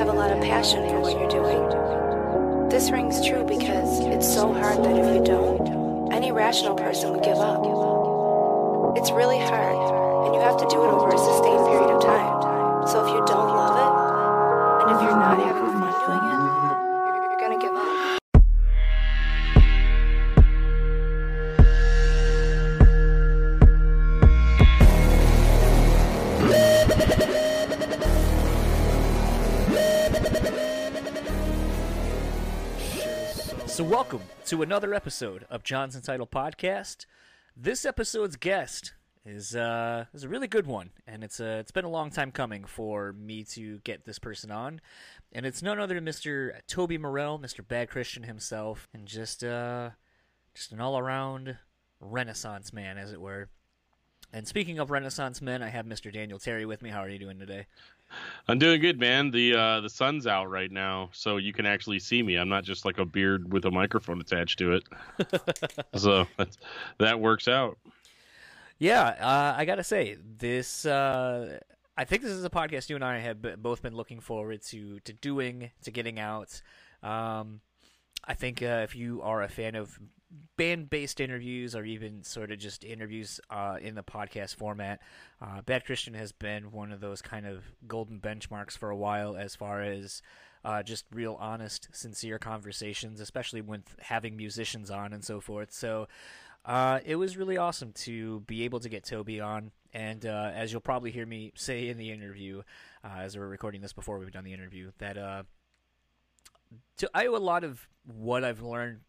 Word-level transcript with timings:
have 0.00 0.08
a 0.08 0.12
lot 0.14 0.30
of 0.30 0.40
passion 0.40 0.88
for 0.88 0.98
what 0.98 1.12
you're 1.12 1.28
doing. 1.28 2.70
This 2.70 2.90
rings 2.90 3.20
true 3.20 3.44
because 3.44 4.00
it's 4.06 4.26
so 4.26 4.50
hard 4.50 4.82
that 4.82 4.96
if 4.96 5.14
you 5.14 5.22
don't, 5.22 6.10
any 6.10 6.32
rational 6.32 6.74
person 6.74 7.12
would 7.12 7.22
give 7.22 7.36
up. 7.36 7.60
It's 8.96 9.10
really 9.10 9.38
hard, 9.38 9.76
and 10.24 10.34
you 10.34 10.40
have 10.40 10.56
to 10.56 10.66
do 10.72 10.82
it 10.82 10.88
over 10.88 11.10
a 11.10 11.18
sustained 11.18 11.66
period 11.68 11.90
of 11.92 12.00
time. 12.02 12.88
So 12.88 13.04
if 13.04 13.12
you 13.12 13.20
don't 13.28 13.52
love 13.52 13.76
it, 13.76 13.92
and 14.80 14.96
if 14.96 15.02
you're 15.04 15.20
not 15.20 15.36
having 15.36 15.68
fun 15.68 15.92
doing 16.00 16.24
it, 16.32 16.49
another 34.62 34.92
episode 34.92 35.46
of 35.48 35.62
John's 35.62 35.96
Untitled 35.96 36.30
Podcast. 36.30 37.06
This 37.56 37.84
episode's 37.86 38.36
guest 38.36 38.92
is 39.24 39.56
uh, 39.56 40.04
is 40.12 40.24
a 40.24 40.28
really 40.28 40.48
good 40.48 40.66
one, 40.66 40.90
and 41.06 41.24
it's 41.24 41.40
uh, 41.40 41.58
it's 41.60 41.70
been 41.70 41.84
a 41.84 41.90
long 41.90 42.10
time 42.10 42.30
coming 42.30 42.64
for 42.64 43.12
me 43.12 43.44
to 43.44 43.78
get 43.84 44.04
this 44.04 44.18
person 44.18 44.50
on, 44.50 44.80
and 45.32 45.46
it's 45.46 45.62
none 45.62 45.78
other 45.78 45.94
than 45.94 46.04
Mr. 46.04 46.52
Toby 46.66 46.98
Morrell, 46.98 47.38
Mr. 47.38 47.66
Bad 47.66 47.88
Christian 47.88 48.24
himself, 48.24 48.88
and 48.92 49.06
just 49.06 49.42
uh, 49.42 49.90
just 50.54 50.72
an 50.72 50.80
all 50.80 50.98
around 50.98 51.56
Renaissance 52.00 52.72
man, 52.72 52.98
as 52.98 53.12
it 53.12 53.20
were. 53.20 53.48
And 54.32 54.46
speaking 54.46 54.78
of 54.78 54.90
Renaissance 54.90 55.40
men, 55.40 55.62
I 55.62 55.68
have 55.68 55.86
Mr. 55.86 56.12
Daniel 56.12 56.38
Terry 56.38 56.66
with 56.66 56.82
me. 56.82 56.90
How 56.90 57.00
are 57.00 57.08
you 57.08 57.18
doing 57.18 57.38
today? 57.38 57.66
I'm 58.48 58.58
doing 58.58 58.80
good, 58.80 58.98
man. 58.98 59.30
The 59.30 59.54
uh, 59.54 59.80
the 59.80 59.90
sun's 59.90 60.26
out 60.26 60.50
right 60.50 60.70
now, 60.70 61.10
so 61.12 61.36
you 61.36 61.52
can 61.52 61.66
actually 61.66 61.98
see 61.98 62.22
me. 62.22 62.36
I'm 62.36 62.48
not 62.48 62.64
just 62.64 62.84
like 62.84 62.98
a 62.98 63.04
beard 63.04 63.52
with 63.52 63.64
a 63.64 63.70
microphone 63.70 64.20
attached 64.20 64.58
to 64.58 64.74
it. 64.74 64.84
so 65.94 66.26
that's, 66.36 66.58
that 66.98 67.20
works 67.20 67.48
out. 67.48 67.78
Yeah, 68.78 69.02
uh, 69.02 69.54
I 69.56 69.64
gotta 69.64 69.84
say 69.84 70.16
this. 70.38 70.86
Uh, 70.86 71.58
I 71.96 72.04
think 72.04 72.22
this 72.22 72.32
is 72.32 72.44
a 72.44 72.50
podcast 72.50 72.88
you 72.88 72.96
and 72.96 73.04
I 73.04 73.18
have 73.18 73.42
b- 73.42 73.54
both 73.58 73.82
been 73.82 73.94
looking 73.94 74.20
forward 74.20 74.62
to 74.68 75.00
to 75.00 75.12
doing, 75.12 75.70
to 75.82 75.90
getting 75.90 76.18
out. 76.18 76.62
Um, 77.02 77.60
I 78.24 78.34
think 78.34 78.62
uh, 78.62 78.80
if 78.84 78.96
you 78.96 79.22
are 79.22 79.42
a 79.42 79.48
fan 79.48 79.74
of 79.74 79.98
band-based 80.56 81.20
interviews 81.20 81.74
or 81.74 81.84
even 81.84 82.22
sort 82.22 82.52
of 82.52 82.58
just 82.58 82.84
interviews 82.84 83.40
uh, 83.50 83.76
in 83.80 83.94
the 83.94 84.02
podcast 84.02 84.54
format, 84.54 85.00
uh, 85.40 85.62
Bad 85.62 85.84
Christian 85.84 86.14
has 86.14 86.32
been 86.32 86.70
one 86.70 86.92
of 86.92 87.00
those 87.00 87.22
kind 87.22 87.46
of 87.46 87.64
golden 87.86 88.20
benchmarks 88.20 88.76
for 88.76 88.90
a 88.90 88.96
while 88.96 89.36
as 89.36 89.56
far 89.56 89.82
as 89.82 90.22
uh, 90.64 90.82
just 90.82 91.04
real 91.12 91.36
honest, 91.40 91.88
sincere 91.92 92.38
conversations, 92.38 93.20
especially 93.20 93.60
with 93.60 93.82
having 93.98 94.36
musicians 94.36 94.90
on 94.90 95.12
and 95.12 95.24
so 95.24 95.40
forth. 95.40 95.72
So 95.72 96.06
uh, 96.64 97.00
it 97.04 97.16
was 97.16 97.36
really 97.36 97.56
awesome 97.56 97.92
to 97.92 98.40
be 98.40 98.64
able 98.64 98.80
to 98.80 98.88
get 98.88 99.04
Toby 99.04 99.40
on. 99.40 99.72
And 99.92 100.24
uh, 100.24 100.52
as 100.54 100.70
you'll 100.70 100.80
probably 100.80 101.10
hear 101.10 101.26
me 101.26 101.52
say 101.56 101.88
in 101.88 101.96
the 101.96 102.12
interview, 102.12 102.62
uh, 103.02 103.20
as 103.20 103.36
we're 103.36 103.48
recording 103.48 103.80
this 103.80 103.92
before 103.92 104.18
we've 104.18 104.30
done 104.30 104.44
the 104.44 104.52
interview, 104.52 104.92
that 104.98 105.16
I 107.14 107.26
owe 107.26 107.36
a 107.36 107.38
lot 107.38 107.64
of 107.64 107.88
what 108.04 108.44
I've 108.44 108.62
learned 108.62 109.00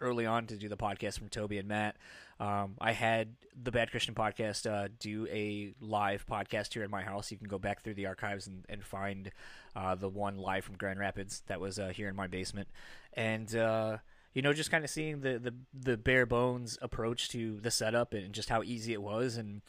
early 0.00 0.26
on 0.26 0.46
to 0.46 0.56
do 0.56 0.68
the 0.68 0.76
podcast 0.76 1.18
from 1.18 1.28
Toby 1.28 1.58
and 1.58 1.68
Matt. 1.68 1.96
Um, 2.40 2.74
I 2.80 2.92
had 2.92 3.34
the 3.60 3.72
Bad 3.72 3.90
Christian 3.90 4.14
podcast 4.14 4.70
uh, 4.70 4.88
do 4.98 5.26
a 5.30 5.74
live 5.80 6.24
podcast 6.26 6.72
here 6.72 6.84
in 6.84 6.90
my 6.90 7.02
house. 7.02 7.30
You 7.32 7.38
can 7.38 7.48
go 7.48 7.58
back 7.58 7.82
through 7.82 7.94
the 7.94 8.06
archives 8.06 8.46
and, 8.46 8.64
and 8.68 8.84
find 8.84 9.32
uh, 9.74 9.94
the 9.94 10.08
one 10.08 10.38
live 10.38 10.64
from 10.64 10.76
Grand 10.76 11.00
Rapids 11.00 11.42
that 11.48 11.60
was 11.60 11.78
uh, 11.78 11.88
here 11.88 12.08
in 12.08 12.14
my 12.14 12.28
basement. 12.28 12.68
And 13.14 13.54
uh, 13.56 13.98
you 14.34 14.42
know, 14.42 14.52
just 14.52 14.70
kind 14.70 14.84
of 14.84 14.90
seeing 14.90 15.20
the, 15.20 15.38
the 15.38 15.54
the 15.74 15.96
bare 15.96 16.26
bones 16.26 16.78
approach 16.80 17.28
to 17.30 17.58
the 17.60 17.70
setup 17.70 18.14
and 18.14 18.32
just 18.32 18.48
how 18.48 18.62
easy 18.62 18.92
it 18.92 19.02
was, 19.02 19.36
and 19.36 19.62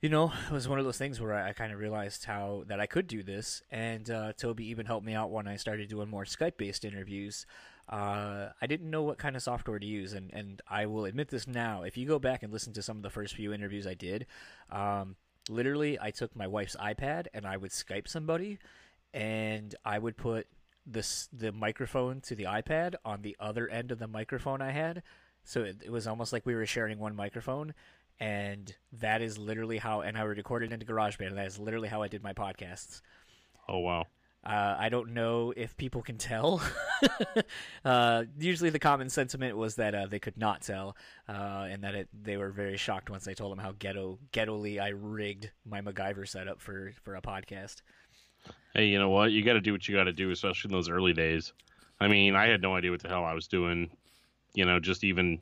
you 0.00 0.08
know, 0.08 0.32
it 0.46 0.52
was 0.52 0.68
one 0.68 0.78
of 0.78 0.84
those 0.84 0.98
things 0.98 1.20
where 1.20 1.32
I, 1.32 1.50
I 1.50 1.52
kind 1.52 1.72
of 1.72 1.78
realized 1.78 2.24
how 2.24 2.64
that 2.66 2.80
I 2.80 2.86
could 2.86 3.06
do 3.06 3.22
this. 3.22 3.62
And 3.70 4.10
uh, 4.10 4.32
Toby 4.34 4.66
even 4.68 4.86
helped 4.86 5.06
me 5.06 5.14
out 5.14 5.30
when 5.30 5.48
I 5.48 5.56
started 5.56 5.88
doing 5.88 6.08
more 6.08 6.24
Skype 6.24 6.56
based 6.56 6.84
interviews. 6.84 7.46
Uh, 7.88 8.48
I 8.60 8.66
didn't 8.66 8.90
know 8.90 9.02
what 9.02 9.18
kind 9.18 9.36
of 9.36 9.42
software 9.42 9.78
to 9.78 9.86
use, 9.86 10.12
and, 10.12 10.32
and 10.32 10.60
I 10.68 10.86
will 10.86 11.04
admit 11.04 11.28
this 11.28 11.46
now. 11.46 11.82
If 11.82 11.96
you 11.96 12.06
go 12.06 12.18
back 12.18 12.42
and 12.42 12.52
listen 12.52 12.72
to 12.72 12.82
some 12.82 12.96
of 12.96 13.02
the 13.02 13.10
first 13.10 13.34
few 13.34 13.52
interviews 13.52 13.86
I 13.86 13.94
did, 13.94 14.26
um, 14.70 15.14
literally, 15.48 15.98
I 16.00 16.10
took 16.10 16.34
my 16.34 16.46
wife's 16.46 16.76
iPad 16.76 17.26
and 17.32 17.46
I 17.46 17.56
would 17.56 17.70
Skype 17.70 18.08
somebody, 18.08 18.58
and 19.14 19.74
I 19.84 19.98
would 19.98 20.16
put 20.16 20.46
this 20.84 21.28
the 21.32 21.50
microphone 21.50 22.20
to 22.20 22.34
the 22.34 22.44
iPad 22.44 22.94
on 23.04 23.22
the 23.22 23.36
other 23.40 23.68
end 23.68 23.90
of 23.90 23.98
the 23.98 24.06
microphone 24.06 24.62
I 24.62 24.70
had. 24.70 25.02
So 25.44 25.62
it, 25.62 25.76
it 25.84 25.90
was 25.90 26.06
almost 26.06 26.32
like 26.32 26.44
we 26.44 26.54
were 26.54 26.66
sharing 26.66 26.98
one 26.98 27.14
microphone, 27.14 27.74
and 28.18 28.74
that 28.92 29.22
is 29.22 29.38
literally 29.38 29.78
how. 29.78 30.00
And 30.00 30.18
I 30.18 30.22
recorded 30.22 30.72
into 30.72 30.86
GarageBand. 30.86 31.28
And 31.28 31.38
that 31.38 31.46
is 31.46 31.58
literally 31.58 31.88
how 31.88 32.02
I 32.02 32.08
did 32.08 32.22
my 32.22 32.32
podcasts. 32.32 33.00
Oh 33.68 33.78
wow. 33.78 34.06
Uh, 34.46 34.76
I 34.78 34.90
don't 34.90 35.12
know 35.12 35.52
if 35.56 35.76
people 35.76 36.02
can 36.02 36.18
tell. 36.18 36.62
uh, 37.84 38.24
usually, 38.38 38.70
the 38.70 38.78
common 38.78 39.10
sentiment 39.10 39.56
was 39.56 39.74
that 39.74 39.92
uh, 39.92 40.06
they 40.06 40.20
could 40.20 40.38
not 40.38 40.62
tell, 40.62 40.96
uh, 41.28 41.66
and 41.68 41.82
that 41.82 41.96
it, 41.96 42.08
they 42.22 42.36
were 42.36 42.50
very 42.50 42.76
shocked 42.76 43.10
once 43.10 43.26
I 43.26 43.34
told 43.34 43.50
them 43.50 43.58
how 43.58 43.74
ghetto, 43.76 44.20
ghettoly 44.32 44.80
I 44.80 44.90
rigged 44.90 45.50
my 45.68 45.80
MacGyver 45.80 46.28
setup 46.28 46.60
for 46.60 46.92
for 47.02 47.16
a 47.16 47.20
podcast. 47.20 47.82
Hey, 48.72 48.86
you 48.86 49.00
know 49.00 49.10
what? 49.10 49.32
You 49.32 49.42
got 49.42 49.54
to 49.54 49.60
do 49.60 49.72
what 49.72 49.88
you 49.88 49.96
got 49.96 50.04
to 50.04 50.12
do, 50.12 50.30
especially 50.30 50.68
in 50.68 50.72
those 50.72 50.88
early 50.88 51.12
days. 51.12 51.52
I 51.98 52.06
mean, 52.06 52.36
I 52.36 52.46
had 52.46 52.62
no 52.62 52.76
idea 52.76 52.92
what 52.92 53.02
the 53.02 53.08
hell 53.08 53.24
I 53.24 53.34
was 53.34 53.48
doing. 53.48 53.90
You 54.54 54.64
know, 54.64 54.78
just 54.78 55.02
even 55.02 55.40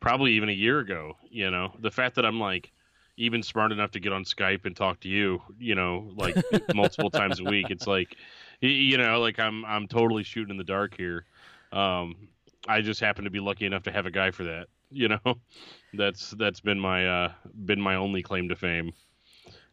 probably 0.00 0.32
even 0.32 0.48
a 0.48 0.52
year 0.52 0.78
ago. 0.78 1.18
You 1.28 1.50
know, 1.50 1.74
the 1.80 1.90
fact 1.90 2.14
that 2.14 2.24
I'm 2.24 2.40
like 2.40 2.72
even 3.18 3.42
smart 3.42 3.72
enough 3.72 3.90
to 3.90 4.00
get 4.00 4.12
on 4.12 4.24
Skype 4.24 4.64
and 4.64 4.74
talk 4.74 5.00
to 5.00 5.08
you, 5.08 5.42
you 5.58 5.74
know, 5.74 6.10
like 6.14 6.36
multiple 6.74 7.10
times 7.10 7.40
a 7.40 7.44
week. 7.44 7.66
It's 7.68 7.86
like, 7.86 8.16
you 8.60 8.98
know, 8.98 9.20
like 9.20 9.38
I'm 9.38 9.64
I'm 9.64 9.86
totally 9.86 10.22
shooting 10.22 10.50
in 10.50 10.56
the 10.56 10.64
dark 10.64 10.96
here. 10.96 11.24
Um, 11.72 12.28
I 12.66 12.80
just 12.80 13.00
happen 13.00 13.24
to 13.24 13.30
be 13.30 13.40
lucky 13.40 13.66
enough 13.66 13.84
to 13.84 13.92
have 13.92 14.06
a 14.06 14.10
guy 14.10 14.30
for 14.30 14.44
that. 14.44 14.68
You 14.90 15.08
know, 15.08 15.20
that's 15.94 16.30
that's 16.32 16.60
been 16.60 16.80
my 16.80 17.06
uh, 17.06 17.32
been 17.64 17.80
my 17.80 17.96
only 17.96 18.22
claim 18.22 18.48
to 18.48 18.56
fame. 18.56 18.92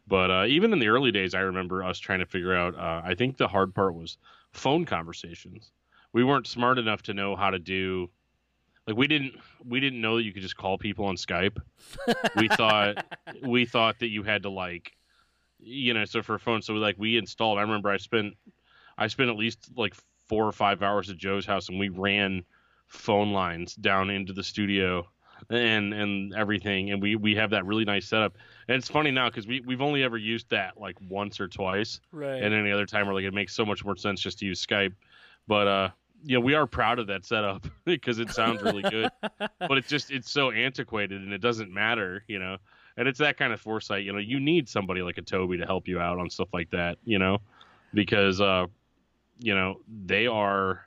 But 0.08 0.30
uh, 0.30 0.44
even 0.46 0.72
in 0.72 0.78
the 0.78 0.88
early 0.88 1.10
days, 1.10 1.34
I 1.34 1.40
remember 1.40 1.82
us 1.82 1.98
trying 1.98 2.20
to 2.20 2.26
figure 2.26 2.54
out. 2.54 2.76
Uh, 2.76 3.02
I 3.04 3.14
think 3.14 3.36
the 3.36 3.48
hard 3.48 3.74
part 3.74 3.94
was 3.94 4.18
phone 4.52 4.84
conversations. 4.84 5.72
We 6.12 6.22
weren't 6.24 6.46
smart 6.46 6.78
enough 6.78 7.02
to 7.02 7.14
know 7.14 7.34
how 7.34 7.50
to 7.50 7.58
do 7.58 8.08
like 8.86 8.96
we 8.96 9.06
didn't 9.06 9.34
we 9.64 9.80
didn't 9.80 10.00
know 10.00 10.16
that 10.16 10.22
you 10.22 10.32
could 10.32 10.42
just 10.42 10.56
call 10.56 10.78
people 10.78 11.06
on 11.06 11.16
Skype. 11.16 11.58
We 12.36 12.48
thought 12.48 13.04
we 13.42 13.66
thought 13.66 13.98
that 13.98 14.08
you 14.08 14.22
had 14.22 14.44
to 14.44 14.50
like 14.50 14.92
you 15.58 15.94
know 15.94 16.04
so 16.04 16.22
for 16.22 16.34
a 16.34 16.38
phone 16.38 16.62
so 16.62 16.74
we 16.74 16.80
like 16.80 16.96
we 16.98 17.16
installed 17.16 17.58
I 17.58 17.62
remember 17.62 17.90
I 17.90 17.96
spent 17.96 18.34
I 18.98 19.06
spent 19.08 19.30
at 19.30 19.36
least 19.36 19.70
like 19.76 19.94
4 20.28 20.44
or 20.44 20.52
5 20.52 20.82
hours 20.82 21.10
at 21.10 21.16
Joe's 21.16 21.46
house 21.46 21.68
and 21.68 21.78
we 21.78 21.88
ran 21.88 22.44
phone 22.88 23.32
lines 23.32 23.74
down 23.74 24.10
into 24.10 24.32
the 24.32 24.42
studio 24.42 25.06
and 25.50 25.92
and 25.92 26.34
everything 26.34 26.90
and 26.90 27.02
we 27.02 27.16
we 27.16 27.34
have 27.34 27.50
that 27.50 27.66
really 27.66 27.84
nice 27.84 28.08
setup. 28.08 28.36
And 28.68 28.76
it's 28.76 28.88
funny 28.88 29.10
now 29.10 29.28
because 29.28 29.46
we 29.46 29.60
we've 29.60 29.82
only 29.82 30.02
ever 30.02 30.16
used 30.16 30.50
that 30.50 30.78
like 30.78 30.96
once 31.08 31.40
or 31.40 31.48
twice. 31.48 32.00
Right. 32.12 32.42
and 32.42 32.54
any 32.54 32.70
other 32.72 32.86
time 32.86 33.06
we're 33.06 33.14
like 33.14 33.24
it 33.24 33.34
makes 33.34 33.54
so 33.54 33.64
much 33.64 33.84
more 33.84 33.96
sense 33.96 34.20
just 34.20 34.38
to 34.40 34.46
use 34.46 34.64
Skype. 34.64 34.94
But 35.46 35.68
uh 35.68 35.88
know 36.24 36.40
we 36.40 36.54
are 36.54 36.66
proud 36.66 36.98
of 36.98 37.06
that 37.08 37.24
setup 37.24 37.66
because 37.84 38.18
it 38.18 38.30
sounds 38.30 38.62
really 38.62 38.82
good. 38.82 39.10
But 39.58 39.78
it's 39.78 39.88
just 39.88 40.10
it's 40.10 40.30
so 40.30 40.50
antiquated 40.50 41.22
and 41.22 41.32
it 41.32 41.40
doesn't 41.40 41.72
matter 41.72 42.24
you 42.28 42.38
know? 42.38 42.56
And 42.96 43.06
it's 43.06 43.18
that 43.18 43.36
kind 43.36 43.52
of 43.52 43.60
foresight 43.60 44.04
you 44.04 44.12
know? 44.12 44.18
You 44.18 44.40
need 44.40 44.68
somebody 44.68 45.02
like 45.02 45.18
a 45.18 45.22
toby 45.22 45.58
to 45.58 45.66
help 45.66 45.86
you 45.88 46.00
out 46.00 46.18
on 46.18 46.30
stuff 46.30 46.48
like 46.52 46.70
that 46.70 46.98
you 47.04 47.18
know? 47.18 47.38
Because 47.92 48.40
uh 48.40 48.66
you 49.38 49.54
know 49.54 49.80
they 50.06 50.26
are 50.26 50.86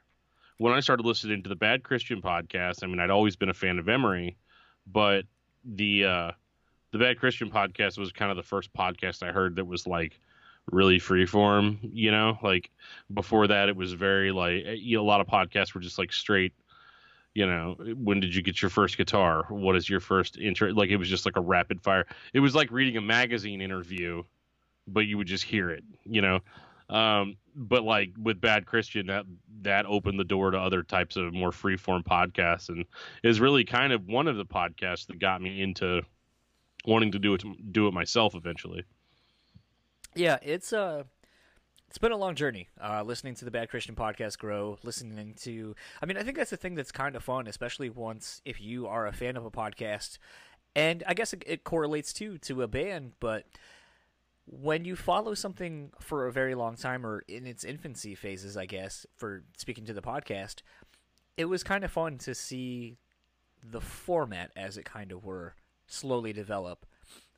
when 0.58 0.74
i 0.74 0.80
started 0.80 1.06
listening 1.06 1.44
to 1.44 1.50
the 1.50 1.56
bad 1.56 1.84
christian 1.84 2.22
podcast 2.22 2.84
i 2.84 2.88
mean 2.88 3.00
i'd 3.00 3.10
always 3.10 3.36
been 3.36 3.50
a 3.50 3.54
fan 3.54 3.80
of 3.80 3.88
emery 3.90 4.38
but 4.88 5.26
the 5.64 6.06
uh 6.06 6.32
the 6.92 6.98
bad 6.98 7.20
christian 7.20 7.50
podcast 7.52 7.98
was 7.98 8.12
kind 8.12 8.32
of 8.32 8.38
the 8.38 8.44
first 8.44 8.74
podcast 8.74 9.24
i 9.24 9.32
heard 9.32 9.56
that 9.56 9.66
was 9.66 9.86
like 9.86 10.20
really 10.72 11.00
freeform 11.00 11.78
you 11.94 12.12
know? 12.12 12.38
Like 12.44 12.70
before 13.14 13.48
that 13.48 13.70
it 13.70 13.76
was 13.76 13.94
very 13.94 14.32
like 14.32 14.64
you 14.78 14.98
know, 14.98 15.04
a 15.04 15.06
lot 15.06 15.22
of 15.22 15.28
podcasts 15.28 15.74
were 15.74 15.82
just 15.82 15.98
like 15.98 16.12
straight 16.12 16.54
you 17.34 17.46
know 17.46 17.76
when 17.96 18.20
did 18.20 18.34
you 18.34 18.42
get 18.42 18.62
your 18.62 18.70
first 18.70 18.98
guitar? 18.98 19.46
What 19.50 19.76
is 19.76 19.90
your 19.90 20.00
first 20.00 20.38
intro? 20.38 20.72
Like 20.72 20.90
it 20.90 20.98
was 20.98 21.10
just 21.10 21.26
like 21.26 21.38
a 21.38 21.42
rapid 21.42 21.82
fire. 21.82 22.06
It 22.34 22.40
was 22.40 22.56
like 22.56 22.72
reading 22.72 22.98
a 22.98 23.02
magazine 23.02 23.62
interview 23.62 24.24
but 24.88 25.02
you 25.02 25.18
would 25.18 25.28
just 25.28 25.44
hear 25.44 25.70
it 25.70 25.84
you 26.04 26.22
know 26.22 26.40
um 26.90 27.36
but 27.56 27.84
like 27.84 28.12
with 28.18 28.42
bad 28.42 28.66
christian 28.66 29.08
that 29.08 29.26
that 29.62 29.86
opened 29.86 30.20
the 30.20 30.24
door 30.24 30.52
to 30.52 30.58
other 30.58 30.82
types 30.84 31.16
of 31.16 31.34
more 31.34 31.52
freeform 31.52 32.04
podcasts 32.04 32.70
and 32.70 32.86
is 33.24 33.40
really 33.40 33.64
kind 33.64 33.94
of 33.94 34.06
one 34.08 34.28
of 34.28 34.38
the 34.38 34.46
podcasts 34.46 35.08
that 35.08 35.20
got 35.20 35.42
me 35.42 35.62
into 35.62 36.02
wanting 36.86 37.12
to 37.12 37.20
do 37.20 37.34
it 37.34 37.44
do 37.72 37.88
it 37.88 37.94
myself 37.94 38.36
eventually 38.36 38.84
Yeah, 40.16 40.40
it's 40.42 40.74
uh 40.74 41.04
it's 41.88 41.98
been 41.98 42.12
a 42.12 42.18
long 42.18 42.36
journey. 42.36 42.68
Uh, 42.80 43.02
listening 43.04 43.34
to 43.36 43.46
the 43.46 43.52
Bad 43.52 43.70
Christian 43.70 43.96
podcast 43.96 44.38
grow, 44.38 44.78
listening 44.84 45.34
to, 45.42 45.76
I 46.02 46.06
mean, 46.06 46.18
I 46.18 46.24
think 46.24 46.38
that's 46.38 46.52
the 46.52 46.58
thing 46.58 46.76
that's 46.76 46.92
kind 46.92 47.16
of 47.16 47.24
fun, 47.24 47.48
especially 47.48 47.90
once 47.90 48.42
if 48.46 48.62
you 48.62 48.86
are 48.86 49.08
a 49.08 49.12
fan 49.12 49.36
of 49.36 49.44
a 49.44 49.50
podcast, 49.50 50.20
and 50.76 51.04
I 51.08 51.16
guess 51.16 51.34
it, 51.34 51.44
it 51.48 51.64
correlates 51.64 52.14
too 52.14 52.38
to 52.40 52.62
a 52.62 52.68
band, 52.68 53.14
but 53.20 53.46
when 54.52 54.84
you 54.84 54.96
follow 54.96 55.36
something 55.36 55.92
for 56.00 56.26
a 56.26 56.32
very 56.32 56.56
long 56.56 56.76
time 56.76 57.06
or 57.06 57.24
in 57.28 57.46
its 57.46 57.64
infancy 57.64 58.16
phases, 58.16 58.58
I 58.58 58.66
guess, 58.66 59.06
for 59.16 59.44
speaking 59.58 59.86
to 59.86 59.94
the 59.94 60.02
podcast, 60.02 60.64
it 61.38 61.46
was 61.46 61.64
kind 61.64 61.84
of 61.84 61.92
fun 61.92 62.18
to 62.20 62.34
see 62.34 62.98
the 63.64 63.80
format, 63.82 64.52
as 64.56 64.78
it 64.78 64.86
kind 64.86 65.12
of 65.12 65.24
were, 65.24 65.54
slowly 65.86 66.34
develop. 66.34 66.88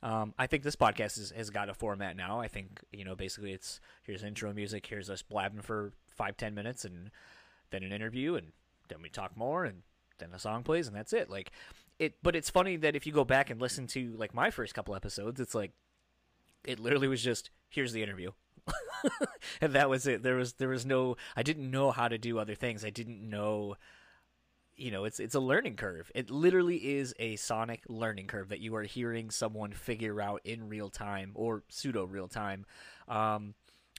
Um, 0.02 0.32
I 0.38 0.46
think 0.46 0.62
this 0.62 0.76
podcast 0.76 1.18
is, 1.18 1.32
has 1.36 1.50
got 1.50 1.68
a 1.68 1.74
format 1.74 2.16
now. 2.16 2.40
I 2.40 2.48
think 2.48 2.80
you 2.92 3.04
know 3.04 3.14
basically 3.14 3.52
it's 3.52 3.80
here's 4.04 4.24
intro 4.24 4.52
music, 4.52 4.86
here's 4.86 5.10
us 5.10 5.22
blabbing 5.22 5.62
for 5.62 5.92
five 6.16 6.36
ten 6.36 6.54
minutes, 6.54 6.84
and 6.84 7.10
then 7.70 7.82
an 7.82 7.92
interview, 7.92 8.36
and 8.36 8.52
then 8.88 9.02
we 9.02 9.08
talk 9.08 9.36
more, 9.36 9.64
and 9.64 9.82
then 10.18 10.30
a 10.32 10.38
song 10.38 10.62
plays, 10.62 10.86
and 10.86 10.96
that's 10.96 11.12
it. 11.12 11.30
Like 11.30 11.52
it, 11.98 12.14
but 12.22 12.34
it's 12.34 12.50
funny 12.50 12.76
that 12.76 12.96
if 12.96 13.06
you 13.06 13.12
go 13.12 13.24
back 13.24 13.50
and 13.50 13.60
listen 13.60 13.86
to 13.88 14.14
like 14.16 14.34
my 14.34 14.50
first 14.50 14.74
couple 14.74 14.94
episodes, 14.94 15.40
it's 15.40 15.54
like 15.54 15.72
it 16.64 16.78
literally 16.78 17.08
was 17.08 17.22
just 17.22 17.50
here's 17.68 17.92
the 17.92 18.02
interview. 18.02 18.32
and 19.60 19.72
that 19.72 19.90
was 19.90 20.06
it. 20.06 20.22
There 20.22 20.36
was 20.36 20.54
there 20.54 20.68
was 20.68 20.86
no 20.86 21.16
I 21.36 21.42
didn't 21.42 21.70
know 21.70 21.90
how 21.90 22.08
to 22.08 22.18
do 22.18 22.38
other 22.38 22.54
things. 22.54 22.84
I 22.84 22.90
didn't 22.90 23.28
know 23.28 23.76
you 24.76 24.90
know, 24.90 25.04
it's 25.04 25.20
it's 25.20 25.34
a 25.34 25.40
learning 25.40 25.76
curve. 25.76 26.10
It 26.14 26.30
literally 26.30 26.76
is 26.76 27.14
a 27.18 27.36
sonic 27.36 27.82
learning 27.88 28.26
curve 28.26 28.48
that 28.48 28.60
you 28.60 28.74
are 28.76 28.82
hearing 28.82 29.30
someone 29.30 29.72
figure 29.72 30.20
out 30.20 30.40
in 30.44 30.68
real 30.68 30.88
time 30.88 31.32
or 31.34 31.62
pseudo 31.68 32.04
real 32.04 32.28
time. 32.28 32.64
Um, 33.06 33.54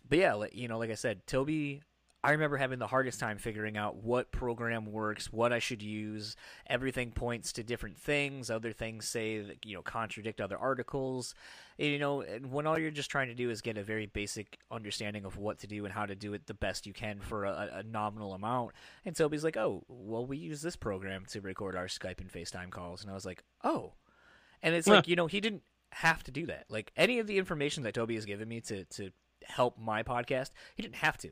but 0.07 0.17
yeah, 0.17 0.43
you 0.51 0.67
know, 0.67 0.79
like 0.79 0.89
I 0.89 0.95
said, 0.95 1.25
Toby 1.27 1.83
I 2.25 2.31
remember 2.31 2.55
having 2.55 2.79
the 2.79 2.87
hardest 2.87 3.19
time 3.19 3.37
figuring 3.37 3.75
out 3.75 3.97
what 3.97 4.31
program 4.31 4.85
works, 4.85 5.33
what 5.33 5.51
I 5.51 5.59
should 5.59 5.83
use. 5.83 6.37
Everything 6.67 7.11
points 7.11 7.51
to 7.53 7.63
different 7.63 7.97
things. 7.97 8.49
Other 8.49 8.71
things 8.71 9.09
say 9.09 9.41
that, 9.41 9.65
you 9.65 9.75
know, 9.75 9.81
contradict 9.81 10.39
other 10.39 10.57
articles. 10.57 11.35
And, 11.77 11.89
you 11.89 11.99
know, 11.99 12.21
when 12.49 12.65
all 12.65 12.79
you're 12.79 12.91
just 12.91 13.11
trying 13.11 13.27
to 13.27 13.33
do 13.33 13.49
is 13.49 13.59
get 13.59 13.77
a 13.77 13.83
very 13.83 14.05
basic 14.05 14.57
understanding 14.71 15.25
of 15.25 15.37
what 15.37 15.59
to 15.59 15.67
do 15.67 15.83
and 15.83 15.93
how 15.93 16.05
to 16.05 16.15
do 16.15 16.33
it 16.33 16.47
the 16.47 16.53
best 16.53 16.87
you 16.87 16.93
can 16.93 17.19
for 17.19 17.43
a, 17.43 17.69
a 17.73 17.83
nominal 17.83 18.33
amount. 18.33 18.71
And 19.03 19.13
Toby's 19.13 19.43
like, 19.43 19.57
oh, 19.57 19.83
well, 19.89 20.25
we 20.25 20.37
use 20.37 20.61
this 20.61 20.77
program 20.77 21.25
to 21.31 21.41
record 21.41 21.75
our 21.75 21.87
Skype 21.87 22.21
and 22.21 22.31
FaceTime 22.31 22.69
calls. 22.69 23.01
And 23.01 23.11
I 23.11 23.15
was 23.15 23.25
like, 23.25 23.43
oh. 23.65 23.95
And 24.61 24.73
it's 24.75 24.87
like, 24.87 25.09
you 25.09 25.17
know, 25.17 25.27
he 25.27 25.41
didn't 25.41 25.63
have 25.91 26.23
to 26.23 26.31
do 26.31 26.45
that. 26.45 26.67
Like 26.69 26.93
any 26.95 27.19
of 27.19 27.27
the 27.27 27.37
information 27.37 27.83
that 27.83 27.95
Toby 27.95 28.15
has 28.15 28.23
given 28.23 28.47
me 28.47 28.61
to, 28.61 28.85
to 28.85 29.11
help 29.45 29.77
my 29.77 30.03
podcast, 30.03 30.51
he 30.75 30.81
didn't 30.81 30.95
have 30.95 31.17
to 31.17 31.31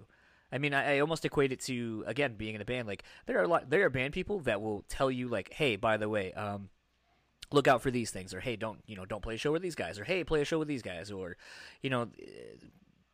I 0.52 0.58
mean, 0.58 0.74
I, 0.74 0.96
I, 0.96 1.00
almost 1.00 1.24
equate 1.26 1.52
it 1.52 1.62
to 1.62 2.04
again 2.08 2.36
being 2.36 2.56
in 2.56 2.62
a 2.62 2.66
band. 2.66 2.88
Like 2.88 3.04
there 3.26 3.40
are 3.40 3.44
a 3.44 3.48
lot, 3.48 3.70
there 3.70 3.86
are 3.86 3.90
band 3.90 4.14
people 4.14 4.40
that 4.42 4.62
will 4.62 4.84
tell 4.90 5.10
you 5.10 5.28
like, 5.28 5.54
hey, 5.54 5.76
by 5.76 5.98
the 5.98 6.10
way, 6.10 6.34
um, 6.34 6.70
look 7.52 7.68
out 7.68 7.82
for 7.82 7.92
these 7.92 8.12
things, 8.12 8.34
or 8.34 8.40
hey, 8.40 8.56
don't 8.56 8.80
you 8.86 8.96
know, 8.96 9.06
don't 9.06 9.22
play 9.22 9.36
a 9.36 9.38
show 9.38 9.52
with 9.52 9.62
these 9.62 9.76
guys, 9.76 10.00
or 10.00 10.04
hey, 10.04 10.24
play 10.24 10.42
a 10.42 10.46
show 10.46 10.60
with 10.60 10.68
these 10.68 10.82
guys, 10.82 11.12
or 11.12 11.38
you 11.82 11.90
know, 11.90 12.10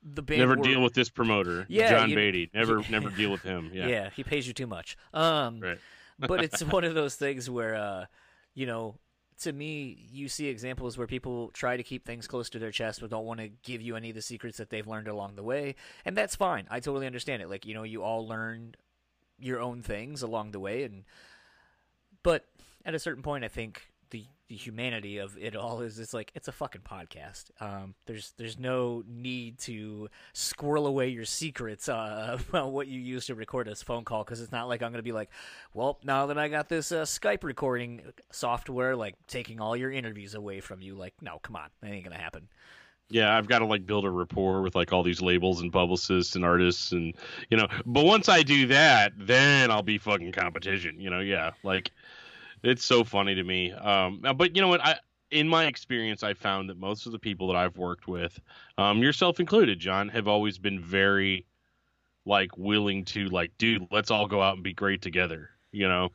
the 0.04 0.22
band 0.22 0.39
never 0.39 0.56
deal 0.56 0.81
with 0.81 0.94
this 0.94 1.10
promoter, 1.10 1.66
yeah, 1.69 1.89
John 1.89 2.10
you... 2.10 2.16
Beatty. 2.16 2.50
Never, 2.54 2.81
never 2.89 3.10
deal 3.10 3.31
with 3.31 3.42
him. 3.42 3.72
Yeah, 3.74 3.88
yeah, 3.88 4.10
he 4.16 4.24
pays 4.24 4.48
you 4.48 4.54
too 4.54 4.68
much. 4.68 4.98
Um, 5.13 5.60
right. 5.60 5.78
but 6.19 6.44
it's 6.44 6.63
one 6.63 6.84
of 6.86 6.95
those 6.95 7.16
things 7.16 7.50
where, 7.50 7.75
uh, 7.75 8.06
you 8.54 8.66
know, 8.66 8.95
to 9.42 9.54
me, 9.54 10.07
you 10.12 10.28
see 10.28 10.48
examples 10.48 10.98
where 10.98 11.07
people 11.07 11.50
try 11.50 11.78
to 11.78 11.84
keep 11.84 12.06
things 12.06 12.28
close 12.28 12.50
to 12.50 12.60
their 12.60 12.72
chest 12.72 13.01
but 13.01 13.10
don't 13.10 13.25
want 13.25 13.39
to 13.39 13.50
give 13.63 13.81
you 13.81 13.95
any 13.95 14.10
of 14.10 14.16
the 14.16 14.22
secrets 14.22 14.57
that 14.57 14.69
they've 14.69 14.88
learned 14.88 15.07
along 15.07 15.36
the 15.36 15.44
way. 15.44 15.75
And 16.06 16.18
that's 16.18 16.36
fine. 16.36 16.66
I 16.69 16.80
totally 16.80 17.06
understand 17.06 17.42
it. 17.42 17.50
Like, 17.50 17.66
you 17.66 17.74
know, 17.74 17.84
you 17.84 18.04
all 18.04 18.28
learned 18.28 18.78
your 19.39 19.60
own 19.60 19.81
things 19.81 20.22
along 20.24 20.51
the 20.51 20.60
way 20.60 20.84
and 20.84 21.04
but 22.24 22.45
at 22.86 22.95
a 22.95 23.00
certain 23.00 23.22
point 23.22 23.44
I 23.44 23.48
think 23.48 23.92
the 24.47 24.55
humanity 24.55 25.17
of 25.17 25.38
it 25.38 25.55
all 25.55 25.81
is 25.81 25.99
it's 25.99 26.13
like 26.13 26.31
it's 26.33 26.47
a 26.47 26.51
fucking 26.51 26.81
podcast. 26.81 27.45
Um, 27.59 27.95
there's 28.05 28.33
there's 28.38 28.57
no 28.57 29.03
need 29.07 29.59
to 29.59 30.09
squirrel 30.33 30.88
away 30.88 31.09
your 31.09 31.25
secrets 31.25 31.89
uh, 31.89 32.38
about 32.49 32.71
what 32.71 32.88
you 32.88 32.99
use 32.99 33.25
to 33.25 33.35
record 33.35 33.67
this 33.67 33.83
phone 33.83 34.05
call 34.05 34.23
because 34.23 34.41
it's 34.41 34.51
not 34.51 34.67
like 34.67 34.81
I'm 34.81 34.91
gonna 34.91 35.03
be 35.03 35.11
like, 35.11 35.29
well, 35.73 35.99
now 36.03 36.27
that 36.27 36.38
I 36.38 36.47
got 36.47 36.69
this 36.69 36.91
uh, 36.91 37.03
Skype 37.03 37.44
recording 37.44 38.01
software, 38.31 38.95
like 38.95 39.15
taking 39.27 39.59
all 39.59 39.75
your 39.75 39.91
interviews 39.91 40.33
away 40.33 40.61
from 40.61 40.81
you. 40.81 40.95
Like, 40.95 41.13
no, 41.21 41.39
come 41.39 41.55
on, 41.55 41.69
that 41.81 41.91
ain't 41.91 42.05
gonna 42.05 42.17
happen. 42.17 42.47
Yeah, 43.09 43.38
I've 43.38 43.47
got 43.47 43.59
to 43.59 43.65
like 43.65 43.85
build 43.85 44.03
a 44.03 44.09
rapport 44.09 44.61
with 44.61 44.75
like 44.75 44.91
all 44.91 45.01
these 45.01 45.21
labels 45.21 45.61
and 45.61 45.71
publicists 45.71 46.35
and 46.35 46.43
artists 46.43 46.91
and 46.91 47.13
you 47.50 47.57
know. 47.57 47.67
But 47.85 48.05
once 48.05 48.27
I 48.27 48.43
do 48.43 48.67
that, 48.67 49.13
then 49.17 49.71
I'll 49.71 49.83
be 49.83 49.97
fucking 49.97 50.33
competition. 50.33 51.00
You 51.00 51.09
know, 51.09 51.19
yeah, 51.19 51.51
like 51.63 51.91
it's 52.67 52.83
so 52.83 53.03
funny 53.03 53.33
to 53.35 53.43
me. 53.43 53.71
Um, 53.71 54.21
but 54.35 54.55
you 54.55 54.61
know 54.61 54.67
what? 54.67 54.85
I 54.85 54.97
in 55.31 55.47
my 55.47 55.65
experience, 55.65 56.23
I 56.23 56.33
found 56.33 56.69
that 56.69 56.77
most 56.77 57.05
of 57.05 57.11
the 57.11 57.19
people 57.19 57.47
that 57.47 57.57
I've 57.57 57.77
worked 57.77 58.07
with, 58.07 58.39
um, 58.77 58.99
yourself 58.99 59.39
included, 59.39 59.79
John, 59.79 60.07
have 60.09 60.27
always 60.27 60.57
been 60.57 60.79
very 60.79 61.45
like 62.25 62.57
willing 62.57 63.05
to 63.05 63.27
like, 63.29 63.57
dude, 63.57 63.87
let's 63.91 64.11
all 64.11 64.27
go 64.27 64.41
out 64.41 64.55
and 64.55 64.63
be 64.63 64.73
great 64.73 65.01
together. 65.01 65.49
You 65.71 65.87
know, 65.87 66.09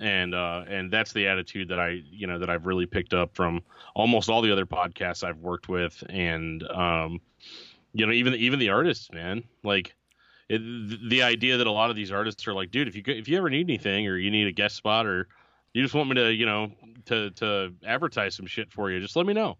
and 0.00 0.34
uh, 0.34 0.64
and 0.68 0.90
that's 0.90 1.12
the 1.12 1.26
attitude 1.26 1.68
that 1.68 1.78
I 1.78 2.00
you 2.10 2.26
know 2.26 2.38
that 2.38 2.48
I've 2.48 2.66
really 2.66 2.86
picked 2.86 3.12
up 3.12 3.34
from 3.34 3.62
almost 3.94 4.30
all 4.30 4.40
the 4.40 4.52
other 4.52 4.66
podcasts 4.66 5.22
I've 5.22 5.38
worked 5.38 5.68
with, 5.68 6.02
and 6.08 6.62
um, 6.70 7.20
you 7.92 8.06
know 8.06 8.12
even 8.12 8.34
even 8.34 8.58
the 8.58 8.70
artists, 8.70 9.12
man, 9.12 9.44
like. 9.62 9.94
It, 10.46 10.60
the 11.08 11.22
idea 11.22 11.56
that 11.56 11.66
a 11.66 11.70
lot 11.70 11.88
of 11.88 11.96
these 11.96 12.12
artists 12.12 12.46
are 12.46 12.52
like, 12.52 12.70
dude, 12.70 12.86
if 12.86 12.94
you 12.94 13.02
if 13.06 13.28
you 13.28 13.38
ever 13.38 13.48
need 13.48 13.64
anything 13.64 14.06
or 14.06 14.18
you 14.18 14.30
need 14.30 14.46
a 14.46 14.52
guest 14.52 14.76
spot 14.76 15.06
or 15.06 15.26
you 15.74 15.82
just 15.82 15.94
want 15.94 16.08
me 16.08 16.14
to, 16.14 16.32
you 16.32 16.46
know, 16.46 16.70
to 17.06 17.30
to 17.32 17.74
advertise 17.86 18.34
some 18.34 18.46
shit 18.46 18.72
for 18.72 18.90
you, 18.90 19.00
just 19.00 19.16
let 19.16 19.26
me 19.26 19.34
know. 19.34 19.58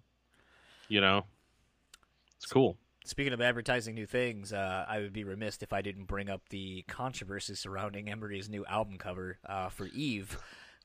You 0.89 1.01
know, 1.01 1.25
it's 2.37 2.47
cool. 2.47 2.79
Speaking 3.05 3.35
of 3.35 3.41
advertising 3.43 3.95
new 3.95 4.07
things, 4.07 4.53
uh, 4.53 4.87
I 4.89 5.01
would 5.01 5.13
be 5.13 5.25
remiss 5.25 5.59
if 5.61 5.75
I 5.75 5.83
didn't 5.83 6.05
bring 6.05 6.31
up 6.31 6.41
the 6.49 6.85
controversy 6.89 7.55
surrounding 7.55 8.09
Emery's 8.09 8.49
new 8.49 8.65
album 8.65 8.97
cover 8.97 9.39
uh, 9.47 9.69
for 9.69 9.87
Eve. 9.89 10.39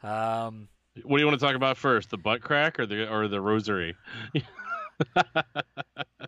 Um, 0.04 0.68
what 1.04 1.18
do 1.18 1.22
you 1.22 1.28
want 1.28 1.40
to 1.40 1.46
talk 1.46 1.56
about 1.56 1.78
first, 1.78 2.10
the 2.10 2.18
butt 2.18 2.42
crack 2.42 2.80
or 2.80 2.86
the 2.86 3.10
or 3.10 3.28
the 3.28 3.40
rosary? 3.40 3.96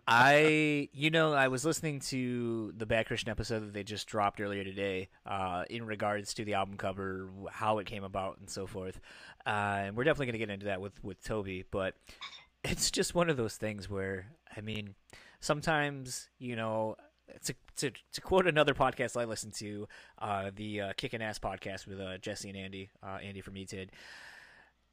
I, 0.06 0.88
you 0.92 1.10
know, 1.10 1.32
I 1.32 1.48
was 1.48 1.64
listening 1.64 2.00
to 2.00 2.72
the 2.76 2.86
Bad 2.86 3.06
Christian 3.06 3.30
episode 3.30 3.60
that 3.60 3.72
they 3.72 3.84
just 3.84 4.08
dropped 4.08 4.40
earlier 4.40 4.64
today, 4.64 5.08
uh, 5.24 5.64
in 5.70 5.86
regards 5.86 6.34
to 6.34 6.44
the 6.44 6.54
album 6.54 6.76
cover, 6.76 7.28
how 7.50 7.78
it 7.78 7.86
came 7.86 8.02
about, 8.02 8.38
and 8.38 8.50
so 8.50 8.66
forth. 8.66 9.00
Uh, 9.46 9.84
and 9.86 9.96
we're 9.96 10.04
definitely 10.04 10.26
going 10.26 10.34
to 10.34 10.38
get 10.38 10.50
into 10.50 10.66
that 10.66 10.80
with 10.80 11.02
with 11.04 11.22
Toby, 11.22 11.64
but 11.70 11.94
it's 12.64 12.90
just 12.90 13.14
one 13.14 13.30
of 13.30 13.36
those 13.36 13.56
things 13.56 13.88
where, 13.88 14.26
I 14.56 14.60
mean, 14.60 14.94
sometimes 15.40 16.28
you 16.38 16.56
know. 16.56 16.96
To, 17.44 17.54
to, 17.76 17.92
to 18.12 18.20
quote 18.20 18.46
another 18.46 18.74
podcast 18.74 19.18
I 19.18 19.24
listen 19.24 19.52
to, 19.52 19.88
uh, 20.18 20.50
the 20.54 20.80
uh, 20.82 20.92
Kickin' 20.98 21.22
Ass 21.22 21.38
podcast 21.38 21.86
with 21.86 21.98
uh, 21.98 22.18
Jesse 22.18 22.50
and 22.50 22.58
Andy, 22.58 22.90
uh, 23.02 23.20
Andy 23.22 23.40
from 23.40 23.54
ETID, 23.54 23.88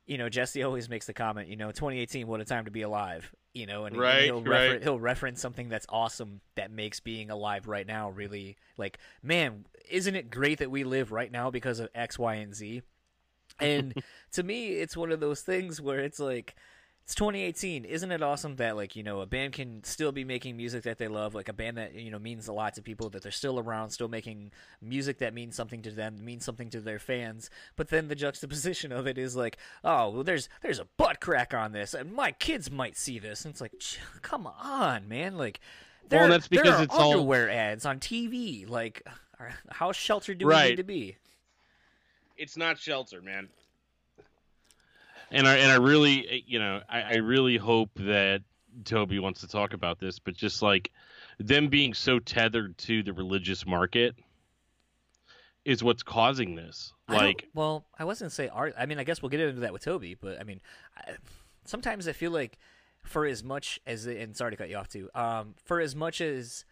you 0.09 0.17
know, 0.17 0.27
Jesse 0.27 0.63
always 0.63 0.89
makes 0.89 1.05
the 1.05 1.13
comment, 1.13 1.47
you 1.47 1.55
know, 1.55 1.67
2018, 1.71 2.27
what 2.27 2.41
a 2.41 2.45
time 2.45 2.65
to 2.65 2.71
be 2.71 2.81
alive 2.81 3.31
you 3.53 3.65
know, 3.65 3.85
and, 3.85 3.97
right, 3.97 4.25
he'll, 4.25 4.43
right. 4.43 4.81
He'll 4.81 4.99
reference 4.99 5.41
something 5.41 5.69
that's 5.69 5.85
awesome 5.89 6.41
that 6.55 6.71
makes 6.71 6.99
being 6.99 7.31
alive 7.31 7.67
right 7.67 7.85
now 7.85 8.09
really 8.11 8.57
like, 8.77 8.99
man, 9.23 9.65
isn't 9.89 10.15
it 10.15 10.29
great 10.29 10.59
that 10.59 10.69
we 10.69 10.83
live 10.83 11.11
right 11.11 11.31
now 11.31 11.49
because 11.49 11.79
of 11.79 11.89
X, 11.95 12.19
Y, 12.19 12.35
and 12.35 12.53
Z? 12.53 12.83
And 13.59 13.93
to 14.33 14.43
me, 14.43 14.69
it's 14.69 14.95
one 14.95 15.11
of 15.11 15.19
those 15.19 15.41
things 15.41 15.81
where 15.81 15.99
it's 15.99 16.19
like, 16.19 16.55
it's 17.09 17.15
2018 17.15 17.85
isn't 17.85 18.11
it 18.11 18.21
awesome 18.21 18.57
that 18.57 18.75
like 18.75 18.95
you 18.95 19.01
know 19.01 19.21
a 19.21 19.25
band 19.25 19.53
can 19.53 19.83
still 19.83 20.11
be 20.11 20.23
making 20.23 20.55
music 20.55 20.83
that 20.83 20.99
they 20.99 21.07
love? 21.07 21.33
Like 21.33 21.49
a 21.49 21.53
band 21.53 21.77
that 21.77 21.95
you 21.95 22.11
know 22.11 22.19
means 22.19 22.47
a 22.47 22.53
lot 22.53 22.75
to 22.75 22.83
people 22.83 23.09
that 23.09 23.23
they're 23.23 23.31
still 23.31 23.57
around 23.57 23.89
still 23.89 24.07
making 24.07 24.51
music 24.79 25.17
that 25.17 25.33
means 25.33 25.55
something 25.55 25.81
to 25.81 25.89
them 25.89 26.23
means 26.23 26.45
something 26.45 26.69
to 26.69 26.79
their 26.79 26.99
fans. 26.99 27.49
But 27.75 27.89
then 27.89 28.09
the 28.09 28.15
juxtaposition 28.15 28.91
of 28.91 29.07
it 29.07 29.17
is 29.17 29.35
like 29.35 29.57
oh 29.83 30.09
well 30.09 30.23
there's 30.23 30.49
there's 30.61 30.77
a 30.77 30.85
butt 30.97 31.19
crack 31.19 31.51
on 31.51 31.71
this 31.71 31.95
and 31.95 32.13
my 32.13 32.31
kids 32.31 32.69
might 32.69 32.95
see 32.95 33.17
this. 33.17 33.43
And 33.43 33.53
it's 33.53 33.61
like 33.61 33.73
come 34.21 34.45
on 34.45 35.07
man. 35.07 35.35
Like 35.35 35.61
there, 36.09 36.19
well, 36.19 36.29
that's 36.29 36.47
because 36.47 36.65
there 36.65 36.75
are 36.75 36.83
it's 36.83 36.95
underwear 36.95 37.49
all... 37.49 37.57
ads 37.57 37.87
on 37.87 37.99
TV 37.99 38.69
like 38.69 39.01
how 39.71 39.91
sheltered 39.91 40.37
do 40.37 40.45
right. 40.45 40.65
we 40.65 40.69
need 40.69 40.75
to 40.75 40.83
be? 40.83 41.15
It's 42.37 42.55
not 42.55 42.77
shelter 42.77 43.19
man 43.19 43.49
and 45.31 45.47
I 45.47 45.57
and 45.57 45.71
I 45.71 45.75
really, 45.75 46.43
you 46.47 46.59
know, 46.59 46.81
I, 46.89 47.01
I 47.01 47.15
really 47.17 47.57
hope 47.57 47.89
that 47.95 48.41
Toby 48.85 49.19
wants 49.19 49.41
to 49.41 49.47
talk 49.47 49.73
about 49.73 49.99
this, 49.99 50.19
but 50.19 50.35
just 50.35 50.61
like 50.61 50.91
them 51.39 51.67
being 51.67 51.93
so 51.93 52.19
tethered 52.19 52.77
to 52.79 53.03
the 53.03 53.13
religious 53.13 53.65
market 53.65 54.15
is 55.65 55.83
what's 55.83 56.03
causing 56.03 56.55
this. 56.55 56.93
Like, 57.07 57.43
I 57.43 57.47
well, 57.53 57.85
I 57.97 58.05
wasn't 58.05 58.31
say 58.31 58.47
art. 58.49 58.73
I 58.77 58.85
mean, 58.85 58.99
I 58.99 59.03
guess 59.03 59.21
we'll 59.21 59.29
get 59.29 59.39
into 59.39 59.61
that 59.61 59.73
with 59.73 59.83
Toby, 59.83 60.15
but 60.15 60.39
I 60.39 60.43
mean, 60.43 60.61
I, 60.97 61.13
sometimes 61.65 62.07
I 62.07 62.13
feel 62.13 62.31
like 62.31 62.57
for 63.03 63.25
as 63.25 63.43
much 63.43 63.79
as 63.85 64.05
and 64.05 64.35
sorry 64.35 64.51
to 64.51 64.57
cut 64.57 64.69
you 64.69 64.77
off 64.77 64.87
too, 64.87 65.09
um, 65.15 65.55
for 65.63 65.79
as 65.79 65.95
much 65.95 66.21
as 66.21 66.65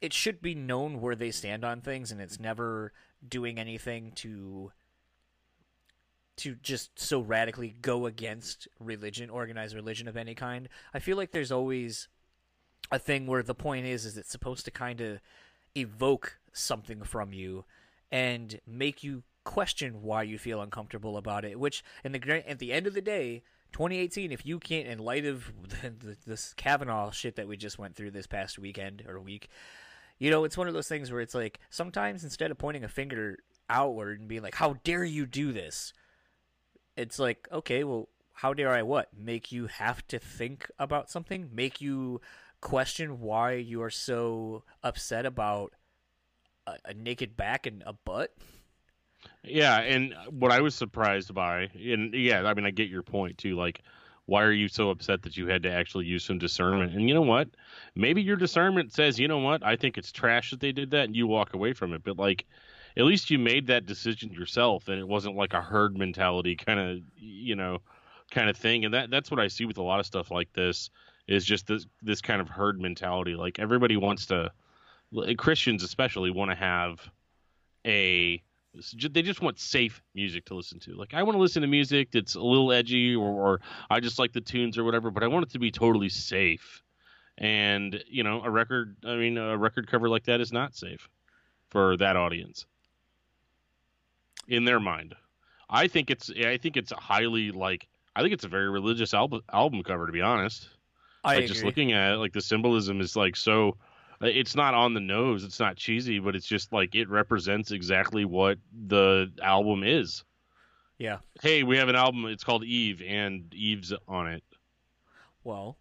it 0.00 0.12
should 0.12 0.42
be 0.42 0.54
known 0.54 1.00
where 1.00 1.14
they 1.14 1.30
stand 1.30 1.64
on 1.64 1.80
things, 1.80 2.10
and 2.10 2.20
it's 2.20 2.40
never 2.40 2.92
doing 3.26 3.58
anything 3.58 4.12
to 4.16 4.72
to 6.38 6.54
just 6.56 6.98
so 6.98 7.20
radically 7.20 7.74
go 7.82 8.06
against 8.06 8.68
religion, 8.80 9.30
organized 9.30 9.74
religion 9.74 10.08
of 10.08 10.16
any 10.16 10.34
kind. 10.34 10.68
I 10.94 10.98
feel 10.98 11.16
like 11.16 11.32
there's 11.32 11.52
always 11.52 12.08
a 12.90 12.98
thing 12.98 13.26
where 13.26 13.42
the 13.42 13.54
point 13.54 13.86
is 13.86 14.04
is 14.04 14.16
it's 14.16 14.30
supposed 14.30 14.64
to 14.64 14.70
kind 14.70 15.00
of 15.00 15.20
evoke 15.76 16.38
something 16.52 17.02
from 17.02 17.32
you 17.32 17.64
and 18.10 18.60
make 18.66 19.02
you 19.02 19.22
question 19.44 20.02
why 20.02 20.22
you 20.22 20.38
feel 20.38 20.60
uncomfortable 20.60 21.16
about 21.16 21.44
it. 21.44 21.58
Which, 21.58 21.82
in 22.04 22.12
the 22.12 22.48
at 22.48 22.58
the 22.58 22.72
end 22.72 22.86
of 22.86 22.94
the 22.94 23.00
day, 23.00 23.42
2018, 23.72 24.32
if 24.32 24.44
you 24.44 24.58
can't, 24.58 24.86
in 24.86 24.98
light 24.98 25.24
of 25.24 25.52
this 26.26 26.54
Kavanaugh 26.54 27.10
shit 27.10 27.36
that 27.36 27.48
we 27.48 27.56
just 27.56 27.78
went 27.78 27.96
through 27.96 28.10
this 28.10 28.26
past 28.26 28.58
weekend 28.58 29.02
or 29.08 29.18
week, 29.20 29.48
you 30.18 30.30
know, 30.30 30.44
it's 30.44 30.58
one 30.58 30.68
of 30.68 30.74
those 30.74 30.88
things 30.88 31.10
where 31.10 31.20
it's 31.20 31.34
like 31.34 31.58
sometimes 31.70 32.24
instead 32.24 32.50
of 32.50 32.58
pointing 32.58 32.84
a 32.84 32.88
finger 32.88 33.38
outward 33.68 34.20
and 34.20 34.28
being 34.28 34.42
like, 34.42 34.54
"How 34.54 34.74
dare 34.84 35.04
you 35.04 35.26
do 35.26 35.52
this?" 35.52 35.92
It's 36.96 37.18
like, 37.18 37.48
okay, 37.50 37.84
well, 37.84 38.08
how 38.34 38.54
dare 38.54 38.70
I 38.70 38.82
what? 38.82 39.08
Make 39.16 39.52
you 39.52 39.66
have 39.66 40.06
to 40.08 40.18
think 40.18 40.70
about 40.78 41.10
something? 41.10 41.50
Make 41.52 41.80
you 41.80 42.20
question 42.60 43.20
why 43.20 43.52
you 43.52 43.82
are 43.82 43.90
so 43.90 44.62
upset 44.82 45.26
about 45.26 45.72
a, 46.66 46.74
a 46.86 46.94
naked 46.94 47.36
back 47.36 47.66
and 47.66 47.82
a 47.86 47.92
butt? 47.92 48.34
Yeah, 49.44 49.78
and 49.78 50.14
what 50.30 50.50
I 50.50 50.60
was 50.60 50.74
surprised 50.74 51.32
by, 51.34 51.68
and 51.74 52.14
yeah, 52.14 52.42
I 52.42 52.54
mean, 52.54 52.66
I 52.66 52.70
get 52.70 52.88
your 52.88 53.02
point 53.02 53.38
too. 53.38 53.56
Like, 53.56 53.82
why 54.26 54.42
are 54.42 54.52
you 54.52 54.68
so 54.68 54.90
upset 54.90 55.22
that 55.22 55.36
you 55.36 55.48
had 55.48 55.62
to 55.64 55.72
actually 55.72 56.06
use 56.06 56.24
some 56.24 56.38
discernment? 56.38 56.94
And 56.94 57.08
you 57.08 57.14
know 57.14 57.22
what? 57.22 57.48
Maybe 57.94 58.22
your 58.22 58.36
discernment 58.36 58.92
says, 58.92 59.18
you 59.18 59.28
know 59.28 59.38
what? 59.38 59.64
I 59.64 59.76
think 59.76 59.98
it's 59.98 60.12
trash 60.12 60.50
that 60.50 60.60
they 60.60 60.72
did 60.72 60.90
that, 60.92 61.04
and 61.04 61.16
you 61.16 61.26
walk 61.26 61.54
away 61.54 61.72
from 61.72 61.92
it. 61.92 62.02
But 62.04 62.18
like, 62.18 62.46
at 62.96 63.04
least 63.04 63.30
you 63.30 63.38
made 63.38 63.66
that 63.66 63.86
decision 63.86 64.32
yourself 64.32 64.88
and 64.88 64.98
it 64.98 65.08
wasn't 65.08 65.36
like 65.36 65.54
a 65.54 65.60
herd 65.62 65.96
mentality 65.96 66.56
kind 66.56 66.80
of 66.80 66.98
you 67.16 67.56
know 67.56 67.78
kind 68.32 68.50
of 68.50 68.56
thing. 68.56 68.84
And 68.84 68.94
that 68.94 69.10
that's 69.10 69.30
what 69.30 69.38
i 69.38 69.46
see 69.46 69.64
with 69.64 69.78
a 69.78 69.82
lot 69.82 70.00
of 70.00 70.06
stuff 70.06 70.30
like 70.30 70.52
this 70.52 70.90
is 71.28 71.44
just 71.44 71.68
this 71.68 71.86
this 72.02 72.20
kind 72.20 72.40
of 72.40 72.48
herd 72.48 72.80
mentality. 72.80 73.34
Like 73.36 73.58
everybody 73.60 73.96
wants 73.96 74.26
to 74.26 74.50
christians 75.36 75.82
especially 75.82 76.30
want 76.30 76.50
to 76.50 76.56
have 76.56 76.98
a 77.86 78.42
they 79.10 79.20
just 79.20 79.42
want 79.42 79.58
safe 79.60 80.02
music 80.14 80.46
to 80.46 80.54
listen 80.54 80.80
to. 80.80 80.94
Like 80.94 81.14
i 81.14 81.22
want 81.22 81.36
to 81.36 81.40
listen 81.40 81.62
to 81.62 81.68
music 81.68 82.10
that's 82.10 82.34
a 82.34 82.40
little 82.40 82.72
edgy 82.72 83.14
or, 83.14 83.28
or 83.28 83.60
i 83.90 84.00
just 84.00 84.18
like 84.18 84.32
the 84.32 84.40
tunes 84.40 84.78
or 84.78 84.84
whatever 84.84 85.10
but 85.10 85.22
i 85.22 85.26
want 85.26 85.44
it 85.46 85.52
to 85.52 85.58
be 85.58 85.70
totally 85.70 86.08
safe. 86.08 86.82
And 87.38 88.02
you 88.06 88.24
know 88.24 88.42
a 88.42 88.50
record 88.50 88.96
i 89.04 89.14
mean 89.16 89.36
a 89.38 89.56
record 89.56 89.86
cover 89.86 90.08
like 90.08 90.24
that 90.24 90.40
is 90.40 90.52
not 90.52 90.74
safe 90.74 91.08
for 91.68 91.96
that 91.98 92.16
audience 92.16 92.66
in 94.48 94.64
their 94.64 94.80
mind. 94.80 95.14
I 95.68 95.88
think 95.88 96.10
it's 96.10 96.30
I 96.30 96.58
think 96.58 96.76
it's 96.76 96.92
highly 96.92 97.50
like 97.50 97.88
I 98.14 98.22
think 98.22 98.34
it's 98.34 98.44
a 98.44 98.48
very 98.48 98.70
religious 98.70 99.14
album 99.14 99.42
album 99.52 99.82
cover 99.82 100.06
to 100.06 100.12
be 100.12 100.20
honest. 100.20 100.68
I 101.24 101.36
like 101.36 101.46
just 101.46 101.64
looking 101.64 101.92
at 101.92 102.14
it, 102.14 102.16
like 102.16 102.32
the 102.32 102.40
symbolism 102.40 103.00
is 103.00 103.16
like 103.16 103.36
so 103.36 103.76
uh, 104.22 104.26
it's 104.26 104.54
not 104.54 104.74
on 104.74 104.94
the 104.94 105.00
nose, 105.00 105.44
it's 105.44 105.60
not 105.60 105.76
cheesy, 105.76 106.18
but 106.18 106.36
it's 106.36 106.46
just 106.46 106.72
like 106.72 106.94
it 106.94 107.08
represents 107.08 107.70
exactly 107.70 108.24
what 108.24 108.58
the 108.86 109.32
album 109.42 109.82
is. 109.84 110.24
Yeah. 110.98 111.18
Hey, 111.40 111.62
we 111.62 111.78
have 111.78 111.88
an 111.88 111.96
album, 111.96 112.26
it's 112.26 112.44
called 112.44 112.64
Eve 112.64 113.02
and 113.06 113.52
Eve's 113.54 113.92
on 114.06 114.28
it. 114.28 114.44
Well, 115.44 115.76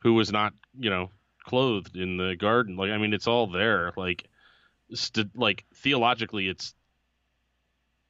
who 0.00 0.14
was 0.14 0.30
not, 0.30 0.52
you 0.78 0.90
know, 0.90 1.10
clothed 1.44 1.96
in 1.96 2.16
the 2.16 2.36
garden. 2.36 2.76
Like 2.76 2.90
I 2.90 2.98
mean 2.98 3.12
it's 3.12 3.26
all 3.26 3.46
there 3.46 3.92
like 3.96 4.24
st- 4.92 5.36
like 5.36 5.64
theologically 5.74 6.48
it's 6.48 6.74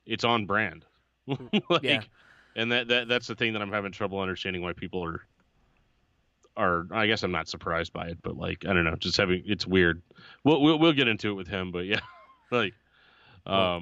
it's 0.06 0.24
on 0.24 0.46
brand. 0.46 0.84
like, 1.26 1.82
yeah. 1.82 2.02
And 2.56 2.70
that, 2.70 2.88
that 2.88 3.08
that's 3.08 3.26
the 3.26 3.34
thing 3.34 3.52
that 3.54 3.62
I'm 3.62 3.72
having 3.72 3.92
trouble 3.92 4.20
understanding 4.20 4.62
why 4.62 4.72
people 4.72 5.04
are 5.04 5.22
are 6.56 6.86
I 6.92 7.06
guess 7.06 7.22
I'm 7.22 7.32
not 7.32 7.48
surprised 7.48 7.92
by 7.92 8.06
it, 8.08 8.18
but 8.22 8.36
like 8.36 8.64
I 8.66 8.72
don't 8.72 8.84
know, 8.84 8.94
just 8.96 9.16
having 9.16 9.42
it's 9.46 9.66
weird. 9.66 10.02
We'll 10.44 10.60
we'll, 10.60 10.78
we'll 10.78 10.92
get 10.92 11.08
into 11.08 11.30
it 11.30 11.34
with 11.34 11.48
him, 11.48 11.72
but 11.72 11.86
yeah, 11.86 12.00
like 12.52 12.74
um, 13.46 13.54
well, 13.54 13.80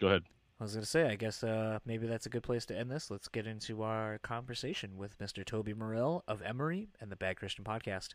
go 0.00 0.06
ahead. 0.08 0.22
I 0.58 0.64
was 0.64 0.74
gonna 0.74 0.86
say, 0.86 1.06
I 1.08 1.16
guess 1.16 1.44
uh, 1.44 1.78
maybe 1.84 2.06
that's 2.06 2.26
a 2.26 2.30
good 2.30 2.42
place 2.42 2.64
to 2.66 2.76
end 2.76 2.90
this. 2.90 3.10
Let's 3.10 3.28
get 3.28 3.46
into 3.46 3.82
our 3.82 4.18
conversation 4.18 4.96
with 4.96 5.18
Mr. 5.18 5.44
Toby 5.44 5.74
Morrell 5.74 6.24
of 6.26 6.42
Emery 6.42 6.88
and 7.00 7.12
the 7.12 7.16
Bad 7.16 7.36
Christian 7.36 7.64
Podcast. 7.64 8.14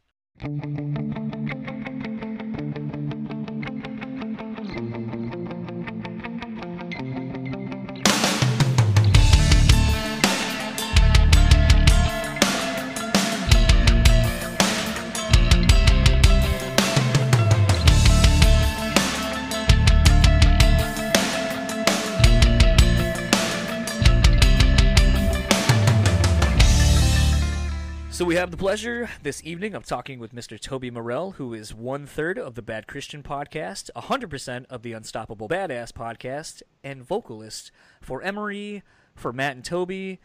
Have 28.41 28.49
the 28.49 28.57
pleasure 28.57 29.07
this 29.21 29.43
evening 29.43 29.75
of 29.75 29.85
talking 29.85 30.17
with 30.17 30.33
Mr. 30.33 30.59
Toby 30.59 30.89
Morrell, 30.89 31.33
who 31.33 31.53
is 31.53 31.75
one 31.75 32.07
third 32.07 32.39
of 32.39 32.55
the 32.55 32.63
Bad 32.63 32.87
Christian 32.87 33.21
podcast, 33.21 33.91
100% 33.95 34.65
of 34.67 34.81
the 34.81 34.93
Unstoppable 34.93 35.47
Badass 35.47 35.91
podcast, 35.91 36.63
and 36.83 37.03
vocalist 37.03 37.69
for 38.01 38.23
Emery, 38.23 38.81
for 39.13 39.31
Matt 39.31 39.57
and 39.57 39.63
Toby. 39.63 40.19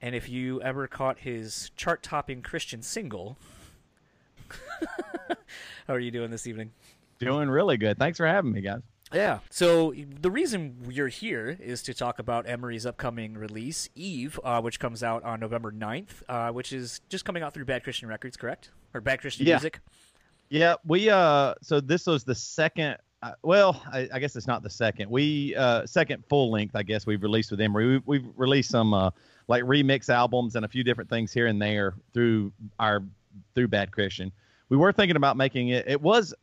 And 0.00 0.14
if 0.14 0.30
you 0.30 0.62
ever 0.62 0.86
caught 0.86 1.18
his 1.18 1.70
chart 1.76 2.02
topping 2.02 2.40
Christian 2.40 2.80
single, 2.80 3.36
how 5.86 5.92
are 5.92 6.00
you 6.00 6.10
doing 6.10 6.30
this 6.30 6.46
evening? 6.46 6.70
Doing 7.18 7.50
really 7.50 7.76
good. 7.76 7.98
Thanks 7.98 8.16
for 8.16 8.26
having 8.26 8.52
me, 8.52 8.62
guys. 8.62 8.80
Yeah. 9.12 9.40
So 9.50 9.94
the 10.20 10.30
reason 10.30 10.86
you're 10.90 11.08
here 11.08 11.56
is 11.60 11.82
to 11.84 11.94
talk 11.94 12.18
about 12.18 12.48
Emery's 12.48 12.86
upcoming 12.86 13.34
release, 13.34 13.88
Eve, 13.94 14.38
uh, 14.42 14.60
which 14.60 14.80
comes 14.80 15.02
out 15.02 15.22
on 15.24 15.40
November 15.40 15.70
9th, 15.72 16.22
uh, 16.28 16.50
which 16.50 16.72
is 16.72 17.00
just 17.08 17.24
coming 17.24 17.42
out 17.42 17.54
through 17.54 17.64
Bad 17.64 17.84
Christian 17.84 18.08
Records, 18.08 18.36
correct? 18.36 18.70
Or 18.94 19.00
Bad 19.00 19.20
Christian 19.20 19.46
yeah. 19.46 19.54
Music? 19.56 19.80
Yeah. 20.48 20.74
We, 20.84 21.10
uh, 21.10 21.54
so 21.62 21.80
this 21.80 22.06
was 22.06 22.24
the 22.24 22.34
second, 22.34 22.96
uh, 23.22 23.32
well, 23.42 23.82
I, 23.92 24.08
I, 24.12 24.18
guess 24.18 24.34
it's 24.34 24.46
not 24.46 24.62
the 24.62 24.70
second. 24.70 25.10
We, 25.10 25.54
uh, 25.54 25.86
second 25.86 26.24
full 26.28 26.50
length, 26.50 26.74
I 26.74 26.82
guess 26.82 27.06
we've 27.06 27.22
released 27.22 27.50
with 27.50 27.60
Emery. 27.60 27.98
We, 27.98 28.02
we've 28.18 28.28
released 28.36 28.70
some, 28.70 28.94
uh, 28.94 29.10
like 29.48 29.62
remix 29.64 30.08
albums 30.08 30.56
and 30.56 30.64
a 30.64 30.68
few 30.68 30.84
different 30.84 31.10
things 31.10 31.32
here 31.32 31.46
and 31.46 31.60
there 31.60 31.94
through 32.14 32.52
our, 32.78 33.02
through 33.54 33.68
Bad 33.68 33.92
Christian. 33.92 34.32
We 34.68 34.76
were 34.76 34.92
thinking 34.92 35.16
about 35.16 35.36
making 35.36 35.68
it, 35.68 35.86
it 35.86 36.00
was 36.00 36.34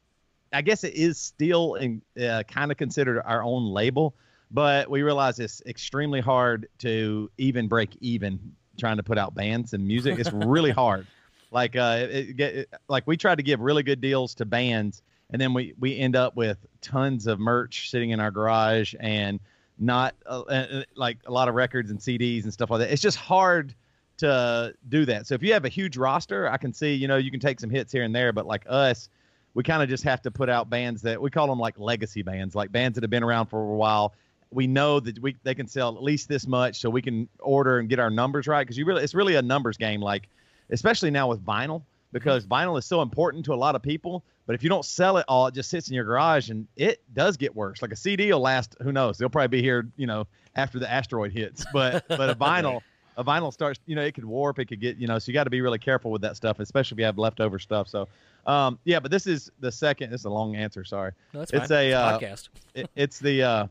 I 0.52 0.62
guess 0.62 0.84
it 0.84 0.96
is 0.96 1.20
still 1.20 1.76
in, 1.76 2.02
uh, 2.22 2.44
kind 2.48 2.72
of 2.72 2.78
considered 2.78 3.22
our 3.24 3.44
own 3.44 3.66
label, 3.66 4.16
but 4.52 4.90
we 4.90 5.04
realize 5.04 5.40
it's 5.40 5.62
extremely 5.66 6.22
hard 6.22 6.68
to 6.80 7.30
even 7.38 7.68
break 7.68 7.96
even 8.02 8.40
trying 8.78 8.98
to 8.98 9.04
put 9.04 9.18
out 9.18 9.36
bands 9.36 9.74
and 9.74 9.86
music. 9.86 10.18
It's 10.18 10.32
really 10.32 10.72
hard. 10.84 11.06
Like 11.52 11.76
uh, 11.76 12.08
it, 12.10 12.40
it, 12.40 12.70
like 12.88 13.06
we 13.08 13.18
tried 13.18 13.36
to 13.36 13.44
give 13.44 13.60
really 13.60 13.84
good 13.84 14.02
deals 14.02 14.36
to 14.36 14.46
bands, 14.46 15.02
and 15.32 15.42
then 15.42 15.54
we 15.54 15.74
we 15.80 15.98
end 15.98 16.16
up 16.16 16.36
with 16.36 16.58
tons 16.82 17.28
of 17.28 17.40
merch 17.40 17.90
sitting 17.90 18.12
in 18.12 18.20
our 18.20 18.32
garage 18.32 18.94
and 19.00 19.40
not 19.78 20.14
uh, 20.26 20.42
uh 20.42 20.84
like 20.96 21.18
a 21.26 21.32
lot 21.32 21.48
of 21.48 21.56
records 21.56 21.90
and 21.90 22.00
CDs 22.00 22.44
and 22.44 22.54
stuff 22.54 22.70
like 22.70 22.80
that. 22.80 22.92
It's 22.92 23.02
just 23.02 23.18
hard 23.18 23.74
to 24.18 24.74
do 24.90 25.06
that. 25.06 25.26
So 25.26 25.34
if 25.34 25.42
you 25.42 25.54
have 25.54 25.66
a 25.66 25.70
huge 25.70 25.98
roster, 25.98 26.48
I 26.50 26.58
can 26.58 26.74
see 26.74 26.94
you 26.94 27.08
know 27.08 27.18
you 27.18 27.32
can 27.32 27.40
take 27.40 27.60
some 27.60 27.70
hits 27.70 27.92
here 27.92 28.04
and 28.04 28.14
there, 28.14 28.32
but 28.32 28.46
like 28.46 28.64
us 28.68 29.10
we 29.54 29.64
kind 29.64 29.82
of 29.82 29.90
just 29.90 30.04
have 30.04 30.22
to 30.24 30.32
put 30.32 30.50
out 30.50 30.70
bands 30.70 31.02
that 31.02 31.22
we 31.22 31.30
call 31.30 31.48
them 31.48 31.60
like 31.60 31.80
legacy 31.80 32.22
bands, 32.22 32.56
like 32.56 32.72
bands 32.72 32.96
that 32.96 33.04
have 33.04 33.10
been 33.10 33.24
around 33.24 33.48
for 33.48 33.62
a 33.62 33.76
while. 33.76 34.14
We 34.52 34.68
know 34.68 35.00
that 35.00 35.20
we 35.20 35.36
they 35.44 35.54
can 35.54 35.68
sell 35.68 35.96
at 35.96 36.04
least 36.04 36.28
this 36.28 36.48
much, 36.48 36.80
so 36.80 36.90
we 36.90 37.02
can 37.02 37.28
order 37.40 37.80
and 37.80 37.88
get 37.88 38.00
our 38.00 38.10
numbers 38.10 38.48
right. 38.48 38.64
Because 38.64 38.78
you 38.78 38.86
really, 38.86 39.04
it's 39.04 39.14
really 39.14 39.36
a 39.36 39.42
numbers 39.42 39.78
game. 39.78 40.02
Like, 40.02 40.28
especially 40.72 41.12
now 41.12 41.28
with 41.28 41.46
vinyl, 41.46 41.84
because 42.12 42.46
mm-hmm. 42.46 42.54
vinyl 42.54 42.80
is 42.80 42.86
so 42.86 43.02
important 43.02 43.46
to 43.46 43.54
a 43.54 43.56
lot 43.56 43.76
of 43.76 43.82
people. 43.82 44.24
But 44.46 44.56
if 44.56 44.64
you 44.64 44.70
don't 44.70 44.86
sell 44.86 45.18
it 45.18 45.26
all, 45.28 45.46
it 45.46 45.54
just 45.54 45.70
sits 45.70 45.90
in 45.90 45.94
your 45.94 46.06
garage, 46.06 46.50
and 46.50 46.68
it 46.76 47.04
does 47.14 47.38
get 47.38 47.56
worse. 47.56 47.84
Like 47.84 47.92
a 47.92 47.96
CD 47.96 48.34
will 48.34 48.40
last, 48.40 48.76
who 48.82 48.92
knows? 48.92 49.20
They'll 49.20 49.30
probably 49.30 49.60
be 49.60 49.62
here, 49.62 49.88
you 49.96 50.08
know, 50.08 50.26
after 50.56 50.80
the 50.80 50.92
asteroid 50.92 51.32
hits. 51.32 51.66
But 51.72 52.08
but 52.08 52.30
a 52.30 52.36
vinyl. 52.40 52.82
A 53.20 53.24
vinyl 53.24 53.52
starts, 53.52 53.82
you 53.86 53.96
know, 53.96 54.02
it 54.02 54.14
could 54.14 54.24
warp, 54.24 54.60
it 54.60 54.66
could 54.66 54.80
get, 54.80 54.98
you 54.98 55.06
know, 55.06 55.20
so 55.20 55.30
you 55.30 55.34
got 55.34 55.44
to 55.44 55.50
be 55.50 55.60
really 55.60 55.78
careful 55.78 56.10
with 56.10 56.22
that 56.22 56.38
stuff, 56.38 56.60
especially 56.62 56.96
if 56.96 57.00
you 57.00 57.06
have 57.06 57.18
leftover 57.18 57.60
stuff. 57.60 57.90
So 57.90 58.08
um, 58.48 58.80
yeah, 58.86 59.00
but 59.02 59.12
this 59.12 59.28
is 59.28 59.52
the 59.60 59.72
second. 59.72 60.12
This 60.12 60.22
is 60.22 60.26
a 60.26 60.30
long 60.30 60.56
answer. 60.56 60.86
Sorry. 60.86 61.12
No, 61.34 61.42
that's 61.42 61.52
it's 61.52 61.68
fine. 61.68 61.92
a 61.92 61.94
uh, 61.94 62.18
podcast. 62.18 62.48
it, 62.74 62.90
it's 62.96 63.20
the 63.20 63.44
uh, 63.44 63.68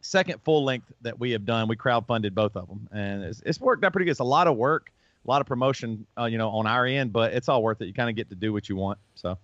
second 0.00 0.40
full 0.44 0.64
length 0.64 0.92
that 1.02 1.18
we 1.18 1.32
have 1.32 1.44
done. 1.44 1.66
We 1.66 1.76
crowdfunded 1.76 2.32
both 2.32 2.56
of 2.56 2.68
them, 2.68 2.88
and 2.92 3.24
it's, 3.24 3.42
it's 3.44 3.60
worked 3.60 3.84
out 3.84 3.92
pretty 3.92 4.04
good. 4.04 4.12
It's 4.12 4.20
a 4.20 4.24
lot 4.24 4.46
of 4.46 4.56
work, 4.56 4.92
a 5.26 5.28
lot 5.28 5.40
of 5.40 5.48
promotion, 5.48 6.06
uh, 6.16 6.26
you 6.26 6.38
know, 6.38 6.50
on 6.50 6.68
our 6.68 6.86
end, 6.86 7.12
but 7.12 7.32
it's 7.32 7.48
all 7.48 7.62
worth 7.62 7.82
it. 7.82 7.86
You 7.86 7.92
kind 7.92 8.08
of 8.08 8.14
get 8.14 8.28
to 8.30 8.36
do 8.36 8.52
what 8.52 8.68
you 8.68 8.76
want. 8.76 8.98
So. 9.16 9.36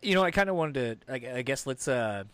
You 0.00 0.14
know, 0.14 0.22
I 0.22 0.30
kind 0.30 0.48
of 0.48 0.54
wanted 0.54 1.02
to. 1.06 1.12
I, 1.12 1.38
I 1.38 1.42
guess 1.42 1.66
let's 1.66 1.88
uh, 1.88 2.24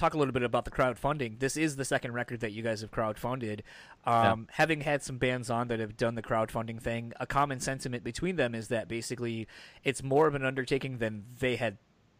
talk 0.00 0.14
a 0.14 0.18
little 0.18 0.32
bit 0.32 0.42
about 0.42 0.64
the 0.64 0.70
crowdfunding. 0.70 1.38
This 1.38 1.56
is 1.56 1.76
the 1.76 1.84
second 1.84 2.14
record 2.14 2.40
that 2.40 2.52
you 2.52 2.62
guys 2.62 2.80
have 2.80 2.90
crowdfunded. 2.90 3.60
Um, 4.04 4.48
Having 4.52 4.80
had 4.80 5.02
some 5.02 5.18
bands 5.18 5.50
on 5.50 5.68
that 5.68 5.78
have 5.78 5.96
done 5.96 6.14
the 6.14 6.22
crowdfunding 6.22 6.80
thing, 6.80 7.12
a 7.20 7.26
common 7.26 7.60
sentiment 7.60 8.02
between 8.02 8.36
them 8.36 8.54
is 8.54 8.68
that 8.68 8.88
basically 8.88 9.46
it's 9.84 10.02
more 10.02 10.26
of 10.26 10.34
an 10.34 10.44
undertaking 10.44 10.98
than 10.98 11.24
they 11.38 11.56
had 11.56 11.76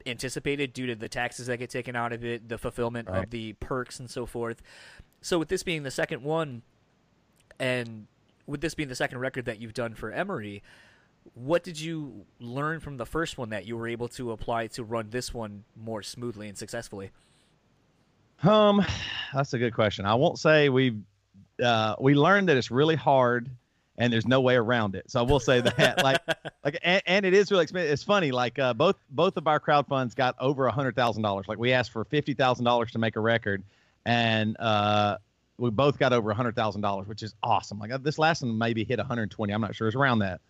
anticipated 0.06 0.72
due 0.72 0.86
to 0.86 0.94
the 0.94 1.08
taxes 1.08 1.46
that 1.46 1.56
get 1.58 1.70
taken 1.70 1.96
out 1.96 2.12
of 2.12 2.24
it, 2.24 2.48
the 2.48 2.58
fulfillment 2.58 3.08
Right. 3.08 3.24
of 3.24 3.30
the 3.30 3.54
perks, 3.54 3.98
and 3.98 4.10
so 4.10 4.26
forth. 4.26 4.62
So, 5.22 5.38
with 5.38 5.48
this 5.48 5.62
being 5.62 5.82
the 5.82 5.90
second 5.90 6.22
one, 6.22 6.62
and 7.58 8.06
with 8.46 8.60
this 8.60 8.74
being 8.74 8.88
the 8.88 8.94
second 8.94 9.18
record 9.18 9.44
that 9.46 9.58
you've 9.60 9.74
done 9.74 9.94
for 9.94 10.10
Emery, 10.12 10.62
what 11.34 11.62
did 11.62 11.78
you 11.78 12.24
learn 12.38 12.80
from 12.80 12.96
the 12.96 13.04
first 13.06 13.36
one 13.38 13.50
that 13.50 13.66
you 13.66 13.76
were 13.76 13.88
able 13.88 14.08
to 14.08 14.32
apply 14.32 14.66
to 14.68 14.82
run 14.84 15.10
this 15.10 15.32
one 15.34 15.64
more 15.76 16.02
smoothly 16.02 16.48
and 16.48 16.56
successfully? 16.56 17.10
Um, 18.42 18.84
that's 19.34 19.52
a 19.52 19.58
good 19.58 19.74
question. 19.74 20.06
I 20.06 20.14
won't 20.14 20.38
say 20.38 20.68
we 20.68 20.96
uh, 21.62 21.94
we 22.00 22.14
learned 22.14 22.48
that 22.48 22.56
it's 22.56 22.70
really 22.70 22.96
hard 22.96 23.50
and 24.00 24.10
there's 24.10 24.26
no 24.26 24.40
way 24.40 24.56
around 24.56 24.94
it. 24.94 25.10
So 25.10 25.20
I 25.20 25.22
will 25.22 25.38
say 25.38 25.60
that 25.60 26.02
like 26.02 26.20
like 26.64 26.78
and, 26.82 27.02
and 27.06 27.26
it 27.26 27.34
is 27.34 27.50
really 27.50 27.64
expensive. 27.64 27.92
It's 27.92 28.02
funny 28.02 28.32
like 28.32 28.58
uh, 28.58 28.72
both 28.74 28.96
both 29.10 29.36
of 29.36 29.46
our 29.46 29.60
crowd 29.60 29.86
funds 29.86 30.14
got 30.14 30.34
over 30.40 30.66
a 30.66 30.72
hundred 30.72 30.96
thousand 30.96 31.22
dollars. 31.22 31.46
Like 31.46 31.58
we 31.58 31.72
asked 31.72 31.92
for 31.92 32.04
fifty 32.04 32.34
thousand 32.34 32.64
dollars 32.64 32.92
to 32.92 32.98
make 32.98 33.16
a 33.16 33.20
record, 33.20 33.62
and 34.06 34.56
uh, 34.58 35.18
we 35.58 35.70
both 35.70 35.98
got 35.98 36.14
over 36.14 36.30
a 36.30 36.34
hundred 36.34 36.56
thousand 36.56 36.80
dollars, 36.80 37.06
which 37.06 37.22
is 37.22 37.34
awesome. 37.42 37.78
Like 37.78 37.92
uh, 37.92 37.98
this 37.98 38.18
last 38.18 38.42
one 38.42 38.56
maybe 38.56 38.84
hit 38.84 38.98
120. 38.98 39.52
I'm 39.52 39.60
not 39.60 39.76
sure. 39.76 39.86
It's 39.86 39.96
around 39.96 40.20
that, 40.20 40.40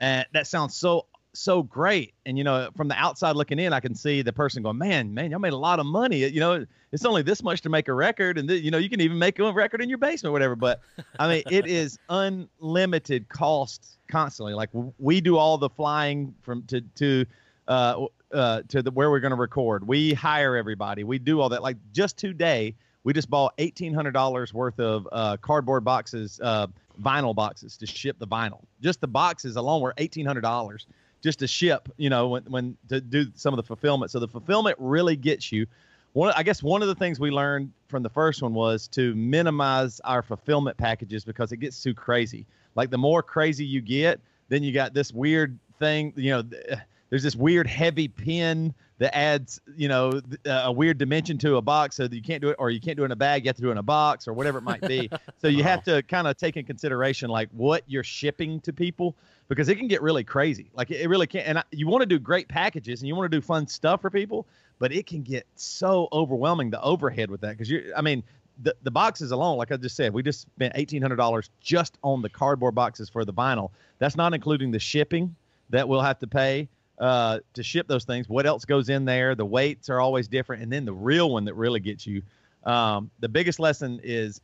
and 0.00 0.26
that 0.32 0.48
sounds 0.48 0.74
so 0.74 1.06
so 1.38 1.62
great. 1.62 2.14
And 2.24 2.36
you 2.38 2.44
know, 2.44 2.70
from 2.76 2.88
the 2.88 2.94
outside 2.96 3.36
looking 3.36 3.58
in, 3.58 3.72
I 3.72 3.80
can 3.80 3.94
see 3.94 4.22
the 4.22 4.32
person 4.32 4.62
going, 4.62 4.78
"Man, 4.78 5.14
man, 5.14 5.30
y'all 5.30 5.40
made 5.40 5.52
a 5.52 5.58
lot 5.58 5.78
of 5.78 5.86
money." 5.86 6.18
You 6.18 6.40
know, 6.40 6.66
it's 6.92 7.04
only 7.04 7.22
this 7.22 7.42
much 7.42 7.62
to 7.62 7.68
make 7.68 7.88
a 7.88 7.92
record, 7.92 8.38
and 8.38 8.48
th- 8.48 8.62
you 8.62 8.70
know, 8.70 8.78
you 8.78 8.88
can 8.88 9.00
even 9.00 9.18
make 9.18 9.38
a 9.38 9.52
record 9.52 9.82
in 9.82 9.88
your 9.88 9.98
basement, 9.98 10.30
or 10.30 10.32
whatever. 10.32 10.56
But 10.56 10.80
I 11.18 11.28
mean, 11.28 11.42
it 11.50 11.66
is 11.66 11.98
unlimited 12.08 13.28
cost 13.28 13.98
constantly. 14.08 14.54
Like 14.54 14.72
w- 14.72 14.92
we 14.98 15.20
do 15.20 15.36
all 15.36 15.58
the 15.58 15.70
flying 15.70 16.34
from 16.42 16.62
to 16.64 16.80
to 16.80 17.26
uh, 17.68 18.06
uh, 18.32 18.62
to 18.68 18.82
the 18.82 18.90
where 18.90 19.10
we're 19.10 19.20
going 19.20 19.30
to 19.30 19.36
record. 19.36 19.86
We 19.86 20.14
hire 20.14 20.56
everybody. 20.56 21.04
We 21.04 21.18
do 21.18 21.40
all 21.40 21.48
that. 21.50 21.62
Like 21.62 21.76
just 21.92 22.16
today, 22.16 22.74
we 23.04 23.12
just 23.12 23.30
bought 23.30 23.54
eighteen 23.58 23.94
hundred 23.94 24.12
dollars 24.12 24.52
worth 24.52 24.78
of 24.80 25.08
uh, 25.12 25.36
cardboard 25.38 25.84
boxes, 25.84 26.40
uh, 26.42 26.66
vinyl 27.00 27.34
boxes 27.34 27.76
to 27.78 27.86
ship 27.86 28.18
the 28.18 28.26
vinyl. 28.26 28.60
Just 28.80 29.00
the 29.00 29.08
boxes 29.08 29.56
alone 29.56 29.80
were 29.80 29.94
eighteen 29.98 30.26
hundred 30.26 30.42
dollars 30.42 30.86
just 31.22 31.38
to 31.40 31.46
ship. 31.46 31.88
You 31.96 32.10
know, 32.10 32.28
when 32.28 32.44
when 32.44 32.76
to 32.88 33.00
do 33.00 33.26
some 33.34 33.52
of 33.52 33.56
the 33.56 33.62
fulfillment. 33.62 34.10
So 34.10 34.18
the 34.18 34.28
fulfillment 34.28 34.76
really 34.78 35.16
gets 35.16 35.52
you. 35.52 35.66
One, 36.12 36.32
I 36.34 36.42
guess 36.42 36.62
one 36.62 36.80
of 36.80 36.88
the 36.88 36.94
things 36.94 37.20
we 37.20 37.30
learned 37.30 37.72
from 37.88 38.02
the 38.02 38.08
first 38.08 38.42
one 38.42 38.54
was 38.54 38.88
to 38.88 39.14
minimize 39.14 40.00
our 40.00 40.22
fulfillment 40.22 40.76
packages 40.78 41.24
because 41.24 41.52
it 41.52 41.58
gets 41.58 41.82
too 41.82 41.92
crazy. 41.92 42.46
Like 42.74 42.90
the 42.90 42.98
more 42.98 43.22
crazy 43.22 43.66
you 43.66 43.80
get, 43.82 44.20
then 44.48 44.62
you 44.62 44.72
got 44.72 44.94
this 44.94 45.12
weird 45.12 45.58
thing. 45.78 46.12
You 46.16 46.30
know, 46.30 46.42
th- 46.42 46.78
there's 47.16 47.22
this 47.22 47.34
weird 47.34 47.66
heavy 47.66 48.08
pin 48.08 48.74
that 48.98 49.16
adds, 49.16 49.58
you 49.74 49.88
know, 49.88 50.20
uh, 50.44 50.64
a 50.64 50.72
weird 50.72 50.98
dimension 50.98 51.38
to 51.38 51.56
a 51.56 51.62
box, 51.62 51.96
so 51.96 52.06
that 52.06 52.14
you 52.14 52.20
can't 52.20 52.42
do 52.42 52.50
it, 52.50 52.56
or 52.58 52.68
you 52.68 52.78
can't 52.78 52.94
do 52.94 53.04
it 53.04 53.06
in 53.06 53.12
a 53.12 53.16
bag. 53.16 53.42
You 53.42 53.48
have 53.48 53.56
to 53.56 53.62
do 53.62 53.68
it 53.68 53.72
in 53.72 53.78
a 53.78 53.82
box, 53.82 54.28
or 54.28 54.34
whatever 54.34 54.58
it 54.58 54.64
might 54.64 54.82
be. 54.82 55.08
so 55.40 55.48
you 55.48 55.62
have 55.62 55.82
to 55.84 56.02
kind 56.02 56.26
of 56.26 56.36
take 56.36 56.58
in 56.58 56.66
consideration 56.66 57.30
like 57.30 57.48
what 57.52 57.84
you're 57.86 58.04
shipping 58.04 58.60
to 58.60 58.72
people 58.74 59.16
because 59.48 59.70
it 59.70 59.76
can 59.76 59.88
get 59.88 60.02
really 60.02 60.24
crazy. 60.24 60.70
Like 60.74 60.90
it 60.90 61.08
really 61.08 61.26
can. 61.26 61.40
And 61.40 61.58
I, 61.60 61.64
you 61.70 61.86
want 61.86 62.02
to 62.02 62.06
do 62.06 62.18
great 62.18 62.48
packages 62.48 63.00
and 63.00 63.08
you 63.08 63.16
want 63.16 63.30
to 63.32 63.34
do 63.34 63.40
fun 63.40 63.66
stuff 63.66 64.02
for 64.02 64.10
people, 64.10 64.46
but 64.78 64.92
it 64.92 65.06
can 65.06 65.22
get 65.22 65.46
so 65.54 66.08
overwhelming 66.12 66.68
the 66.68 66.82
overhead 66.82 67.30
with 67.30 67.40
that 67.40 67.52
because 67.52 67.70
you. 67.70 67.94
I 67.96 68.02
mean, 68.02 68.22
the 68.62 68.76
the 68.82 68.90
boxes 68.90 69.30
alone, 69.30 69.56
like 69.56 69.72
I 69.72 69.78
just 69.78 69.96
said, 69.96 70.12
we 70.12 70.22
just 70.22 70.42
spent 70.42 70.74
eighteen 70.76 71.00
hundred 71.00 71.16
dollars 71.16 71.48
just 71.62 71.96
on 72.04 72.20
the 72.20 72.28
cardboard 72.28 72.74
boxes 72.74 73.08
for 73.08 73.24
the 73.24 73.32
vinyl. 73.32 73.70
That's 74.00 74.16
not 74.16 74.34
including 74.34 74.70
the 74.70 74.78
shipping 74.78 75.34
that 75.70 75.88
we'll 75.88 76.02
have 76.02 76.18
to 76.18 76.26
pay 76.26 76.68
uh, 76.98 77.40
to 77.54 77.62
ship 77.62 77.86
those 77.88 78.04
things. 78.04 78.28
What 78.28 78.46
else 78.46 78.64
goes 78.64 78.88
in 78.88 79.04
there? 79.04 79.34
The 79.34 79.44
weights 79.44 79.88
are 79.90 80.00
always 80.00 80.28
different, 80.28 80.62
and 80.62 80.72
then 80.72 80.84
the 80.84 80.92
real 80.92 81.30
one 81.30 81.44
that 81.44 81.54
really 81.54 81.80
gets 81.80 82.06
you. 82.06 82.22
Um, 82.64 83.10
the 83.20 83.28
biggest 83.28 83.60
lesson 83.60 84.00
is 84.02 84.40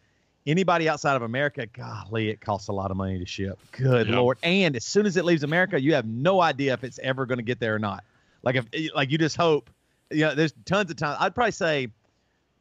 anybody 0.47 0.88
outside 0.88 1.17
of 1.17 1.23
America, 1.23 1.67
golly, 1.67 2.29
it 2.29 2.41
costs 2.41 2.69
a 2.69 2.73
lot 2.73 2.91
of 2.91 2.97
money 2.97 3.19
to 3.19 3.27
ship. 3.27 3.59
Good 3.73 4.07
Yep. 4.09 4.17
lord! 4.17 4.38
And 4.43 4.77
as 4.77 4.85
soon 4.85 5.07
as 5.07 5.17
it 5.17 5.25
leaves 5.25 5.43
America, 5.43 5.81
you 5.81 5.95
have 5.95 6.07
no 6.07 6.41
idea 6.41 6.73
if 6.75 6.85
it's 6.85 6.99
ever 7.01 7.27
going 7.27 7.38
to 7.38 7.45
get 7.45 7.59
there 7.61 7.75
or 7.75 7.79
not. 7.79 8.05
Like 8.43 8.57
if 8.57 8.67
like 8.95 9.11
you 9.11 9.19
just 9.19 9.37
hope. 9.37 9.71
You 10.11 10.27
know, 10.27 10.35
there's 10.35 10.53
tons 10.67 10.91
of 10.91 10.97
times. 10.99 11.17
I'd 11.21 11.35
probably 11.35 11.53
say 11.53 11.88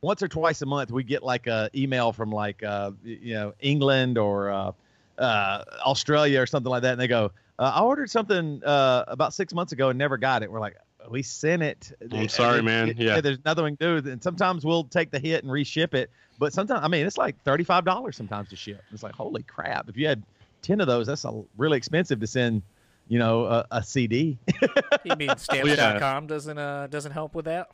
once 0.02 0.24
or 0.24 0.28
twice 0.30 0.62
a 0.62 0.66
month 0.66 0.90
we 0.90 1.04
get 1.04 1.22
like 1.22 1.48
a 1.48 1.70
email 1.76 2.14
from 2.14 2.32
like 2.32 2.64
uh, 2.64 2.92
you 3.04 3.34
know 3.34 3.54
England 3.60 4.18
or 4.18 4.50
uh, 4.50 4.72
uh, 5.18 5.64
Australia 5.86 6.42
or 6.42 6.46
something 6.46 6.70
like 6.70 6.84
that, 6.84 6.94
and 6.94 7.02
they 7.02 7.08
go, 7.10 7.32
uh, 7.62 7.72
"I 7.76 7.82
ordered 7.82 8.10
something 8.10 8.62
uh, 8.66 9.06
about 9.08 9.34
six 9.34 9.54
months 9.54 9.72
ago 9.72 9.90
and 9.90 9.98
never 10.00 10.18
got 10.18 10.44
it." 10.44 10.52
We're 10.52 10.60
like, 10.60 10.76
"We 11.10 11.22
sent 11.24 11.64
it." 11.64 11.92
I'm 12.12 12.28
sorry, 12.28 12.58
And 12.58 12.66
man. 12.66 12.90
it- 12.90 12.98
Yeah. 12.98 13.22
there's 13.22 13.38
nothing 13.46 13.64
we 13.64 13.76
can 13.78 14.02
do. 14.02 14.10
And 14.12 14.22
sometimes 14.22 14.66
we'll 14.66 14.84
take 14.86 15.12
the 15.12 15.20
hit 15.20 15.44
and 15.44 15.52
reship 15.52 15.94
it, 15.94 16.10
but 16.40 16.52
sometimes 16.54 16.82
I 16.84 16.88
mean 16.88 17.06
it's 17.08 17.18
like 17.18 17.42
thirty 17.44 17.64
five 17.64 17.86
dollars 17.86 18.18
sometimes 18.18 18.50
to 18.50 18.56
ship. 18.56 18.84
It's 18.92 19.04
like 19.04 19.14
holy 19.14 19.44
crap! 19.44 19.88
If 19.88 19.96
you 19.98 20.08
had 20.08 20.22
ten 20.62 20.82
of 20.82 20.88
those, 20.88 21.08
that's 21.08 21.24
a, 21.26 21.44
really 21.58 21.78
expensive 21.78 22.20
to 22.20 22.28
send. 22.28 22.64
You 23.08 23.20
know, 23.20 23.44
a, 23.46 23.66
a 23.72 23.84
CD. 23.84 24.38
You 25.04 25.16
mean 25.18 25.30
stamps.com 25.38 26.28
doesn't 26.28 26.58
uh 26.58 26.88
doesn't 26.88 27.12
help 27.12 27.36
with 27.36 27.44
that? 27.46 27.70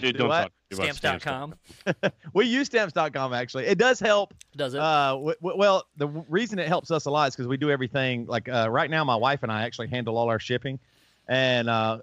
Dude, 0.00 0.14
Do 0.14 0.18
don't 0.20 0.28
what? 0.28 0.40
talk 0.42 0.52
Stamps.com 0.70 1.54
we 2.34 2.46
use 2.46 2.66
stamps.com 2.66 3.32
actually. 3.32 3.66
It 3.66 3.78
does 3.78 3.98
help 3.98 4.34
does 4.56 4.74
it? 4.74 4.80
Uh, 4.80 5.12
w- 5.12 5.34
w- 5.40 5.58
well, 5.58 5.84
the 5.96 6.06
w- 6.06 6.24
reason 6.28 6.58
it 6.58 6.68
helps 6.68 6.90
us 6.90 7.06
a 7.06 7.10
lot 7.10 7.28
is 7.28 7.34
because 7.36 7.48
we 7.48 7.56
do 7.56 7.70
everything. 7.70 8.26
Like 8.26 8.48
uh, 8.48 8.68
right 8.70 8.90
now, 8.90 9.02
my 9.04 9.16
wife 9.16 9.42
and 9.42 9.50
I 9.50 9.62
actually 9.62 9.88
handle 9.88 10.18
all 10.18 10.28
our 10.28 10.38
shipping, 10.38 10.78
and 11.26 11.70
uh, 11.70 12.00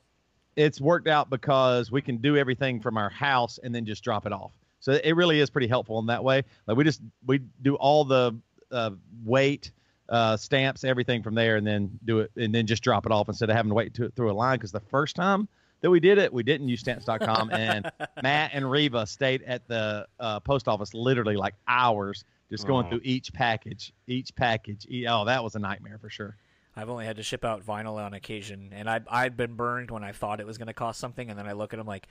it's 0.55 0.81
worked 0.81 1.07
out 1.07 1.29
because 1.29 1.91
we 1.91 2.01
can 2.01 2.17
do 2.17 2.37
everything 2.37 2.81
from 2.81 2.97
our 2.97 3.09
house 3.09 3.59
and 3.61 3.73
then 3.73 3.85
just 3.85 4.03
drop 4.03 4.25
it 4.25 4.33
off. 4.33 4.51
So 4.79 4.99
it 5.03 5.15
really 5.15 5.39
is 5.39 5.49
pretty 5.49 5.67
helpful 5.67 5.99
in 5.99 6.07
that 6.07 6.23
way. 6.23 6.43
Like 6.67 6.77
we 6.77 6.83
just 6.83 7.01
we 7.25 7.41
do 7.61 7.75
all 7.75 8.03
the 8.03 8.35
uh, 8.71 8.91
weight, 9.23 9.71
uh, 10.09 10.37
stamps, 10.37 10.83
everything 10.83 11.21
from 11.23 11.35
there, 11.35 11.57
and 11.57 11.65
then 11.65 11.99
do 12.03 12.19
it 12.21 12.31
and 12.35 12.53
then 12.53 12.65
just 12.65 12.83
drop 12.83 13.05
it 13.05 13.11
off 13.11 13.29
instead 13.29 13.49
of 13.49 13.55
having 13.55 13.69
to 13.69 13.75
wait 13.75 13.93
to, 13.95 14.09
through 14.09 14.31
a 14.31 14.33
line. 14.33 14.57
Because 14.57 14.71
the 14.71 14.79
first 14.79 15.15
time 15.15 15.47
that 15.85 15.91
we 15.91 15.99
did 15.99 16.17
it, 16.17 16.33
we 16.33 16.41
didn't 16.41 16.67
use 16.67 16.79
stamps.com, 16.79 17.51
and 17.51 17.91
Matt 18.23 18.49
and 18.55 18.69
Reva 18.69 19.05
stayed 19.05 19.43
at 19.43 19.67
the 19.67 20.07
uh, 20.19 20.39
post 20.39 20.67
office 20.67 20.95
literally 20.95 21.35
like 21.35 21.53
hours 21.67 22.25
just 22.49 22.65
going 22.65 22.87
Oh. 22.87 22.89
through 22.89 23.01
each 23.03 23.31
package, 23.31 23.93
each 24.07 24.35
package. 24.35 24.87
Oh, 25.07 25.25
that 25.25 25.43
was 25.43 25.53
a 25.53 25.59
nightmare 25.59 25.99
for 26.01 26.09
sure. 26.09 26.35
I've 26.75 26.89
only 26.89 27.05
had 27.05 27.17
to 27.17 27.23
ship 27.23 27.45
out 27.45 27.63
vinyl 27.63 28.03
on 28.03 28.15
occasion, 28.15 28.71
and 28.73 28.89
I 28.89 28.99
I've 29.09 29.37
been 29.37 29.53
burned 29.53 29.91
when 29.91 30.03
I 30.03 30.11
thought 30.11 30.39
it 30.39 30.47
was 30.47 30.57
going 30.57 30.67
to 30.67 30.73
cost 30.73 30.99
something, 30.99 31.29
and 31.29 31.37
then 31.37 31.45
I 31.47 31.51
look 31.53 31.71
at 31.71 31.77
them 31.77 31.85
like, 31.87 32.07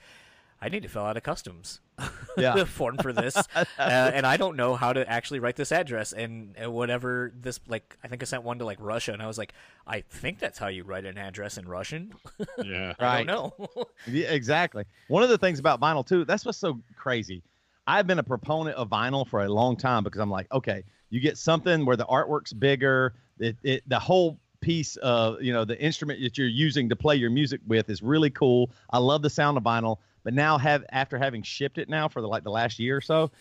I 0.61 0.69
need 0.69 0.83
to 0.83 0.89
fill 0.89 1.03
out 1.03 1.17
a 1.17 1.21
customs 1.21 1.81
Yeah. 2.37 2.63
form 2.65 2.97
for 2.97 3.13
this, 3.13 3.35
uh, 3.55 3.65
and 3.79 4.25
I 4.25 4.37
don't 4.37 4.55
know 4.57 4.75
how 4.75 4.93
to 4.93 5.09
actually 5.09 5.39
write 5.39 5.55
this 5.55 5.71
address 5.71 6.11
and 6.11 6.55
uh, 6.61 6.69
whatever 6.69 7.31
this 7.39 7.59
like. 7.67 7.97
I 8.03 8.07
think 8.07 8.21
I 8.21 8.25
sent 8.25 8.43
one 8.43 8.59
to 8.59 8.65
like 8.65 8.77
Russia, 8.81 9.13
and 9.13 9.21
I 9.21 9.27
was 9.27 9.37
like, 9.37 9.53
I 9.87 10.01
think 10.01 10.39
that's 10.39 10.57
how 10.57 10.67
you 10.67 10.83
write 10.83 11.05
an 11.05 11.17
address 11.17 11.57
in 11.57 11.67
Russian. 11.67 12.13
Yeah. 12.63 12.93
I 12.99 13.23
don't 13.23 13.27
know. 13.27 13.85
Yeah, 14.07 14.31
exactly. 14.31 14.85
One 15.07 15.23
of 15.23 15.29
the 15.29 15.37
things 15.37 15.59
about 15.59 15.79
vinyl 15.79 16.05
too, 16.05 16.25
that's 16.25 16.45
what's 16.45 16.57
so 16.57 16.79
crazy. 16.97 17.43
I've 17.87 18.07
been 18.07 18.19
a 18.19 18.23
proponent 18.23 18.75
of 18.77 18.89
vinyl 18.89 19.27
for 19.27 19.43
a 19.43 19.49
long 19.49 19.75
time 19.77 20.03
because 20.03 20.19
I'm 20.19 20.31
like, 20.31 20.51
okay, 20.51 20.83
you 21.09 21.19
get 21.19 21.37
something 21.37 21.85
where 21.85 21.95
the 21.95 22.05
artwork's 22.05 22.53
bigger, 22.53 23.13
it, 23.39 23.55
it 23.63 23.87
the 23.87 23.99
whole 23.99 24.39
piece 24.61 24.95
of 24.97 25.41
you 25.41 25.53
know 25.53 25.63
the 25.63 25.79
instrument 25.79 26.19
that 26.21 26.37
you're 26.37 26.47
using 26.47 26.89
to 26.89 26.95
play 26.95 27.15
your 27.15 27.29
music 27.29 27.61
with 27.67 27.89
is 27.89 28.01
really 28.01 28.29
cool. 28.31 28.71
I 28.89 28.97
love 28.97 29.21
the 29.21 29.29
sound 29.29 29.57
of 29.57 29.63
vinyl, 29.63 29.97
but 30.25 30.33
now 30.33 30.57
have 30.57 30.83
after 30.91 31.17
having 31.17 31.41
shipped 31.43 31.77
it 31.77 31.87
now 31.87 32.09
for 32.09 32.21
the 32.21 32.27
like 32.27 32.43
the 32.43 32.51
last 32.51 32.79
year 32.79 32.97
or 32.97 33.01
so, 33.01 33.31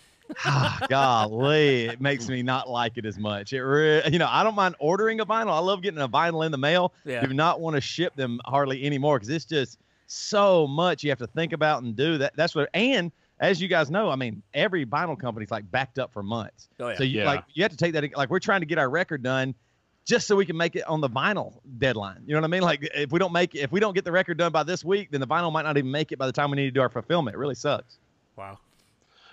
ah, 0.45 0.79
golly, 0.89 1.87
it 1.87 2.01
makes 2.01 2.29
me 2.29 2.43
not 2.43 2.69
like 2.69 2.97
it 2.97 3.07
as 3.07 3.19
much. 3.19 3.53
It 3.53 3.63
re- 3.63 4.03
you 4.13 4.19
know 4.21 4.29
I 4.31 4.45
don't 4.45 4.55
mind 4.55 4.77
ordering 4.79 5.19
a 5.19 5.27
vinyl. 5.27 5.49
I 5.51 5.59
love 5.59 5.83
getting 5.83 6.01
a 6.01 6.09
vinyl 6.09 6.47
in 6.47 6.53
the 6.53 6.59
mail. 6.59 6.93
Yeah. 7.05 7.27
Do 7.27 7.35
not 7.35 7.61
want 7.61 7.75
to 7.75 7.81
ship 7.81 8.15
them 8.15 8.41
hardly 8.45 8.85
anymore 8.85 9.19
because 9.19 9.31
it's 9.31 9.47
just 9.47 9.79
so 10.07 10.67
much 10.67 11.03
you 11.03 11.11
have 11.11 11.19
to 11.19 11.27
think 11.27 11.53
about 11.53 11.83
and 11.83 11.97
do. 11.97 12.19
That 12.19 12.37
that's 12.37 12.55
what 12.55 12.69
and 12.75 13.11
as 13.41 13.61
you 13.61 13.67
guys 13.67 13.91
know, 13.91 14.11
I 14.11 14.17
mean, 14.17 14.43
every 14.53 14.87
vinyl 14.87 15.19
company's 15.19 15.51
like 15.51 15.69
backed 15.71 15.99
up 15.99 16.13
for 16.13 16.23
months. 16.23 16.69
Oh, 16.79 16.89
yeah. 16.91 16.97
So 16.97 17.03
you 17.03 17.21
Yeah. 17.21 17.27
like 17.27 17.45
you 17.55 17.63
have 17.65 17.73
to 17.73 17.77
take 17.77 17.95
that 17.95 18.17
like 18.17 18.31
we're 18.31 18.39
trying 18.39 18.61
to 18.61 18.67
get 18.67 18.79
our 18.79 18.89
record 18.89 19.23
done 19.23 19.55
just 20.05 20.27
so 20.27 20.37
we 20.37 20.45
can 20.47 20.57
make 20.57 20.77
it 20.77 20.85
on 20.87 21.01
the 21.01 21.09
vinyl 21.09 21.61
deadline. 21.79 22.23
You 22.27 22.35
know 22.35 22.41
what 22.41 22.49
I 22.49 22.51
mean? 22.51 22.63
Like 22.63 22.89
if 22.95 23.11
we 23.11 23.19
don't 23.19 23.33
make 23.33 23.55
if 23.55 23.73
we 23.73 23.81
don't 23.81 23.95
get 23.95 24.05
the 24.05 24.13
record 24.13 24.37
done 24.39 24.53
by 24.53 24.63
this 24.63 24.85
week, 24.85 25.11
then 25.11 25.21
the 25.21 25.27
vinyl 25.27 25.53
might 25.53 25.63
not 25.63 25.77
even 25.77 25.91
make 25.91 26.13
it 26.13 26.19
by 26.19 26.27
the 26.27 26.33
time 26.33 26.51
we 26.51 26.57
need 26.57 26.67
to 26.67 26.71
do 26.71 26.81
our 26.81 26.89
fulfillment. 26.91 27.35
It 27.35 27.39
really 27.39 27.55
sucks. 27.55 27.99
Wow. 28.37 28.59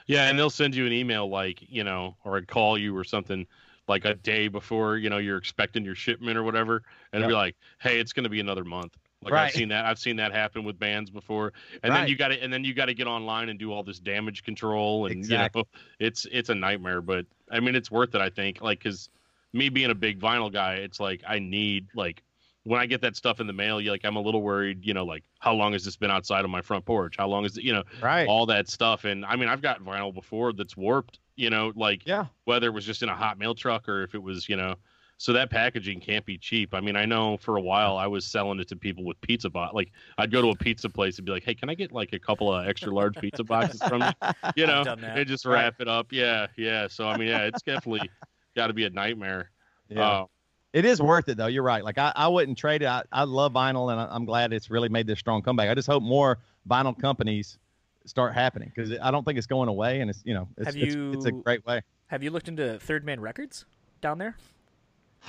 Yeah, 0.08 0.30
and 0.30 0.38
they'll 0.38 0.50
send 0.50 0.76
you 0.76 0.86
an 0.86 0.94
email 0.94 1.30
like, 1.30 1.62
you 1.70 1.84
know, 1.84 2.16
or 2.26 2.38
a 2.38 2.46
call 2.46 2.78
you 2.78 2.98
or 2.98 3.04
something 3.04 3.46
like 3.88 4.06
a 4.06 4.16
day 4.16 4.48
before, 4.48 4.98
you 4.98 5.10
know, 5.10 5.18
you're 5.18 5.38
expecting 5.38 5.84
your 5.86 5.96
shipment 5.96 6.38
or 6.38 6.44
whatever, 6.44 6.84
and 7.14 7.22
Yeah. 7.22 7.28
be 7.28 7.34
like, 7.34 7.56
"Hey, 7.80 8.00
it's 8.00 8.14
going 8.14 8.24
to 8.24 8.30
be 8.30 8.40
another 8.40 8.64
month." 8.64 8.98
Like 9.24 9.34
Right. 9.34 9.44
I've 9.46 9.52
seen 9.52 9.70
that. 9.70 9.86
I've 9.86 10.00
seen 10.00 10.16
that 10.16 10.32
happen 10.32 10.64
with 10.64 10.80
bands 10.80 11.12
before. 11.12 11.54
And 11.84 11.92
Right. 11.94 12.02
then 12.02 12.08
you 12.10 12.16
got 12.16 12.30
to 12.30 12.42
and 12.42 12.52
then 12.52 12.64
you 12.64 12.74
got 12.74 12.86
to 12.86 12.94
get 12.94 13.06
online 13.08 13.50
and 13.50 13.60
do 13.60 13.72
all 13.72 13.84
this 13.84 14.00
damage 14.00 14.44
control 14.44 15.06
and 15.06 15.14
Exactly. 15.14 15.60
you 15.60 15.64
know 15.64 15.80
it's 16.00 16.26
it's 16.32 16.50
a 16.50 16.56
nightmare. 16.56 17.02
But 17.02 17.26
I 17.52 17.60
mean 17.60 17.76
it's 17.76 17.92
worth 17.92 18.16
it. 18.16 18.22
I 18.22 18.30
think 18.30 18.62
like 18.62 18.80
because 18.80 19.10
me 19.54 19.70
being 19.70 19.92
a 19.92 19.96
big 19.96 20.20
vinyl 20.20 20.52
guy, 20.52 20.76
it's 20.76 21.00
like 21.00 21.24
I 21.28 21.40
need 21.40 21.88
like 21.94 22.24
when 22.64 22.80
I 22.80 22.86
get 22.86 23.02
that 23.02 23.16
stuff 23.16 23.40
in 23.40 23.48
the 23.48 23.54
mail, 23.54 23.82
you 23.82 23.90
like 23.92 24.06
I'm 24.06 24.16
a 24.16 24.22
little 24.22 24.42
worried. 24.42 24.86
You 24.86 24.94
know, 24.94 25.06
like 25.06 25.24
how 25.40 25.54
long 25.54 25.74
has 25.74 25.84
this 25.84 25.98
been 25.98 26.12
outside 26.12 26.44
on 26.46 26.52
my 26.52 26.62
front 26.62 26.86
porch? 26.86 27.16
How 27.18 27.28
long 27.28 27.46
is 27.46 27.58
it? 27.58 27.64
You 27.64 27.74
know, 27.74 27.84
Right. 28.02 28.28
all 28.28 28.46
that 28.48 28.70
stuff. 28.70 29.04
And 29.06 29.26
I 29.26 29.36
mean 29.36 29.50
I've 29.50 29.62
got 29.62 29.82
vinyl 29.84 30.14
before 30.14 30.54
that's 30.54 30.78
warped. 30.78 31.20
You 31.36 31.50
know, 31.50 31.72
like 31.76 32.06
yeah. 32.06 32.26
whether 32.46 32.68
it 32.68 32.72
was 32.74 32.86
just 32.86 33.02
in 33.04 33.10
a 33.10 33.16
hot 33.16 33.38
mail 33.40 33.56
truck 33.56 33.90
or 33.90 34.04
if 34.04 34.14
it 34.14 34.22
was, 34.22 34.48
you 34.48 34.56
know, 34.58 34.76
so 35.18 35.34
that 35.34 35.50
packaging 35.50 36.00
can't 36.02 36.26
be 36.26 36.38
cheap. 36.38 36.74
I 36.74 36.82
mean, 36.82 36.96
I 36.96 37.06
know 37.06 37.38
for 37.38 37.58
a 37.58 37.62
while 37.62 37.96
I 37.98 38.08
was 38.08 38.26
selling 38.26 38.60
it 38.60 38.68
to 38.70 38.76
people 38.76 39.04
with 39.06 39.20
pizza 39.22 39.50
box. 39.50 39.74
Like 39.74 39.92
I'd 40.18 40.32
go 40.32 40.42
to 40.42 40.50
a 40.50 40.56
pizza 40.56 40.90
place 40.90 41.18
and 41.18 41.26
be 41.26 41.32
like, 41.32 41.44
"Hey, 41.44 41.54
can 41.56 41.70
I 41.70 41.76
get 41.76 41.92
like 41.92 42.14
a 42.14 42.20
couple 42.20 42.54
of 42.54 42.68
extra 42.68 42.94
large 42.94 43.18
pizza 43.20 43.44
boxes 43.44 43.84
from 43.84 44.04
you?" 44.06 44.14
You 44.56 44.68
know, 44.68 44.84
done 44.84 45.04
and 45.04 45.28
just 45.28 45.46
Right. 45.46 45.64
wrap 45.64 45.76
it 45.80 45.88
up. 45.88 46.12
Yeah, 46.12 46.48
yeah. 46.58 46.88
So 46.88 47.08
I 47.08 47.16
mean, 47.16 47.28
yeah, 47.30 47.44
it's 47.44 47.62
definitely 47.62 48.10
got 48.56 48.68
to 48.68 48.74
be 48.74 48.86
a 48.86 48.90
nightmare. 48.90 49.52
Yeah. 49.90 50.08
Uh, 50.08 50.26
It 50.74 50.86
is 50.86 51.02
worth 51.02 51.28
it 51.30 51.38
though. 51.38 51.48
You're 51.48 51.64
right. 51.64 51.84
Like 51.84 51.98
I, 51.98 52.12
I 52.16 52.28
wouldn't 52.28 52.58
trade 52.58 52.82
it. 52.82 52.86
I, 52.88 53.04
I 53.12 53.24
love 53.24 53.54
vinyl, 53.54 53.92
and 53.92 54.00
I, 54.00 54.08
I'm 54.10 54.26
glad 54.26 54.54
it's 54.54 54.70
really 54.70 54.90
made 54.90 55.08
this 55.08 55.20
strong 55.20 55.42
comeback. 55.42 55.70
I 55.70 55.74
just 55.76 55.88
hope 55.88 56.02
more 56.04 56.40
vinyl 56.70 56.98
companies 57.00 57.58
start 58.06 58.34
happening 58.34 58.72
because 58.76 58.98
I 59.02 59.12
don't 59.12 59.24
think 59.26 59.38
it's 59.38 59.48
going 59.48 59.70
away, 59.70 60.02
and 60.02 60.10
it's 60.10 60.22
you 60.26 60.34
know 60.34 60.48
it's 60.58 60.68
Have 60.68 60.76
it's, 60.78 60.96
it's 60.96 61.26
a 61.26 61.30
you- 61.34 61.42
great 61.44 61.66
way. 61.66 61.82
Have 62.08 62.24
you 62.24 62.30
looked 62.32 62.48
into 62.50 62.78
Third 62.80 63.06
Man 63.06 63.20
Records 63.22 63.66
down 64.02 64.18
there? 64.18 64.36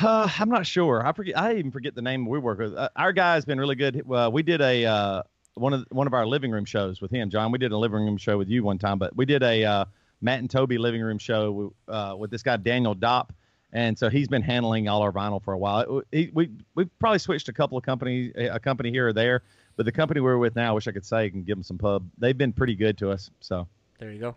Uh, 0.01 0.29
I'm 0.39 0.49
not 0.49 0.67
sure. 0.67 1.07
I 1.07 1.13
forget. 1.13 1.37
I 1.39 1.55
even 1.57 1.71
forget 1.71 1.95
the 1.95 2.03
name 2.03 2.27
we 2.27 2.39
work 2.39 2.59
with. 2.59 2.75
Uh, 2.75 2.89
our 2.97 3.13
guy's 3.13 3.45
been 3.45 3.59
really 3.59 3.75
good. 3.77 4.03
Uh, 4.11 4.31
we 4.33 4.43
did 4.43 4.61
a 4.61 4.85
uh, 4.85 5.23
one 5.55 5.73
of 5.73 5.85
one 5.91 6.07
of 6.07 6.15
our 6.15 6.27
living 6.27 6.51
room 6.51 6.65
shows 6.65 7.01
with 7.01 7.11
him, 7.11 7.31
John. 7.31 7.51
We 7.53 7.59
did 7.59 7.73
a 7.73 7.77
living 7.79 8.05
room 8.05 8.17
show 8.17 8.39
with 8.39 8.49
you 8.49 8.63
one 8.65 8.79
time, 8.79 8.99
but 8.99 9.15
we 9.17 9.27
did 9.27 9.43
a 9.43 9.65
uh, 9.65 9.85
Matt 10.23 10.39
and 10.39 10.51
Toby 10.51 10.79
living 10.79 11.03
room 11.03 11.19
show 11.19 11.75
uh, 11.89 12.15
with 12.17 12.31
this 12.31 12.43
guy 12.43 12.57
Daniel 12.57 12.95
Dopp, 12.95 13.31
and 13.73 13.99
so 13.99 14.09
he's 14.09 14.29
been 14.29 14.43
handling 14.43 14.89
all 14.89 15.03
our 15.03 15.13
vinyl 15.13 15.43
for 15.43 15.53
a 15.53 15.59
while. 15.59 16.03
He, 16.13 16.31
we 16.33 16.51
we 16.75 16.85
probably 16.99 17.19
switched 17.19 17.49
a 17.49 17.53
couple 17.53 17.77
of 17.77 17.85
companies, 17.85 18.33
a 18.37 18.61
company 18.61 18.91
here 18.91 19.09
or 19.09 19.13
there, 19.13 19.43
but 19.77 19.85
the 19.87 19.93
company 19.93 20.21
we're 20.21 20.39
with 20.39 20.57
now, 20.57 20.71
I 20.71 20.73
wish 20.73 20.87
I 20.87 20.93
could 20.93 21.05
say 21.05 21.29
can 21.31 21.43
give 21.43 21.57
them 21.57 21.63
some 21.63 21.79
pub. 21.79 22.09
They've 22.19 22.37
been 22.37 22.53
pretty 22.53 22.77
good 22.77 22.97
to 22.99 23.11
us. 23.11 23.31
So 23.41 23.67
There 23.99 24.13
you 24.13 24.21
go. 24.21 24.37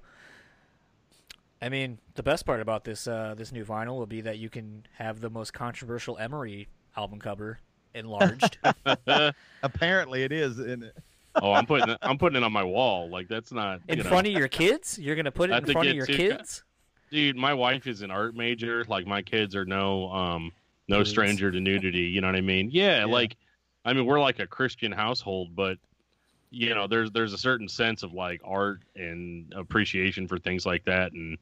I 1.61 1.69
mean, 1.69 1.99
the 2.15 2.23
best 2.23 2.45
part 2.45 2.59
about 2.59 2.83
this 2.83 3.07
uh, 3.07 3.35
this 3.37 3.51
new 3.51 3.65
vinyl 3.65 3.97
will 3.97 4.05
be 4.05 4.21
that 4.21 4.37
you 4.37 4.49
can 4.49 4.85
have 4.97 5.21
the 5.21 5.29
most 5.29 5.53
controversial 5.53 6.17
Emery 6.17 6.67
album 6.97 7.19
cover 7.19 7.59
enlarged. 7.93 8.57
apparently 9.63 10.23
it 10.23 10.31
is. 10.31 10.59
isn't 10.59 10.83
it? 10.83 10.97
Oh, 11.41 11.53
I'm 11.53 11.65
putting 11.65 11.89
it, 11.89 11.97
I'm 12.01 12.17
putting 12.17 12.37
it 12.37 12.43
on 12.43 12.51
my 12.51 12.63
wall. 12.63 13.09
Like 13.09 13.27
that's 13.27 13.51
not 13.51 13.81
in 13.87 13.97
you 13.97 14.03
know, 14.03 14.09
front 14.09 14.27
of 14.27 14.33
your 14.33 14.47
kids? 14.47 14.97
You're 14.99 15.15
gonna 15.15 15.31
put 15.31 15.49
it 15.49 15.53
in 15.53 15.65
front 15.71 15.87
of 15.89 15.95
your 15.95 16.05
it- 16.05 16.15
kids? 16.15 16.63
dude. 17.11 17.35
My 17.37 17.53
wife 17.53 17.87
is 17.87 18.01
an 18.01 18.11
art 18.11 18.35
major. 18.35 18.83
Like 18.87 19.05
my 19.07 19.21
kids 19.21 19.55
are 19.55 19.65
no 19.65 20.09
um 20.11 20.51
no 20.87 20.97
Dudes. 20.97 21.09
stranger 21.11 21.51
to 21.51 21.59
nudity. 21.59 22.01
You 22.01 22.21
know 22.21 22.27
what 22.27 22.35
I 22.35 22.41
mean? 22.41 22.69
Yeah, 22.71 22.99
Yeah. 22.99 23.05
like 23.05 23.35
I 23.85 23.93
mean 23.93 24.05
we're 24.05 24.19
like 24.19 24.39
a 24.39 24.47
Christian 24.47 24.91
household, 24.91 25.55
but 25.55 25.77
you 26.51 26.73
know 26.75 26.87
there's 26.87 27.11
there's 27.11 27.33
a 27.33 27.37
certain 27.37 27.67
sense 27.67 28.03
of 28.03 28.13
like 28.13 28.41
art 28.45 28.81
and 28.95 29.51
appreciation 29.55 30.27
for 30.27 30.37
things 30.39 30.65
like 30.65 30.85
that 30.85 31.11
and 31.11 31.37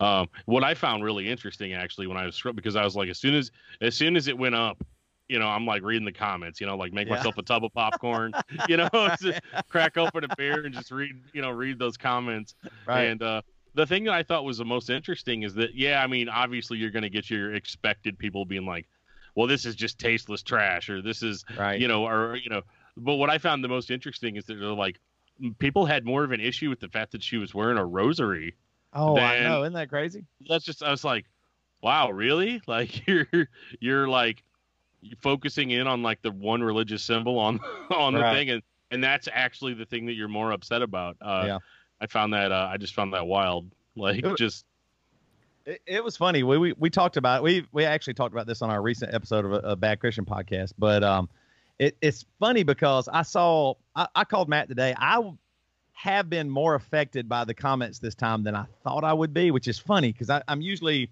um, 0.00 0.28
what 0.46 0.62
I 0.62 0.74
found 0.74 1.02
really 1.02 1.28
interesting 1.28 1.72
actually 1.72 2.06
when 2.06 2.16
I 2.16 2.24
was 2.26 2.40
because 2.54 2.76
I 2.76 2.84
was 2.84 2.94
like 2.94 3.08
as 3.08 3.18
soon 3.18 3.34
as 3.34 3.50
as 3.80 3.94
soon 3.96 4.14
as 4.16 4.28
it 4.28 4.36
went 4.38 4.54
up 4.54 4.82
you 5.28 5.38
know 5.38 5.46
I'm 5.46 5.66
like 5.66 5.82
reading 5.82 6.04
the 6.04 6.12
comments 6.12 6.60
you 6.60 6.66
know 6.66 6.76
like 6.76 6.92
make 6.92 7.08
Yeah. 7.08 7.16
myself 7.16 7.38
a 7.38 7.42
tub 7.42 7.64
of 7.64 7.72
popcorn 7.72 8.32
you 8.68 8.76
know 8.76 8.88
just 9.20 9.40
crack 9.68 9.96
open 9.96 10.24
a 10.24 10.36
beer 10.36 10.64
and 10.64 10.74
just 10.74 10.90
read 10.90 11.12
you 11.32 11.42
know 11.42 11.50
read 11.50 11.78
those 11.78 11.96
comments 11.96 12.54
Right. 12.86 13.04
and 13.04 13.22
uh, 13.22 13.42
the 13.74 13.86
thing 13.86 14.04
that 14.04 14.14
I 14.14 14.22
thought 14.24 14.44
was 14.44 14.58
the 14.58 14.64
most 14.64 14.90
interesting 14.90 15.42
is 15.44 15.54
that, 15.54 15.72
yeah, 15.74 16.02
I 16.02 16.08
mean, 16.08 16.28
obviously 16.28 16.78
you're 16.78 16.90
going 16.90 17.04
to 17.04 17.10
get 17.10 17.30
your 17.30 17.54
expected 17.54 18.18
people 18.18 18.44
being 18.44 18.66
like, 18.66 18.88
well, 19.36 19.46
this 19.46 19.64
is 19.64 19.76
just 19.76 20.00
tasteless 20.00 20.42
trash, 20.42 20.88
or 20.88 21.00
this 21.00 21.22
is, 21.22 21.44
right. 21.56 21.78
you 21.78 21.86
know, 21.86 22.04
or, 22.08 22.34
you 22.36 22.50
know, 22.50 22.62
but 22.96 23.16
what 23.16 23.30
I 23.30 23.38
found 23.38 23.62
the 23.62 23.68
most 23.68 23.92
interesting 23.92 24.34
is 24.34 24.46
that 24.46 24.54
they're 24.54 24.70
like, 24.72 24.98
people 25.60 25.86
had 25.86 26.04
more 26.04 26.24
of 26.24 26.32
an 26.32 26.40
issue 26.40 26.70
with 26.70 26.80
the 26.80 26.88
fact 26.88 27.12
that 27.12 27.22
she 27.22 27.36
was 27.36 27.54
wearing 27.54 27.78
a 27.78 27.84
rosary. 27.84 28.56
oh, 28.94 29.16
I 29.16 29.40
know. 29.42 29.62
Isn't 29.62 29.74
that 29.74 29.90
crazy? 29.90 30.24
That's 30.48 30.64
just, 30.64 30.82
I 30.82 30.90
was 30.90 31.04
like, 31.04 31.26
wow, 31.80 32.10
really? 32.10 32.60
Like, 32.66 33.06
you're, 33.06 33.28
you're 33.78 34.08
like 34.08 34.42
focusing 35.20 35.70
in 35.70 35.86
on 35.86 36.02
like 36.02 36.20
the 36.22 36.30
one 36.30 36.62
religious 36.62 37.02
symbol 37.02 37.38
on, 37.38 37.60
on 37.90 38.14
the 38.14 38.20
thing. 38.32 38.50
And, 38.50 38.62
and 38.90 39.02
that's 39.04 39.28
actually 39.32 39.74
the 39.74 39.84
thing 39.86 40.06
that 40.06 40.14
you're 40.14 40.28
more 40.28 40.52
upset 40.52 40.82
about. 40.82 41.16
Uh, 41.20 41.44
Yeah. 41.46 41.58
I 42.00 42.06
found 42.06 42.32
that, 42.34 42.52
uh, 42.52 42.68
I 42.72 42.76
just 42.76 42.94
found 42.94 43.12
that 43.14 43.26
wild. 43.26 43.70
Like, 43.96 44.24
It- 44.24 44.36
just, 44.36 44.64
It, 45.66 45.80
it 45.86 46.04
was 46.04 46.16
funny. 46.16 46.42
We, 46.44 46.56
we 46.56 46.72
we 46.78 46.88
talked 46.88 47.16
about 47.16 47.38
it. 47.38 47.42
we 47.42 47.66
we 47.72 47.84
actually 47.84 48.14
talked 48.14 48.32
about 48.32 48.46
this 48.46 48.62
on 48.62 48.70
our 48.70 48.80
recent 48.80 49.12
episode 49.12 49.44
of 49.44 49.52
a, 49.52 49.58
a 49.70 49.76
Bad 49.76 49.98
Christian 50.00 50.24
podcast. 50.24 50.72
But 50.78 51.02
um, 51.02 51.28
it, 51.80 51.96
it's 52.00 52.24
funny 52.38 52.62
because 52.62 53.08
I 53.12 53.22
saw 53.22 53.74
I, 53.96 54.06
I 54.14 54.24
called 54.24 54.48
Matt 54.48 54.68
today. 54.68 54.94
I 54.96 55.20
have 55.94 56.30
been 56.30 56.48
more 56.48 56.76
affected 56.76 57.28
by 57.28 57.44
the 57.44 57.54
comments 57.54 57.98
this 57.98 58.14
time 58.14 58.44
than 58.44 58.54
I 58.54 58.66
thought 58.84 59.02
I 59.02 59.12
would 59.12 59.34
be, 59.34 59.50
which 59.50 59.66
is 59.66 59.78
funny 59.80 60.12
because 60.12 60.30
I'm 60.46 60.60
usually, 60.60 61.10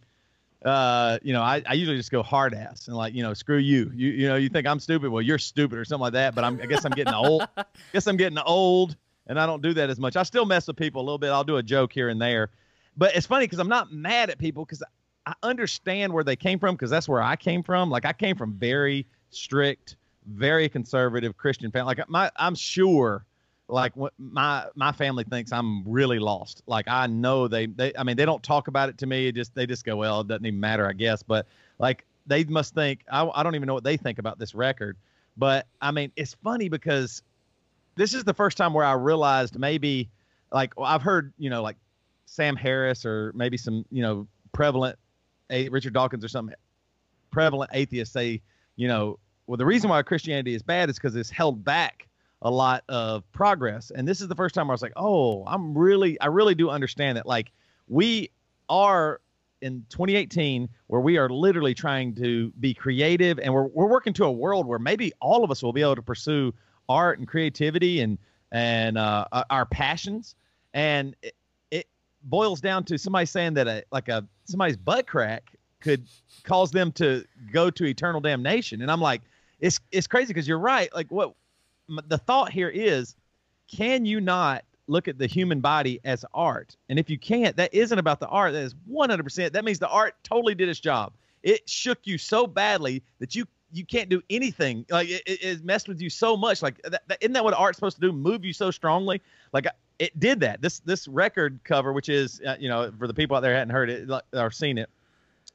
uh, 0.64 1.18
you 1.22 1.32
know, 1.32 1.42
I, 1.42 1.62
I 1.66 1.74
usually 1.74 1.96
just 1.96 2.10
go 2.10 2.22
hard 2.22 2.54
ass 2.54 2.88
and 2.88 2.96
like 2.96 3.14
you 3.14 3.22
know 3.22 3.34
screw 3.34 3.58
you. 3.58 3.90
You 3.94 4.08
you 4.10 4.28
know 4.28 4.36
you 4.36 4.48
think 4.48 4.66
I'm 4.66 4.80
stupid. 4.80 5.10
Well, 5.10 5.22
you're 5.22 5.38
stupid 5.38 5.78
or 5.78 5.84
something 5.84 6.02
like 6.02 6.14
that. 6.14 6.34
But 6.34 6.44
I'm 6.44 6.60
I 6.60 6.66
guess 6.66 6.84
I'm 6.84 6.92
getting 6.92 7.14
old. 7.14 7.46
guess 7.92 8.06
I'm 8.06 8.16
getting 8.16 8.38
old 8.38 8.96
and 9.26 9.40
I 9.40 9.46
don't 9.46 9.62
do 9.62 9.74
that 9.74 9.90
as 9.90 9.98
much. 9.98 10.16
I 10.16 10.22
still 10.22 10.46
mess 10.46 10.66
with 10.66 10.76
people 10.76 11.02
a 11.02 11.04
little 11.04 11.18
bit. 11.18 11.30
I'll 11.30 11.44
do 11.44 11.56
a 11.56 11.62
joke 11.62 11.92
here 11.92 12.08
and 12.08 12.20
there. 12.20 12.50
But 12.96 13.14
it's 13.14 13.26
funny 13.26 13.44
because 13.44 13.58
I'm 13.58 13.68
not 13.68 13.92
mad 13.92 14.30
at 14.30 14.38
people 14.38 14.64
because 14.64 14.82
I 15.26 15.34
understand 15.42 16.12
where 16.12 16.24
they 16.24 16.36
came 16.36 16.58
from 16.58 16.74
because 16.76 16.90
that's 16.90 17.08
where 17.08 17.22
I 17.22 17.36
came 17.36 17.62
from. 17.62 17.90
Like 17.90 18.04
I 18.04 18.12
came 18.12 18.36
from 18.36 18.54
very 18.54 19.06
strict, 19.30 19.96
very 20.26 20.68
conservative 20.68 21.36
Christian 21.36 21.70
family. 21.70 21.94
Like 21.96 22.08
my, 22.08 22.30
I'm 22.36 22.54
sure, 22.54 23.24
like 23.68 23.92
my 24.18 24.66
my 24.74 24.92
family 24.92 25.24
thinks 25.24 25.52
I'm 25.52 25.84
really 25.84 26.18
lost. 26.18 26.62
Like 26.66 26.86
I 26.88 27.06
know 27.06 27.48
they 27.48 27.66
they. 27.66 27.92
I 27.98 28.04
mean 28.04 28.16
they 28.16 28.24
don't 28.24 28.42
talk 28.42 28.68
about 28.68 28.88
it 28.88 28.98
to 28.98 29.06
me. 29.06 29.28
It 29.28 29.34
just 29.34 29.54
they 29.54 29.66
just 29.66 29.84
go 29.84 29.96
well. 29.96 30.20
It 30.20 30.28
doesn't 30.28 30.46
even 30.46 30.60
matter, 30.60 30.88
I 30.88 30.92
guess. 30.92 31.22
But 31.22 31.46
like 31.78 32.04
they 32.26 32.44
must 32.44 32.74
think 32.74 33.00
I 33.10 33.26
I 33.26 33.42
don't 33.42 33.54
even 33.54 33.66
know 33.66 33.74
what 33.74 33.84
they 33.84 33.96
think 33.96 34.18
about 34.18 34.38
this 34.38 34.54
record. 34.54 34.96
But 35.36 35.66
I 35.80 35.90
mean 35.90 36.12
it's 36.16 36.34
funny 36.44 36.68
because 36.68 37.22
this 37.96 38.14
is 38.14 38.24
the 38.24 38.34
first 38.34 38.56
time 38.56 38.72
where 38.72 38.84
I 38.84 38.92
realized 38.92 39.58
maybe 39.58 40.10
like 40.52 40.72
I've 40.80 41.02
heard 41.02 41.32
you 41.38 41.50
know 41.50 41.62
like 41.62 41.76
Sam 42.26 42.54
Harris 42.54 43.04
or 43.04 43.32
maybe 43.34 43.56
some 43.56 43.84
you 43.90 44.02
know 44.02 44.28
prevalent 44.52 44.96
a 45.50 45.68
Richard 45.70 45.92
Dawkins 45.92 46.24
or 46.24 46.28
some 46.28 46.52
prevalent 47.32 47.70
atheists 47.74 48.12
say 48.14 48.40
you 48.76 48.86
know 48.86 49.18
well 49.48 49.56
the 49.56 49.66
reason 49.66 49.90
why 49.90 50.00
Christianity 50.02 50.54
is 50.54 50.62
bad 50.62 50.88
is 50.88 50.96
because 50.96 51.16
it's 51.16 51.30
held 51.30 51.64
back 51.64 52.06
a 52.42 52.50
lot 52.50 52.84
of 52.88 53.30
progress 53.32 53.90
and 53.90 54.06
this 54.06 54.20
is 54.20 54.28
the 54.28 54.34
first 54.34 54.54
time 54.54 54.70
I 54.70 54.74
was 54.74 54.82
like 54.82 54.92
oh 54.96 55.44
I'm 55.46 55.76
really 55.76 56.20
I 56.20 56.26
really 56.26 56.54
do 56.54 56.70
understand 56.70 57.16
that 57.16 57.26
like 57.26 57.52
we 57.88 58.30
are 58.68 59.20
in 59.62 59.84
2018 59.88 60.68
where 60.86 61.00
we 61.00 61.16
are 61.16 61.28
literally 61.30 61.74
trying 61.74 62.14
to 62.14 62.52
be 62.60 62.74
creative 62.74 63.38
and 63.38 63.52
we're, 63.52 63.66
we're 63.66 63.88
working 63.88 64.12
to 64.12 64.24
a 64.24 64.30
world 64.30 64.66
where 64.66 64.78
maybe 64.78 65.12
all 65.20 65.44
of 65.44 65.50
us 65.50 65.62
will 65.62 65.72
be 65.72 65.80
able 65.80 65.96
to 65.96 66.02
pursue 66.02 66.52
art 66.88 67.18
and 67.18 67.26
creativity 67.26 68.00
and 68.00 68.18
and 68.52 68.96
uh, 68.96 69.26
our 69.50 69.66
passions 69.66 70.36
and 70.72 71.16
it, 71.22 71.34
it 71.70 71.86
boils 72.22 72.60
down 72.60 72.84
to 72.84 72.98
somebody 72.98 73.26
saying 73.26 73.54
that 73.54 73.66
a 73.66 73.82
like 73.90 74.08
a 74.08 74.26
somebody's 74.44 74.76
butt 74.76 75.06
crack 75.06 75.56
could 75.80 76.06
cause 76.44 76.70
them 76.70 76.92
to 76.92 77.24
go 77.52 77.70
to 77.70 77.84
eternal 77.86 78.20
damnation 78.20 78.82
and 78.82 78.90
i'm 78.90 79.00
like 79.00 79.22
it's 79.58 79.80
it's 79.90 80.06
crazy 80.06 80.28
because 80.28 80.46
you're 80.46 80.58
right 80.58 80.94
like 80.94 81.10
what 81.10 81.34
the 81.88 82.18
thought 82.18 82.50
here 82.50 82.68
is 82.68 83.14
can 83.70 84.04
you 84.04 84.20
not 84.20 84.64
look 84.86 85.08
at 85.08 85.18
the 85.18 85.26
human 85.26 85.60
body 85.60 86.00
as 86.04 86.24
art? 86.32 86.76
And 86.88 86.98
if 86.98 87.10
you 87.10 87.18
can't 87.18 87.56
that 87.56 87.74
isn't 87.74 87.98
about 87.98 88.20
the 88.20 88.28
art. 88.28 88.52
That 88.52 88.62
is 88.62 88.74
100% 88.90 89.52
that 89.52 89.64
means 89.64 89.78
the 89.78 89.88
art 89.88 90.14
totally 90.22 90.54
did 90.54 90.68
its 90.68 90.80
job. 90.80 91.12
It 91.42 91.68
shook 91.68 91.98
you 92.04 92.18
so 92.18 92.46
badly 92.46 93.02
that 93.18 93.34
you 93.34 93.46
you 93.72 93.84
can't 93.84 94.08
do 94.08 94.22
anything. 94.30 94.86
Like 94.88 95.08
it, 95.08 95.22
it, 95.26 95.64
messed 95.64 95.88
with 95.88 96.00
you 96.00 96.08
so 96.08 96.36
much. 96.36 96.62
Like 96.62 96.80
that, 96.82 97.02
that, 97.08 97.18
isn't 97.20 97.32
that 97.32 97.44
what 97.44 97.54
art's 97.54 97.76
supposed 97.76 97.96
to 97.96 98.00
do? 98.00 98.12
Move 98.12 98.44
you 98.44 98.52
so 98.52 98.70
strongly? 98.70 99.20
Like 99.52 99.66
it 99.98 100.18
did 100.18 100.40
that. 100.40 100.62
This 100.62 100.78
this 100.80 101.08
record 101.08 101.60
cover 101.64 101.92
which 101.92 102.08
is 102.08 102.40
uh, 102.46 102.56
you 102.58 102.68
know 102.68 102.92
for 102.98 103.06
the 103.06 103.14
people 103.14 103.36
out 103.36 103.40
there 103.40 103.54
hadn't 103.54 103.70
heard 103.70 103.90
it 103.90 104.08
or 104.32 104.50
seen 104.50 104.78
it 104.78 104.88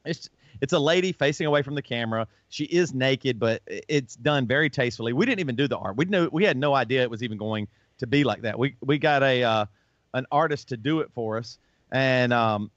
it's 0.04 0.30
it's 0.62 0.72
a 0.72 0.78
lady 0.78 1.12
facing 1.12 1.46
away 1.46 1.60
from 1.60 1.74
the 1.74 1.82
camera 1.82 2.26
she 2.48 2.64
is 2.64 2.94
naked 2.94 3.38
but 3.38 3.60
it's 3.66 4.16
done 4.16 4.46
very 4.46 4.70
tastefully 4.70 5.12
we 5.12 5.26
didn't 5.26 5.40
even 5.40 5.56
do 5.56 5.68
the 5.68 5.76
art 5.76 5.96
we 5.96 6.06
knew 6.06 6.28
we 6.32 6.44
had 6.44 6.56
no 6.56 6.74
idea 6.74 7.02
it 7.02 7.10
was 7.10 7.22
even 7.22 7.36
going 7.36 7.68
to 7.98 8.06
be 8.06 8.24
like 8.24 8.40
that 8.40 8.58
we 8.58 8.74
we 8.80 8.96
got 8.96 9.22
a 9.22 9.42
uh, 9.42 9.66
an 10.14 10.24
artist 10.32 10.68
to 10.68 10.76
do 10.78 11.00
it 11.00 11.10
for 11.14 11.36
us 11.36 11.58
and 11.90 12.32
um 12.32 12.70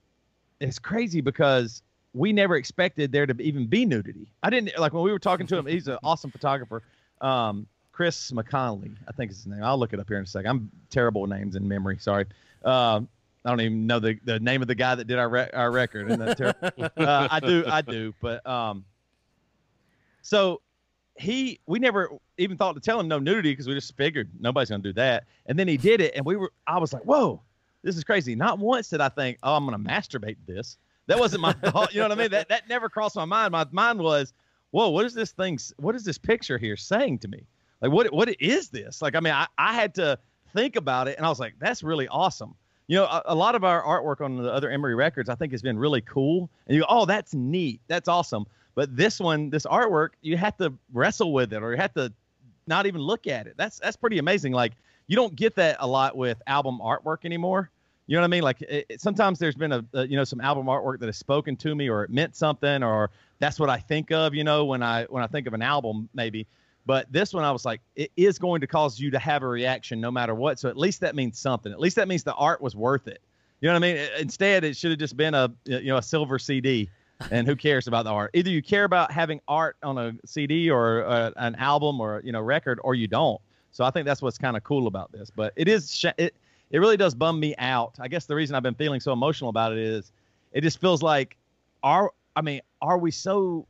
it's 0.60 0.80
crazy 0.80 1.22
because 1.22 1.82
we 2.14 2.32
never 2.32 2.56
expected 2.56 3.12
there 3.12 3.26
to 3.26 3.40
even 3.42 3.68
be 3.68 3.86
nudity. 3.86 4.28
I 4.42 4.50
didn't 4.50 4.78
like 4.80 4.94
when 4.94 5.04
we 5.04 5.12
were 5.12 5.20
talking 5.20 5.46
to 5.48 5.58
him. 5.58 5.66
He's 5.66 5.88
an 5.88 5.98
awesome 6.04 6.32
photographer, 6.32 6.82
um, 7.22 7.68
Chris 7.92 8.32
McConnelly, 8.32 8.96
I 9.08 9.12
think 9.12 9.32
is 9.32 9.38
his 9.38 9.48
name. 9.48 9.64
I'll 9.64 9.78
look 9.78 9.94
it 9.94 10.00
up 10.00 10.08
here 10.08 10.18
in 10.18 10.24
a 10.24 10.28
second. 10.28 10.50
I'm 10.50 10.72
terrible 10.90 11.22
with 11.22 11.32
names 11.32 11.56
in 11.56 11.68
memory. 11.68 11.98
Sorry. 12.00 12.26
Um, 12.64 13.08
I 13.46 13.50
don't 13.50 13.62
even 13.62 13.86
know 13.86 14.00
the, 14.00 14.18
the 14.24 14.40
name 14.40 14.62
of 14.64 14.68
the 14.68 14.76
guy 14.76 14.96
that 14.96 15.06
did 15.06 15.20
our 15.20 15.30
re- 15.30 15.50
our 15.54 15.72
record. 15.72 16.12
And 16.12 16.22
uh, 16.42 17.28
I 17.32 17.40
do, 17.40 17.64
I 17.68 17.82
do. 17.82 18.14
But 18.20 18.46
um, 18.48 18.86
so 20.22 20.62
he, 21.16 21.60
we 21.68 21.78
never 21.78 22.10
even 22.38 22.58
thought 22.58 22.74
to 22.74 22.82
tell 22.82 23.00
him 23.00 23.08
no 23.08 23.20
nudity 23.20 23.52
because 23.52 23.68
we 23.68 23.76
just 23.76 23.96
figured 23.96 24.32
nobody's 24.40 24.70
gonna 24.70 24.82
do 24.82 24.94
that. 24.94 25.26
And 25.46 25.58
then 25.58 25.68
he 25.68 25.78
did 25.78 26.02
it, 26.02 26.16
and 26.16 26.26
we 26.26 26.36
were, 26.36 26.52
I 26.66 26.80
was 26.80 26.92
like, 26.92 27.04
whoa, 27.04 27.42
this 27.84 27.96
is 27.96 28.04
crazy. 28.04 28.36
Not 28.36 28.58
once 28.58 28.90
did 28.90 29.00
I 29.00 29.10
think, 29.10 29.38
oh, 29.44 29.56
I'm 29.56 29.66
gonna 29.66 29.78
masturbate 29.78 30.38
this. 30.48 30.78
That 31.06 31.20
wasn't 31.20 31.42
my 31.42 31.54
thought. 31.66 31.94
You 31.94 32.02
know 32.02 32.10
what 32.10 32.18
I 32.18 32.22
mean? 32.22 32.32
That 32.32 32.50
that 32.50 32.68
never 32.68 32.90
crossed 32.90 33.16
my 33.16 33.26
mind. 33.26 33.52
My 33.52 33.66
mind 33.72 34.00
was, 34.00 34.34
whoa, 34.72 34.90
what 34.90 35.06
is 35.06 35.14
this 35.14 35.32
thing? 35.32 35.60
What 35.78 35.96
is 35.96 36.04
this 36.04 36.18
picture 36.18 36.58
here 36.58 36.76
saying 36.76 37.20
to 37.20 37.28
me? 37.28 37.46
Like, 37.82 37.92
what 37.92 38.12
what 38.12 38.30
is 38.42 38.70
this? 38.70 39.04
Like, 39.04 39.16
I 39.16 39.20
mean, 39.20 39.34
I, 39.34 39.46
I 39.58 39.74
had 39.74 39.94
to 39.96 40.18
think 40.54 40.76
about 40.76 41.08
it, 41.08 41.18
and 41.18 41.26
I 41.26 41.30
was 41.30 41.40
like, 41.40 41.54
that's 41.60 41.84
really 41.84 42.08
awesome. 42.08 42.56
You 42.88 42.98
know, 42.98 43.06
a, 43.06 43.22
a 43.26 43.36
lot 43.36 43.56
of 43.56 43.64
our 43.64 43.84
artwork 43.84 44.24
on 44.24 44.38
the 44.38 44.52
other 44.52 44.70
Emery 44.70 44.96
records, 44.96 45.30
I 45.30 45.36
think, 45.36 45.52
has 45.52 45.62
been 45.62 45.78
really 45.78 46.02
cool. 46.02 46.50
And 46.68 46.76
you 46.76 46.82
go, 46.82 46.88
oh, 46.90 47.06
that's 47.06 47.34
neat. 47.34 47.82
That's 47.88 48.08
awesome. 48.08 48.46
But 48.76 48.96
this 48.96 49.20
one, 49.20 49.50
this 49.50 49.66
artwork, 49.66 50.10
you 50.22 50.38
have 50.38 50.58
to 50.58 50.74
wrestle 50.94 51.34
with 51.34 51.54
it, 51.54 51.64
or 51.64 51.72
you 51.72 51.78
have 51.78 51.94
to 51.94 52.12
not 52.68 52.86
even 52.86 53.02
look 53.02 53.28
at 53.28 53.48
it. 53.48 53.56
That's 53.58 53.80
that's 53.80 53.96
pretty 53.96 54.18
amazing. 54.18 54.54
Like, 54.54 54.74
you 55.08 55.16
don't 55.16 55.36
get 55.36 55.56
that 55.56 55.78
a 55.80 55.88
lot 55.88 56.18
with 56.18 56.42
album 56.48 56.80
artwork 56.84 57.26
anymore. 57.26 57.70
You 58.08 58.16
know 58.16 58.22
what 58.22 58.28
I 58.28 58.30
mean? 58.30 58.44
Like 58.44 58.62
it, 58.62 59.02
sometimes 59.02 59.40
there's 59.40 59.56
been 59.56 59.72
a, 59.72 59.84
a, 59.94 60.08
you 60.08 60.16
know 60.16 60.24
some 60.24 60.40
album 60.42 60.68
artwork 60.68 61.00
that 61.00 61.08
has 61.08 61.18
spoken 61.18 61.56
to 61.58 61.74
me 61.74 61.90
or 61.90 62.04
it 62.04 62.12
meant 62.12 62.36
something 62.36 62.84
or 62.84 63.10
that's 63.40 63.60
what 63.60 63.70
I 63.70 63.78
think 63.78 64.12
of. 64.12 64.36
You 64.36 64.44
know 64.44 64.66
when 64.66 64.84
I 64.84 65.06
when 65.06 65.24
I 65.24 65.28
think 65.28 65.48
of 65.48 65.54
an 65.54 65.62
album 65.62 66.10
maybe. 66.14 66.46
But 66.86 67.12
this 67.12 67.34
one 67.34 67.44
I 67.44 67.52
was 67.52 67.66
like 67.66 67.82
it 67.96 68.12
is 68.16 68.38
going 68.38 68.62
to 68.62 68.68
cause 68.68 69.00
you 69.00 69.12
to 69.12 69.20
have 69.20 69.44
a 69.44 69.48
reaction 69.48 70.00
no 70.00 70.12
matter 70.12 70.36
what. 70.36 70.60
So 70.60 70.70
at 70.70 70.78
least 70.78 71.02
that 71.02 71.16
means 71.16 71.40
something. 71.40 71.72
At 71.72 71.80
least 71.80 71.96
that 71.96 72.08
means 72.08 72.24
the 72.24 72.36
art 72.36 72.62
was 72.62 72.76
worth 72.76 73.08
it. 73.08 73.22
You 73.62 73.70
know 73.70 73.74
what 73.74 73.84
I 73.84 73.94
mean? 73.94 74.08
Instead 74.20 74.64
it 74.64 74.78
should 74.78 74.92
have 74.92 75.00
just 75.00 75.18
been 75.18 75.34
a 75.34 75.52
you 75.66 75.88
know 75.88 75.98
a 75.98 76.04
silver 76.04 76.38
CD. 76.40 76.90
and 77.32 77.48
who 77.48 77.56
cares 77.56 77.88
about 77.88 78.04
the 78.04 78.12
art? 78.12 78.32
Either 78.34 78.50
you 78.50 78.62
care 78.62 78.84
about 78.84 79.10
having 79.10 79.40
art 79.48 79.78
on 79.82 79.98
a 79.98 80.14
CD 80.26 80.70
or 80.70 81.06
uh, 81.06 81.32
an 81.38 81.56
album 81.56 82.02
or 82.02 82.22
you 82.26 82.32
know 82.34 82.42
record, 82.42 82.80
or 82.84 82.94
you 82.94 83.08
don't. 83.08 83.40
So 83.72 83.84
I 83.86 83.90
think 83.90 84.06
that's 84.06 84.22
what's 84.22 84.38
kind 84.38 84.58
of 84.58 84.64
cool 84.64 84.88
about 84.88 85.12
this. 85.12 85.32
But 85.34 85.54
it 85.56 85.68
is 85.68 85.94
sh- 85.94 86.18
it 86.18 86.36
it 86.72 86.80
really 86.80 86.98
does 86.98 87.16
bum 87.16 87.40
me 87.40 87.56
out. 87.58 87.96
I 88.00 88.10
guess 88.10 88.26
the 88.26 88.36
reason 88.36 88.56
I've 88.56 88.64
been 88.64 88.76
feeling 88.76 89.00
so 89.00 89.14
emotional 89.14 89.50
about 89.50 89.72
it 89.72 89.78
is 89.78 90.12
it 90.52 90.62
just 90.62 90.82
feels 90.82 91.02
like 91.02 91.38
are 91.84 92.12
I 92.36 92.42
mean, 92.42 92.62
are 92.82 92.98
we 92.98 93.12
so 93.12 93.66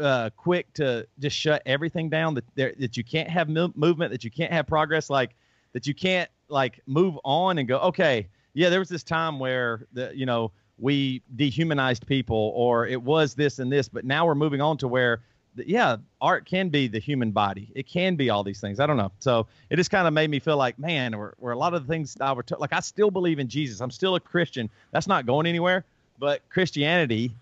uh, 0.00 0.30
quick 0.36 0.72
to 0.74 1.06
just 1.18 1.36
shut 1.36 1.62
everything 1.66 2.08
down 2.08 2.34
that 2.34 2.44
there, 2.54 2.74
that 2.78 2.96
you 2.96 3.04
can't 3.04 3.28
have 3.28 3.48
mo- 3.48 3.72
movement, 3.74 4.12
that 4.12 4.24
you 4.24 4.30
can't 4.30 4.52
have 4.52 4.66
progress, 4.66 5.10
like 5.10 5.30
that 5.72 5.86
you 5.86 5.94
can't 5.94 6.30
like 6.48 6.80
move 6.86 7.18
on 7.24 7.58
and 7.58 7.68
go, 7.68 7.78
okay, 7.78 8.26
yeah, 8.54 8.68
there 8.68 8.78
was 8.78 8.88
this 8.88 9.02
time 9.02 9.38
where 9.38 9.86
the 9.92 10.12
you 10.14 10.26
know 10.26 10.50
we 10.78 11.22
dehumanized 11.36 12.06
people 12.06 12.52
or 12.54 12.86
it 12.86 13.02
was 13.02 13.34
this 13.34 13.58
and 13.58 13.70
this, 13.70 13.88
but 13.88 14.04
now 14.04 14.24
we're 14.24 14.34
moving 14.34 14.60
on 14.60 14.76
to 14.78 14.88
where 14.88 15.20
yeah, 15.66 15.96
art 16.20 16.46
can 16.46 16.68
be 16.68 16.88
the 16.88 16.98
human 16.98 17.30
body. 17.30 17.70
It 17.74 17.86
can 17.86 18.16
be 18.16 18.30
all 18.30 18.44
these 18.44 18.60
things. 18.60 18.80
I 18.80 18.86
don't 18.86 18.96
know. 18.96 19.12
So 19.18 19.46
it 19.70 19.76
just 19.76 19.90
kind 19.90 20.06
of 20.06 20.12
made 20.12 20.30
me 20.30 20.38
feel 20.38 20.56
like, 20.56 20.78
man, 20.78 21.12
where 21.12 21.52
a 21.52 21.58
lot 21.58 21.74
of 21.74 21.86
the 21.86 21.92
things 21.92 22.16
I 22.20 22.32
were 22.32 22.42
t- 22.42 22.54
like, 22.58 22.72
I 22.72 22.80
still 22.80 23.10
believe 23.10 23.38
in 23.38 23.48
Jesus. 23.48 23.80
I'm 23.80 23.90
still 23.90 24.14
a 24.14 24.20
Christian. 24.20 24.70
That's 24.92 25.06
not 25.06 25.26
going 25.26 25.46
anywhere. 25.46 25.84
But 26.18 26.42
Christianity, 26.48 27.32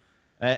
uh, 0.41 0.57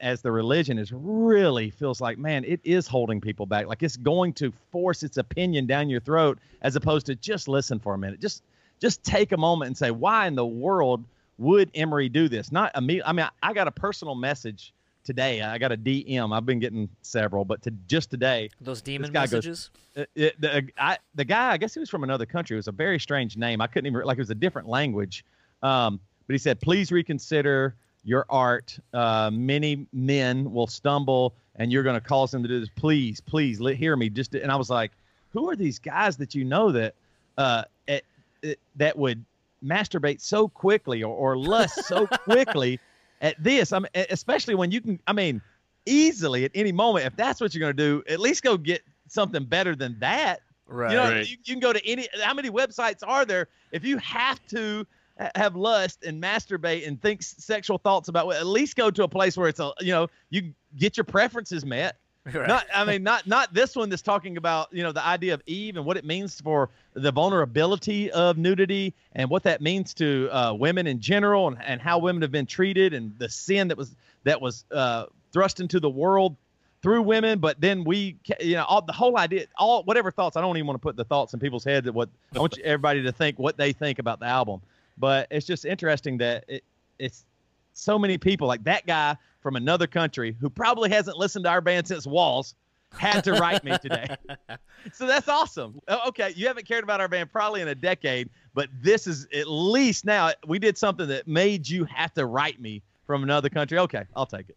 as 0.00 0.22
the 0.22 0.32
religion, 0.32 0.78
is 0.78 0.92
really 0.92 1.70
feels 1.70 2.00
like, 2.00 2.18
man, 2.18 2.44
it 2.44 2.60
is 2.64 2.86
holding 2.86 3.20
people 3.20 3.46
back. 3.46 3.66
Like 3.66 3.82
it's 3.82 3.96
going 3.96 4.32
to 4.34 4.52
force 4.72 5.02
its 5.02 5.16
opinion 5.16 5.66
down 5.66 5.88
your 5.88 6.00
throat, 6.00 6.38
as 6.62 6.76
opposed 6.76 7.06
to 7.06 7.14
just 7.14 7.48
listen 7.48 7.78
for 7.78 7.94
a 7.94 7.98
minute. 7.98 8.20
Just 8.20 8.42
just 8.80 9.04
take 9.04 9.32
a 9.32 9.36
moment 9.36 9.68
and 9.68 9.76
say, 9.76 9.90
why 9.90 10.26
in 10.26 10.34
the 10.34 10.46
world 10.46 11.04
would 11.38 11.70
Emery 11.74 12.08
do 12.08 12.28
this? 12.28 12.50
Not 12.50 12.72
immediately. 12.76 13.08
I 13.08 13.12
mean, 13.12 13.26
I, 13.42 13.50
I 13.50 13.52
got 13.52 13.68
a 13.68 13.70
personal 13.70 14.14
message 14.14 14.72
today. 15.04 15.42
I 15.42 15.58
got 15.58 15.72
a 15.72 15.76
DM. 15.76 16.34
I've 16.34 16.46
been 16.46 16.58
getting 16.58 16.88
several, 17.02 17.44
but 17.44 17.62
to 17.62 17.70
just 17.88 18.10
today, 18.10 18.50
those 18.60 18.82
demon 18.82 19.12
messages. 19.12 19.70
Goes, 19.94 20.04
uh, 20.04 20.06
it, 20.14 20.40
the, 20.40 20.68
I, 20.78 20.98
the 21.14 21.24
guy, 21.24 21.52
I 21.52 21.56
guess 21.56 21.74
he 21.74 21.80
was 21.80 21.90
from 21.90 22.04
another 22.04 22.26
country. 22.26 22.56
It 22.56 22.58
was 22.58 22.68
a 22.68 22.72
very 22.72 22.98
strange 22.98 23.36
name. 23.36 23.60
I 23.60 23.66
couldn't 23.66 23.86
even 23.86 24.04
like 24.04 24.18
it 24.18 24.22
was 24.22 24.30
a 24.30 24.34
different 24.34 24.68
language. 24.68 25.24
Um, 25.62 26.00
but 26.26 26.34
he 26.34 26.38
said, 26.38 26.60
"Please 26.60 26.92
reconsider 26.92 27.74
your 28.04 28.26
art. 28.28 28.78
Uh, 28.92 29.30
many 29.32 29.86
men 29.92 30.52
will 30.52 30.66
stumble, 30.66 31.34
and 31.56 31.70
you're 31.70 31.82
going 31.82 32.00
to 32.00 32.06
cause 32.06 32.30
them 32.30 32.42
to 32.42 32.48
do 32.48 32.60
this. 32.60 32.70
Please, 32.76 33.20
please, 33.20 33.60
let 33.60 33.76
hear 33.76 33.96
me." 33.96 34.08
Just 34.08 34.34
and 34.34 34.50
I 34.50 34.56
was 34.56 34.70
like, 34.70 34.92
"Who 35.30 35.50
are 35.50 35.56
these 35.56 35.78
guys 35.78 36.16
that 36.18 36.34
you 36.34 36.44
know 36.44 36.72
that 36.72 36.94
uh, 37.38 37.64
it, 37.86 38.04
it, 38.42 38.58
that 38.76 38.96
would?" 38.96 39.24
masturbate 39.64 40.20
so 40.20 40.48
quickly 40.48 41.02
or, 41.02 41.14
or 41.14 41.36
lust 41.36 41.84
so 41.84 42.06
quickly 42.24 42.80
at 43.20 43.42
this. 43.42 43.72
I 43.72 43.80
mean, 43.80 43.88
especially 43.94 44.54
when 44.54 44.70
you 44.70 44.80
can. 44.80 44.98
I 45.06 45.12
mean, 45.12 45.40
easily 45.86 46.44
at 46.44 46.50
any 46.54 46.72
moment, 46.72 47.06
if 47.06 47.16
that's 47.16 47.40
what 47.40 47.54
you're 47.54 47.60
going 47.60 47.76
to 47.76 47.82
do, 47.82 48.02
at 48.12 48.20
least 48.20 48.42
go 48.42 48.56
get 48.56 48.82
something 49.08 49.44
better 49.44 49.74
than 49.74 49.98
that. 50.00 50.40
Right. 50.66 50.92
You 50.92 50.96
know, 50.96 51.10
right. 51.10 51.28
You, 51.28 51.36
you, 51.44 51.54
can 51.54 51.60
go 51.60 51.72
to 51.72 51.84
any. 51.86 52.08
How 52.22 52.34
many 52.34 52.50
websites 52.50 53.02
are 53.06 53.24
there? 53.24 53.48
If 53.72 53.84
you 53.84 53.98
have 53.98 54.44
to 54.48 54.86
have 55.34 55.56
lust 55.56 56.04
and 56.04 56.22
masturbate 56.22 56.86
and 56.86 57.00
think 57.00 57.22
sexual 57.22 57.78
thoughts 57.78 58.08
about, 58.08 58.26
well, 58.26 58.38
at 58.38 58.46
least 58.46 58.76
go 58.76 58.90
to 58.90 59.02
a 59.02 59.08
place 59.08 59.36
where 59.36 59.48
it's 59.48 59.60
a. 59.60 59.72
You 59.80 59.92
know, 59.92 60.08
you 60.30 60.54
get 60.76 60.96
your 60.96 61.04
preferences 61.04 61.64
met. 61.64 61.96
Right. 62.34 62.46
Not, 62.46 62.66
I 62.72 62.84
mean, 62.84 63.02
not 63.02 63.26
not 63.26 63.54
this 63.54 63.74
one 63.74 63.88
that's 63.88 64.02
talking 64.02 64.36
about 64.36 64.68
you 64.72 64.82
know 64.82 64.92
the 64.92 65.04
idea 65.04 65.32
of 65.32 65.42
Eve 65.46 65.78
and 65.78 65.86
what 65.86 65.96
it 65.96 66.04
means 66.04 66.38
for 66.38 66.68
the 66.92 67.10
vulnerability 67.10 68.10
of 68.10 68.36
nudity 68.36 68.92
and 69.14 69.30
what 69.30 69.44
that 69.44 69.62
means 69.62 69.94
to 69.94 70.28
uh, 70.30 70.52
women 70.52 70.86
in 70.86 71.00
general 71.00 71.48
and, 71.48 71.56
and 71.64 71.80
how 71.80 71.98
women 71.98 72.20
have 72.20 72.30
been 72.30 72.44
treated 72.44 72.92
and 72.92 73.18
the 73.18 73.30
sin 73.30 73.68
that 73.68 73.78
was 73.78 73.96
that 74.24 74.38
was 74.38 74.66
uh, 74.70 75.06
thrust 75.32 75.60
into 75.60 75.80
the 75.80 75.88
world 75.88 76.36
through 76.82 77.02
women. 77.02 77.38
But 77.38 77.60
then 77.60 77.84
we, 77.84 78.16
you 78.40 78.54
know, 78.54 78.64
all, 78.64 78.82
the 78.82 78.92
whole 78.92 79.16
idea, 79.18 79.46
all 79.56 79.82
whatever 79.84 80.10
thoughts. 80.10 80.36
I 80.36 80.40
don't 80.40 80.56
even 80.56 80.66
want 80.66 80.80
to 80.80 80.82
put 80.82 80.96
the 80.96 81.04
thoughts 81.04 81.34
in 81.34 81.40
people's 81.40 81.64
heads 81.64 81.84
that 81.84 81.92
what 81.92 82.08
I 82.34 82.40
want 82.40 82.56
you, 82.56 82.64
everybody 82.64 83.02
to 83.02 83.12
think 83.12 83.38
what 83.38 83.56
they 83.56 83.72
think 83.72 83.98
about 83.98 84.20
the 84.20 84.26
album. 84.26 84.60
But 85.00 85.26
it's 85.30 85.46
just 85.46 85.64
interesting 85.64 86.18
that 86.18 86.44
it, 86.46 86.62
it's 86.98 87.24
so 87.72 87.98
many 87.98 88.18
people 88.18 88.46
like 88.46 88.62
that 88.64 88.86
guy 88.86 89.16
from 89.40 89.56
another 89.56 89.86
country 89.86 90.36
who 90.40 90.50
probably 90.50 90.90
hasn't 90.90 91.16
listened 91.16 91.46
to 91.46 91.50
our 91.50 91.62
band 91.62 91.88
since 91.88 92.06
Walls 92.06 92.54
had 92.92 93.22
to 93.22 93.32
write 93.32 93.64
me 93.64 93.76
today. 93.78 94.06
so 94.92 95.06
that's 95.06 95.28
awesome. 95.28 95.80
Oh, 95.88 96.08
okay, 96.08 96.32
you 96.36 96.46
haven't 96.46 96.66
cared 96.66 96.84
about 96.84 97.00
our 97.00 97.08
band 97.08 97.32
probably 97.32 97.60
in 97.60 97.68
a 97.68 97.74
decade, 97.74 98.28
but 98.54 98.68
this 98.82 99.06
is 99.06 99.26
at 99.34 99.48
least 99.48 100.04
now 100.04 100.32
we 100.46 100.58
did 100.58 100.76
something 100.76 101.08
that 101.08 101.26
made 101.26 101.68
you 101.68 101.84
have 101.84 102.12
to 102.14 102.26
write 102.26 102.60
me 102.60 102.82
from 103.06 103.22
another 103.22 103.48
country. 103.48 103.78
Okay, 103.78 104.04
I'll 104.14 104.26
take 104.26 104.48
it. 104.48 104.56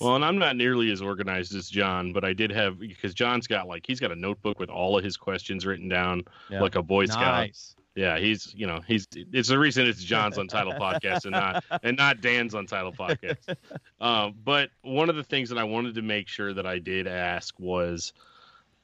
Well, 0.00 0.14
and 0.14 0.24
I'm 0.24 0.38
not 0.38 0.56
nearly 0.56 0.92
as 0.92 1.02
organized 1.02 1.54
as 1.56 1.68
John, 1.68 2.12
but 2.12 2.24
I 2.24 2.32
did 2.32 2.52
have 2.52 2.78
because 2.78 3.14
John's 3.14 3.48
got 3.48 3.66
like 3.66 3.84
he's 3.84 3.98
got 3.98 4.12
a 4.12 4.16
notebook 4.16 4.60
with 4.60 4.70
all 4.70 4.96
of 4.96 5.02
his 5.02 5.16
questions 5.16 5.66
written 5.66 5.88
down 5.88 6.22
yeah. 6.48 6.60
like 6.60 6.76
a 6.76 6.82
Boy 6.82 7.06
Scout. 7.06 7.46
Nice. 7.46 7.74
Yeah, 7.98 8.16
he's 8.16 8.54
you 8.54 8.68
know 8.68 8.80
he's 8.86 9.08
it's 9.12 9.48
the 9.48 9.58
reason 9.58 9.84
it's 9.84 10.04
John's 10.04 10.38
Untitled 10.38 10.76
podcast 10.76 11.24
and 11.24 11.32
not 11.32 11.64
and 11.82 11.96
not 11.96 12.20
Dan's 12.20 12.54
Untitled 12.54 12.96
podcast. 12.96 13.56
Um, 14.00 14.36
but 14.44 14.70
one 14.82 15.10
of 15.10 15.16
the 15.16 15.24
things 15.24 15.48
that 15.48 15.58
I 15.58 15.64
wanted 15.64 15.96
to 15.96 16.02
make 16.02 16.28
sure 16.28 16.54
that 16.54 16.64
I 16.64 16.78
did 16.78 17.08
ask 17.08 17.58
was, 17.58 18.12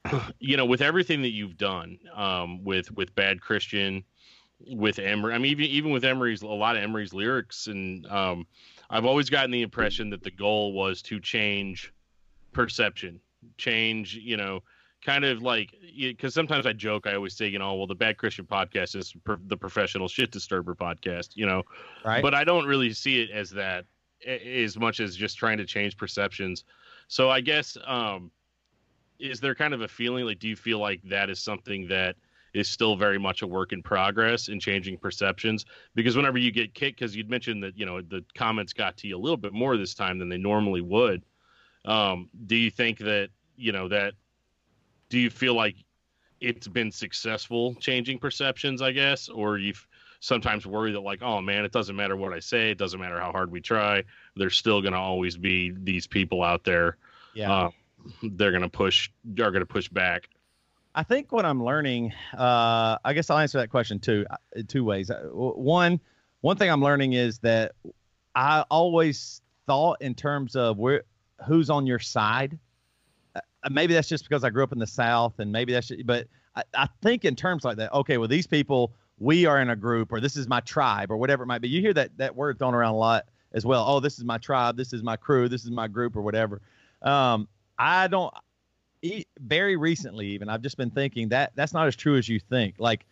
you 0.40 0.56
know, 0.56 0.64
with 0.64 0.82
everything 0.82 1.22
that 1.22 1.30
you've 1.30 1.56
done, 1.56 1.96
um, 2.12 2.64
with 2.64 2.90
with 2.90 3.14
Bad 3.14 3.40
Christian, 3.40 4.02
with 4.66 4.98
Emery, 4.98 5.32
I 5.32 5.38
mean 5.38 5.52
even 5.52 5.66
even 5.66 5.90
with 5.92 6.04
Emery's 6.04 6.42
a 6.42 6.48
lot 6.48 6.76
of 6.76 6.82
Emery's 6.82 7.14
lyrics, 7.14 7.68
and 7.68 8.04
um, 8.06 8.48
I've 8.90 9.04
always 9.04 9.30
gotten 9.30 9.52
the 9.52 9.62
impression 9.62 10.10
that 10.10 10.24
the 10.24 10.32
goal 10.32 10.72
was 10.72 11.02
to 11.02 11.20
change 11.20 11.92
perception, 12.52 13.20
change 13.58 14.16
you 14.16 14.36
know 14.36 14.64
kind 15.04 15.24
of 15.24 15.42
like 15.42 15.74
because 15.96 16.34
sometimes 16.34 16.66
I 16.66 16.72
joke, 16.72 17.06
I 17.06 17.14
always 17.14 17.36
say, 17.36 17.46
you 17.46 17.58
know, 17.58 17.74
well, 17.74 17.86
the 17.86 17.94
Bad 17.94 18.16
Christian 18.16 18.46
podcast 18.46 18.96
is 18.96 19.12
per, 19.24 19.38
the 19.46 19.56
professional 19.56 20.08
shit 20.08 20.30
disturber 20.30 20.74
podcast, 20.74 21.30
you 21.34 21.46
know, 21.46 21.62
right? 22.04 22.22
But 22.22 22.34
I 22.34 22.42
don't 22.42 22.66
really 22.66 22.92
see 22.92 23.20
it 23.22 23.30
as 23.30 23.50
that 23.50 23.84
as 24.26 24.78
much 24.78 25.00
as 25.00 25.14
just 25.14 25.36
trying 25.36 25.58
to 25.58 25.66
change 25.66 25.96
perceptions. 25.96 26.64
So 27.08 27.30
I 27.30 27.42
guess, 27.42 27.76
um, 27.86 28.30
is 29.18 29.40
there 29.40 29.54
kind 29.54 29.74
of 29.74 29.82
a 29.82 29.88
feeling 29.88 30.24
like, 30.24 30.38
do 30.38 30.48
you 30.48 30.56
feel 30.56 30.78
like 30.78 31.00
that 31.04 31.28
is 31.28 31.38
something 31.38 31.86
that 31.88 32.16
is 32.54 32.68
still 32.68 32.96
very 32.96 33.18
much 33.18 33.42
a 33.42 33.46
work 33.46 33.72
in 33.72 33.82
progress 33.82 34.48
in 34.48 34.58
changing 34.58 34.96
perceptions? 34.96 35.66
Because 35.94 36.16
whenever 36.16 36.38
you 36.38 36.50
get 36.50 36.72
kicked, 36.72 36.98
because 36.98 37.14
you'd 37.14 37.30
mentioned 37.30 37.62
that 37.62 37.78
you 37.78 37.84
know 37.84 38.00
the 38.00 38.24
comments 38.34 38.72
got 38.72 38.96
to 38.98 39.08
you 39.08 39.16
a 39.16 39.20
little 39.20 39.36
bit 39.36 39.52
more 39.52 39.76
this 39.76 39.94
time 39.94 40.18
than 40.18 40.30
they 40.30 40.38
normally 40.38 40.80
would. 40.80 41.22
Um, 41.84 42.30
do 42.46 42.56
you 42.56 42.70
think 42.70 42.98
that 43.00 43.28
you 43.56 43.72
know 43.72 43.88
that 43.88 44.14
do 45.08 45.18
you 45.18 45.30
feel 45.30 45.54
like 45.54 45.76
it's 46.40 46.68
been 46.68 46.92
successful 46.92 47.74
changing 47.76 48.18
perceptions, 48.18 48.82
I 48.82 48.92
guess, 48.92 49.28
or 49.28 49.58
you 49.58 49.74
sometimes 50.20 50.66
worry 50.66 50.92
that 50.92 51.00
like, 51.00 51.22
oh 51.22 51.40
man, 51.40 51.64
it 51.64 51.72
doesn't 51.72 51.96
matter 51.96 52.16
what 52.16 52.32
I 52.32 52.40
say, 52.40 52.70
it 52.70 52.78
doesn't 52.78 53.00
matter 53.00 53.20
how 53.20 53.32
hard 53.32 53.50
we 53.50 53.60
try, 53.60 54.04
there's 54.36 54.56
still 54.56 54.80
going 54.80 54.92
to 54.92 54.98
always 54.98 55.36
be 55.36 55.70
these 55.70 56.06
people 56.06 56.42
out 56.42 56.64
there. 56.64 56.96
Yeah. 57.34 57.52
Uh, 57.52 57.70
they're 58.22 58.50
going 58.50 58.62
to 58.62 58.68
push, 58.68 59.10
are 59.38 59.50
going 59.50 59.60
to 59.60 59.66
push 59.66 59.88
back. 59.88 60.28
I 60.94 61.02
think 61.02 61.32
what 61.32 61.44
I'm 61.44 61.62
learning, 61.62 62.12
uh, 62.36 62.98
I 63.04 63.12
guess 63.14 63.28
I'll 63.28 63.38
answer 63.38 63.58
that 63.58 63.70
question 63.70 63.98
two 63.98 64.26
uh, 64.30 64.36
two 64.68 64.84
ways. 64.84 65.10
Uh, 65.10 65.22
one, 65.32 66.00
one 66.40 66.56
thing 66.56 66.70
I'm 66.70 66.82
learning 66.82 67.14
is 67.14 67.38
that 67.40 67.72
I 68.34 68.64
always 68.70 69.42
thought 69.66 70.02
in 70.02 70.14
terms 70.14 70.54
of 70.54 70.78
where 70.78 71.02
who's 71.46 71.68
on 71.68 71.86
your 71.86 71.98
side. 71.98 72.58
Uh, 73.64 73.70
maybe 73.70 73.94
that's 73.94 74.08
just 74.08 74.24
because 74.24 74.44
I 74.44 74.50
grew 74.50 74.62
up 74.62 74.72
in 74.72 74.78
the 74.78 74.86
South, 74.86 75.38
and 75.38 75.50
maybe 75.50 75.72
that's. 75.72 75.88
Just, 75.88 76.06
but 76.06 76.26
I, 76.54 76.62
I 76.74 76.88
think 77.02 77.24
in 77.24 77.34
terms 77.34 77.64
like 77.64 77.76
that. 77.78 77.92
Okay, 77.92 78.18
well 78.18 78.28
these 78.28 78.46
people, 78.46 78.92
we 79.18 79.46
are 79.46 79.60
in 79.60 79.70
a 79.70 79.76
group, 79.76 80.12
or 80.12 80.20
this 80.20 80.36
is 80.36 80.46
my 80.46 80.60
tribe, 80.60 81.10
or 81.10 81.16
whatever 81.16 81.42
it 81.42 81.46
might 81.46 81.60
be. 81.60 81.68
You 81.68 81.80
hear 81.80 81.94
that 81.94 82.16
that 82.18 82.36
word 82.36 82.58
thrown 82.58 82.74
around 82.74 82.94
a 82.94 82.98
lot 82.98 83.26
as 83.52 83.64
well. 83.64 83.84
Oh, 83.86 84.00
this 84.00 84.18
is 84.18 84.24
my 84.24 84.38
tribe, 84.38 84.76
this 84.76 84.92
is 84.92 85.02
my 85.02 85.16
crew, 85.16 85.48
this 85.48 85.64
is 85.64 85.70
my 85.70 85.88
group, 85.88 86.16
or 86.16 86.22
whatever. 86.22 86.60
Um, 87.02 87.48
I 87.78 88.08
don't 88.08 88.32
very 89.40 89.76
recently 89.76 90.26
even 90.28 90.48
i've 90.48 90.62
just 90.62 90.76
been 90.76 90.90
thinking 90.90 91.28
that 91.28 91.52
that's 91.54 91.72
not 91.72 91.86
as 91.86 91.96
true 91.96 92.16
as 92.16 92.28
you 92.28 92.38
think 92.38 92.74
like 92.78 93.04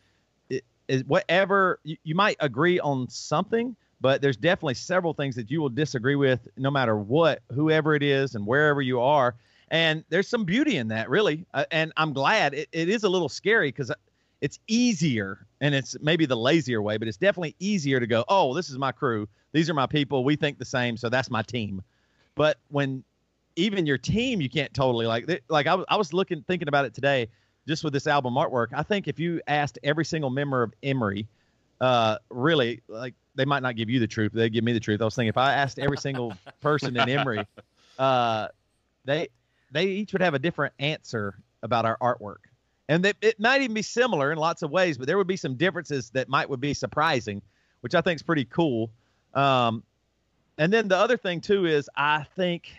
it 0.49 0.65
is 0.89 1.05
whatever 1.05 1.81
you, 1.85 1.97
you 2.03 2.15
might 2.15 2.37
agree 2.41 2.81
on 2.81 3.09
something 3.09 3.77
but 4.01 4.21
there's 4.21 4.37
definitely 4.37 4.75
several 4.75 5.13
things 5.13 5.37
that 5.37 5.51
you 5.51 5.61
will 5.61 5.69
disagree 5.69 6.17
with 6.17 6.49
no 6.57 6.71
matter 6.71 6.97
what 6.97 7.41
whoever 7.53 7.95
it 7.95 8.03
is 8.03 8.35
and 8.35 8.47
wherever 8.47 8.81
you 8.81 9.01
are 9.01 9.35
and 9.73 10.05
there's 10.11 10.29
some 10.29 10.45
beauty 10.45 10.77
in 10.77 10.89
that 10.89 11.11
really. 11.11 11.45
Uh, 11.53 11.65
and 11.73 11.93
i'm 11.97 12.13
glad 12.13 12.55
it, 12.55 12.69
it 12.71 12.89
is 12.89 13.03
a 13.03 13.09
little 13.09 13.29
scary 13.29 13.71
because 13.73 13.91
it's 14.41 14.59
easier 14.69 15.47
and 15.61 15.75
it's 15.75 15.97
maybe 16.01 16.27
the 16.27 16.37
lazier 16.37 16.83
way 16.83 16.97
but 16.97 17.09
it's 17.09 17.17
definitely 17.17 17.57
easier 17.59 17.99
to 17.99 18.07
go 18.07 18.25
oh 18.29 18.55
this 18.55 18.71
is 18.71 18.79
my 18.79 18.93
crew. 18.93 19.27
These 19.53 19.69
are 19.69 19.75
my 19.75 19.87
people. 19.87 20.25
We 20.25 20.37
think 20.37 20.59
the 20.59 20.65
same 20.65 20.97
so 20.97 21.09
that's 21.09 21.31
my 21.31 21.43
team. 21.43 21.83
But 22.35 22.59
when 22.69 23.03
even 23.57 23.87
your 23.87 23.99
team 23.99 24.41
you 24.41 24.49
can't 24.49 24.73
totally 24.73 25.07
like 25.07 25.43
like 25.49 25.67
I 25.67 25.75
was, 25.75 25.87
I 25.89 25.97
was 25.97 26.13
looking 26.13 26.45
thinking 26.47 26.69
about 26.69 26.85
it 26.85 26.95
today 26.95 27.29
just 27.67 27.85
with 27.85 27.93
this 27.93 28.07
album 28.07 28.35
artwork. 28.35 28.69
I 28.75 28.83
think 28.83 29.09
if 29.09 29.19
you 29.19 29.41
asked 29.47 29.79
every 29.83 30.05
single 30.05 30.31
member 30.31 30.63
of 30.63 30.73
emery 30.83 31.27
uh 31.81 32.19
really 32.31 32.83
like 32.89 33.15
they 33.35 33.45
might 33.45 33.63
not 33.63 33.77
give 33.77 33.89
you 33.89 33.99
the 33.99 34.07
truth 34.07 34.33
they 34.33 34.51
give 34.51 34.65
me 34.65 34.73
the 34.73 34.81
truth. 34.81 35.01
I 35.01 35.05
was 35.05 35.15
thinking 35.15 35.29
if 35.31 35.39
i 35.39 35.55
asked 35.55 35.79
every 35.79 35.99
single 35.99 36.35
person 36.61 36.97
in 36.97 37.09
emery 37.09 37.47
uh 37.99 38.49
they 39.05 39.29
they 39.73 39.87
each 39.87 40.13
would 40.13 40.23
have 40.23 40.35
a 40.35 40.39
different 40.39 40.73
answer 40.79 41.35
about 41.63 41.85
our 41.85 41.97
artwork 41.99 42.49
and 42.89 43.05
they, 43.05 43.13
it 43.21 43.39
might 43.41 43.63
even 43.63 43.75
be 43.75 43.83
similar 43.83 44.33
in 44.33 44.39
lots 44.39 44.63
of 44.63 44.71
ways 44.71 44.99
but 44.99 45.07
there 45.07 45.19
would 45.19 45.27
be 45.27 45.37
some 45.37 45.55
differences 45.55 46.11
that 46.11 46.29
might 46.29 46.49
would 46.49 46.61
be 46.61 46.75
surprising 46.75 47.43
which 47.81 47.95
i 47.95 48.01
think 48.01 48.17
is 48.17 48.23
pretty 48.23 48.45
cool 48.45 48.91
um 49.35 49.83
and 50.59 50.73
then 50.73 50.89
the 50.89 50.97
other 50.97 51.17
thing 51.17 51.41
too 51.41 51.67
is 51.67 51.89
i 51.97 52.25
think 52.37 52.73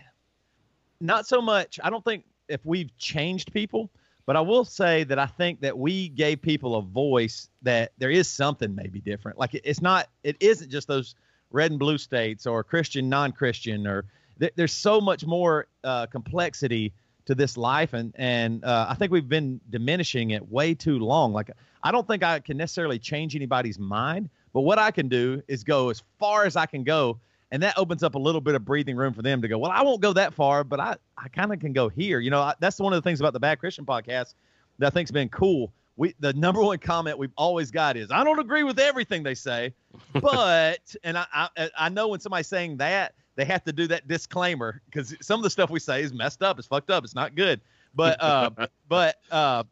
not 1.03 1.27
so 1.27 1.41
much. 1.41 1.79
I 1.83 1.89
don't 1.89 2.03
think 2.03 2.25
if 2.47 2.65
we've 2.65 2.95
changed 2.97 3.53
people, 3.53 3.91
but 4.25 4.35
I 4.35 4.41
will 4.41 4.65
say 4.65 5.03
that 5.03 5.19
I 5.19 5.25
think 5.25 5.61
that 5.61 5.77
we 5.77 6.09
gave 6.09 6.41
people 6.41 6.77
a 6.77 6.81
voice 6.81 7.49
that 7.61 7.91
there 7.97 8.09
is 8.09 8.27
something 8.29 8.73
maybe 8.73 9.01
different. 9.01 9.37
Like 9.37 9.53
it's 9.53 9.81
not, 9.81 10.07
it 10.23 10.37
isn't 10.39 10.71
just 10.71 10.87
those 10.87 11.15
red 11.51 11.71
and 11.71 11.79
blue 11.79 11.97
states 11.97 12.47
or 12.47 12.63
Christian, 12.63 13.09
non-Christian, 13.09 13.85
or 13.85 14.05
th- 14.39 14.53
there's 14.55 14.73
so 14.73 15.01
much 15.01 15.25
more 15.25 15.67
uh, 15.83 16.05
complexity 16.07 16.93
to 17.25 17.35
this 17.35 17.57
life, 17.57 17.93
and 17.93 18.13
and 18.17 18.63
uh, 18.63 18.87
I 18.89 18.95
think 18.95 19.11
we've 19.11 19.29
been 19.29 19.61
diminishing 19.69 20.31
it 20.31 20.51
way 20.51 20.73
too 20.73 20.99
long. 20.99 21.33
Like 21.33 21.51
I 21.83 21.91
don't 21.91 22.07
think 22.07 22.23
I 22.23 22.39
can 22.39 22.57
necessarily 22.57 22.99
change 22.99 23.35
anybody's 23.35 23.79
mind, 23.79 24.29
but 24.53 24.61
what 24.61 24.79
I 24.79 24.91
can 24.91 25.07
do 25.07 25.41
is 25.47 25.63
go 25.63 25.89
as 25.89 26.03
far 26.19 26.45
as 26.45 26.55
I 26.55 26.65
can 26.65 26.83
go 26.83 27.19
and 27.53 27.61
that 27.61 27.77
opens 27.77 28.01
up 28.01 28.15
a 28.15 28.19
little 28.19 28.41
bit 28.41 28.55
of 28.55 28.65
breathing 28.65 28.97
room 28.97 29.13
for 29.13 29.21
them 29.21 29.41
to 29.41 29.47
go 29.47 29.57
well 29.57 29.71
i 29.71 29.81
won't 29.81 30.01
go 30.01 30.11
that 30.11 30.33
far 30.33 30.65
but 30.65 30.79
i, 30.79 30.97
I 31.17 31.29
kind 31.29 31.53
of 31.53 31.59
can 31.59 31.71
go 31.71 31.87
here 31.87 32.19
you 32.19 32.31
know 32.31 32.41
I, 32.41 32.55
that's 32.59 32.79
one 32.79 32.91
of 32.91 32.97
the 32.97 33.07
things 33.07 33.21
about 33.21 33.31
the 33.31 33.39
bad 33.39 33.59
christian 33.59 33.85
podcast 33.85 34.33
that 34.79 34.87
i 34.87 34.89
think's 34.89 35.11
been 35.11 35.29
cool 35.29 35.71
we 35.95 36.15
the 36.19 36.33
number 36.33 36.61
one 36.61 36.79
comment 36.79 37.17
we've 37.17 37.31
always 37.37 37.71
got 37.71 37.95
is 37.95 38.11
i 38.11 38.23
don't 38.23 38.39
agree 38.39 38.63
with 38.63 38.79
everything 38.79 39.23
they 39.23 39.35
say 39.35 39.73
but 40.13 40.95
and 41.03 41.17
I, 41.17 41.25
I 41.33 41.69
i 41.77 41.89
know 41.89 42.09
when 42.09 42.19
somebody's 42.19 42.47
saying 42.47 42.77
that 42.77 43.13
they 43.35 43.45
have 43.45 43.63
to 43.63 43.73
do 43.73 43.87
that 43.87 44.07
disclaimer 44.07 44.81
because 44.85 45.15
some 45.21 45.39
of 45.39 45.43
the 45.43 45.49
stuff 45.49 45.69
we 45.69 45.79
say 45.79 46.01
is 46.01 46.13
messed 46.13 46.43
up 46.43 46.57
it's 46.59 46.67
fucked 46.67 46.89
up 46.89 47.03
it's 47.03 47.15
not 47.15 47.35
good 47.35 47.61
but 47.95 48.21
uh 48.21 48.49
but 48.87 49.17
uh 49.31 49.63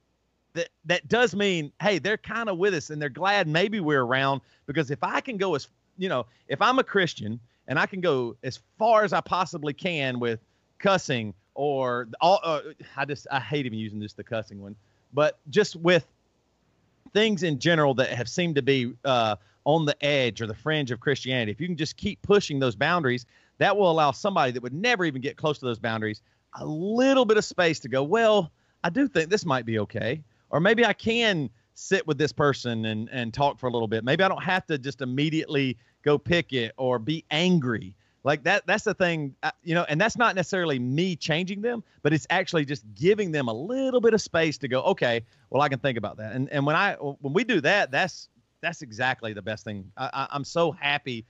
that 0.54 0.70
that 0.86 1.08
does 1.08 1.36
mean 1.36 1.72
hey 1.82 2.00
they're 2.00 2.18
kind 2.18 2.50
of 2.50 2.58
with 2.58 2.74
us 2.74 2.90
and 2.90 3.02
they're 3.02 3.10
glad 3.10 3.48
maybe 3.48 3.80
we're 3.80 4.04
around 4.04 4.42
because 4.66 4.92
if 4.92 5.04
i 5.04 5.22
can 5.22 5.38
go 5.38 5.56
as 5.56 5.68
you 5.98 6.10
know 6.10 6.26
if 6.48 6.62
i'm 6.62 6.80
a 6.80 6.84
christian 6.84 7.40
and 7.72 7.80
I 7.80 7.86
can 7.86 8.02
go 8.02 8.36
as 8.44 8.60
far 8.78 9.06
as 9.06 9.14
I 9.14 9.22
possibly 9.22 9.74
can 9.74 10.20
with 10.20 10.42
cussing 10.80 11.34
or 11.54 12.08
all. 12.20 12.40
Uh, 12.44 12.62
I 12.98 13.06
just 13.06 13.28
I 13.32 13.40
hate 13.40 13.66
even 13.66 13.80
using 13.80 14.02
just 14.02 14.18
the 14.18 14.26
cussing 14.26 14.62
one, 14.62 14.76
but 15.14 15.40
just 15.50 15.78
with 15.78 16.06
things 17.14 17.44
in 17.44 17.60
general 17.60 17.94
that 17.94 18.10
have 18.10 18.28
seemed 18.28 18.56
to 18.56 18.62
be 18.62 18.94
uh, 19.06 19.38
on 19.64 19.86
the 19.86 19.96
edge 20.04 20.42
or 20.42 20.48
the 20.48 20.54
fringe 20.54 20.92
of 20.92 21.00
Christianity. 21.00 21.52
If 21.52 21.62
you 21.62 21.68
can 21.68 21.78
just 21.78 21.96
keep 21.96 22.22
pushing 22.22 22.60
those 22.60 22.76
boundaries, 22.76 23.26
that 23.58 23.76
will 23.76 23.92
allow 23.92 24.12
somebody 24.12 24.52
that 24.52 24.64
would 24.64 24.74
never 24.74 25.06
even 25.06 25.22
get 25.22 25.38
close 25.38 25.60
to 25.60 25.66
those 25.66 25.80
boundaries 25.80 26.22
a 26.60 26.66
little 26.66 27.26
bit 27.26 27.38
of 27.38 27.46
space 27.46 27.80
to 27.80 27.88
go. 27.88 28.04
Well, 28.04 28.52
I 28.84 28.90
do 28.90 29.08
think 29.08 29.30
this 29.30 29.46
might 29.46 29.66
be 29.66 29.80
okay, 29.80 30.24
or 30.50 30.60
maybe 30.60 30.86
I 30.86 30.94
can 30.94 31.50
sit 31.74 32.06
with 32.06 32.18
this 32.18 32.32
person 32.32 32.86
and 32.86 33.10
and 33.12 33.34
talk 33.34 33.60
for 33.60 33.68
a 33.68 33.72
little 33.72 33.88
bit. 33.88 34.04
Maybe 34.04 34.24
I 34.24 34.28
don't 34.28 34.44
have 34.44 34.66
to 34.68 34.78
just 34.78 35.02
immediately 35.02 35.78
go 36.04 36.18
pick 36.18 36.54
it 36.54 36.74
or 36.78 37.00
be 37.00 37.24
angry. 37.32 37.96
Like 38.24 38.44
that 38.44 38.68
that's 38.68 38.84
the 38.84 38.94
thing, 38.94 39.36
uh, 39.42 39.52
you 39.64 39.74
know, 39.74 39.86
and 39.90 40.00
that's 40.00 40.18
not 40.18 40.36
necessarily 40.36 40.78
me 40.78 41.16
changing 41.16 41.62
them, 41.62 41.84
but 42.04 42.14
it's 42.14 42.28
actually 42.30 42.66
just 42.66 42.84
giving 42.94 43.32
them 43.32 43.48
a 43.48 43.54
little 43.54 44.00
bit 44.00 44.14
of 44.14 44.22
space 44.22 44.58
to 44.60 44.68
go, 44.68 44.82
okay, 44.84 45.22
well 45.50 45.62
I 45.62 45.70
can 45.70 45.80
think 45.80 45.98
about 45.98 46.18
that. 46.18 46.34
And 46.34 46.50
and 46.52 46.66
when 46.66 46.76
I 46.76 46.94
when 46.96 47.34
we 47.34 47.44
do 47.44 47.62
that, 47.62 47.90
that's 47.90 48.30
that's 48.62 48.84
exactly 48.84 49.34
the 49.34 49.42
best 49.42 49.64
thing. 49.64 49.92
I, 49.98 50.28
I, 50.32 50.36
am 50.36 50.44
so 50.44 50.72
happy 50.72 51.26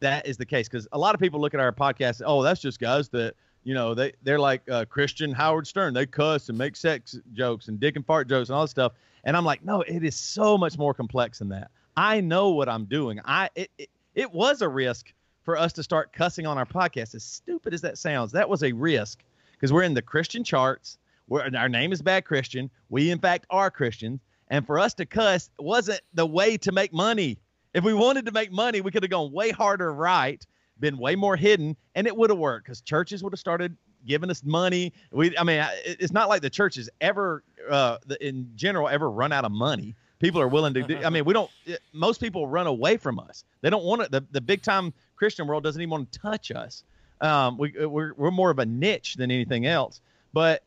that 0.00 0.26
is 0.26 0.36
the 0.36 0.46
case 0.46 0.68
because 0.68 0.86
a 0.92 0.98
lot 0.98 1.14
of 1.14 1.20
people 1.20 1.40
look 1.40 1.54
at 1.54 1.60
our 1.60 1.72
podcast, 1.72 2.22
oh, 2.24 2.42
that's 2.42 2.60
just 2.60 2.78
guys 2.78 3.08
that 3.10 3.34
you 3.64 3.74
know 3.74 3.94
they 3.94 4.12
they're 4.22 4.38
like 4.38 4.62
uh, 4.70 4.84
Christian 4.84 5.32
Howard 5.32 5.66
Stern, 5.66 5.94
they 5.94 6.06
cuss 6.06 6.48
and 6.48 6.58
make 6.58 6.76
sex 6.76 7.18
jokes 7.32 7.68
and 7.68 7.80
dick 7.80 7.96
and 7.96 8.06
fart 8.06 8.28
jokes 8.28 8.48
and 8.48 8.56
all 8.56 8.62
this 8.62 8.70
stuff. 8.70 8.92
And 9.24 9.36
I'm 9.36 9.44
like, 9.44 9.64
no, 9.64 9.82
it 9.82 10.04
is 10.04 10.14
so 10.14 10.56
much 10.56 10.78
more 10.78 10.94
complex 10.94 11.40
than 11.40 11.48
that. 11.48 11.70
I 11.96 12.20
know 12.20 12.50
what 12.50 12.68
I'm 12.68 12.84
doing. 12.84 13.20
I 13.24 13.50
it, 13.54 13.70
it, 13.78 13.90
it 14.14 14.32
was 14.32 14.62
a 14.62 14.68
risk 14.68 15.12
for 15.44 15.56
us 15.56 15.72
to 15.74 15.82
start 15.82 16.12
cussing 16.12 16.46
on 16.46 16.58
our 16.58 16.66
podcast. 16.66 17.14
As 17.14 17.24
stupid 17.24 17.74
as 17.74 17.80
that 17.82 17.98
sounds, 17.98 18.32
that 18.32 18.48
was 18.48 18.62
a 18.62 18.72
risk 18.72 19.22
because 19.52 19.72
we're 19.72 19.82
in 19.82 19.94
the 19.94 20.02
Christian 20.02 20.44
charts. 20.44 20.98
We're, 21.28 21.50
our 21.56 21.68
name 21.68 21.92
is 21.92 22.02
Bad 22.02 22.24
Christian. 22.24 22.70
We, 22.88 23.10
in 23.10 23.18
fact, 23.18 23.46
are 23.50 23.70
Christians. 23.70 24.20
And 24.48 24.64
for 24.66 24.78
us 24.78 24.94
to 24.94 25.06
cuss 25.06 25.50
wasn't 25.58 26.00
the 26.14 26.26
way 26.26 26.56
to 26.58 26.72
make 26.72 26.92
money. 26.92 27.38
If 27.76 27.84
we 27.84 27.94
wanted 27.94 28.24
to 28.26 28.32
make 28.32 28.50
money, 28.50 28.80
we 28.80 28.90
could 28.90 29.02
have 29.02 29.10
gone 29.10 29.30
way 29.32 29.50
harder 29.50 29.92
right, 29.92 30.44
been 30.80 30.96
way 30.96 31.14
more 31.14 31.36
hidden, 31.36 31.76
and 31.94 32.06
it 32.06 32.16
would 32.16 32.30
have 32.30 32.38
worked 32.38 32.64
because 32.66 32.80
churches 32.80 33.22
would 33.22 33.32
have 33.32 33.38
started 33.38 33.76
giving 34.06 34.30
us 34.30 34.42
money. 34.42 34.92
We, 35.12 35.36
I 35.36 35.42
mean, 35.42 35.64
it's 35.84 36.12
not 36.12 36.28
like 36.28 36.40
the 36.40 36.50
churches 36.50 36.88
ever, 37.02 37.44
uh, 37.70 37.98
in 38.20 38.50
general, 38.56 38.88
ever 38.88 39.10
run 39.10 39.30
out 39.30 39.44
of 39.44 39.52
money 39.52 39.94
people 40.18 40.40
are 40.40 40.48
willing 40.48 40.74
to 40.74 40.82
do. 40.82 40.98
I 41.04 41.10
mean, 41.10 41.24
we 41.24 41.34
don't. 41.34 41.50
Most 41.92 42.20
people 42.20 42.48
run 42.48 42.66
away 42.66 42.96
from 42.96 43.18
us. 43.18 43.44
They 43.60 43.70
don't 43.70 43.84
want 43.84 44.02
it. 44.02 44.10
The 44.10 44.24
the 44.30 44.40
big 44.40 44.62
time 44.62 44.92
Christian 45.16 45.46
world 45.46 45.62
doesn't 45.62 45.80
even 45.80 45.90
want 45.90 46.10
to 46.12 46.18
touch 46.18 46.50
us. 46.50 46.84
Um, 47.20 47.58
we 47.58 47.72
we're 47.86 48.14
we're 48.14 48.30
more 48.30 48.50
of 48.50 48.58
a 48.58 48.66
niche 48.66 49.14
than 49.14 49.30
anything 49.30 49.66
else. 49.66 50.00
But 50.32 50.62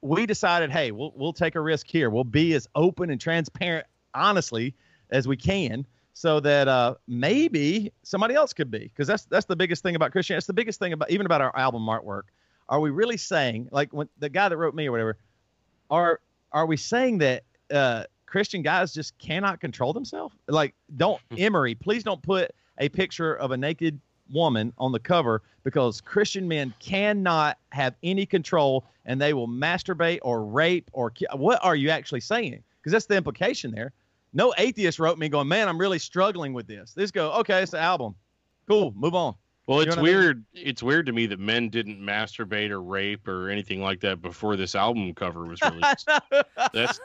we 0.00 0.26
decided, 0.26 0.70
hey, 0.70 0.90
we'll 0.90 1.12
we'll 1.16 1.32
take 1.32 1.54
a 1.54 1.60
risk 1.60 1.86
here. 1.86 2.10
We'll 2.10 2.24
be 2.24 2.54
as 2.54 2.68
open 2.74 3.10
and 3.10 3.20
transparent, 3.20 3.86
honestly, 4.14 4.74
as 5.10 5.28
we 5.28 5.36
can, 5.36 5.86
so 6.14 6.40
that 6.40 6.68
uh, 6.68 6.94
maybe 7.06 7.92
somebody 8.02 8.34
else 8.34 8.52
could 8.52 8.70
be. 8.70 8.80
Because 8.80 9.06
that's 9.06 9.24
that's 9.24 9.46
the 9.46 9.56
biggest 9.56 9.82
thing 9.82 9.96
about 9.96 10.12
Christian. 10.12 10.36
It's 10.36 10.46
the 10.46 10.52
biggest 10.52 10.78
thing 10.78 10.92
about 10.92 11.10
even 11.10 11.26
about 11.26 11.40
our 11.40 11.56
album 11.56 11.82
artwork. 11.86 12.24
Are 12.68 12.80
we 12.80 12.90
really 12.90 13.16
saying 13.16 13.68
like 13.72 13.92
when 13.92 14.08
the 14.18 14.28
guy 14.28 14.48
that 14.48 14.56
wrote 14.56 14.74
me 14.74 14.86
or 14.86 14.92
whatever? 14.92 15.18
Are 15.90 16.20
are 16.52 16.66
we 16.66 16.76
saying 16.76 17.18
that 17.18 17.44
uh, 17.70 18.04
Christian 18.32 18.62
guys 18.62 18.94
just 18.94 19.16
cannot 19.18 19.60
control 19.60 19.92
themselves. 19.92 20.34
Like, 20.48 20.74
don't 20.96 21.20
hmm. 21.30 21.36
Emery, 21.38 21.74
please 21.74 22.02
don't 22.02 22.22
put 22.22 22.50
a 22.78 22.88
picture 22.88 23.34
of 23.34 23.50
a 23.50 23.56
naked 23.56 24.00
woman 24.32 24.72
on 24.78 24.90
the 24.90 24.98
cover 24.98 25.42
because 25.64 26.00
Christian 26.00 26.48
men 26.48 26.72
cannot 26.78 27.58
have 27.72 27.94
any 28.02 28.24
control 28.24 28.86
and 29.04 29.20
they 29.20 29.34
will 29.34 29.48
masturbate 29.48 30.20
or 30.22 30.46
rape 30.46 30.90
or 30.94 31.12
what 31.34 31.62
are 31.62 31.76
you 31.76 31.90
actually 31.90 32.20
saying? 32.20 32.62
Because 32.80 32.92
that's 32.92 33.06
the 33.06 33.16
implication 33.16 33.70
there. 33.70 33.92
No 34.32 34.54
atheist 34.56 34.98
wrote 34.98 35.18
me 35.18 35.28
going, 35.28 35.48
man, 35.48 35.68
I'm 35.68 35.78
really 35.78 35.98
struggling 35.98 36.52
with 36.52 36.66
this. 36.66 36.92
This 36.94 37.10
go, 37.10 37.32
okay, 37.32 37.62
it's 37.62 37.72
the 37.72 37.80
album. 37.80 38.14
Cool, 38.66 38.92
move 38.96 39.14
on. 39.14 39.34
Well, 39.66 39.80
it's 39.80 39.96
weird. 39.96 40.44
I 40.54 40.58
mean? 40.58 40.66
It's 40.66 40.82
weird 40.82 41.06
to 41.06 41.12
me 41.12 41.26
that 41.26 41.38
men 41.38 41.68
didn't 41.68 42.00
masturbate 42.00 42.70
or 42.70 42.82
rape 42.82 43.28
or 43.28 43.48
anything 43.48 43.80
like 43.80 44.00
that 44.00 44.20
before 44.20 44.56
this 44.56 44.74
album 44.74 45.14
cover 45.14 45.44
was 45.44 45.60
released. 45.62 46.08
that's 46.72 47.00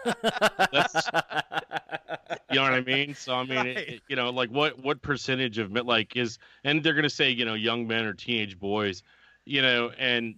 that's 0.72 1.10
you 2.50 2.56
know 2.56 2.64
what 2.64 2.74
I 2.74 2.82
mean. 2.82 3.14
So 3.14 3.36
I 3.36 3.44
mean, 3.44 3.58
right. 3.58 3.68
it, 3.68 4.02
you 4.08 4.16
know, 4.16 4.32
like 4.32 4.50
what 4.50 4.84
what 4.84 5.04
percentage 5.04 5.60
of 5.60 5.72
men 5.72 5.86
like 5.86 6.16
is, 6.16 6.40
and 6.64 6.82
they're 6.82 6.96
gonna 6.96 7.10
say 7.10 7.30
you 7.30 7.46
know 7.46 7.54
young 7.54 7.86
men 7.86 8.06
or 8.06 8.14
teenage 8.14 8.58
boys, 8.58 9.04
you 9.46 9.62
know, 9.62 9.92
and 9.98 10.36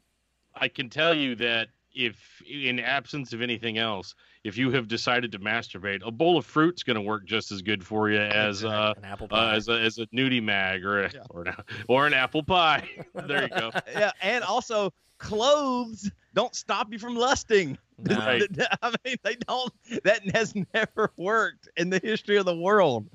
I 0.54 0.68
can 0.68 0.90
tell 0.90 1.14
you 1.14 1.36
that 1.36 1.70
if 2.06 2.42
in 2.50 2.80
absence 2.80 3.34
of 3.34 3.42
anything 3.42 3.78
else, 3.78 4.16
if 4.44 4.58
you 4.58 4.72
have 4.72 4.88
decided 4.88 5.32
to 5.34 5.40
masturbate, 5.40 6.00
a 6.06 6.12
bowl 6.12 6.38
of 6.38 6.46
fruit's 6.46 6.84
going 6.84 6.96
to 6.96 7.02
work 7.02 7.26
just 7.26 7.52
as 7.52 7.62
good 7.62 7.84
for 7.84 8.10
you 8.10 8.20
as 8.20 8.64
uh, 8.64 8.94
An 8.98 9.06
apple 9.06 9.28
uh, 9.32 9.36
pie. 9.36 9.56
as 9.56 9.68
a 9.68 9.74
as 9.80 9.98
a 9.98 10.06
nudie 10.08 10.42
mag 10.42 10.86
or 10.86 11.04
a, 11.04 11.12
Yeah. 11.14 11.20
or 11.30 11.44
an, 11.48 11.56
or 11.88 12.08
an 12.08 12.14
apple 12.14 12.44
pie. 12.44 12.88
there 13.14 13.44
you 13.44 13.50
go. 13.50 13.72
yeah, 13.92 14.12
and 14.22 14.44
also 14.44 14.94
clothes 15.18 16.10
don't 16.34 16.56
stop 16.56 16.92
you 16.92 17.00
from 17.00 17.16
lusting. 17.16 17.78
Right. 18.00 18.44
I 18.82 18.94
mean, 19.06 19.18
they 19.24 19.36
don't. 19.48 19.74
That 20.04 20.22
has 20.36 20.54
never 20.74 21.12
worked 21.18 21.68
in 21.78 21.90
the 21.90 22.00
history 22.00 22.38
of 22.38 22.46
the 22.46 22.56
world. 22.56 23.10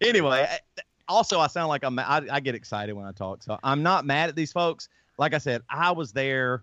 Anyway, 0.00 0.46
I- 0.48 0.82
also 1.08 1.40
I 1.40 1.48
sound 1.48 1.68
like 1.68 1.82
I'm. 1.84 1.98
I, 1.98 2.22
I 2.30 2.40
get 2.40 2.54
excited 2.54 2.92
when 2.94 3.04
I 3.04 3.12
talk, 3.12 3.42
so 3.42 3.58
I'm 3.62 3.82
not 3.82 4.06
mad 4.06 4.28
at 4.28 4.36
these 4.36 4.52
folks. 4.52 4.88
Like 5.18 5.34
I 5.34 5.38
said, 5.38 5.60
I 5.68 5.90
was 5.90 6.12
there 6.12 6.62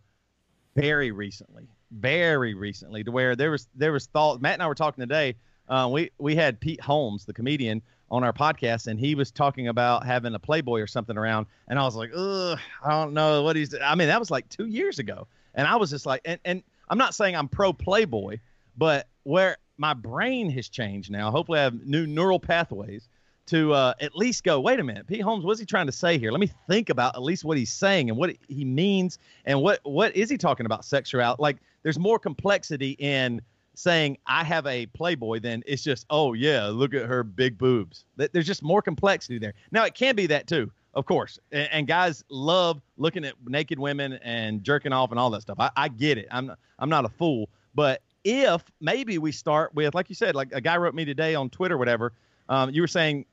very 0.77 1.11
recently, 1.11 1.67
very 1.91 2.53
recently, 2.53 3.03
to 3.03 3.11
where 3.11 3.35
there 3.35 3.51
was 3.51 3.67
there 3.75 3.91
was 3.91 4.05
thought. 4.05 4.41
Matt 4.41 4.53
and 4.53 4.63
I 4.63 4.67
were 4.67 4.75
talking 4.75 5.01
today. 5.01 5.35
Uh, 5.67 5.89
we 5.91 6.11
we 6.19 6.35
had 6.35 6.59
Pete 6.59 6.79
Holmes, 6.79 7.25
the 7.25 7.33
comedian, 7.33 7.81
on 8.09 8.23
our 8.23 8.31
podcast, 8.31 8.87
and 8.87 8.99
he 8.99 9.15
was 9.15 9.31
talking 9.31 9.67
about 9.67 10.05
having 10.05 10.33
a 10.35 10.39
Playboy 10.39 10.79
or 10.79 10.87
something 10.87 11.17
around, 11.17 11.47
and 11.67 11.79
I 11.79 11.83
was 11.83 11.95
like, 11.95 12.11
ugh, 12.15 12.59
I 12.83 12.91
don't 12.91 13.13
know 13.13 13.43
what 13.43 13.55
he's. 13.55 13.73
I 13.75 13.95
mean, 13.95 14.07
that 14.07 14.19
was 14.19 14.31
like 14.31 14.47
two 14.49 14.67
years 14.67 14.99
ago, 14.99 15.27
and 15.55 15.67
I 15.67 15.75
was 15.77 15.89
just 15.89 16.05
like, 16.05 16.21
and 16.25 16.39
and 16.45 16.63
I'm 16.89 16.97
not 16.97 17.15
saying 17.15 17.35
I'm 17.35 17.47
pro 17.47 17.73
Playboy, 17.73 18.37
but 18.77 19.07
where 19.23 19.57
my 19.77 19.93
brain 19.93 20.49
has 20.51 20.69
changed 20.69 21.11
now. 21.11 21.31
Hopefully, 21.31 21.59
I 21.59 21.63
have 21.63 21.85
new 21.85 22.05
neural 22.05 22.39
pathways 22.39 23.09
to 23.47 23.73
uh, 23.73 23.93
at 23.99 24.15
least 24.15 24.43
go. 24.43 24.59
Wait 24.59 24.79
a 24.79 24.83
minute, 24.83 25.07
Pete 25.07 25.21
Holmes, 25.21 25.43
what's 25.45 25.59
he 25.59 25.65
trying 25.65 25.87
to 25.87 25.91
say 25.91 26.17
here? 26.17 26.31
Let 26.31 26.39
me 26.39 26.51
think 26.67 26.89
about 26.89 27.15
at 27.15 27.23
least 27.23 27.43
what 27.43 27.57
he's 27.57 27.71
saying 27.71 28.09
and 28.09 28.17
what 28.17 28.35
he 28.47 28.65
means, 28.65 29.19
and 29.45 29.61
what 29.61 29.79
what 29.83 30.15
is 30.15 30.29
he 30.29 30.37
talking 30.37 30.65
about 30.65 30.85
sexuality? 30.85 31.41
Like, 31.41 31.57
there's 31.83 31.99
more 31.99 32.19
complexity 32.19 32.91
in 32.99 33.41
saying 33.73 34.17
I 34.25 34.43
have 34.43 34.65
a 34.65 34.87
Playboy 34.87 35.39
than 35.39 35.63
it's 35.67 35.83
just 35.83 36.05
oh 36.09 36.33
yeah, 36.33 36.67
look 36.67 36.93
at 36.93 37.05
her 37.05 37.23
big 37.23 37.57
boobs. 37.57 38.05
Th- 38.17 38.31
There's 38.31 38.47
just 38.47 38.63
more 38.63 38.81
complexity 38.81 39.39
there. 39.39 39.53
Now 39.71 39.85
it 39.85 39.93
can 39.93 40.15
be 40.15 40.27
that 40.27 40.47
too, 40.47 40.71
of 40.93 41.05
course, 41.05 41.39
and, 41.51 41.69
and 41.71 41.87
guys 41.87 42.23
love 42.29 42.81
looking 42.97 43.23
at 43.23 43.35
naked 43.45 43.79
women 43.79 44.13
and 44.23 44.63
jerking 44.63 44.93
off 44.93 45.11
and 45.11 45.19
all 45.19 45.29
that 45.29 45.41
stuff. 45.41 45.57
I, 45.59 45.69
I 45.77 45.87
get 45.89 46.17
it. 46.17 46.27
I'm 46.31 46.47
not, 46.47 46.59
I'm 46.79 46.89
not 46.89 47.05
a 47.05 47.09
fool, 47.09 47.49
but 47.75 48.01
if 48.23 48.63
maybe 48.81 49.19
we 49.19 49.31
start 49.31 49.73
with 49.73 49.95
like 49.95 50.09
you 50.09 50.15
said, 50.15 50.35
like 50.35 50.51
a 50.51 50.59
guy 50.59 50.75
wrote 50.77 50.95
me 50.95 51.05
today 51.05 51.35
on 51.35 51.49
Twitter, 51.49 51.77
whatever. 51.77 52.11
Um, 52.49 52.69
you 52.71 52.81
were 52.81 52.87
saying 52.87 53.25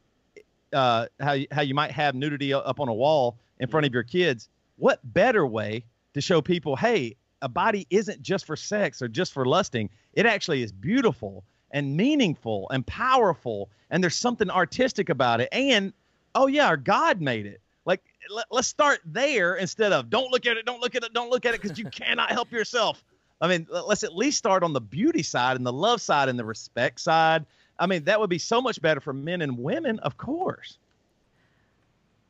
uh, 0.74 1.06
how 1.20 1.32
you- 1.32 1.46
how 1.52 1.62
you 1.62 1.74
might 1.74 1.90
have 1.92 2.14
nudity 2.14 2.52
up 2.52 2.80
on 2.80 2.88
a 2.88 2.94
wall 2.94 3.38
in 3.60 3.68
front 3.68 3.86
of 3.86 3.92
your 3.94 4.02
kids. 4.02 4.48
What 4.76 5.00
better 5.14 5.46
way 5.46 5.84
to 6.14 6.20
show 6.20 6.42
people, 6.42 6.76
hey, 6.76 7.16
a 7.42 7.48
body 7.48 7.86
isn't 7.90 8.22
just 8.22 8.44
for 8.46 8.56
sex 8.56 9.00
or 9.00 9.08
just 9.08 9.32
for 9.32 9.44
lusting. 9.44 9.90
It 10.14 10.26
actually 10.26 10.62
is 10.62 10.72
beautiful 10.72 11.44
and 11.70 11.96
meaningful 11.96 12.68
and 12.70 12.86
powerful, 12.86 13.70
and 13.90 14.02
there's 14.02 14.16
something 14.16 14.50
artistic 14.50 15.08
about 15.08 15.40
it. 15.40 15.48
And 15.52 15.92
oh 16.34 16.46
yeah, 16.46 16.66
our 16.68 16.76
God 16.76 17.20
made 17.20 17.46
it. 17.46 17.60
Like 17.84 18.02
let, 18.30 18.46
let's 18.50 18.68
start 18.68 19.00
there 19.04 19.56
instead 19.56 19.92
of 19.92 20.10
don't 20.10 20.30
look 20.30 20.46
at 20.46 20.56
it, 20.56 20.64
don't 20.66 20.80
look 20.80 20.94
at 20.94 21.04
it, 21.04 21.12
don't 21.12 21.30
look 21.30 21.44
at 21.44 21.54
it 21.54 21.60
because 21.62 21.78
you 21.78 21.84
cannot 21.90 22.30
help 22.30 22.50
yourself. 22.50 23.04
I 23.40 23.48
mean, 23.48 23.66
let's 23.70 24.04
at 24.04 24.16
least 24.16 24.38
start 24.38 24.62
on 24.62 24.72
the 24.72 24.80
beauty 24.80 25.22
side 25.22 25.56
and 25.56 25.66
the 25.66 25.72
love 25.72 26.00
side 26.00 26.28
and 26.28 26.38
the 26.38 26.44
respect 26.44 27.00
side. 27.00 27.44
I 27.78 27.86
mean, 27.86 28.04
that 28.04 28.20
would 28.20 28.30
be 28.30 28.38
so 28.38 28.60
much 28.60 28.80
better 28.80 29.00
for 29.00 29.12
men 29.12 29.42
and 29.42 29.58
women, 29.58 29.98
of 30.00 30.16
course. 30.16 30.78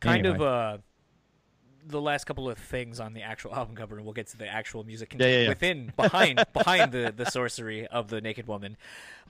kind 0.00 0.26
Anyway. 0.26 0.36
of 0.36 0.42
uh 0.42 0.78
the 1.86 2.00
last 2.00 2.24
couple 2.24 2.48
of 2.48 2.56
things 2.56 2.98
on 2.98 3.12
the 3.12 3.20
actual 3.22 3.54
album 3.58 3.76
cover 3.76 3.96
and 3.96 4.04
we'll 4.06 4.14
get 4.14 4.26
to 4.28 4.38
the 4.38 4.46
actual 4.48 4.84
music 4.84 5.14
Yeah, 5.18 5.26
yeah, 5.26 5.38
yeah. 5.40 5.48
within 5.48 5.92
behind 5.96 6.42
behind 6.54 6.92
the 6.92 7.12
the 7.14 7.26
sorcery 7.26 7.86
of 7.86 8.08
the 8.08 8.20
naked 8.22 8.46
woman 8.46 8.76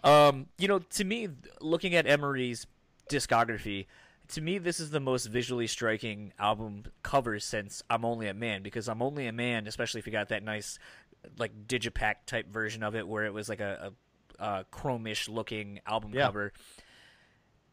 um 0.05 0.47
you 0.59 0.69
know 0.69 0.79
to 0.79 1.05
me 1.05 1.29
looking 1.61 1.95
at 1.97 2.07
emery's 2.07 2.67
discography 3.11 3.87
to 4.29 4.41
me 4.41 4.59
this 4.59 4.79
is 4.79 4.91
the 4.91 5.01
most 5.01 5.27
visually 5.27 5.67
striking 5.67 6.33
album 6.39 6.85
cover 7.03 7.41
since 7.41 7.83
i'm 7.91 8.05
only 8.05 8.29
a 8.29 8.35
man 8.35 8.63
because 8.63 8.89
i'm 8.89 9.03
only 9.03 9.27
a 9.27 9.33
man 9.33 9.67
especially 9.67 9.99
if 9.99 10.07
you 10.07 10.13
got 10.13 10.29
that 10.29 10.45
nice 10.45 10.79
like 11.39 11.51
digipack 11.67 12.15
type 12.27 12.47
version 12.53 12.83
of 12.85 12.95
it 12.95 13.07
where 13.09 13.25
it 13.25 13.33
was 13.35 13.49
like 13.49 13.61
a, 13.61 13.91
a, 13.91 13.93
a 14.39 14.65
chromish 14.73 15.29
looking 15.29 15.81
album 15.87 16.13
Yeah. 16.15 16.27
cover 16.27 16.53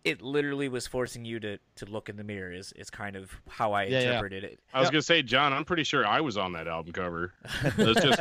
it 0.03 0.19
literally 0.19 0.67
was 0.67 0.87
forcing 0.87 1.25
you 1.25 1.39
to, 1.39 1.59
to 1.75 1.85
look 1.85 2.09
in 2.09 2.15
the 2.17 2.23
mirror 2.23 2.51
is, 2.51 2.71
is 2.73 2.89
kind 2.89 3.15
of 3.15 3.31
how 3.47 3.73
I 3.73 3.83
Yeah, 3.83 3.99
yeah. 3.99 4.05
interpreted 4.07 4.43
it. 4.43 4.59
I 4.73 4.79
was 4.79 4.87
Yep. 4.87 4.93
gonna 4.93 5.01
say, 5.03 5.21
John, 5.21 5.53
I'm 5.53 5.63
pretty 5.63 5.83
sure 5.83 6.07
I 6.07 6.21
was 6.21 6.37
on 6.37 6.53
that 6.53 6.67
album 6.67 6.91
cover. 6.91 7.33
That's 7.77 8.01
just 8.01 8.17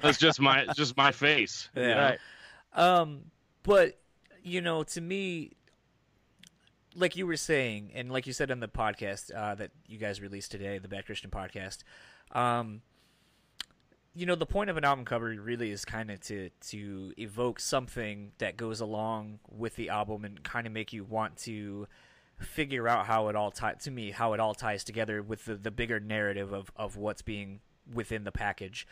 that's 0.00 0.18
just 0.18 0.40
my 0.40 0.66
just 0.76 0.96
my 0.96 1.10
face. 1.10 1.68
you 1.74 1.82
Yeah. 1.82 2.16
know? 2.76 2.82
Um, 2.84 3.24
but 3.64 3.98
you 4.40 4.60
know, 4.60 4.84
to 4.84 5.00
me, 5.00 5.50
like 6.94 7.16
you 7.16 7.26
were 7.26 7.36
saying, 7.36 7.90
and 7.94 8.12
like 8.12 8.28
you 8.28 8.32
said 8.32 8.52
on 8.52 8.60
the 8.60 8.68
podcast 8.68 9.34
uh, 9.34 9.56
that 9.56 9.72
you 9.88 9.98
guys 9.98 10.20
released 10.20 10.52
today, 10.52 10.78
the 10.78 10.86
Bad 10.86 11.06
Christian 11.06 11.30
podcast, 11.30 11.78
um, 12.32 12.82
you 14.16 14.24
know, 14.24 14.34
the 14.34 14.46
point 14.46 14.70
of 14.70 14.76
an 14.78 14.84
album 14.84 15.04
cover 15.04 15.26
really 15.26 15.70
is 15.70 15.84
kind 15.84 16.10
of 16.10 16.20
to 16.22 16.48
to 16.70 17.12
evoke 17.18 17.60
something 17.60 18.32
that 18.38 18.56
goes 18.56 18.80
along 18.80 19.40
with 19.50 19.76
the 19.76 19.90
album 19.90 20.24
and 20.24 20.42
kind 20.42 20.66
of 20.66 20.72
make 20.72 20.92
you 20.92 21.04
want 21.04 21.36
to 21.38 21.86
figure 22.38 22.88
out 22.88 23.06
how 23.06 23.28
it 23.28 23.36
all 23.36 23.50
ties 23.50 23.82
to 23.84 23.90
me 23.90 24.10
how 24.10 24.32
it 24.34 24.40
all 24.40 24.54
ties 24.54 24.84
together 24.84 25.22
with 25.22 25.44
the, 25.46 25.54
the 25.54 25.70
bigger 25.70 25.98
narrative 26.00 26.52
of, 26.52 26.70
of 26.76 26.96
what's 26.96 27.22
being 27.22 27.60
within 27.94 28.24
the 28.24 28.32
package 28.32 28.86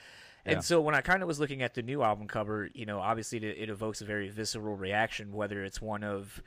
and 0.47 0.57
Yeah. 0.57 0.61
so 0.61 0.81
when 0.81 0.95
i 0.95 1.03
kind 1.03 1.21
of 1.21 1.29
was 1.29 1.39
looking 1.39 1.61
at 1.63 1.75
the 1.75 1.83
new 1.83 2.03
album 2.03 2.27
cover 2.27 2.71
you 2.73 2.87
know 2.87 3.01
obviously 3.01 3.37
it, 3.39 3.59
it 3.59 3.69
evokes 3.69 4.01
a 4.01 4.07
very 4.07 4.31
visceral 4.31 4.77
reaction 4.77 5.31
whether 5.35 5.63
it's 5.63 5.83
one 5.83 6.03
of 6.03 6.43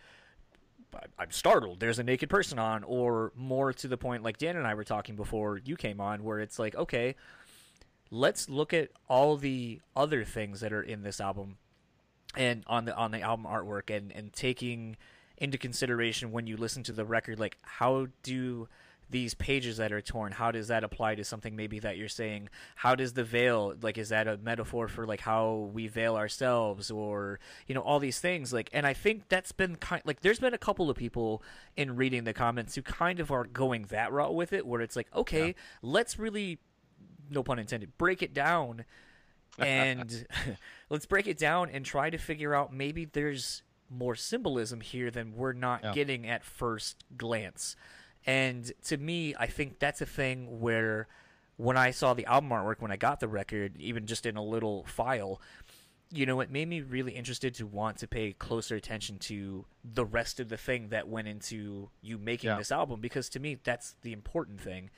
"I- 0.95 1.01
i'm 1.19 1.29
startled 1.29 1.79
there's 1.79 1.99
a 1.99 2.03
naked 2.03 2.31
person 2.31 2.57
on 2.57 2.83
or 2.83 3.31
more 3.35 3.73
to 3.73 3.87
the 3.87 3.97
point 3.97 4.23
like 4.23 4.39
dan 4.39 4.55
and 4.55 4.65
i 4.65 4.73
were 4.73 4.83
talking 4.83 5.15
before 5.15 5.59
you 5.63 5.75
came 5.75 6.01
on 6.01 6.23
where 6.23 6.39
it's 6.39 6.57
like 6.57 6.73
okay 6.75 7.13
let's 8.11 8.49
look 8.49 8.73
at 8.73 8.89
all 9.07 9.37
the 9.37 9.81
other 9.95 10.23
things 10.23 10.59
that 10.61 10.73
are 10.73 10.81
in 10.81 11.03
this 11.03 11.19
album 11.19 11.57
and 12.35 12.63
on 12.67 12.85
the 12.85 12.95
on 12.95 13.11
the 13.11 13.21
album 13.21 13.45
artwork 13.45 13.95
and 13.95 14.11
and 14.11 14.33
taking 14.33 14.97
into 15.37 15.57
consideration 15.57 16.31
when 16.31 16.47
you 16.47 16.57
listen 16.57 16.83
to 16.83 16.91
the 16.91 17.05
record 17.05 17.39
like 17.39 17.57
how 17.61 18.07
do 18.23 18.67
these 19.09 19.33
pages 19.33 19.77
that 19.77 19.91
are 19.91 20.01
torn 20.01 20.33
how 20.33 20.51
does 20.51 20.67
that 20.67 20.83
apply 20.83 21.15
to 21.15 21.23
something 21.23 21.55
maybe 21.55 21.79
that 21.79 21.97
you're 21.97 22.09
saying? 22.09 22.49
How 22.75 22.93
does 22.93 23.13
the 23.13 23.23
veil 23.23 23.73
like 23.81 23.97
is 23.97 24.09
that 24.09 24.27
a 24.27 24.37
metaphor 24.37 24.87
for 24.87 25.05
like 25.05 25.21
how 25.21 25.69
we 25.73 25.87
veil 25.87 26.15
ourselves 26.15 26.91
or 26.91 27.39
you 27.67 27.75
know 27.75 27.81
all 27.81 27.99
these 27.99 28.19
things? 28.19 28.51
Like 28.51 28.69
and 28.73 28.85
i 28.85 28.93
think 28.93 29.29
that's 29.29 29.51
been 29.51 29.77
kind 29.77 30.01
like 30.05 30.21
there's 30.21 30.39
been 30.39 30.53
a 30.53 30.57
couple 30.57 30.89
of 30.89 30.97
people 30.97 31.41
in 31.77 31.95
reading 31.95 32.25
the 32.25 32.33
comments 32.33 32.75
who 32.75 32.81
kind 32.81 33.19
of 33.19 33.31
are 33.31 33.45
going 33.45 33.83
that 33.83 34.11
route 34.11 34.35
with 34.35 34.51
it 34.51 34.65
where 34.67 34.81
it's 34.81 34.95
like 34.95 35.07
okay 35.15 35.55
let's 35.81 36.19
really 36.19 36.59
no 37.29 37.43
pun 37.43 37.59
intended 37.59 37.97
break 37.97 38.21
it 38.23 38.33
down 38.33 38.85
and 39.59 40.27
let's 40.89 41.05
break 41.05 41.27
it 41.27 41.37
down 41.37 41.69
and 41.69 41.85
try 41.85 42.09
to 42.09 42.17
figure 42.17 42.53
out 42.53 42.73
maybe 42.73 43.05
there's 43.05 43.63
more 43.89 44.15
symbolism 44.15 44.81
here 44.81 45.09
than 45.09 45.35
we're 45.35 45.53
not 45.53 45.81
Yeah. 45.83 45.93
getting 45.93 46.27
at 46.27 46.43
first 46.43 47.03
glance. 47.17 47.75
And 48.25 48.71
to 48.85 48.97
me, 48.97 49.33
I 49.39 49.47
think 49.47 49.79
that's 49.79 50.01
a 50.01 50.05
thing 50.05 50.59
where 50.59 51.07
when 51.55 51.77
I 51.77 51.91
saw 51.91 52.13
the 52.13 52.25
album 52.25 52.49
artwork, 52.49 52.81
when 52.81 52.91
I 52.91 52.97
got 52.97 53.21
the 53.21 53.27
record, 53.29 53.77
even 53.79 54.05
just 54.05 54.25
in 54.25 54.35
a 54.35 54.43
little 54.43 54.83
file, 54.85 55.39
you 56.11 56.25
know, 56.25 56.41
it 56.41 56.51
made 56.51 56.67
me 56.67 56.81
really 56.81 57.13
interested 57.13 57.53
to 57.55 57.65
want 57.65 57.97
to 57.99 58.07
pay 58.07 58.33
closer 58.33 58.75
attention 58.75 59.17
to 59.19 59.65
the 59.85 60.05
rest 60.05 60.39
of 60.41 60.49
the 60.49 60.57
thing 60.57 60.89
that 60.89 61.07
went 61.07 61.27
into 61.29 61.89
you 62.01 62.17
making 62.17 62.49
Yeah. 62.49 62.57
this 62.57 62.71
album 62.71 62.99
because 62.99 63.29
to 63.29 63.39
me, 63.39 63.57
that's 63.63 63.95
the 64.01 64.11
important 64.11 64.59
thing. 64.59 64.89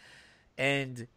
And 0.57 1.07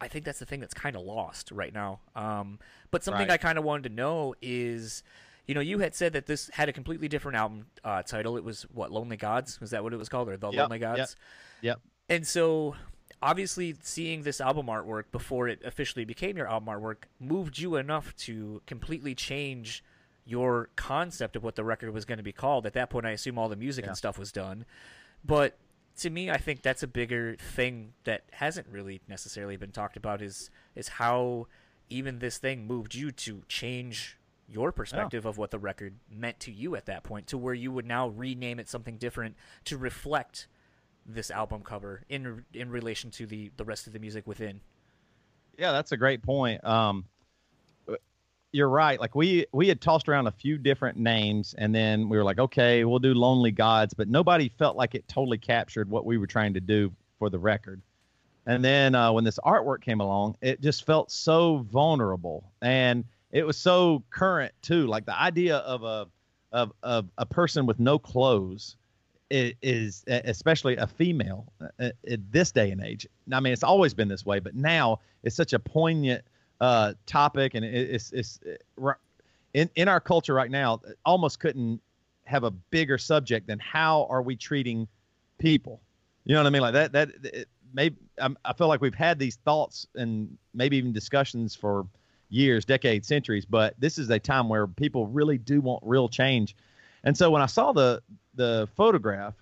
I 0.00 0.08
think 0.08 0.24
that's 0.24 0.38
the 0.38 0.46
thing 0.46 0.60
that's 0.60 0.74
kind 0.74 0.94
of 0.96 1.02
lost 1.02 1.50
right 1.50 1.72
now. 1.72 2.00
Um, 2.14 2.58
but 2.90 3.02
something 3.02 3.28
Right. 3.28 3.34
I 3.34 3.36
kind 3.38 3.56
of 3.58 3.64
wanted 3.64 3.88
to 3.88 3.94
know 3.94 4.34
is, 4.42 5.02
you 5.46 5.54
know, 5.54 5.60
you 5.60 5.78
had 5.78 5.94
said 5.94 6.12
that 6.12 6.26
this 6.26 6.50
had 6.52 6.68
a 6.68 6.72
completely 6.72 7.08
different 7.08 7.36
album 7.38 7.66
uh, 7.84 8.02
title. 8.02 8.36
It 8.36 8.44
was 8.44 8.62
what 8.72 8.92
Lonely 8.92 9.16
Gods 9.16 9.60
was 9.60 9.70
that 9.70 9.82
what 9.82 9.92
it 9.92 9.96
was 9.96 10.08
called, 10.08 10.28
or 10.28 10.36
The 10.36 10.50
Yep, 10.50 10.60
Lonely 10.60 10.78
yep, 10.80 10.96
Gods? 10.96 11.16
yep. 11.62 11.80
And 12.08 12.26
so, 12.26 12.76
obviously, 13.22 13.74
seeing 13.82 14.22
this 14.22 14.40
album 14.40 14.66
artwork 14.66 15.04
before 15.12 15.48
it 15.48 15.62
officially 15.64 16.04
became 16.04 16.36
your 16.36 16.48
album 16.48 16.68
artwork 16.68 17.04
moved 17.18 17.58
you 17.58 17.76
enough 17.76 18.14
to 18.16 18.60
completely 18.66 19.14
change 19.14 19.82
your 20.26 20.68
concept 20.76 21.36
of 21.36 21.42
what 21.44 21.54
the 21.54 21.64
record 21.64 21.90
was 21.94 22.04
going 22.04 22.18
to 22.18 22.24
be 22.24 22.32
called. 22.32 22.66
At 22.66 22.72
that 22.74 22.90
point, 22.90 23.06
I 23.06 23.10
assume 23.12 23.38
all 23.38 23.48
the 23.48 23.56
music 23.56 23.84
Yeah. 23.84 23.90
and 23.90 23.96
stuff 23.96 24.18
was 24.18 24.30
done. 24.32 24.66
But 25.24 25.56
to 25.98 26.10
me, 26.10 26.30
I 26.30 26.36
think 26.36 26.62
that's 26.62 26.82
a 26.82 26.86
bigger 26.86 27.36
thing 27.36 27.92
that 28.04 28.24
hasn't 28.32 28.66
really 28.68 29.00
necessarily 29.08 29.56
been 29.56 29.72
talked 29.72 29.96
about 29.96 30.20
is 30.22 30.50
is 30.74 30.88
how 30.88 31.46
even 31.88 32.18
this 32.18 32.38
thing 32.38 32.66
moved 32.66 32.94
you 32.94 33.10
to 33.12 33.42
change 33.48 34.18
your 34.48 34.72
perspective 34.72 35.24
of 35.26 35.38
what 35.38 35.50
the 35.50 35.58
record 35.58 35.94
meant 36.10 36.38
to 36.40 36.52
you 36.52 36.76
at 36.76 36.86
that 36.86 37.02
point 37.02 37.26
to 37.28 37.38
where 37.38 37.54
you 37.54 37.72
would 37.72 37.86
now 37.86 38.08
rename 38.08 38.60
it 38.60 38.68
something 38.68 38.96
different 38.96 39.34
to 39.64 39.76
reflect 39.76 40.46
this 41.04 41.30
album 41.30 41.62
cover 41.62 42.02
in 42.08 42.44
in 42.52 42.70
relation 42.70 43.10
to 43.10 43.26
the 43.26 43.50
the 43.56 43.64
rest 43.64 43.86
of 43.86 43.92
the 43.92 43.98
music 43.98 44.26
within. 44.26 44.60
Yeah, 45.58 45.72
that's 45.72 45.92
a 45.92 45.96
great 45.96 46.22
point. 46.22 46.62
Um, 46.64 47.06
you're 48.56 48.70
right. 48.70 48.98
Like 48.98 49.14
we 49.14 49.44
we 49.52 49.68
had 49.68 49.82
tossed 49.82 50.08
around 50.08 50.28
a 50.28 50.32
few 50.32 50.56
different 50.56 50.96
names, 50.96 51.54
and 51.58 51.74
then 51.74 52.08
we 52.08 52.16
were 52.16 52.24
like, 52.24 52.38
okay, 52.38 52.84
we'll 52.84 52.98
do 52.98 53.12
Lonely 53.12 53.50
Gods, 53.50 53.92
but 53.92 54.08
nobody 54.08 54.48
felt 54.48 54.76
like 54.76 54.94
it 54.94 55.06
totally 55.08 55.36
captured 55.36 55.90
what 55.90 56.06
we 56.06 56.16
were 56.16 56.26
trying 56.26 56.54
to 56.54 56.60
do 56.60 56.90
for 57.18 57.28
the 57.28 57.38
record. 57.38 57.82
And 58.46 58.64
then 58.64 58.94
uh, 58.94 59.12
when 59.12 59.24
this 59.24 59.38
artwork 59.44 59.82
came 59.82 60.00
along, 60.00 60.36
it 60.40 60.62
just 60.62 60.86
felt 60.86 61.12
so 61.12 61.66
vulnerable, 61.70 62.50
and 62.62 63.04
it 63.30 63.46
was 63.46 63.58
so 63.58 64.02
current 64.08 64.54
too. 64.62 64.86
Like 64.86 65.04
the 65.04 65.20
idea 65.20 65.58
of 65.58 65.84
a 65.84 66.06
of, 66.50 66.72
of 66.82 67.10
a 67.18 67.26
person 67.26 67.66
with 67.66 67.78
no 67.78 67.98
clothes 67.98 68.76
is, 69.30 70.02
especially 70.06 70.76
a 70.76 70.86
female 70.86 71.52
uh, 71.60 71.90
at 72.08 72.32
this 72.32 72.52
day 72.52 72.70
and 72.70 72.80
age. 72.80 73.06
I 73.30 73.40
mean, 73.40 73.52
it's 73.52 73.64
always 73.64 73.92
been 73.92 74.08
this 74.08 74.24
way, 74.24 74.38
but 74.38 74.54
now 74.54 75.00
it's 75.24 75.36
such 75.36 75.52
a 75.52 75.58
poignant 75.58 76.24
uh, 76.60 76.94
topic, 77.06 77.54
and 77.54 77.64
it's 77.64 78.12
it's 78.12 78.40
in 79.54 79.70
in 79.74 79.88
our 79.88 80.00
culture 80.00 80.34
right 80.34 80.50
now. 80.50 80.80
Almost 81.04 81.40
couldn't 81.40 81.80
have 82.24 82.44
a 82.44 82.50
bigger 82.50 82.98
subject 82.98 83.46
than 83.46 83.58
how 83.58 84.06
are 84.10 84.22
we 84.22 84.36
treating 84.36 84.88
people. 85.38 85.80
You 86.24 86.34
know 86.34 86.40
what 86.40 86.46
I 86.46 86.50
mean? 86.50 86.62
Like 86.62 86.74
that. 86.74 86.92
That 86.92 87.10
it, 87.22 87.48
maybe 87.72 87.96
I'm, 88.18 88.36
I 88.44 88.52
feel 88.52 88.68
like 88.68 88.80
we've 88.80 88.94
had 88.94 89.18
these 89.18 89.36
thoughts 89.36 89.86
and 89.94 90.36
maybe 90.54 90.76
even 90.76 90.92
discussions 90.92 91.54
for 91.54 91.86
years, 92.28 92.64
decades, 92.64 93.06
centuries. 93.06 93.44
But 93.44 93.74
this 93.78 93.98
is 93.98 94.10
a 94.10 94.18
time 94.18 94.48
where 94.48 94.66
people 94.66 95.06
really 95.06 95.38
do 95.38 95.60
want 95.60 95.82
real 95.84 96.08
change. 96.08 96.56
And 97.04 97.16
so 97.16 97.30
when 97.30 97.42
I 97.42 97.46
saw 97.46 97.72
the 97.72 98.02
the 98.34 98.68
photograph, 98.76 99.34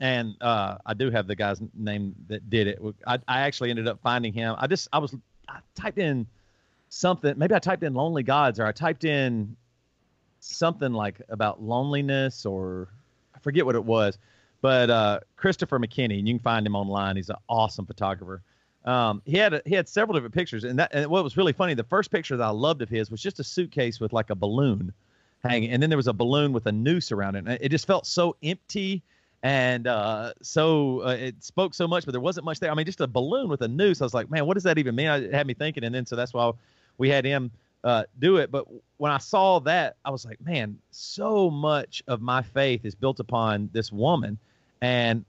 and 0.00 0.36
uh, 0.40 0.78
I 0.86 0.94
do 0.94 1.10
have 1.10 1.26
the 1.26 1.34
guy's 1.34 1.60
name 1.74 2.14
that 2.28 2.48
did 2.48 2.66
it. 2.68 2.80
I, 3.06 3.18
I 3.26 3.40
actually 3.40 3.70
ended 3.70 3.88
up 3.88 4.00
finding 4.00 4.32
him. 4.32 4.54
I 4.58 4.66
just 4.66 4.88
I 4.92 4.98
was 4.98 5.14
I 5.48 5.60
typed 5.74 5.98
in 5.98 6.26
something. 6.88 7.34
Maybe 7.36 7.54
I 7.54 7.58
typed 7.58 7.82
in 7.82 7.94
lonely 7.94 8.22
gods, 8.22 8.60
or 8.60 8.66
I 8.66 8.72
typed 8.72 9.04
in 9.04 9.56
something 10.40 10.92
like 10.92 11.20
about 11.28 11.62
loneliness, 11.62 12.46
or 12.46 12.88
I 13.34 13.38
forget 13.40 13.66
what 13.66 13.74
it 13.74 13.84
was. 13.84 14.18
But 14.60 14.90
uh, 14.90 15.20
Christopher 15.36 15.78
McKinney, 15.78 16.18
and 16.18 16.28
you 16.28 16.34
can 16.34 16.42
find 16.42 16.66
him 16.66 16.74
online. 16.74 17.16
He's 17.16 17.30
an 17.30 17.36
awesome 17.48 17.86
photographer. 17.86 18.42
Um, 18.84 19.22
he 19.24 19.36
had 19.36 19.54
a, 19.54 19.62
he 19.66 19.74
had 19.74 19.88
several 19.88 20.14
different 20.14 20.34
pictures, 20.34 20.64
and 20.64 20.78
that 20.78 20.90
and 20.92 21.10
what 21.10 21.22
was 21.22 21.36
really 21.36 21.52
funny. 21.52 21.74
The 21.74 21.84
first 21.84 22.10
picture 22.10 22.36
that 22.36 22.44
I 22.44 22.50
loved 22.50 22.82
of 22.82 22.88
his 22.88 23.10
was 23.10 23.20
just 23.20 23.38
a 23.38 23.44
suitcase 23.44 24.00
with 24.00 24.12
like 24.12 24.30
a 24.30 24.34
balloon 24.34 24.92
hanging, 25.44 25.70
and 25.70 25.82
then 25.82 25.90
there 25.90 25.96
was 25.96 26.08
a 26.08 26.12
balloon 26.12 26.52
with 26.52 26.66
a 26.66 26.72
noose 26.72 27.12
around 27.12 27.36
it. 27.36 27.44
And 27.46 27.58
it 27.60 27.68
just 27.68 27.86
felt 27.86 28.06
so 28.06 28.36
empty 28.42 29.02
and 29.42 29.86
uh, 29.86 30.32
so 30.42 31.02
uh, 31.04 31.10
it 31.10 31.42
spoke 31.44 31.74
so 31.74 31.86
much, 31.86 32.04
but 32.04 32.12
there 32.12 32.20
wasn't 32.20 32.44
much 32.44 32.58
there. 32.58 32.70
I 32.70 32.74
mean, 32.74 32.86
just 32.86 33.00
a 33.00 33.06
balloon 33.06 33.48
with 33.48 33.62
a 33.62 33.68
noose. 33.68 34.00
I 34.00 34.04
was 34.04 34.14
like, 34.14 34.30
man, 34.30 34.46
what 34.46 34.54
does 34.54 34.64
that 34.64 34.78
even 34.78 34.94
mean? 34.94 35.08
It 35.08 35.32
had 35.32 35.46
me 35.46 35.54
thinking, 35.54 35.84
and 35.84 35.94
then 35.94 36.06
so 36.06 36.16
that's 36.16 36.34
why 36.34 36.50
we 36.98 37.08
had 37.08 37.24
him 37.24 37.50
uh, 37.84 38.04
do 38.18 38.38
it. 38.38 38.50
But 38.50 38.66
when 38.96 39.12
I 39.12 39.18
saw 39.18 39.60
that, 39.60 39.96
I 40.04 40.10
was 40.10 40.24
like, 40.24 40.40
man, 40.40 40.78
so 40.90 41.50
much 41.50 42.02
of 42.08 42.20
my 42.20 42.42
faith 42.42 42.84
is 42.84 42.94
built 42.94 43.20
upon 43.20 43.70
this 43.72 43.92
woman 43.92 44.38
and 44.80 45.24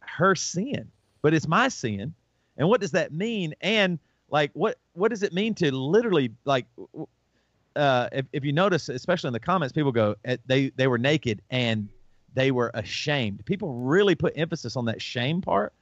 her 0.00 0.34
sin, 0.34 0.90
but 1.22 1.32
it's 1.32 1.48
my 1.48 1.68
sin. 1.68 2.12
And 2.58 2.68
what 2.68 2.80
does 2.80 2.92
that 2.92 3.12
mean? 3.12 3.54
And 3.62 3.98
like, 4.30 4.50
what 4.52 4.78
what 4.92 5.08
does 5.08 5.22
it 5.22 5.32
mean 5.32 5.54
to 5.54 5.72
literally 5.72 6.30
like? 6.44 6.66
Uh, 7.76 8.08
if, 8.12 8.26
if 8.32 8.44
you 8.44 8.52
notice, 8.52 8.88
especially 8.88 9.26
in 9.26 9.32
the 9.32 9.40
comments, 9.40 9.72
people 9.72 9.90
go, 9.90 10.14
eh, 10.24 10.36
they 10.46 10.68
they 10.76 10.86
were 10.86 10.98
naked 10.98 11.42
and 11.50 11.88
they 12.34 12.50
were 12.50 12.70
ashamed. 12.74 13.44
People 13.44 13.72
really 13.72 14.14
put 14.14 14.32
emphasis 14.36 14.76
on 14.76 14.84
that 14.86 15.00
shame 15.00 15.40
part. 15.40 15.72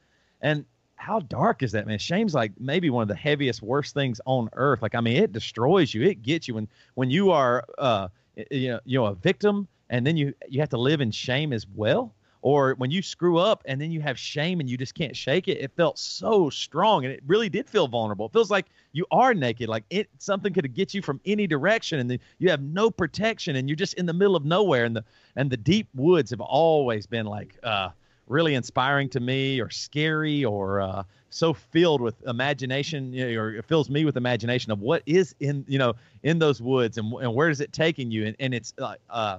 And 0.41 0.65
how 0.97 1.21
dark 1.21 1.63
is 1.63 1.73
that, 1.73 1.87
man? 1.87 1.99
Shame's 1.99 2.35
like 2.35 2.53
maybe 2.61 2.91
one 2.91 3.03
of 3.03 3.09
the 3.09 3.15
heaviest, 3.15 3.63
worst 3.63 3.95
things 3.95 4.21
on 4.25 4.49
earth. 4.53 4.83
Like, 4.83 4.95
I 4.95 5.01
mean, 5.01 5.17
it 5.17 5.33
destroys 5.33 5.93
you. 5.93 6.03
It 6.03 6.23
gets 6.23 6.47
you 6.47 6.55
when 6.55 6.69
when 6.95 7.11
you 7.11 7.33
are, 7.33 7.65
uh, 7.79 8.09
you 8.51 8.69
know, 8.69 8.81
you 8.85 8.99
know, 8.99 9.07
a 9.07 9.15
victim, 9.15 9.67
and 9.91 10.07
then 10.07 10.17
you 10.17 10.33
you 10.49 10.61
have 10.61 10.71
to 10.71 10.79
live 10.79 11.01
in 11.01 11.11
shame 11.11 11.53
as 11.53 11.67
well 11.75 12.15
or 12.43 12.75
when 12.75 12.91
you 12.91 13.01
screw 13.01 13.39
up 13.39 13.63
and 13.67 13.81
then 13.81 13.91
you 13.91 14.01
have 14.01 14.19
shame 14.19 14.61
and 14.61 14.69
you 14.69 14.77
just 14.77 14.95
can't 14.95 15.17
shake 15.17 15.49
it 15.49 15.59
it 15.59 15.73
felt 15.77 15.99
so 15.99 16.51
strong 16.51 17.05
and 17.05 17.15
it 17.15 17.23
really 17.27 17.49
did 17.49 17.69
feel 17.69 17.89
vulnerable. 17.89 18.27
It 18.27 18.33
feels 18.33 18.51
like 18.51 18.67
you 18.93 19.07
are 19.11 19.33
naked 19.33 19.69
like 19.69 19.85
it 19.91 20.09
something 20.19 20.53
could 20.53 20.75
get 20.75 20.93
you 20.93 21.01
from 21.01 21.21
any 21.25 21.47
direction 21.47 21.99
and 22.01 22.19
you 22.39 22.51
have 22.51 22.61
no 22.61 22.91
protection 22.91 23.57
and 23.57 23.69
you're 23.69 23.77
just 23.77 23.95
in 23.95 24.07
the 24.07 24.13
middle 24.13 24.37
of 24.37 24.45
nowhere. 24.45 24.85
And 24.85 24.97
the 24.97 25.05
and 25.37 25.51
the 25.51 25.57
deep 25.57 25.89
woods 25.95 26.31
have 26.31 26.41
always 26.41 27.07
been 27.07 27.27
like 27.27 27.57
uh 27.63 27.91
really 28.27 28.55
inspiring 28.55 29.09
to 29.11 29.21
me 29.21 29.61
or 29.61 29.71
scary 29.71 30.45
or 30.45 30.81
uh, 30.81 31.03
so 31.31 31.53
filled 31.53 32.01
with 32.01 32.15
imagination 32.27 33.13
you 33.13 33.33
know, 33.33 33.41
or 33.41 33.55
it 33.55 33.65
fills 33.65 33.91
me 33.91 34.05
with 34.05 34.17
imagination 34.17 34.73
of 34.73 34.81
what 34.81 35.03
is 35.07 35.35
in 35.41 35.65
you 35.69 35.79
know 35.79 35.95
in 36.23 36.39
those 36.39 36.61
woods 36.61 36.99
and, 36.99 37.13
and 37.15 37.35
where 37.35 37.49
is 37.49 37.61
it 37.61 37.73
taking 37.73 38.11
you? 38.11 38.27
And, 38.27 38.37
and 38.41 38.55
it's 38.55 38.73
like 38.79 39.01
uh, 39.11 39.39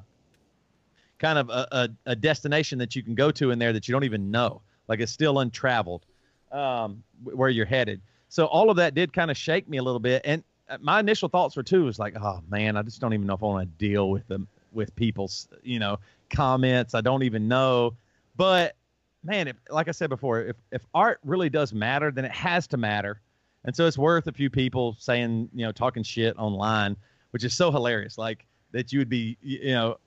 kind 1.20 1.38
of 1.38 1.50
a, 1.50 1.68
a, 1.72 1.90
a, 2.08 2.16
destination 2.16 2.78
that 2.80 2.96
you 2.96 3.04
can 3.04 3.16
go 3.16 3.32
to 3.32 3.52
in 3.52 3.60
there 3.60 3.74
that 3.74 3.88
you 3.88 3.94
don't 3.94 4.04
even 4.04 4.32
know. 4.32 4.62
Like 4.88 5.00
it's 5.00 5.12
still 5.12 5.40
untraveled 5.40 6.06
um, 6.52 7.04
where 7.24 7.50
you're 7.50 7.66
headed. 7.66 8.02
So 8.30 8.46
all 8.46 8.70
of 8.70 8.78
that 8.78 8.96
did 8.96 9.14
kind 9.14 9.32
of 9.32 9.38
shake 9.38 9.70
me 9.70 9.78
a 9.78 9.84
little 9.84 10.00
bit. 10.00 10.22
And 10.26 10.44
uh, 10.70 10.78
my 10.82 11.00
initial 11.00 11.30
thoughts 11.30 11.56
were 11.56 11.64
too 11.64 11.86
was 11.86 12.00
like, 12.00 12.16
oh 12.20 12.42
man, 12.50 12.76
I 12.76 12.82
just 12.82 13.00
don't 13.00 13.14
even 13.14 13.28
know 13.28 13.36
if 13.36 13.44
I 13.44 13.46
want 13.46 13.70
to 13.70 13.86
deal 13.86 14.10
with 14.10 14.28
them 14.28 14.48
with 14.72 14.96
people's 14.96 15.48
you 15.62 15.80
know 15.80 16.00
comments. 16.30 16.94
I 16.94 17.02
don't 17.02 17.24
even 17.24 17.48
know. 17.48 17.96
But 18.36 18.76
man, 19.24 19.48
if, 19.48 19.56
like 19.70 19.88
I 19.88 19.92
said 19.92 20.10
before, 20.10 20.42
if 20.42 20.56
if 20.72 20.82
art 20.94 21.20
really 21.24 21.50
does 21.50 21.74
matter, 21.74 22.12
then 22.12 22.26
it 22.26 22.32
has 22.32 22.68
to 22.68 22.78
matter. 22.78 23.22
And 23.66 23.76
so 23.76 23.86
it's 23.86 23.98
worth 23.98 24.28
a 24.28 24.34
few 24.34 24.50
people 24.50 24.96
saying, 25.00 25.50
you 25.54 25.66
know, 25.66 25.72
talking 25.72 26.04
shit 26.04 26.38
online, 26.38 26.98
which 27.32 27.44
is 27.44 27.54
so 27.54 27.72
hilarious. 27.72 28.18
Like 28.18 28.46
that 28.72 28.92
you 28.92 29.00
would 29.00 29.10
be, 29.10 29.38
you 29.42 29.72
know, 29.72 29.98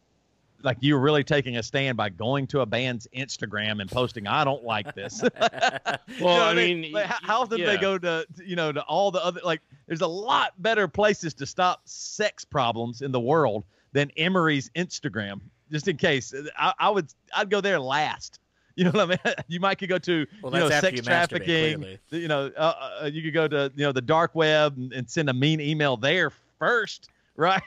like 0.67 0.79
you're 0.81 0.99
really 0.99 1.23
taking 1.23 1.57
a 1.57 1.63
stand 1.63 1.97
by 1.97 2.09
going 2.09 2.49
to 2.49 2.61
a 2.61 2.67
band's 2.67 3.07
Instagram 3.17 3.81
and 3.81 3.89
posting, 3.89 4.27
"I 4.27 4.43
don't 4.43 4.65
like 4.65 4.95
this." 4.97 5.23
well, 5.41 5.97
you 6.19 6.25
know 6.25 6.43
I 6.43 6.55
mean, 6.55 6.81
mean 6.81 6.93
like, 6.93 7.07
how 7.07 7.43
often 7.43 7.59
yeah. 7.59 7.67
they 7.67 7.79
go 7.79 7.97
to 7.97 8.27
you 8.45 8.57
know 8.57 8.73
to 8.73 8.83
all 8.83 9.13
the 9.13 9.25
other 9.25 9.41
like? 9.45 9.63
There's 9.87 10.01
a 10.01 10.07
lot 10.07 10.61
better 10.61 10.89
places 10.89 11.33
to 11.35 11.47
stop 11.47 11.83
sex 11.85 12.45
problems 12.45 13.01
in 13.01 13.13
the 13.13 13.21
world 13.21 13.65
than 13.93 14.11
Emery's 14.17 14.69
Instagram. 14.71 15.41
Just 15.71 15.87
in 15.87 15.97
case, 15.97 16.35
I, 16.59 16.75
I 16.79 16.91
would 16.91 17.15
I'd 17.35 17.49
go 17.49 17.61
there 17.61 17.79
last. 17.79 18.41
You 18.75 18.85
know 18.85 18.91
what 18.91 19.01
I 19.01 19.07
mean? 19.07 19.35
You 19.49 19.61
might 19.61 19.77
could 19.77 19.89
go 19.89 19.99
to 19.99 20.27
well, 20.43 20.53
you 20.53 20.59
know 20.59 20.69
sex 20.69 20.97
you 20.97 21.03
trafficking. 21.03 21.97
You 22.11 22.29
know, 22.29 22.51
uh, 22.57 22.75
uh, 23.03 23.07
you 23.07 23.23
could 23.23 23.33
go 23.33 23.47
to 23.47 23.73
you 23.77 23.85
know 23.85 23.93
the 23.93 24.03
dark 24.03 24.35
web 24.35 24.77
and, 24.77 24.93
and 24.93 25.09
send 25.09 25.31
a 25.31 25.33
mean 25.33 25.61
email 25.61 25.97
there 25.97 26.31
first, 26.59 27.09
right? 27.37 27.63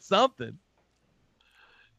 Something. 0.00 0.58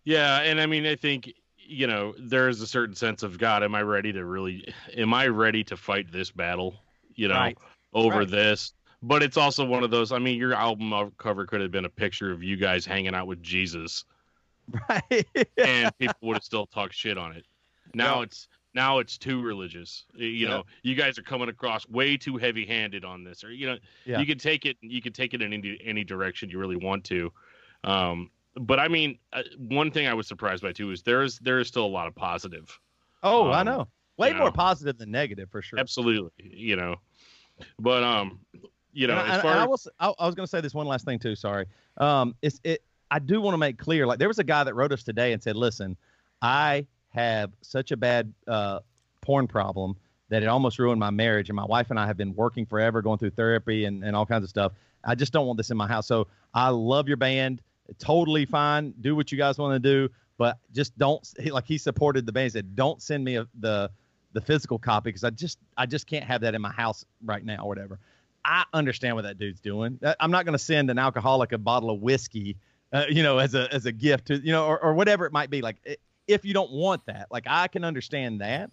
Yeah, 0.05 0.41
and 0.41 0.61
I 0.61 0.67
mean, 0.67 0.85
I 0.85 0.95
think 0.95 1.33
you 1.57 1.87
know 1.87 2.13
there 2.19 2.47
is 2.47 2.61
a 2.61 2.67
certain 2.67 2.95
sense 2.95 3.23
of 3.23 3.37
God. 3.37 3.63
Am 3.63 3.75
I 3.75 3.81
ready 3.81 4.13
to 4.13 4.23
really? 4.23 4.73
Am 4.95 5.13
I 5.13 5.27
ready 5.27 5.63
to 5.65 5.75
fight 5.75 6.11
this 6.11 6.31
battle? 6.31 6.75
You 7.15 7.27
know, 7.27 7.35
right. 7.35 7.57
over 7.93 8.19
right. 8.19 8.29
this. 8.29 8.73
But 9.01 9.21
it's 9.21 9.37
also 9.37 9.65
one 9.65 9.83
of 9.83 9.91
those. 9.91 10.11
I 10.11 10.19
mean, 10.19 10.37
your 10.37 10.53
album 10.53 11.11
cover 11.17 11.45
could 11.45 11.61
have 11.61 11.71
been 11.71 11.85
a 11.85 11.89
picture 11.89 12.31
of 12.31 12.41
you 12.41 12.55
guys 12.55 12.85
hanging 12.85 13.13
out 13.13 13.27
with 13.27 13.43
Jesus, 13.43 14.05
right? 14.89 15.27
and 15.57 15.97
people 15.97 16.15
would 16.21 16.37
have 16.37 16.43
still 16.43 16.65
talked 16.65 16.93
shit 16.93 17.17
on 17.17 17.33
it. 17.33 17.45
Now 17.93 18.21
it's 18.21 18.47
now 18.75 18.99
it's 18.99 19.17
too 19.17 19.41
religious. 19.41 20.05
You 20.13 20.47
know, 20.47 20.63
you 20.83 20.95
guys 20.95 21.17
are 21.17 21.23
coming 21.23 21.49
across 21.49 21.87
way 21.87 22.17
too 22.17 22.37
heavy-handed 22.37 23.05
on 23.05 23.23
this, 23.23 23.43
or 23.43 23.51
you 23.51 23.67
know, 23.67 23.77
yeah. 24.05 24.19
you 24.19 24.25
can 24.25 24.37
take 24.37 24.65
it. 24.65 24.77
You 24.81 25.01
can 25.01 25.13
take 25.13 25.33
it 25.33 25.41
in 25.41 25.53
any 25.53 25.79
any 25.83 26.03
direction 26.03 26.49
you 26.49 26.59
really 26.59 26.75
want 26.75 27.03
to. 27.05 27.31
Um, 27.83 28.29
but 28.55 28.79
I 28.79 28.87
mean, 28.87 29.17
uh, 29.33 29.43
one 29.57 29.91
thing 29.91 30.07
I 30.07 30.13
was 30.13 30.27
surprised 30.27 30.63
by 30.63 30.71
too 30.71 30.91
is 30.91 31.03
there 31.03 31.23
is 31.23 31.39
there 31.39 31.59
is 31.59 31.67
still 31.67 31.85
a 31.85 31.87
lot 31.87 32.07
of 32.07 32.15
positive. 32.15 32.77
Oh, 33.23 33.47
um, 33.47 33.53
I 33.53 33.63
know. 33.63 33.87
Way 34.17 34.31
more 34.31 34.45
know. 34.45 34.51
positive 34.51 34.97
than 34.97 35.11
negative 35.11 35.49
for 35.49 35.61
sure. 35.61 35.79
Absolutely, 35.79 36.31
you 36.37 36.75
know. 36.75 36.95
But 37.79 38.03
um, 38.03 38.39
you 38.93 39.07
know, 39.07 39.17
and 39.17 39.31
as 39.31 39.39
I, 39.39 39.41
far 39.41 39.57
I 39.57 39.65
was 39.65 39.87
I, 39.99 40.13
I 40.17 40.25
was 40.25 40.35
going 40.35 40.45
to 40.45 40.49
say 40.49 40.61
this 40.61 40.73
one 40.73 40.87
last 40.87 41.05
thing 41.05 41.19
too. 41.19 41.35
Sorry. 41.35 41.65
Um, 41.97 42.35
it's 42.41 42.59
it. 42.63 42.81
I 43.11 43.19
do 43.19 43.41
want 43.41 43.53
to 43.53 43.57
make 43.57 43.77
clear. 43.77 44.07
Like 44.07 44.19
there 44.19 44.27
was 44.27 44.39
a 44.39 44.43
guy 44.43 44.63
that 44.63 44.73
wrote 44.73 44.91
us 44.91 45.03
today 45.03 45.33
and 45.33 45.43
said, 45.43 45.57
"Listen, 45.57 45.97
I 46.41 46.85
have 47.09 47.51
such 47.61 47.91
a 47.91 47.97
bad 47.97 48.33
uh, 48.47 48.79
porn 49.21 49.47
problem 49.47 49.97
that 50.29 50.43
it 50.43 50.47
almost 50.47 50.79
ruined 50.79 50.99
my 50.99 51.11
marriage, 51.11 51.49
and 51.49 51.55
my 51.55 51.65
wife 51.65 51.91
and 51.91 51.99
I 51.99 52.07
have 52.07 52.17
been 52.17 52.33
working 52.35 52.65
forever, 52.65 53.01
going 53.01 53.19
through 53.19 53.31
therapy 53.31 53.83
and 53.83 54.03
and 54.03 54.15
all 54.15 54.25
kinds 54.25 54.43
of 54.43 54.49
stuff. 54.49 54.71
I 55.03 55.13
just 55.13 55.33
don't 55.33 55.45
want 55.45 55.57
this 55.57 55.71
in 55.71 55.77
my 55.77 55.87
house. 55.87 56.07
So 56.07 56.27
I 56.53 56.69
love 56.69 57.09
your 57.09 57.17
band." 57.17 57.61
Totally 57.99 58.45
fine. 58.45 58.93
Do 59.01 59.15
what 59.15 59.31
you 59.31 59.37
guys 59.37 59.57
want 59.57 59.73
to 59.75 59.79
do, 59.79 60.13
but 60.37 60.57
just 60.73 60.97
don't 60.97 61.27
like 61.49 61.65
he 61.65 61.77
supported 61.77 62.25
the 62.25 62.31
band. 62.31 62.45
He 62.45 62.49
said, 62.49 62.75
"Don't 62.75 63.01
send 63.01 63.23
me 63.23 63.35
a, 63.35 63.47
the 63.59 63.91
the 64.33 64.41
physical 64.41 64.77
copy 64.77 65.09
because 65.09 65.23
I 65.23 65.29
just 65.29 65.59
I 65.77 65.85
just 65.85 66.07
can't 66.07 66.25
have 66.25 66.41
that 66.41 66.55
in 66.55 66.61
my 66.61 66.71
house 66.71 67.05
right 67.23 67.43
now 67.43 67.63
or 67.63 67.67
whatever." 67.67 67.99
I 68.43 68.63
understand 68.73 69.15
what 69.15 69.23
that 69.23 69.39
dude's 69.39 69.59
doing. 69.59 69.99
I'm 70.19 70.29
not 70.29 70.45
going 70.45 70.53
to 70.53 70.63
send 70.63 70.91
an 70.91 70.99
alcoholic 70.99 71.51
a 71.51 71.57
bottle 71.57 71.89
of 71.89 71.99
whiskey, 72.01 72.57
uh, 72.93 73.05
you 73.09 73.23
know, 73.23 73.39
as 73.39 73.55
a 73.55 73.73
as 73.73 73.85
a 73.85 73.91
gift 73.91 74.27
to 74.27 74.37
you 74.37 74.51
know 74.51 74.65
or, 74.65 74.79
or 74.79 74.93
whatever 74.93 75.25
it 75.25 75.33
might 75.33 75.49
be. 75.49 75.61
Like 75.61 75.77
if 76.27 76.45
you 76.45 76.53
don't 76.53 76.71
want 76.71 77.05
that, 77.05 77.27
like 77.31 77.45
I 77.47 77.67
can 77.67 77.83
understand 77.83 78.41
that. 78.41 78.71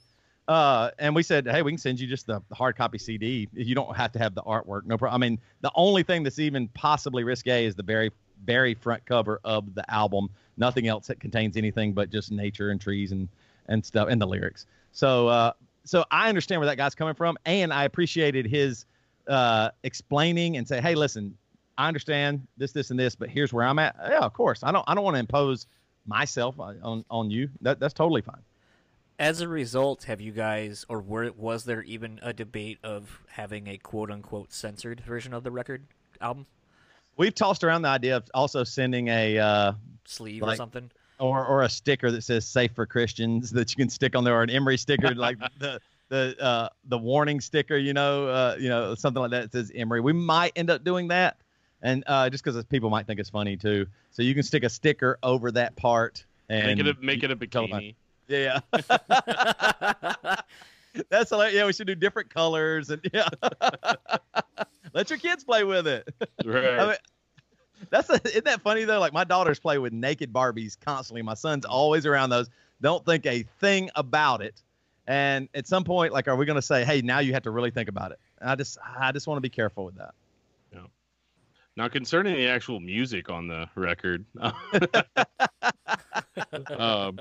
Uh, 0.49 0.91
and 0.99 1.15
we 1.15 1.23
said, 1.23 1.47
hey, 1.47 1.63
we 1.63 1.71
can 1.71 1.79
send 1.79 2.01
you 2.01 2.07
just 2.07 2.27
the 2.27 2.43
hard 2.53 2.77
copy 2.77 2.99
CD. 2.99 3.49
You 3.53 3.75
don't 3.75 3.97
have 3.97 4.13
to 4.13 4.19
have 4.19 4.35
the 4.35 4.43
artwork. 4.43 4.85
No 4.85 4.99
problem. 4.99 5.23
I 5.23 5.25
mean, 5.25 5.39
the 5.61 5.71
only 5.77 6.03
thing 6.03 6.25
that's 6.25 6.41
even 6.41 6.69
possibly 6.69 7.23
risque 7.23 7.65
is 7.65 7.77
the 7.77 7.83
very, 7.83 8.11
very 8.45 8.75
front 8.75 9.05
cover 9.07 9.41
of 9.45 9.75
the 9.75 9.89
album. 9.93 10.29
Nothing 10.57 10.89
else 10.89 11.07
that 11.07 11.21
contains 11.21 11.57
anything 11.57 11.93
but 11.93 12.11
just 12.11 12.31
nature 12.31 12.71
and 12.71 12.81
trees 12.81 13.13
and 13.13 13.29
and 13.67 13.85
stuff 13.85 14.09
and 14.11 14.21
the 14.21 14.27
lyrics. 14.27 14.67
So, 14.93 15.29
uh, 15.29 15.53
so 15.85 16.05
I 16.11 16.29
understand 16.29 16.61
where 16.61 16.67
that 16.67 16.77
guy's 16.77 16.95
coming 16.95 17.15
from, 17.15 17.37
and 17.47 17.73
I 17.73 17.85
appreciated 17.85 18.47
his 18.47 18.85
uh, 19.29 19.71
explaining 19.85 20.57
and 20.57 20.67
say, 20.67 20.81
hey, 20.81 20.95
listen, 20.95 21.37
I 21.79 21.89
understand 21.89 22.47
this, 22.57 22.73
this, 22.73 22.91
and 22.91 22.99
this, 22.99 23.15
but 23.15 23.31
here's 23.31 23.53
where 23.53 23.65
I'm 23.65 23.79
at. 23.79 23.97
Yeah, 24.03 24.19
of 24.19 24.33
course. 24.33 24.63
I 24.63 24.73
don't, 24.73 24.85
I 24.87 24.95
don't 24.95 25.05
want 25.05 25.15
to 25.15 25.21
impose 25.21 25.67
myself 26.07 26.59
on 26.59 27.05
on 27.11 27.31
you. 27.31 27.49
That 27.61 27.81
that's 27.81 27.95
totally 27.95 28.23
fine. 28.23 28.43
As 29.19 29.41
a 29.41 29.49
result, 29.49 30.05
have 30.05 30.21
you 30.21 30.33
guys, 30.33 30.85
or 30.89 31.01
were, 31.01 31.31
was 31.37 31.65
there 31.65 31.83
even 31.83 32.19
a 32.23 32.33
debate 32.33 32.79
of 32.83 33.21
having 33.31 33.69
a 33.69 33.79
quote 33.79 34.11
unquote 34.11 34.53
censored 34.53 35.01
version 35.01 35.33
of 35.33 35.45
the 35.45 35.51
record 35.51 35.85
album? 36.21 36.47
We've 37.23 37.33
tossed 37.33 37.63
around 37.63 37.83
the 37.83 37.89
idea 37.89 38.17
of 38.17 38.25
also 38.35 38.65
sending 38.65 39.07
a 39.07 39.39
uh, 39.39 39.73
sleeve 40.05 40.43
or 40.43 40.57
something. 40.57 40.91
or 41.21 41.47
or 41.47 41.63
a 41.63 41.69
sticker 41.69 42.11
that 42.11 42.23
says 42.23 42.45
"Safe 42.45 42.73
for 42.73 42.85
Christians" 42.85 43.51
that 43.53 43.71
you 43.71 43.77
can 43.77 43.89
stick 43.89 44.17
on 44.17 44.25
there, 44.25 44.35
or 44.35 44.43
an 44.43 44.51
Emery 44.51 44.77
sticker 44.77 45.15
like 45.15 45.39
the 45.61 45.81
the 46.09 46.35
uh, 46.43 46.69
the 46.87 46.99
warning 46.99 47.41
sticker, 47.41 47.77
you 47.77 47.93
know, 47.93 48.27
uh, 48.27 48.57
you 48.59 48.69
know, 48.69 48.97
something 48.97 49.23
like 49.23 49.31
that 49.31 49.53
that 49.53 49.53
says 49.53 49.71
Emery. 49.73 50.01
We 50.01 50.13
might 50.13 50.51
end 50.57 50.69
up 50.69 50.83
doing 50.83 51.07
that, 51.09 51.37
and 51.81 52.03
uh, 52.09 52.29
just 52.29 52.43
because 52.43 52.61
people 52.65 52.91
might 52.91 53.07
think 53.07 53.21
it's 53.21 53.31
funny 53.31 53.57
too. 53.57 53.87
So 54.11 54.23
you 54.23 54.35
can 54.35 54.43
stick 54.43 54.65
a 54.65 54.69
sticker 54.69 55.17
over 55.23 55.53
that 55.53 55.77
part 55.77 56.25
and 56.49 56.77
Make 56.77 56.87
it 56.87 56.99
a, 56.99 57.01
make 57.01 57.23
it 57.23 57.31
a 57.31 57.37
tell 57.47 57.69
them 57.69 57.81
bikini. 57.81 57.95
yeah. 58.27 58.59
That's 61.09 61.31
hilarious. 61.31 61.55
Yeah, 61.55 61.67
we 61.67 61.73
should 61.73 61.87
do 61.87 61.95
different 61.95 62.31
colors 62.31 62.91
and 62.91 63.01
yeah. 63.15 63.29
Let 64.93 65.11
your 65.11 65.19
kids 65.19 65.45
play 65.45 65.65
with 65.65 65.87
it. 65.87 66.09
Right. 66.45 66.79
I 66.79 66.87
mean, 66.87 66.97
that's 67.91 68.11
a, 68.11 68.21
isn't 68.29 68.45
that 68.45 68.63
funny 68.63 68.85
though? 68.85 68.99
Like 69.01 69.13
my 69.13 69.25
daughters 69.25 69.59
play 69.59 69.79
with 69.79 69.93
naked 69.93 70.33
Barbies 70.33 70.79
constantly. 70.79 71.23
My 71.23 71.35
son's 71.35 71.65
always 71.65 72.07
around 72.07 72.31
those. 72.31 72.49
Don't 72.81 73.05
think 73.05 73.27
a 73.27 73.45
thing 73.61 73.91
about 73.95 74.43
it. 74.43 74.61
And 75.07 75.49
at 75.55 75.67
some 75.67 75.85
point, 75.85 76.13
like, 76.13 76.29
are 76.29 76.37
we 76.37 76.47
going 76.47 76.57
to 76.57 76.63
say, 76.63 76.85
"Hey, 76.85 77.01
now 77.03 77.19
you 77.19 77.33
have 77.33 77.43
to 77.43 77.51
really 77.51 77.71
think 77.71 77.89
about 77.89 78.13
it"? 78.13 78.21
And 78.41 78.51
I 78.51 78.55
just, 78.55 78.79
I 78.97 79.11
just 79.13 79.27
want 79.27 79.37
to 79.37 79.41
be 79.41 79.49
careful 79.49 79.85
with 79.85 79.97
that. 79.97 80.15
Now, 81.77 81.89
concerning 81.89 82.35
the 82.35 82.49
actual 82.49 82.81
music 82.81 83.31
on 83.31 83.49
the 83.49 83.67
record, 83.75 84.27
um, 86.79 87.19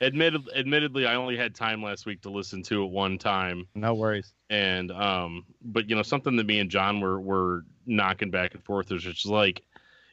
admitted, 0.00 0.42
admittedly, 0.54 1.06
I 1.06 1.14
only 1.14 1.36
had 1.36 1.54
time 1.54 1.82
last 1.82 2.04
week 2.06 2.20
to 2.22 2.30
listen 2.30 2.62
to 2.64 2.84
it 2.84 2.90
one 2.90 3.16
time, 3.18 3.66
No 3.74 3.94
worries. 3.94 4.32
and 4.50 4.90
um, 4.92 5.44
but 5.62 5.88
you 5.88 5.96
know 5.96 6.02
something 6.02 6.36
that 6.36 6.46
me 6.46 6.58
and 6.60 6.70
John 6.70 7.00
were 7.00 7.20
were 7.20 7.64
knocking 7.86 8.30
back 8.30 8.54
and 8.54 8.62
forth 8.64 8.92
is 8.92 9.02
just 9.02 9.26
like 9.26 9.62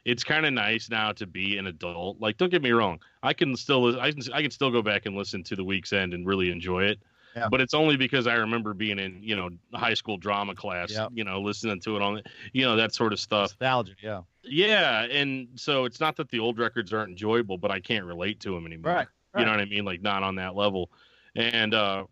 it's 0.04 0.24
kind 0.24 0.46
of 0.46 0.52
nice 0.52 0.88
now 0.90 1.12
to 1.12 1.26
be 1.26 1.58
an 1.58 1.66
adult. 1.66 2.20
Like, 2.20 2.36
don't 2.36 2.50
get 2.50 2.62
me 2.62 2.70
wrong, 2.70 3.00
I 3.22 3.32
can 3.34 3.56
still 3.56 4.00
I 4.00 4.12
can 4.12 4.22
I 4.32 4.42
can 4.42 4.50
still 4.50 4.70
go 4.70 4.82
back 4.82 5.06
and 5.06 5.14
listen 5.16 5.42
to 5.44 5.56
the 5.56 5.64
Weak's 5.64 5.92
End 5.92 6.14
and 6.14 6.26
really 6.26 6.50
enjoy 6.50 6.84
it. 6.84 7.00
Yeah. 7.34 7.48
But 7.50 7.60
it's 7.60 7.74
only 7.74 7.96
because 7.96 8.26
I 8.26 8.34
remember 8.34 8.74
being 8.74 8.98
in, 8.98 9.20
you 9.22 9.34
know, 9.36 9.50
high 9.72 9.94
school 9.94 10.16
drama 10.16 10.54
class, 10.54 10.96
you 11.12 11.24
know, 11.24 11.40
listening 11.40 11.80
to 11.80 11.96
it 11.96 12.02
on, 12.02 12.22
you 12.52 12.64
know, 12.64 12.76
that 12.76 12.94
sort 12.94 13.12
of 13.12 13.18
stuff. 13.18 13.50
Nostalgia. 13.50 13.94
Yeah. 14.00 14.20
Yeah, 14.46 15.04
and 15.04 15.48
so 15.54 15.84
it's 15.84 16.00
not 16.00 16.16
that 16.16 16.28
the 16.28 16.38
old 16.38 16.58
records 16.58 16.92
aren't 16.92 17.10
enjoyable, 17.10 17.58
but 17.58 17.70
I 17.70 17.80
can't 17.80 18.04
relate 18.04 18.40
to 18.40 18.50
them 18.50 18.66
anymore. 18.66 18.92
Right. 18.92 19.08
You 19.36 19.44
know 19.44 19.50
what 19.50 19.60
I 19.60 19.64
mean? 19.64 19.84
Like 19.84 20.02
not 20.02 20.22
on 20.22 20.36
that 20.36 20.54
level. 20.54 20.90
And 21.34 21.74
uh, 21.74 22.04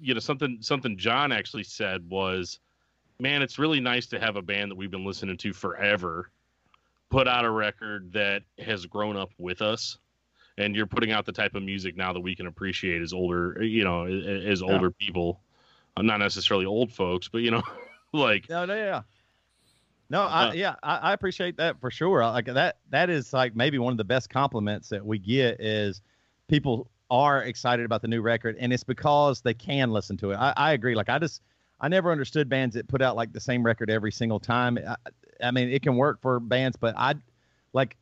you 0.00 0.14
know 0.14 0.20
something 0.20 0.58
something 0.60 0.96
John 0.96 1.32
actually 1.32 1.64
said 1.64 2.08
was, 2.08 2.60
"Man, 3.18 3.42
it's 3.42 3.58
really 3.58 3.80
nice 3.80 4.06
to 4.08 4.20
have 4.20 4.36
a 4.36 4.42
band 4.42 4.70
that 4.70 4.76
we've 4.76 4.90
been 4.90 5.04
listening 5.04 5.36
to 5.38 5.52
forever 5.52 6.30
put 7.10 7.26
out 7.26 7.44
a 7.44 7.50
record 7.50 8.12
that 8.12 8.42
has 8.58 8.86
grown 8.86 9.16
up 9.16 9.30
with 9.38 9.60
us." 9.60 9.98
And 10.58 10.76
you're 10.76 10.86
putting 10.86 11.12
out 11.12 11.24
the 11.24 11.32
type 11.32 11.54
of 11.54 11.62
music 11.62 11.96
now 11.96 12.12
that 12.12 12.20
we 12.20 12.34
can 12.36 12.46
appreciate 12.46 13.00
as 13.00 13.12
older, 13.14 13.62
you 13.62 13.84
know, 13.84 14.04
as 14.04 14.44
as 14.44 14.62
Yeah. 14.66 14.66
older 14.74 14.90
people, 14.90 15.40
Uh, 15.96 16.02
not 16.02 16.18
necessarily 16.18 16.66
old 16.66 16.92
folks, 16.92 17.28
but 17.28 17.38
you 17.42 17.50
know, 17.50 17.62
like 18.12 18.48
No, 18.48 18.64
no, 18.66 18.74
yeah. 18.74 19.02
No, 20.10 20.22
I 20.22 20.48
Uh, 20.48 20.52
yeah, 20.54 20.74
I, 20.82 20.96
I 20.96 21.12
appreciate 21.12 21.56
that 21.58 21.80
for 21.80 21.90
sure. 21.90 22.22
Like 22.24 22.46
that 22.46 22.78
that 22.90 23.10
is 23.10 23.32
like 23.32 23.54
maybe 23.54 23.78
one 23.78 23.92
of 23.92 23.98
the 23.98 24.04
best 24.04 24.30
compliments 24.30 24.88
that 24.88 25.04
we 25.04 25.18
get 25.18 25.60
is 25.60 26.02
people 26.48 26.90
are 27.10 27.42
excited 27.44 27.84
about 27.84 28.02
the 28.02 28.08
new 28.08 28.20
record 28.22 28.56
and 28.58 28.72
it's 28.72 28.84
because 28.84 29.40
they 29.42 29.54
can 29.54 29.90
listen 29.90 30.16
to 30.18 30.30
it. 30.30 30.36
I, 30.36 30.52
I 30.56 30.72
agree. 30.72 30.94
Like 30.94 31.08
I 31.08 31.18
just 31.18 31.42
I 31.80 31.88
never 31.88 32.10
understood 32.10 32.48
bands 32.48 32.74
that 32.74 32.88
put 32.88 33.02
out 33.02 33.16
like 33.16 33.32
the 33.32 33.40
same 33.40 33.64
record 33.64 33.90
every 33.90 34.12
single 34.12 34.40
time. 34.40 34.78
I, 34.78 34.96
I 35.42 35.50
mean, 35.50 35.68
it 35.70 35.82
can 35.82 35.96
work 35.96 36.20
for 36.20 36.40
bands, 36.40 36.76
but 36.76 36.94
I 36.96 37.14
like 37.72 37.96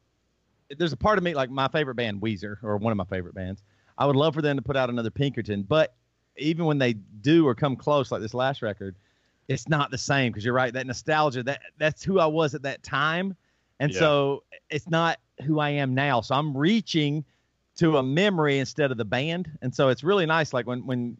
there's 0.77 0.93
a 0.93 0.97
part 0.97 1.19
of 1.19 1.25
me 1.25 1.35
like 1.35 1.51
my 1.51 1.69
favorite 1.69 1.95
band 1.95 2.21
Weezer 2.21 2.57
or 2.63 2.77
one 2.77 2.91
of 2.93 2.97
my 2.97 3.05
favorite 3.05 3.35
bands. 3.35 3.63
I 3.99 4.07
would 4.07 4.17
love 4.17 4.35
for 4.35 4.43
them 4.43 4.57
to 4.57 4.63
put 4.63 4.77
out 4.77 4.91
another 4.91 5.11
Pinkerton, 5.11 5.63
but 5.63 5.95
even 6.37 6.67
when 6.67 6.79
they 6.79 6.93
do 6.93 7.47
or 7.47 7.55
come 7.55 7.77
close 7.77 8.11
like 8.13 8.21
this 8.21 8.35
last 8.35 8.61
record, 8.63 8.97
it's 9.49 9.69
not 9.69 9.91
the 9.91 9.99
same 9.99 10.33
because 10.33 10.45
you're 10.45 10.55
right. 10.55 10.73
That 10.73 10.87
nostalgia, 10.87 11.43
that 11.45 11.61
that's 11.79 12.03
who 12.03 12.19
I 12.19 12.27
was 12.27 12.55
at 12.55 12.63
that 12.63 12.83
time, 12.83 13.37
and 13.81 13.93
Yeah. 13.93 13.99
so 13.99 14.43
it's 14.69 14.89
not 14.89 15.19
who 15.45 15.61
I 15.61 15.71
am 15.71 15.95
now. 15.95 16.21
So 16.21 16.35
I'm 16.35 16.57
reaching 16.57 17.25
to 17.77 17.99
a 17.99 18.03
memory 18.03 18.59
instead 18.59 18.91
of 18.91 18.97
the 18.99 19.05
band, 19.05 19.51
and 19.63 19.75
so 19.75 19.89
it's 19.89 20.03
really 20.03 20.27
nice. 20.27 20.53
Like 20.53 20.67
when 20.67 20.85
when 20.87 21.17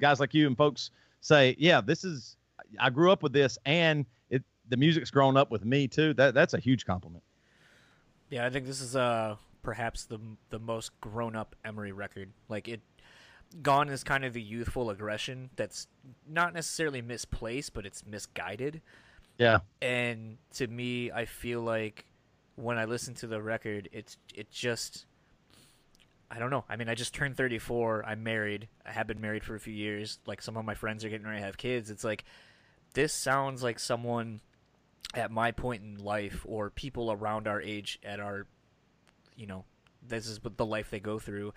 guys 0.00 0.20
like 0.20 0.34
you 0.34 0.46
and 0.46 0.56
folks 0.56 0.90
say, 1.22 1.56
"Yeah, 1.58 1.80
this 1.80 2.04
is 2.04 2.36
I 2.78 2.90
grew 2.90 3.10
up 3.10 3.22
with 3.22 3.32
this, 3.32 3.56
and 3.64 4.04
it 4.30 4.42
the 4.68 4.76
music's 4.76 5.10
grown 5.10 5.36
up 5.36 5.50
with 5.50 5.64
me 5.64 5.88
too." 5.88 6.12
That 6.14 6.34
that's 6.34 6.54
a 6.54 6.58
huge 6.58 6.84
compliment. 6.84 7.24
Yeah, 8.32 8.46
I 8.46 8.50
think 8.50 8.64
this 8.64 8.80
is 8.80 8.96
uh 8.96 9.36
perhaps 9.62 10.04
the 10.04 10.18
the 10.48 10.58
most 10.58 10.98
grown 11.02 11.36
up 11.36 11.54
Emery 11.66 11.92
record. 11.92 12.30
Like 12.48 12.66
it, 12.66 12.80
gone 13.60 13.90
is 13.90 14.02
kind 14.02 14.24
of 14.24 14.32
the 14.32 14.40
youthful 14.40 14.88
aggression 14.88 15.50
that's 15.54 15.86
not 16.26 16.54
necessarily 16.54 17.02
misplaced, 17.02 17.74
but 17.74 17.84
it's 17.84 18.06
misguided. 18.06 18.80
Yeah, 19.36 19.58
And 19.82 20.38
to 20.54 20.66
me, 20.66 21.10
I 21.10 21.26
feel 21.26 21.60
like 21.60 22.06
when 22.56 22.78
I 22.78 22.86
listen 22.86 23.12
to 23.16 23.26
the 23.26 23.40
record, 23.42 23.90
it's 23.92 24.16
it 24.34 24.50
just. 24.50 25.04
I 26.30 26.38
don't 26.38 26.48
know. 26.48 26.64
I 26.70 26.76
mean, 26.76 26.88
I 26.88 26.94
just 26.94 27.12
turned 27.12 27.36
34. 27.36 28.06
I'm 28.06 28.22
married. 28.22 28.68
I 28.86 28.92
have 28.92 29.06
been 29.06 29.20
married 29.20 29.44
for 29.44 29.54
a 29.54 29.60
few 29.60 29.74
years. 29.74 30.18
Like 30.24 30.40
some 30.40 30.56
of 30.56 30.64
my 30.64 30.74
friends 30.74 31.04
are 31.04 31.10
getting 31.10 31.26
ready 31.26 31.40
to 31.40 31.44
have 31.44 31.58
kids. 31.58 31.90
It's 31.90 32.04
like 32.04 32.24
this 32.94 33.12
sounds 33.12 33.62
like 33.62 33.78
someone 33.78 34.40
at 35.14 35.30
my 35.30 35.50
point 35.52 35.82
in 35.82 35.96
life 35.98 36.44
or 36.48 36.70
people 36.70 37.12
around 37.12 37.46
our 37.46 37.60
age 37.60 37.98
at 38.04 38.20
our 38.20 38.46
you 39.36 39.46
know, 39.46 39.64
this 40.06 40.26
is 40.26 40.40
the 40.56 40.66
life 40.66 40.90
they 40.90 41.00
go 41.00 41.18
through. 41.18 41.54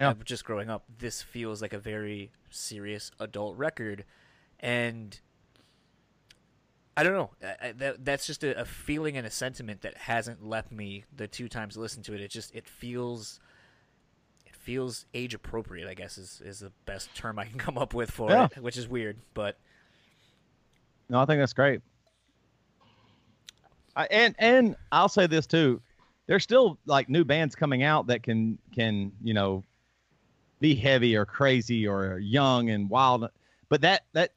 Yeah. 0.00 0.10
uh, 0.10 0.14
just 0.24 0.44
growing 0.44 0.70
up, 0.70 0.84
this 0.98 1.22
feels 1.22 1.60
like 1.60 1.72
a 1.72 1.78
very 1.78 2.30
serious 2.50 3.10
adult 3.20 3.56
record, 3.56 4.04
and 4.60 5.18
I 6.96 7.02
don't 7.02 7.12
know. 7.12 7.30
I, 7.42 7.68
I, 7.68 7.72
that 7.72 8.04
that's 8.04 8.26
just 8.26 8.42
a, 8.44 8.60
a 8.60 8.64
feeling 8.64 9.16
and 9.16 9.26
a 9.26 9.30
sentiment 9.30 9.82
that 9.82 9.96
hasn't 9.96 10.44
left 10.46 10.72
me 10.72 11.04
the 11.14 11.26
two 11.28 11.48
times 11.48 11.76
I 11.76 11.80
listened 11.80 12.04
to 12.06 12.14
it. 12.14 12.20
It 12.20 12.30
just 12.30 12.54
it 12.54 12.66
feels. 12.66 13.40
It 14.46 14.54
feels 14.54 15.06
age 15.14 15.34
appropriate, 15.34 15.88
I 15.88 15.94
guess 15.94 16.18
is, 16.18 16.42
is 16.44 16.60
the 16.60 16.72
best 16.86 17.14
term 17.14 17.38
I 17.38 17.44
can 17.46 17.58
come 17.58 17.78
up 17.78 17.94
with 17.94 18.10
for 18.10 18.30
Yeah. 18.30 18.48
it, 18.56 18.62
which 18.62 18.76
is 18.76 18.86
weird, 18.88 19.16
but 19.34 19.58
No, 21.08 21.20
I 21.20 21.24
think 21.26 21.40
that's 21.40 21.52
great. 21.54 21.80
I, 23.98 24.06
and 24.10 24.34
and 24.38 24.76
I'll 24.92 25.08
say 25.08 25.26
this 25.26 25.46
too, 25.46 25.82
there's 26.26 26.44
still 26.44 26.78
like 26.86 27.08
new 27.08 27.24
bands 27.24 27.56
coming 27.56 27.82
out 27.82 28.06
that 28.06 28.22
can 28.22 28.58
can 28.72 29.12
you 29.22 29.34
know 29.34 29.64
be 30.60 30.74
heavy 30.74 31.16
or 31.16 31.26
crazy 31.26 31.86
or 31.86 32.18
young 32.18 32.70
and 32.70 32.88
wild, 32.88 33.28
but 33.68 33.80
that 33.80 34.04
that 34.12 34.32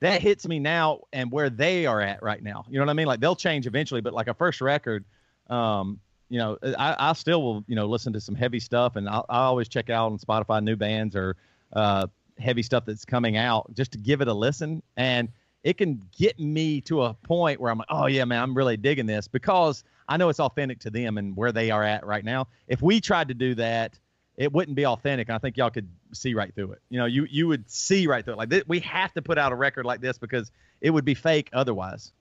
that 0.00 0.22
hits 0.22 0.46
me 0.46 0.60
now 0.60 1.00
and 1.12 1.32
where 1.32 1.50
they 1.50 1.84
are 1.84 2.00
at 2.00 2.22
right 2.22 2.42
now. 2.42 2.64
You 2.68 2.78
know 2.78 2.84
what 2.84 2.90
I 2.90 2.94
mean? 2.94 3.06
Like 3.06 3.18
they'll 3.18 3.36
change 3.36 3.66
eventually, 3.66 4.00
but 4.00 4.14
like 4.14 4.28
a 4.28 4.34
first 4.34 4.60
record, 4.60 5.04
um, 5.50 5.98
you 6.28 6.38
know, 6.38 6.56
I, 6.78 6.94
I 6.98 7.12
still 7.14 7.42
will 7.42 7.64
you 7.66 7.74
know 7.74 7.86
listen 7.86 8.12
to 8.12 8.20
some 8.20 8.36
heavy 8.36 8.60
stuff, 8.60 8.94
and 8.94 9.08
I'll, 9.08 9.26
I 9.28 9.40
always 9.40 9.68
check 9.68 9.90
out 9.90 10.12
on 10.12 10.18
Spotify 10.18 10.62
new 10.62 10.76
bands 10.76 11.16
or 11.16 11.36
uh, 11.72 12.06
heavy 12.38 12.62
stuff 12.62 12.84
that's 12.84 13.04
coming 13.04 13.36
out 13.36 13.74
just 13.74 13.90
to 13.92 13.98
give 13.98 14.20
it 14.20 14.28
a 14.28 14.34
listen 14.34 14.80
and 14.96 15.28
it 15.66 15.76
can 15.76 16.00
get 16.16 16.38
me 16.38 16.80
to 16.82 17.02
a 17.02 17.12
point 17.12 17.60
where 17.60 17.72
I'm 17.72 17.78
like, 17.78 17.88
oh 17.90 18.06
yeah, 18.06 18.24
man, 18.24 18.40
I'm 18.40 18.54
really 18.56 18.76
digging 18.76 19.06
this 19.06 19.26
because 19.26 19.82
I 20.08 20.16
know 20.16 20.28
it's 20.28 20.38
authentic 20.38 20.78
to 20.80 20.90
them 20.90 21.18
and 21.18 21.36
where 21.36 21.50
they 21.50 21.72
are 21.72 21.82
at 21.82 22.06
right 22.06 22.24
now. 22.24 22.46
If 22.68 22.82
we 22.82 23.00
tried 23.00 23.26
to 23.26 23.34
do 23.34 23.52
that, 23.56 23.98
it 24.36 24.52
wouldn't 24.52 24.76
be 24.76 24.86
authentic. 24.86 25.28
I 25.28 25.38
think 25.38 25.56
y'all 25.56 25.70
could 25.70 25.88
see 26.12 26.34
right 26.34 26.54
through 26.54 26.70
it. 26.70 26.82
You 26.88 27.00
know, 27.00 27.06
you 27.06 27.26
you 27.28 27.48
would 27.48 27.68
see 27.68 28.06
right 28.06 28.24
through 28.24 28.34
it. 28.34 28.36
Like 28.36 28.50
th- 28.50 28.68
we 28.68 28.78
have 28.80 29.12
to 29.14 29.22
put 29.22 29.38
out 29.38 29.50
a 29.50 29.56
record 29.56 29.84
like 29.86 30.00
this 30.00 30.18
because 30.18 30.52
it 30.80 30.90
would 30.90 31.04
be 31.04 31.14
fake 31.14 31.50
otherwise. 31.52 32.12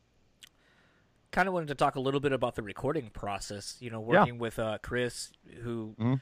kind 1.32 1.48
of 1.48 1.54
wanted 1.54 1.68
to 1.68 1.76
talk 1.76 1.96
a 1.96 2.00
little 2.00 2.22
bit 2.22 2.32
about 2.32 2.56
the 2.56 2.64
recording 2.64 3.10
process. 3.12 3.76
You 3.80 3.90
know, 3.92 4.00
Yeah. 4.02 4.20
working 4.22 4.38
with 4.40 4.58
uh, 4.58 4.78
Chris, 4.82 5.32
who 5.62 5.94
Mhm. 6.00 6.22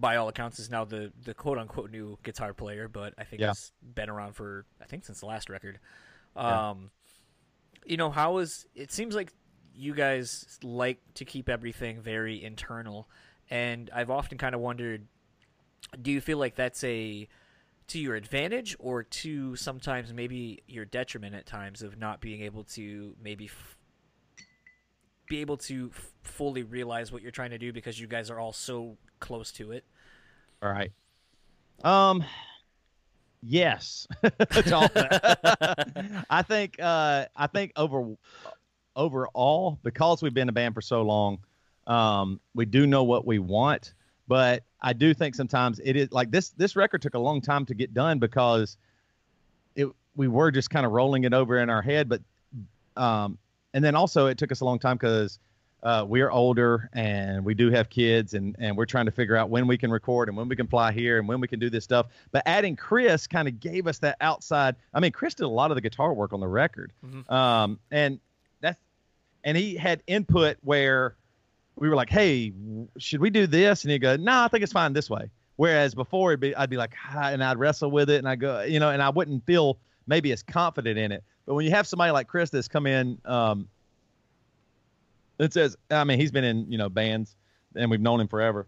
by 0.00 0.16
all 0.16 0.28
accounts, 0.28 0.58
is 0.58 0.68
now 0.70 0.84
the 0.84 1.12
the 1.22 1.34
quote 1.34 1.58
unquote 1.58 1.90
new 1.92 2.18
guitar 2.24 2.54
player, 2.54 2.88
but 2.88 3.12
I 3.18 3.24
think 3.24 3.40
Yeah. 3.42 3.48
has 3.48 3.70
been 3.82 4.08
around 4.08 4.32
for 4.32 4.64
I 4.80 4.86
think 4.86 5.04
since 5.04 5.20
the 5.20 5.26
last 5.26 5.48
record. 5.50 5.78
Yeah. 6.38 6.70
Um, 6.70 6.90
you 7.84 7.96
know, 7.96 8.10
how 8.10 8.38
is 8.38 8.66
it 8.74 8.92
seems 8.92 9.14
like 9.14 9.32
you 9.74 9.94
guys 9.94 10.58
like 10.62 10.98
to 11.14 11.24
keep 11.24 11.48
everything 11.48 12.00
very 12.00 12.42
internal, 12.42 13.08
and 13.50 13.90
I've 13.94 14.10
often 14.10 14.38
kind 14.38 14.54
of 14.54 14.60
wondered, 14.60 15.06
do 16.00 16.10
you 16.10 16.20
feel 16.20 16.38
like 16.38 16.54
that's 16.54 16.84
a 16.84 17.28
to 17.88 17.98
your 17.98 18.14
advantage 18.14 18.76
or 18.78 19.02
to 19.02 19.56
sometimes 19.56 20.12
maybe 20.12 20.62
your 20.68 20.84
detriment 20.84 21.34
at 21.34 21.46
times 21.46 21.82
of 21.82 21.98
not 21.98 22.20
being 22.20 22.42
able 22.42 22.62
to 22.62 23.16
maybe 23.22 23.46
f- 23.46 23.78
be 25.26 25.40
able 25.40 25.56
to 25.56 25.90
f- 25.94 26.12
fully 26.22 26.62
realize 26.62 27.10
what 27.10 27.22
you're 27.22 27.30
trying 27.30 27.50
to 27.50 27.58
do 27.58 27.72
because 27.72 27.98
you 27.98 28.06
guys 28.06 28.30
are 28.30 28.38
all 28.38 28.52
so 28.52 28.98
close 29.20 29.50
to 29.52 29.72
it. 29.72 29.84
All 30.62 30.70
right. 30.70 30.92
Um. 31.82 32.24
Yes. 33.42 34.06
To 34.22 34.74
all 34.74 34.88
that. 34.94 36.24
I 36.28 36.42
think. 36.42 36.76
Uh. 36.78 37.26
I 37.36 37.46
think 37.46 37.72
over. 37.76 38.14
Overall, 38.96 39.78
because 39.84 40.22
we've 40.22 40.34
been 40.34 40.48
a 40.48 40.52
band 40.52 40.74
for 40.74 40.80
so 40.80 41.02
long, 41.02 41.38
um, 41.86 42.40
we 42.56 42.64
do 42.64 42.84
know 42.84 43.04
what 43.04 43.24
we 43.24 43.38
want. 43.38 43.94
But 44.26 44.64
I 44.82 44.92
do 44.92 45.14
think 45.14 45.36
sometimes 45.36 45.80
it 45.84 45.94
is 45.94 46.10
like 46.10 46.32
this. 46.32 46.48
This 46.50 46.74
record 46.74 47.00
took 47.02 47.14
a 47.14 47.18
long 47.20 47.40
time 47.40 47.64
to 47.66 47.74
get 47.74 47.94
done 47.94 48.18
because 48.18 48.76
it. 49.76 49.86
We 50.16 50.26
were 50.26 50.50
just 50.50 50.70
kind 50.70 50.84
of 50.84 50.90
rolling 50.90 51.22
it 51.24 51.32
over 51.32 51.58
in 51.58 51.70
our 51.70 51.82
head, 51.82 52.08
but. 52.08 52.20
Um. 52.96 53.38
And 53.74 53.84
then 53.84 53.94
also 53.94 54.26
it 54.26 54.38
took 54.38 54.50
us 54.50 54.62
a 54.62 54.64
long 54.64 54.78
time 54.80 54.96
because 54.96 55.38
uh, 55.82 56.04
we're 56.06 56.30
older 56.30 56.90
and 56.92 57.44
we 57.44 57.54
do 57.54 57.70
have 57.70 57.88
kids 57.88 58.34
and, 58.34 58.56
and 58.58 58.76
we're 58.76 58.86
trying 58.86 59.06
to 59.06 59.12
figure 59.12 59.36
out 59.36 59.48
when 59.48 59.66
we 59.66 59.78
can 59.78 59.90
record 59.90 60.28
and 60.28 60.36
when 60.36 60.48
we 60.48 60.56
can 60.56 60.66
fly 60.66 60.90
here 60.92 61.18
and 61.18 61.28
when 61.28 61.40
we 61.40 61.46
can 61.46 61.60
do 61.60 61.70
this 61.70 61.84
stuff. 61.84 62.06
But 62.32 62.42
adding 62.46 62.74
Chris 62.76 63.26
kind 63.26 63.46
of 63.46 63.60
gave 63.60 63.86
us 63.86 63.98
that 63.98 64.16
outside. 64.20 64.74
I 64.92 65.00
mean, 65.00 65.12
Chris 65.12 65.34
did 65.34 65.44
a 65.44 65.48
lot 65.48 65.70
of 65.70 65.76
the 65.76 65.80
guitar 65.80 66.12
work 66.12 66.32
on 66.32 66.40
the 66.40 66.48
record. 66.48 66.92
Mhm. 67.06 67.30
Um, 67.30 67.78
and 67.90 68.18
that's, 68.60 68.80
and 69.44 69.56
he 69.56 69.76
had 69.76 70.02
input 70.06 70.56
where 70.62 71.14
we 71.76 71.88
were 71.88 71.94
like, 71.94 72.10
Hey, 72.10 72.52
should 72.98 73.20
we 73.20 73.30
do 73.30 73.46
this? 73.46 73.84
And 73.84 73.92
he'd 73.92 74.00
go, 74.00 74.16
no, 74.16 74.42
I 74.42 74.48
think 74.48 74.64
it's 74.64 74.72
fine 74.72 74.92
this 74.92 75.08
way. 75.08 75.30
Whereas 75.56 75.94
before 75.94 76.30
it'd 76.32 76.40
be, 76.40 76.54
I'd 76.56 76.70
be 76.70 76.76
like, 76.76 76.94
ah, 77.12 77.30
and 77.30 77.42
I'd 77.42 77.56
wrestle 77.56 77.90
with 77.90 78.10
it 78.10 78.18
and 78.18 78.28
I 78.28 78.36
go, 78.36 78.62
you 78.62 78.80
know, 78.80 78.90
and 78.90 79.00
I 79.02 79.10
wouldn't 79.10 79.44
feel 79.46 79.78
maybe 80.06 80.32
as 80.32 80.42
confident 80.42 80.98
in 80.98 81.12
it. 81.12 81.22
But 81.46 81.54
when 81.54 81.64
you 81.64 81.70
have 81.70 81.86
somebody 81.86 82.10
like 82.10 82.26
Chris 82.26 82.50
that's 82.50 82.68
come 82.68 82.86
in, 82.86 83.18
um, 83.24 83.68
it 85.38 85.52
says, 85.52 85.76
I 85.90 86.04
mean, 86.04 86.18
he's 86.18 86.30
been 86.30 86.44
in, 86.44 86.70
you 86.70 86.78
know, 86.78 86.88
bands 86.88 87.36
and 87.74 87.90
we've 87.90 88.00
known 88.00 88.20
him 88.20 88.28
forever. 88.28 88.66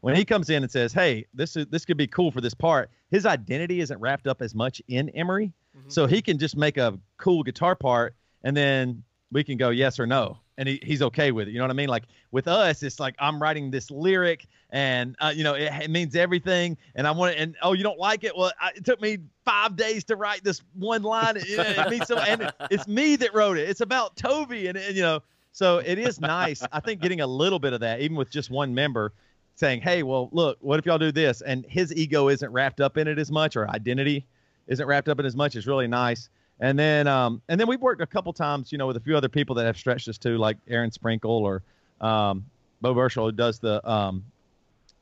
When 0.00 0.14
he 0.14 0.24
comes 0.24 0.50
in 0.50 0.62
and 0.62 0.70
says, 0.70 0.92
"Hey, 0.92 1.26
this 1.34 1.56
is 1.56 1.66
this 1.66 1.84
could 1.84 1.96
be 1.96 2.06
cool 2.06 2.30
for 2.30 2.40
this 2.40 2.54
part," 2.54 2.90
his 3.10 3.26
identity 3.26 3.80
isn't 3.80 3.98
wrapped 3.98 4.28
up 4.28 4.40
as 4.40 4.54
much 4.54 4.80
in 4.86 5.08
Emery, 5.10 5.52
Mhm. 5.76 5.90
so 5.90 6.06
he 6.06 6.22
can 6.22 6.38
just 6.38 6.56
make 6.56 6.76
a 6.76 6.98
cool 7.16 7.42
guitar 7.42 7.74
part, 7.74 8.14
and 8.44 8.56
then 8.56 9.02
we 9.32 9.42
can 9.42 9.56
go 9.56 9.70
yes 9.70 9.98
or 9.98 10.06
no, 10.06 10.38
and 10.58 10.68
he, 10.68 10.80
he's 10.82 11.02
okay 11.02 11.32
with 11.32 11.48
it. 11.48 11.52
You 11.52 11.58
know 11.58 11.64
what 11.64 11.70
I 11.70 11.74
mean? 11.74 11.88
Like 11.88 12.04
with 12.30 12.48
us, 12.48 12.82
it's 12.82 12.98
like 12.98 13.14
I'm 13.18 13.40
writing 13.40 13.70
this 13.70 13.90
lyric, 13.90 14.46
and 14.70 15.16
uh, 15.20 15.32
you 15.34 15.44
know 15.44 15.54
it, 15.54 15.72
it 15.82 15.90
means 15.90 16.16
everything, 16.16 16.76
and 16.94 17.06
I 17.06 17.10
want 17.10 17.34
it, 17.34 17.38
and 17.38 17.54
oh, 17.62 17.72
you 17.72 17.82
don't 17.82 17.98
like 17.98 18.24
it? 18.24 18.36
Well, 18.36 18.52
I, 18.60 18.70
it 18.74 18.84
took 18.84 19.00
me 19.00 19.18
five 19.44 19.76
days 19.76 20.04
to 20.04 20.16
write 20.16 20.44
this 20.44 20.62
one 20.74 21.02
line. 21.02 21.36
It, 21.36 21.44
it 21.48 21.90
means 21.90 22.06
so, 22.06 22.18
and 22.18 22.52
it's 22.70 22.88
me 22.88 23.16
that 23.16 23.34
wrote 23.34 23.58
it. 23.58 23.68
It's 23.68 23.80
about 23.80 24.16
Toby, 24.16 24.68
and, 24.68 24.76
and 24.78 24.96
you 24.96 25.02
know, 25.02 25.22
so 25.52 25.78
it 25.78 25.98
is 25.98 26.20
nice. 26.20 26.62
I 26.72 26.80
think 26.80 27.00
getting 27.00 27.20
a 27.20 27.26
little 27.26 27.58
bit 27.58 27.72
of 27.72 27.80
that, 27.80 28.00
even 28.00 28.16
with 28.16 28.30
just 28.30 28.50
one 28.50 28.74
member, 28.74 29.12
saying, 29.54 29.82
"Hey, 29.82 30.02
well, 30.02 30.28
look, 30.32 30.58
what 30.60 30.78
if 30.78 30.86
y'all 30.86 30.98
do 30.98 31.12
this?" 31.12 31.42
and 31.42 31.64
his 31.68 31.94
ego 31.94 32.28
isn't 32.28 32.50
wrapped 32.50 32.80
up 32.80 32.96
in 32.96 33.08
it 33.08 33.18
as 33.18 33.30
much, 33.30 33.56
or 33.56 33.68
identity 33.70 34.26
isn't 34.66 34.86
wrapped 34.86 35.08
up 35.08 35.20
in 35.20 35.26
as 35.26 35.36
much. 35.36 35.54
It's 35.54 35.66
really 35.66 35.86
nice. 35.86 36.28
And 36.60 36.78
then, 36.78 37.06
um, 37.06 37.42
and 37.48 37.60
then 37.60 37.68
we've 37.68 37.80
worked 37.80 38.00
a 38.00 38.06
couple 38.06 38.32
times, 38.32 38.72
you 38.72 38.78
know, 38.78 38.86
with 38.86 38.96
a 38.96 39.00
few 39.00 39.16
other 39.16 39.28
people 39.28 39.54
that 39.56 39.66
have 39.66 39.76
stretched 39.76 40.08
us 40.08 40.16
too, 40.16 40.38
like 40.38 40.56
Aaron 40.68 40.90
Sprinkle 40.90 41.30
or 41.30 41.62
um, 42.00 42.46
Bo 42.80 42.94
Burchell, 42.94 43.26
who 43.26 43.32
does 43.32 43.58
the 43.58 43.86
um, 43.88 44.24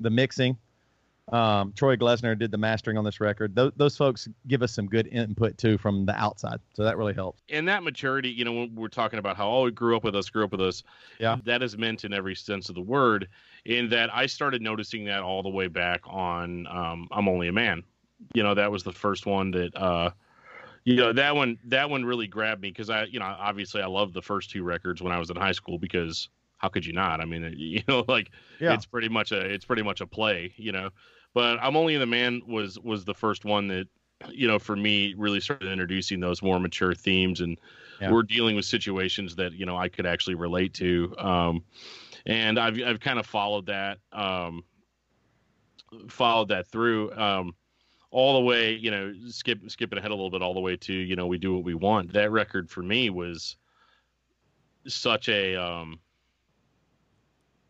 the 0.00 0.10
mixing. 0.10 0.56
Um, 1.32 1.72
Troy 1.74 1.96
Glessner 1.96 2.38
did 2.38 2.50
the 2.50 2.58
mastering 2.58 2.98
on 2.98 3.04
this 3.04 3.18
record. 3.18 3.54
Those, 3.54 3.72
those 3.76 3.96
folks 3.96 4.28
give 4.46 4.62
us 4.62 4.72
some 4.74 4.86
good 4.86 5.06
input 5.06 5.56
too 5.56 5.78
from 5.78 6.04
the 6.04 6.14
outside, 6.14 6.60
so 6.74 6.84
that 6.84 6.98
really 6.98 7.14
helps. 7.14 7.42
and 7.48 7.66
that 7.66 7.82
maturity, 7.82 8.28
you 8.28 8.44
know, 8.44 8.52
when 8.52 8.74
we're 8.74 8.88
talking 8.88 9.18
about 9.18 9.36
how 9.36 9.50
oh, 9.50 9.70
grew 9.70 9.96
up 9.96 10.04
with 10.04 10.14
us, 10.14 10.28
grew 10.28 10.44
up 10.44 10.52
with 10.52 10.60
us. 10.60 10.82
Yeah. 11.18 11.38
that 11.44 11.62
is 11.62 11.78
meant 11.78 12.04
in 12.04 12.12
every 12.12 12.34
sense 12.34 12.68
of 12.68 12.74
the 12.74 12.82
word. 12.82 13.28
In 13.64 13.88
that, 13.88 14.14
I 14.14 14.26
started 14.26 14.60
noticing 14.60 15.06
that 15.06 15.22
all 15.22 15.42
the 15.42 15.48
way 15.48 15.68
back 15.68 16.02
on 16.04 16.66
um, 16.66 17.08
"I'm 17.10 17.26
Only 17.26 17.48
a 17.48 17.52
Man." 17.52 17.82
You 18.34 18.42
know, 18.42 18.54
that 18.54 18.70
was 18.70 18.82
the 18.82 18.92
first 18.92 19.24
one 19.24 19.50
that, 19.52 19.74
uh, 19.74 20.10
you 20.84 20.96
know, 20.96 21.12
that 21.12 21.34
one 21.36 21.58
that 21.64 21.90
one 21.90 22.04
really 22.04 22.26
grabbed 22.26 22.62
me 22.62 22.68
because 22.70 22.90
I, 22.90 23.04
you 23.04 23.18
know, 23.18 23.24
obviously 23.26 23.82
I 23.82 23.86
loved 23.86 24.14
the 24.14 24.22
first 24.22 24.50
two 24.50 24.62
records 24.62 25.02
when 25.02 25.12
I 25.12 25.18
was 25.18 25.30
in 25.30 25.36
high 25.36 25.52
school 25.52 25.78
because 25.78 26.28
how 26.58 26.68
could 26.68 26.86
you 26.86 26.92
not? 26.92 27.20
I 27.20 27.24
mean, 27.24 27.54
you 27.58 27.82
know, 27.88 28.04
like 28.08 28.30
Yeah. 28.58 28.74
it's 28.74 28.86
pretty 28.86 29.08
much 29.08 29.32
a 29.32 29.40
it's 29.40 29.64
pretty 29.64 29.82
much 29.82 30.00
a 30.00 30.06
play, 30.06 30.52
you 30.56 30.72
know. 30.72 30.90
But 31.32 31.58
I'm 31.60 31.76
only 31.76 31.96
the 31.96 32.06
man 32.06 32.42
was 32.46 32.78
was 32.78 33.04
the 33.04 33.14
first 33.14 33.44
one 33.44 33.68
that 33.68 33.88
you 34.30 34.46
know 34.46 34.58
for 34.58 34.76
me 34.76 35.14
really 35.16 35.40
started 35.40 35.70
introducing 35.70 36.20
those 36.20 36.42
more 36.42 36.58
mature 36.60 36.94
themes 36.94 37.40
and 37.40 37.58
Yeah. 37.98 38.12
we're 38.12 38.22
dealing 38.22 38.56
with 38.56 38.64
situations 38.64 39.36
that 39.36 39.52
you 39.54 39.66
know 39.66 39.76
I 39.76 39.88
could 39.88 40.06
actually 40.06 40.34
relate 40.34 40.74
to. 40.74 41.14
Um, 41.18 41.64
and 42.26 42.58
I've 42.58 42.80
I've 42.82 43.00
kind 43.00 43.18
of 43.18 43.26
followed 43.26 43.66
that 43.66 44.00
um, 44.12 44.64
followed 46.08 46.48
that 46.48 46.66
through 46.66 47.12
um, 47.12 47.54
all 48.14 48.34
the 48.34 48.40
way. 48.46 48.72
You 48.72 48.90
know, 48.92 49.12
skip 49.28 49.58
skipping 49.68 49.98
ahead 49.98 50.12
a 50.12 50.14
little 50.14 50.30
bit, 50.30 50.40
all 50.40 50.54
the 50.54 50.60
way 50.60 50.76
to 50.76 50.92
you 50.92 51.16
know 51.16 51.26
we 51.26 51.36
do 51.36 51.52
what 51.54 51.64
we 51.64 51.74
want. 51.74 52.12
That 52.12 52.30
record 52.30 52.70
for 52.70 52.82
me 52.82 53.10
was 53.10 53.56
such 54.86 55.28
a 55.28 55.56
um, 55.56 55.98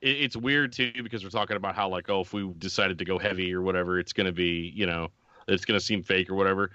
it, 0.01 0.09
it's 0.21 0.37
weird 0.37 0.73
too 0.73 0.93
because 1.03 1.25
we're 1.25 1.31
talking 1.31 1.57
about 1.57 1.75
how 1.75 1.89
like 1.89 2.11
oh 2.11 2.21
if 2.21 2.33
we 2.33 2.47
decided 2.59 2.99
to 2.99 3.05
go 3.05 3.19
heavy 3.19 3.55
or 3.55 3.63
whatever 3.63 3.99
it's 3.99 4.13
going 4.13 4.27
to 4.27 4.33
be 4.33 4.73
you 4.75 4.87
know 4.87 5.09
it's 5.49 5.65
going 5.65 5.79
to 5.79 5.85
seem 5.85 6.03
fake 6.03 6.29
or 6.31 6.35
whatever 6.35 6.71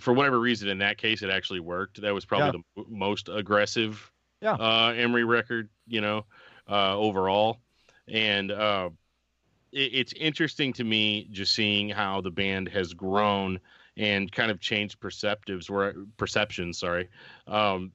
for 0.00 0.12
whatever 0.12 0.38
reason 0.38 0.68
in 0.68 0.78
that 0.78 0.98
case 0.98 1.22
it 1.22 1.30
actually 1.30 1.60
worked 1.60 2.00
that 2.00 2.12
was 2.12 2.24
probably 2.24 2.60
the 2.76 2.82
m- 2.82 2.86
most 2.88 3.28
aggressive 3.28 4.10
Yeah. 4.40 4.52
uh 4.54 4.92
emery 4.96 5.24
record 5.24 5.68
you 5.86 6.00
know 6.00 6.26
uh 6.68 6.96
overall 6.96 7.58
and 8.08 8.50
uh 8.52 8.90
it, 9.72 9.90
it's 9.92 10.12
interesting 10.14 10.72
to 10.74 10.84
me 10.84 11.28
just 11.30 11.54
seeing 11.54 11.88
how 11.88 12.20
the 12.20 12.30
band 12.30 12.68
has 12.68 12.92
grown 12.94 13.58
and 13.96 14.30
kind 14.32 14.50
of 14.50 14.60
changed 14.60 15.00
perceptives 15.00 15.68
where 15.68 15.94
perceptions 16.16 16.78
sorry 16.78 17.08
um 17.46 17.92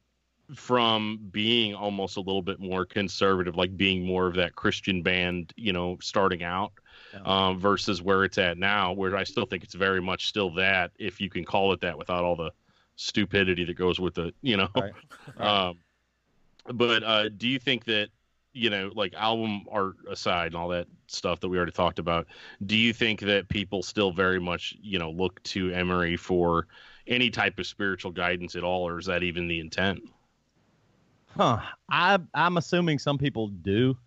from 0.53 1.19
being 1.31 1.73
almost 1.73 2.17
a 2.17 2.19
little 2.19 2.41
bit 2.41 2.59
more 2.59 2.85
conservative 2.85 3.55
like 3.55 3.75
being 3.75 4.05
more 4.05 4.27
of 4.27 4.35
that 4.35 4.55
christian 4.55 5.01
band 5.01 5.51
you 5.55 5.73
know 5.73 5.97
starting 6.01 6.43
out 6.43 6.71
um, 7.23 7.57
versus 7.57 8.01
where 8.01 8.23
it's 8.25 8.37
at 8.37 8.57
now 8.57 8.91
where 8.91 9.15
i 9.15 9.23
still 9.23 9.45
think 9.45 9.63
it's 9.63 9.73
very 9.73 10.01
much 10.01 10.27
still 10.27 10.53
that 10.53 10.91
if 10.99 11.19
you 11.19 11.29
can 11.29 11.43
call 11.43 11.73
it 11.73 11.81
that 11.81 11.97
without 11.97 12.23
all 12.23 12.35
the 12.35 12.51
stupidity 12.95 13.65
that 13.65 13.75
goes 13.75 13.99
with 13.99 14.17
it 14.17 14.35
you 14.41 14.57
know? 14.57 14.69
Right. 14.75 14.93
um 15.37 15.79
but 16.73 17.03
uh 17.03 17.29
do 17.29 17.47
you 17.47 17.57
think 17.57 17.85
that 17.85 18.09
you 18.55 18.69
know 18.69 18.91
like 18.95 19.13
album 19.15 19.65
art 19.69 19.95
aside 20.09 20.47
and 20.47 20.55
all 20.55 20.69
that 20.69 20.87
stuff 21.07 21.39
that 21.39 21.49
we 21.49 21.57
already 21.57 21.71
talked 21.71 21.99
about 21.99 22.25
do 22.65 22.75
you 22.75 22.93
think 22.93 23.19
that 23.19 23.47
people 23.49 23.83
still 23.83 24.11
very 24.11 24.39
much 24.39 24.75
you 24.81 24.97
know 24.97 25.11
look 25.11 25.41
to 25.43 25.71
emery 25.71 26.17
for 26.17 26.67
any 27.07 27.29
type 27.29 27.59
of 27.59 27.67
spiritual 27.67 28.11
guidance 28.11 28.55
at 28.55 28.63
all 28.63 28.87
or 28.87 28.97
is 28.97 29.05
that 29.05 29.21
even 29.21 29.47
the 29.47 29.59
intent 29.59 30.01
Huh. 31.37 31.59
I 31.89 32.17
I'm 32.33 32.57
assuming 32.57 32.97
some 32.97 33.17
people 33.17 33.49
do, 33.49 33.97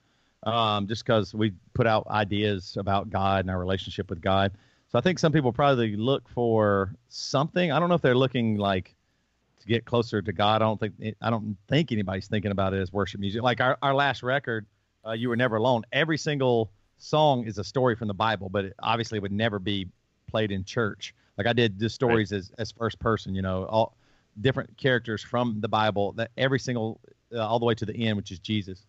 um, 0.45 0.87
just 0.87 1.05
because 1.05 1.35
we 1.35 1.53
put 1.75 1.87
out 1.87 2.07
ideas 2.09 2.77
about 2.79 3.11
God 3.11 3.41
and 3.41 3.51
our 3.51 3.59
relationship 3.59 4.09
with 4.09 4.21
God. 4.21 4.53
So 4.89 4.99
I 4.99 5.03
think 5.03 5.19
some 5.19 5.33
people 5.33 5.53
probably 5.53 5.95
look 5.97 6.27
for 6.29 6.95
something. 7.09 7.71
I 7.71 7.79
don't 7.79 7.91
know 7.91 7.95
if 7.95 8.01
they're 8.01 8.17
looking 8.17 8.57
like 8.57 8.95
get 9.69 9.85
closer 9.85 10.21
to 10.21 10.33
God. 10.33 10.63
I 10.63 10.65
don't 10.65 10.81
think 10.81 10.95
I 11.21 11.31
don't 11.31 11.57
think 11.69 11.93
anybody's 11.93 12.27
thinking 12.27 12.51
about 12.51 12.75
it 12.75 12.81
as 12.81 12.93
worship 12.93 13.21
music. 13.21 13.43
Like 13.43 13.61
our 13.61 13.79
our 13.83 13.95
last 13.95 14.23
record, 14.23 14.67
uh, 15.07 15.13
"You 15.13 15.29
Were 15.29 15.37
Never 15.37 15.57
Alone." 15.57 15.83
Every 15.93 16.19
single 16.19 16.71
song 16.97 17.45
is 17.45 17.59
a 17.59 17.65
story 17.65 17.95
from 17.95 18.09
the 18.09 18.15
Bible, 18.15 18.49
but 18.49 18.65
it 18.65 18.75
obviously 18.81 19.21
would 19.21 19.33
never 19.33 19.59
be 19.59 19.87
played 20.27 20.51
in 20.51 20.65
church. 20.65 21.15
Like 21.37 21.47
I 21.47 21.53
did 21.53 21.79
the 21.79 21.89
stories 21.89 22.33
as 22.33 22.51
as 22.59 22.73
first 22.73 22.99
person. 22.99 23.35
You 23.35 23.43
know, 23.43 23.65
all 23.67 23.97
different 24.41 24.77
characters 24.77 25.23
from 25.23 25.61
the 25.61 25.69
Bible. 25.69 26.13
That 26.13 26.31
every 26.37 26.59
single 26.59 27.01
uh, 27.33 27.47
all 27.47 27.59
the 27.59 27.67
way 27.67 27.75
to 27.75 27.87
the 27.87 27.95
end, 27.95 28.17
which 28.17 28.31
is 28.33 28.39
Jesus. 28.39 28.87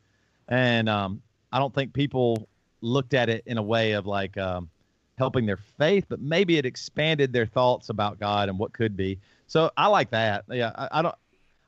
And 0.47 0.89
um, 0.89 1.21
I 1.51 1.59
don't 1.59 1.73
think 1.73 1.93
people 1.93 2.47
looked 2.81 3.13
at 3.13 3.29
it 3.29 3.43
in 3.45 3.57
a 3.57 3.61
way 3.61 3.91
of 3.91 4.05
like 4.05 4.37
um, 4.37 4.69
helping 5.17 5.45
their 5.45 5.57
faith, 5.57 6.05
but 6.09 6.19
maybe 6.19 6.57
it 6.57 6.65
expanded 6.65 7.33
their 7.33 7.45
thoughts 7.45 7.89
about 7.89 8.19
God 8.19 8.49
and 8.49 8.57
what 8.57 8.73
could 8.73 8.95
be. 8.95 9.19
So 9.49 9.71
I 9.75 9.87
like 9.87 10.11
that. 10.11 10.45
Yeah, 10.49 10.71
I, 10.75 10.99
I 10.99 11.01
don't. 11.01 11.15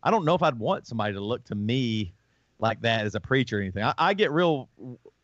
I 0.03 0.09
don't 0.09 0.25
know 0.25 0.33
if 0.33 0.41
I'd 0.41 0.57
want 0.57 0.87
somebody 0.87 1.13
to 1.13 1.19
look 1.19 1.43
to 1.45 1.55
me 1.55 2.13
like 2.59 2.81
that 2.81 3.05
as 3.05 3.13
a 3.15 3.19
preacher 3.19 3.57
or 3.57 3.61
anything. 3.61 3.83
I, 3.83 3.93
I 3.97 4.13
get 4.13 4.31
real 4.31 4.69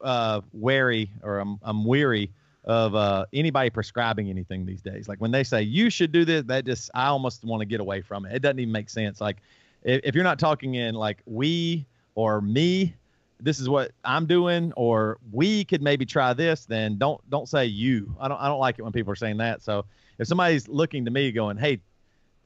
uh, 0.01 0.41
wary 0.51 1.11
or 1.23 1.39
I'm 1.39 1.59
I'm 1.63 1.85
weary 1.85 2.31
of 2.65 2.95
uh, 2.95 3.25
anybody 3.31 3.69
prescribing 3.69 4.29
anything 4.29 4.65
these 4.65 4.81
days. 4.81 5.07
Like 5.07 5.19
when 5.19 5.31
they 5.31 5.43
say 5.43 5.61
you 5.61 5.89
should 5.89 6.11
do 6.11 6.25
this, 6.25 6.43
that 6.47 6.65
just 6.65 6.91
I 6.93 7.07
almost 7.07 7.45
want 7.45 7.61
to 7.61 7.65
get 7.65 7.79
away 7.79 8.01
from 8.01 8.25
it. 8.25 8.35
It 8.35 8.41
doesn't 8.41 8.59
even 8.59 8.71
make 8.71 8.89
sense. 8.89 9.21
Like 9.21 9.37
if, 9.83 10.01
if 10.03 10.15
you're 10.15 10.23
not 10.23 10.37
talking 10.37 10.75
in 10.75 10.95
like 10.95 11.21
we 11.25 11.85
or 12.15 12.41
me, 12.41 12.95
this 13.39 13.59
is 13.59 13.69
what 13.69 13.91
I'm 14.03 14.25
doing, 14.25 14.73
or 14.75 15.19
we 15.31 15.63
could 15.63 15.83
maybe 15.83 16.05
try 16.05 16.33
this, 16.33 16.65
then 16.65 16.97
don't 16.97 17.21
don't 17.29 17.47
say 17.47 17.65
you. 17.65 18.15
I 18.19 18.27
don't 18.27 18.41
I 18.41 18.47
don't 18.47 18.59
like 18.59 18.79
it 18.79 18.81
when 18.81 18.93
people 18.93 19.13
are 19.13 19.17
saying 19.17 19.37
that. 19.37 19.61
So 19.61 19.85
if 20.17 20.27
somebody's 20.27 20.67
looking 20.67 21.05
to 21.05 21.11
me 21.11 21.31
going, 21.31 21.57
hey, 21.57 21.79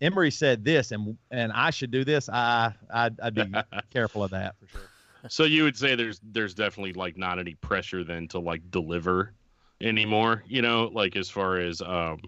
Emery 0.01 0.31
said 0.31 0.65
this 0.65 0.91
and 0.91 1.17
and 1.29 1.51
I 1.51 1.69
should 1.69 1.91
do 1.91 2.03
this, 2.03 2.27
I 2.27 2.73
I'd, 2.91 3.19
I'd 3.21 3.35
be 3.35 3.53
careful 3.91 4.23
of 4.23 4.31
that 4.31 4.55
for 4.59 4.67
sure. 4.67 4.89
So 5.29 5.43
you 5.43 5.63
would 5.63 5.77
say 5.77 5.95
there's 5.95 6.19
there's 6.23 6.55
definitely 6.55 6.93
like 6.93 7.17
not 7.17 7.37
any 7.37 7.53
pressure 7.55 8.03
then 8.03 8.27
to 8.29 8.39
like 8.39 8.69
deliver 8.71 9.33
anymore, 9.79 10.43
you 10.47 10.61
know, 10.63 10.89
like 10.91 11.15
as 11.15 11.29
far 11.29 11.57
as 11.57 11.81
um 11.81 12.19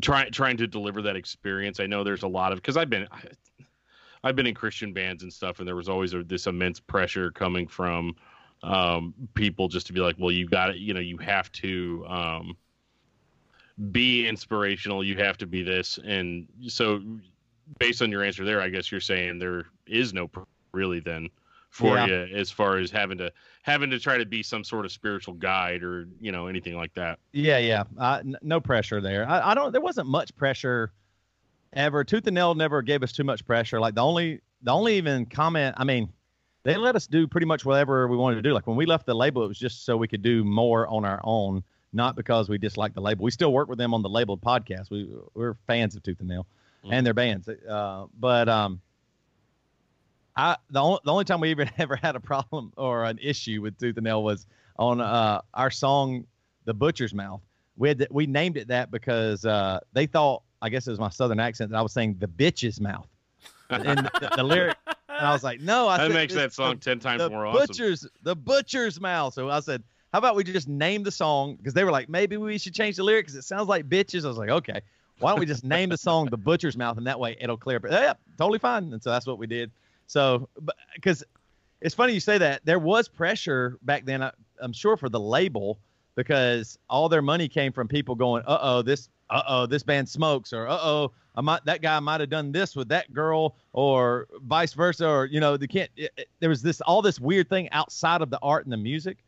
trying 0.00 0.32
trying 0.32 0.56
to 0.56 0.66
deliver 0.66 1.02
that 1.02 1.16
experience. 1.16 1.80
I 1.80 1.86
know 1.86 2.02
there's 2.02 2.22
a 2.22 2.28
lot 2.28 2.52
of 2.52 2.62
cuz 2.62 2.78
I've 2.78 2.90
been 2.90 3.06
I've 4.24 4.34
been 4.34 4.46
in 4.46 4.54
Christian 4.54 4.94
bands 4.94 5.22
and 5.22 5.32
stuff 5.32 5.58
and 5.58 5.68
there 5.68 5.76
was 5.76 5.90
always 5.90 6.14
a, 6.14 6.24
this 6.24 6.46
immense 6.46 6.80
pressure 6.80 7.30
coming 7.30 7.68
from 7.68 8.16
um 8.62 9.12
people 9.34 9.68
just 9.68 9.86
to 9.88 9.92
be 9.92 10.00
like, 10.00 10.16
well, 10.18 10.32
you 10.32 10.48
got 10.48 10.70
it, 10.70 10.76
you 10.76 10.94
know, 10.94 11.00
you 11.00 11.18
have 11.18 11.52
to 11.52 12.06
um 12.08 12.56
be 13.92 14.26
inspirational, 14.26 15.04
you 15.04 15.16
have 15.16 15.38
to 15.38 15.46
be 15.46 15.62
this 15.62 15.98
and 16.04 16.46
so 16.66 17.00
based 17.78 18.02
on 18.02 18.10
your 18.10 18.24
answer 18.24 18.44
there, 18.44 18.60
I 18.60 18.68
guess 18.68 18.90
you're 18.90 19.00
saying 19.00 19.38
there 19.38 19.66
is 19.86 20.12
no 20.14 20.30
really 20.72 21.00
then 21.00 21.28
for 21.70 21.96
Yeah. 21.96 22.06
you 22.06 22.14
as 22.36 22.50
far 22.50 22.78
as 22.78 22.90
having 22.90 23.18
to 23.18 23.30
having 23.62 23.90
to 23.90 23.98
try 24.00 24.16
to 24.16 24.24
be 24.24 24.42
some 24.42 24.64
sort 24.64 24.84
of 24.86 24.92
spiritual 24.92 25.34
guide 25.34 25.82
or 25.82 26.08
you 26.20 26.32
know 26.32 26.46
anything 26.46 26.76
like 26.76 26.94
that. 26.94 27.18
Yeah, 27.32 27.58
yeah. 27.58 27.84
Uh, 27.98 28.18
n- 28.20 28.36
no 28.42 28.58
pressure 28.60 29.00
there. 29.02 29.28
I, 29.28 29.50
I 29.50 29.54
don't. 29.54 29.70
There 29.72 29.80
wasn't 29.82 30.08
much 30.08 30.34
pressure 30.34 30.92
ever. 31.74 32.04
Tooth 32.04 32.26
and 32.26 32.34
Nail 32.34 32.54
never 32.54 32.80
gave 32.80 33.02
us 33.02 33.12
too 33.12 33.24
much 33.24 33.46
pressure. 33.46 33.78
Like 33.78 33.94
the 33.94 34.02
only, 34.02 34.40
the 34.62 34.72
only 34.72 34.96
even 34.96 35.26
comment. 35.26 35.74
I 35.78 35.84
mean, 35.84 36.08
they 36.64 36.76
let 36.76 36.96
us 36.96 37.06
do 37.06 37.26
pretty 37.26 37.46
much 37.46 37.66
whatever 37.66 38.08
we 38.08 38.16
wanted 38.16 38.36
to 38.36 38.42
do. 38.42 38.52
Like 38.54 38.66
when 38.66 38.76
we 38.76 38.86
left 38.86 39.04
the 39.04 39.14
label, 39.14 39.44
it 39.44 39.48
was 39.48 39.58
just 39.58 39.84
so 39.84 39.96
we 39.98 40.08
could 40.08 40.22
do 40.22 40.44
more 40.44 40.88
on 40.88 41.04
our 41.04 41.20
own, 41.22 41.62
not 41.92 42.16
because 42.16 42.48
we 42.48 42.58
dislike 42.58 42.94
the 42.94 43.00
label. 43.00 43.24
We 43.24 43.30
still 43.30 43.52
work 43.52 43.68
with 43.68 43.78
them 43.78 43.94
on 43.94 44.02
the 44.02 44.08
labeled 44.08 44.40
podcast. 44.42 44.90
We 44.90 45.08
we're 45.34 45.54
fans 45.66 45.96
of 45.96 46.02
Tooth 46.02 46.20
and 46.20 46.28
Nail 46.28 46.46
and 46.90 47.04
their 47.06 47.14
bands. 47.14 47.48
Uh, 47.48 48.06
but 48.18 48.48
um, 48.48 48.80
I 50.36 50.56
the 50.70 50.80
only 50.80 51.00
the 51.04 51.12
only 51.12 51.24
time 51.24 51.40
we 51.40 51.50
even 51.50 51.70
ever 51.78 51.96
had 51.96 52.16
a 52.16 52.20
problem 52.20 52.72
or 52.76 53.04
an 53.04 53.18
issue 53.20 53.60
with 53.62 53.78
Tooth 53.78 53.96
and 53.96 54.04
Nail 54.04 54.22
was 54.22 54.46
on 54.76 55.00
uh 55.00 55.40
our 55.54 55.70
song 55.70 56.24
"The 56.64 56.74
Butcher's 56.74 57.14
Mouth." 57.14 57.40
We 57.76 57.88
had 57.88 58.06
we 58.10 58.26
named 58.26 58.56
it 58.56 58.68
that 58.68 58.90
because 58.90 59.44
uh 59.44 59.80
they 59.92 60.06
thought 60.06 60.42
I 60.60 60.68
guess 60.68 60.86
it 60.86 60.90
was 60.90 61.00
my 61.00 61.10
southern 61.10 61.40
accent 61.40 61.70
that 61.70 61.76
I 61.78 61.82
was 61.82 61.92
saying 61.92 62.16
the 62.18 62.28
bitch's 62.28 62.80
mouth 62.80 63.06
and 63.70 63.98
the, 63.98 64.32
the 64.36 64.42
lyric, 64.42 64.76
and 64.86 65.26
I 65.26 65.32
was 65.32 65.44
like, 65.44 65.60
no, 65.60 65.86
I 65.88 65.98
that 65.98 66.06
said 66.08 66.14
makes 66.14 66.34
that 66.34 66.52
song 66.52 66.76
the- 66.76 66.80
ten 66.80 66.98
times 66.98 67.22
the 67.22 67.30
more 67.30 67.46
awesome. 67.46 67.66
butcher's 67.66 68.06
the 68.22 68.34
butcher's 68.34 69.00
mouth. 69.00 69.34
So 69.34 69.50
I 69.50 69.60
said, 69.60 69.82
how 70.12 70.18
about 70.18 70.36
we 70.36 70.44
just 70.44 70.68
name 70.68 71.02
the 71.02 71.10
song? 71.10 71.56
Because 71.56 71.74
they 71.74 71.84
were 71.84 71.90
like, 71.90 72.08
maybe 72.08 72.36
we 72.36 72.58
should 72.58 72.74
change 72.74 72.96
the 72.96 73.02
lyrics. 73.02 73.34
it 73.34 73.42
sounds 73.42 73.68
like 73.68 73.88
bitches. 73.88 74.24
I 74.24 74.28
was 74.28 74.38
like, 74.38 74.48
okay, 74.50 74.80
why 75.18 75.30
don't 75.30 75.40
we 75.40 75.46
just 75.46 75.64
name 75.64 75.88
the 75.90 75.96
song 75.98 76.26
the 76.30 76.36
butcher's 76.36 76.76
mouth 76.76 76.96
and 76.96 77.06
that 77.06 77.18
way 77.20 77.36
it'll 77.40 77.56
clear 77.56 77.76
up. 77.76 77.84
Yeah, 77.90 78.14
totally 78.38 78.58
fine. 78.58 78.92
And 78.92 79.02
so 79.02 79.10
that's 79.10 79.26
what 79.26 79.38
we 79.38 79.46
did. 79.46 79.70
So, 80.06 80.48
because 80.94 81.24
it's 81.80 81.94
funny 81.94 82.14
you 82.14 82.20
say 82.20 82.38
that 82.38 82.62
there 82.64 82.78
was 82.78 83.08
pressure 83.08 83.78
back 83.82 84.04
then. 84.04 84.22
I, 84.22 84.30
I'm 84.60 84.72
sure 84.72 84.96
for 84.96 85.08
the 85.08 85.20
label 85.20 85.78
because 86.14 86.78
all 86.88 87.08
their 87.08 87.22
money 87.22 87.46
came 87.48 87.72
from 87.72 87.86
people 87.86 88.14
going, 88.14 88.42
uh 88.46 88.58
oh, 88.60 88.82
this, 88.82 89.08
uh 89.30 89.42
oh, 89.46 89.66
this 89.66 89.82
band 89.82 90.08
smokes, 90.08 90.52
or 90.52 90.66
uh 90.66 90.78
oh, 90.80 91.12
I 91.36 91.40
might 91.42 91.64
that 91.66 91.82
guy 91.82 92.00
might 92.00 92.20
have 92.20 92.30
done 92.30 92.50
this 92.50 92.74
with 92.74 92.88
that 92.88 93.12
girl, 93.12 93.54
or 93.72 94.26
vice 94.42 94.72
versa, 94.72 95.06
or 95.06 95.26
you 95.26 95.38
know, 95.38 95.56
they 95.56 95.66
can't. 95.68 95.90
It, 95.96 96.10
it- 96.16 96.28
there 96.40 96.48
was 96.48 96.62
this 96.62 96.80
all 96.80 97.02
this 97.02 97.20
weird 97.20 97.48
thing 97.48 97.68
outside 97.72 98.22
of 98.22 98.30
the 98.30 98.38
art 98.42 98.64
and 98.64 98.72
the 98.72 98.76
music 98.78 99.18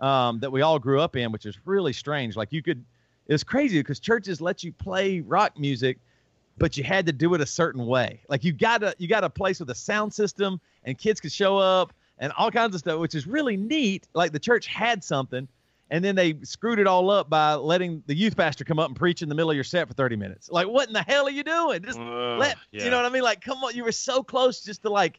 um, 0.00 0.40
that 0.40 0.50
we 0.50 0.62
all 0.62 0.78
grew 0.78 1.00
up 1.00 1.16
in, 1.16 1.32
which 1.32 1.46
is 1.46 1.58
really 1.64 1.92
strange. 1.92 2.36
Like 2.36 2.52
you 2.52 2.62
could, 2.62 2.84
it's 3.26 3.44
crazy 3.44 3.78
because 3.80 4.00
churches 4.00 4.40
let 4.40 4.64
you 4.64 4.72
play 4.72 5.20
rock 5.20 5.58
music, 5.58 5.98
but 6.58 6.76
you 6.76 6.84
had 6.84 7.06
to 7.06 7.12
do 7.12 7.34
it 7.34 7.40
a 7.40 7.46
certain 7.46 7.86
way. 7.86 8.20
Like 8.28 8.44
you 8.44 8.52
got 8.52 8.78
to 8.82 8.94
you 8.98 9.08
got 9.08 9.24
a 9.24 9.30
place 9.30 9.60
with 9.60 9.70
a 9.70 9.74
sound 9.74 10.12
system, 10.12 10.60
and 10.84 10.96
kids 10.98 11.20
could 11.20 11.32
show 11.32 11.58
up 11.58 11.92
and 12.18 12.32
all 12.36 12.50
kinds 12.50 12.74
of 12.74 12.80
stuff, 12.80 12.98
which 13.00 13.14
is 13.14 13.26
really 13.26 13.56
neat. 13.56 14.08
Like 14.14 14.32
the 14.32 14.38
church 14.38 14.66
had 14.66 15.02
something, 15.04 15.48
and 15.90 16.04
then 16.04 16.14
they 16.14 16.34
screwed 16.42 16.78
it 16.78 16.86
all 16.86 17.10
up 17.10 17.30
by 17.30 17.54
letting 17.54 18.02
the 18.06 18.14
youth 18.14 18.36
pastor 18.36 18.64
come 18.64 18.78
up 18.78 18.88
and 18.88 18.96
preach 18.96 19.22
in 19.22 19.28
the 19.28 19.34
middle 19.34 19.50
of 19.50 19.54
your 19.54 19.64
set 19.64 19.88
for 19.88 19.94
30 19.94 20.16
minutes. 20.16 20.50
Like, 20.50 20.66
what 20.68 20.86
in 20.88 20.92
the 20.92 21.02
hell 21.02 21.26
are 21.26 21.30
you 21.30 21.44
doing? 21.44 21.82
Just 21.82 21.98
Uh, 21.98 22.36
let 22.36 22.56
yeah. 22.72 22.84
you 22.84 22.90
know 22.90 22.96
what 22.96 23.06
I 23.06 23.10
mean? 23.10 23.22
Like, 23.22 23.40
come 23.40 23.58
on, 23.64 23.74
you 23.74 23.84
were 23.84 23.92
so 23.92 24.22
close 24.22 24.62
just 24.62 24.82
to 24.82 24.90
like 24.90 25.18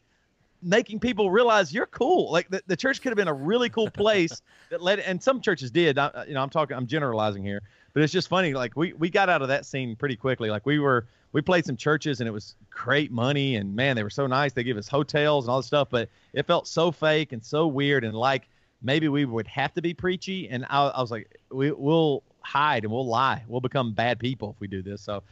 making 0.62 1.00
people 1.00 1.30
realize 1.30 1.72
you're 1.72 1.86
cool. 1.86 2.30
Like 2.30 2.48
the, 2.48 2.62
the 2.66 2.76
church 2.76 3.02
could 3.02 3.10
have 3.10 3.16
been 3.16 3.28
a 3.28 3.34
really 3.34 3.68
cool 3.68 3.90
place 4.02 4.42
that 4.70 4.82
led, 4.82 5.00
and 5.00 5.22
some 5.22 5.40
churches 5.40 5.70
did. 5.70 5.98
I, 5.98 6.24
you 6.26 6.34
know, 6.34 6.42
I'm 6.42 6.50
talking, 6.50 6.76
I'm 6.76 6.86
generalizing 6.86 7.42
here, 7.42 7.62
but 7.92 8.02
it's 8.02 8.12
just 8.12 8.28
funny. 8.28 8.54
Like 8.54 8.76
we 8.76 8.92
we 8.94 9.10
got 9.10 9.28
out 9.28 9.42
of 9.42 9.48
that 9.48 9.66
scene 9.66 9.96
pretty 9.96 10.16
quickly. 10.16 10.50
Like 10.50 10.66
we 10.66 10.78
were 10.78 11.06
we 11.32 11.40
played 11.40 11.64
some 11.64 11.76
churches 11.76 12.20
and 12.20 12.28
it 12.28 12.32
was 12.32 12.54
great 12.70 13.10
money 13.10 13.56
and 13.56 13.74
man, 13.74 13.96
they 13.96 14.02
were 14.02 14.10
so 14.10 14.26
nice. 14.26 14.52
They 14.52 14.62
give 14.62 14.76
us 14.76 14.88
hotels 14.88 15.46
and 15.46 15.50
all 15.50 15.58
this 15.58 15.66
stuff, 15.66 15.88
but 15.90 16.08
it 16.32 16.46
felt 16.46 16.68
so 16.68 16.92
fake 16.92 17.32
and 17.32 17.44
so 17.44 17.66
weird 17.66 18.04
and 18.04 18.14
like 18.14 18.48
maybe 18.82 19.08
we 19.08 19.24
would 19.24 19.46
have 19.46 19.72
to 19.74 19.82
be 19.82 19.94
preachy. 19.94 20.48
And 20.48 20.66
I, 20.68 20.88
I 20.88 21.00
was 21.00 21.10
like, 21.10 21.40
we 21.50 21.72
we'll 21.72 22.22
hide 22.40 22.84
and 22.84 22.92
we'll 22.92 23.06
lie. 23.06 23.42
We'll 23.46 23.60
become 23.60 23.92
bad 23.92 24.18
people 24.18 24.50
if 24.54 24.60
we 24.60 24.66
do 24.66 24.82
this. 24.82 25.00
So 25.00 25.22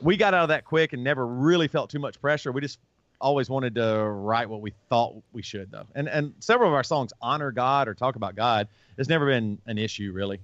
we 0.00 0.16
got 0.16 0.34
out 0.34 0.42
of 0.42 0.48
that 0.48 0.64
quick 0.64 0.92
and 0.92 1.02
never 1.02 1.26
really 1.26 1.68
felt 1.68 1.90
too 1.90 1.98
much 1.98 2.20
pressure. 2.20 2.52
We 2.52 2.60
just 2.60 2.78
always 3.20 3.48
wanted 3.50 3.74
to 3.76 4.04
write 4.04 4.48
what 4.48 4.60
we 4.60 4.72
thought 4.88 5.14
we 5.32 5.42
should 5.42 5.70
though. 5.70 5.86
And 5.94 6.08
and 6.08 6.34
several 6.40 6.68
of 6.68 6.74
our 6.74 6.84
songs 6.84 7.12
honor 7.20 7.50
God 7.52 7.88
or 7.88 7.94
talk 7.94 8.16
about 8.16 8.34
God. 8.34 8.68
It's 8.98 9.08
never 9.08 9.26
been 9.26 9.58
an 9.66 9.78
issue 9.78 10.12
really. 10.12 10.40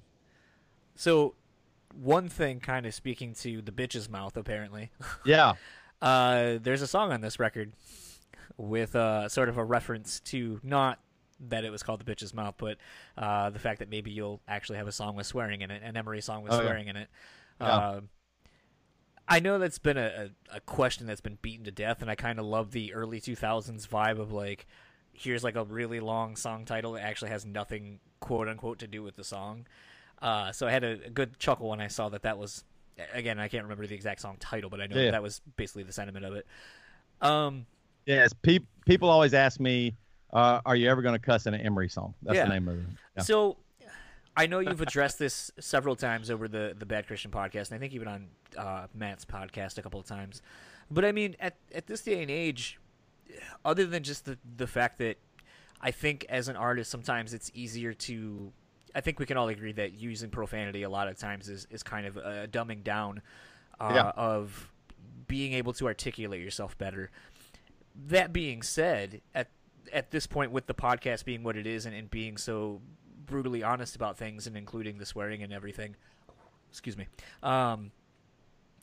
So, 0.95 1.35
one 2.01 2.29
thing, 2.29 2.61
kind 2.61 2.85
of 2.87 2.95
speaking 2.95 3.35
to 3.37 3.63
the 3.63 3.73
bitch's 3.73 4.09
mouth, 4.09 4.37
apparently. 4.37 4.91
Yeah. 5.25 5.55
Uh, 6.01 6.59
there's 6.61 6.83
a 6.83 6.87
song 6.87 7.13
on 7.13 7.21
this 7.21 7.39
record 7.39 7.73
with 8.57 8.97
uh, 8.97 9.29
sort 9.29 9.49
of 9.49 9.57
a 9.57 9.65
reference 9.65 10.21
to 10.21 10.61
not 10.63 10.99
that 11.49 11.65
it 11.65 11.71
was 11.71 11.83
called 11.83 12.05
the 12.05 12.13
bitch's 12.13 12.35
mouth, 12.35 12.55
but 12.59 12.77
uh, 13.17 13.51
the 13.51 13.59
fact 13.59 13.79
that 13.79 13.89
maybe 13.89 14.11
you'll 14.11 14.41
actually 14.49 14.79
have 14.79 14.89
a 14.89 14.93
song 14.93 15.15
with 15.17 15.27
swearing 15.27 15.61
in 15.61 15.71
it, 15.71 15.81
an 15.85 15.97
Emery 15.97 16.21
song 16.21 16.43
with 16.43 16.53
Oh, 16.53 16.57
yeah. 16.57 16.63
swearing 16.63 16.89
in 16.89 16.97
it. 16.97 17.09
Yeah. 17.61 17.67
Um, 17.89 18.09
I 19.29 19.41
know 19.41 19.59
that's 19.59 19.79
been 19.79 19.97
a, 19.97 20.31
a, 20.53 20.57
a 20.57 20.61
question 20.61 21.07
that's 21.07 21.21
been 21.21 21.39
beaten 21.43 21.65
to 21.65 21.71
death, 21.71 22.03
and 22.03 22.11
I 22.11 22.15
kind 22.15 22.39
of 22.39 22.45
love 22.45 22.73
the 22.73 22.93
early 22.95 23.21
2000s 23.21 23.87
vibe 23.89 24.19
of 24.19 24.33
like, 24.33 24.67
here's 25.13 25.45
like 25.45 25.57
a 25.57 25.65
really 25.65 26.01
long 26.01 26.37
song 26.37 26.65
title 26.65 26.93
that 26.93 27.03
actually 27.03 27.31
has 27.31 27.45
nothing 27.47 28.01
quote 28.21 28.49
unquote 28.49 28.79
to 28.81 28.87
do 28.87 29.03
with 29.03 29.17
the 29.17 29.25
song. 29.25 29.67
Uh, 30.21 30.53
so 30.53 30.67
I 30.67 30.71
had 30.71 30.85
a, 30.85 30.93
a 31.07 31.11
good 31.11 31.39
chuckle 31.39 31.69
when 31.71 31.81
I 31.81 31.89
saw 31.89 32.09
that 32.11 32.23
that 32.23 32.39
was 32.39 32.65
again 33.15 33.39
I 33.41 33.49
can't 33.49 33.65
remember 33.65 33.87
the 33.87 33.95
exact 33.95 34.21
song 34.21 34.37
title, 34.39 34.71
but 34.71 34.81
I 34.81 34.87
know 34.87 34.97
Yeah. 34.97 35.05
that, 35.07 35.11
that 35.13 35.23
was 35.23 35.41
basically 35.57 35.83
the 35.83 35.93
sentiment 35.93 36.25
of 36.25 36.35
it. 36.35 36.47
Um, 37.21 37.67
Yes. 38.07 38.33
Pe- 38.33 38.59
people 38.85 39.09
always 39.09 39.33
ask 39.33 39.61
me, 39.61 39.95
uh, 40.33 40.61
are 40.67 40.75
you 40.75 40.91
ever 40.91 41.03
going 41.03 41.15
to 41.15 41.25
cuss 41.25 41.47
in 41.47 41.55
an 41.55 41.61
Emery 41.61 41.89
song? 41.89 42.15
That's 42.23 42.35
Yeah. 42.37 42.45
the 42.47 42.51
name 42.51 42.67
of 42.69 42.79
it. 42.79 42.85
Yeah. 43.17 43.23
So, 43.23 43.57
I 44.37 44.47
know 44.47 44.61
you've 44.61 44.81
addressed 44.81 45.19
this 45.19 45.51
several 45.61 45.95
times 45.97 46.31
over 46.31 46.49
the 46.49 46.75
the 46.79 46.87
Bad 46.87 47.07
Christian 47.07 47.31
podcast, 47.31 47.69
and 47.71 47.77
I 47.77 47.79
think 47.79 47.93
even 47.93 48.09
on 48.09 48.29
uh, 48.57 48.87
Matt's 48.95 49.25
podcast 49.25 49.79
a 49.79 49.83
couple 49.83 50.01
of 50.01 50.07
times. 50.07 50.41
But 50.91 51.05
I 51.05 51.13
mean, 51.13 51.37
at 51.41 51.57
at 51.75 51.87
this 51.87 52.01
day 52.03 52.23
and 52.23 52.31
age, 52.31 52.79
other 53.65 53.87
than 53.87 54.03
just 54.03 54.25
the 54.25 54.39
the 54.57 54.67
fact 54.67 54.99
that 54.99 55.19
I 55.81 55.91
think 55.91 56.25
as 56.29 56.49
an 56.49 56.57
artist, 56.57 56.91
sometimes 56.91 57.35
it's 57.35 57.51
easier 57.55 57.93
to. 57.95 58.53
I 58.95 59.01
think 59.01 59.19
we 59.19 59.25
can 59.27 59.37
all 59.39 59.49
agree 59.49 59.73
that 59.73 59.95
using 59.95 60.29
profanity 60.29 60.83
a 60.83 60.91
lot 60.91 61.09
of 61.09 61.17
times 61.19 61.49
is, 61.49 61.67
is 61.71 61.83
kind 61.83 62.07
of 62.07 62.19
a 62.19 62.47
dumbing 62.47 62.85
down 62.85 63.23
uh, 63.81 63.91
Yeah. 63.95 64.09
of 64.17 64.71
being 65.29 65.55
able 65.55 65.73
to 65.75 65.87
articulate 65.87 66.43
yourself 66.43 66.77
better. 66.77 67.11
That 68.09 68.35
being 68.35 68.61
said, 68.63 69.23
at 69.35 69.49
at 69.93 70.11
this 70.11 70.27
point, 70.27 70.53
with 70.53 70.67
the 70.67 70.75
podcast 70.75 71.25
being 71.25 71.43
what 71.43 71.57
it 71.57 71.67
is 71.67 71.87
and, 71.87 71.95
and 71.95 72.11
being 72.11 72.37
so 72.37 72.81
brutally 73.33 73.63
honest 73.63 73.97
about 73.97 74.19
things 74.19 74.47
and 74.47 74.59
including 74.59 74.99
the 74.99 75.07
swearing 75.07 75.43
and 75.43 75.55
everything, 75.55 75.97
excuse 76.71 76.99
me. 76.99 77.07
Um, 77.43 77.91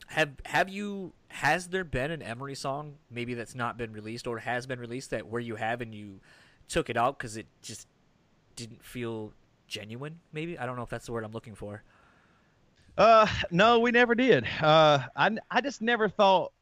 have 0.08 0.30
have 0.44 0.68
you 0.68 1.12
has 1.28 1.68
there 1.68 1.84
been 1.84 2.10
an 2.10 2.20
Emery 2.20 2.56
song 2.56 2.96
maybe 3.12 3.34
that's 3.34 3.54
not 3.54 3.78
been 3.78 3.92
released 3.92 4.26
or 4.26 4.38
has 4.40 4.66
been 4.66 4.80
released 4.80 5.10
that 5.10 5.28
where 5.28 5.40
you 5.40 5.54
have 5.54 5.80
and 5.80 5.94
you 5.94 6.18
took 6.68 6.90
it 6.90 6.96
out 6.96 7.16
because 7.16 7.36
it 7.36 7.46
just 7.62 7.86
didn't 8.56 8.84
feel 8.84 9.32
genuine? 9.68 10.18
Maybe 10.32 10.58
I 10.58 10.66
don't 10.66 10.74
know 10.74 10.82
if 10.82 10.90
that's 10.90 11.06
the 11.06 11.12
word 11.12 11.22
I'm 11.22 11.30
looking 11.30 11.54
for. 11.54 11.84
Uh, 12.98 13.28
no, 13.52 13.78
we 13.78 13.92
never 13.92 14.16
did. 14.16 14.44
Uh, 14.60 14.98
I, 15.14 15.36
I 15.48 15.60
just 15.60 15.80
never 15.80 16.08
thought 16.08 16.52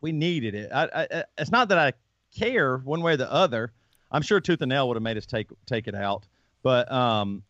we 0.00 0.12
needed 0.12 0.54
it. 0.54 0.70
I, 0.72 0.88
I, 0.94 1.24
it's 1.36 1.52
not 1.52 1.68
that 1.68 1.78
I 1.78 1.92
care 2.34 2.78
one 2.78 3.02
way 3.02 3.12
or 3.12 3.16
the 3.18 3.30
other. 3.30 3.70
I'm 4.10 4.22
sure 4.22 4.40
Tooth 4.40 4.62
and 4.62 4.70
Nail 4.70 4.88
would 4.88 4.96
have 4.96 5.02
made 5.02 5.18
us 5.18 5.26
take 5.26 5.48
take 5.66 5.88
it 5.88 5.94
out, 5.94 6.26
but 6.62 6.90
um, 6.90 7.42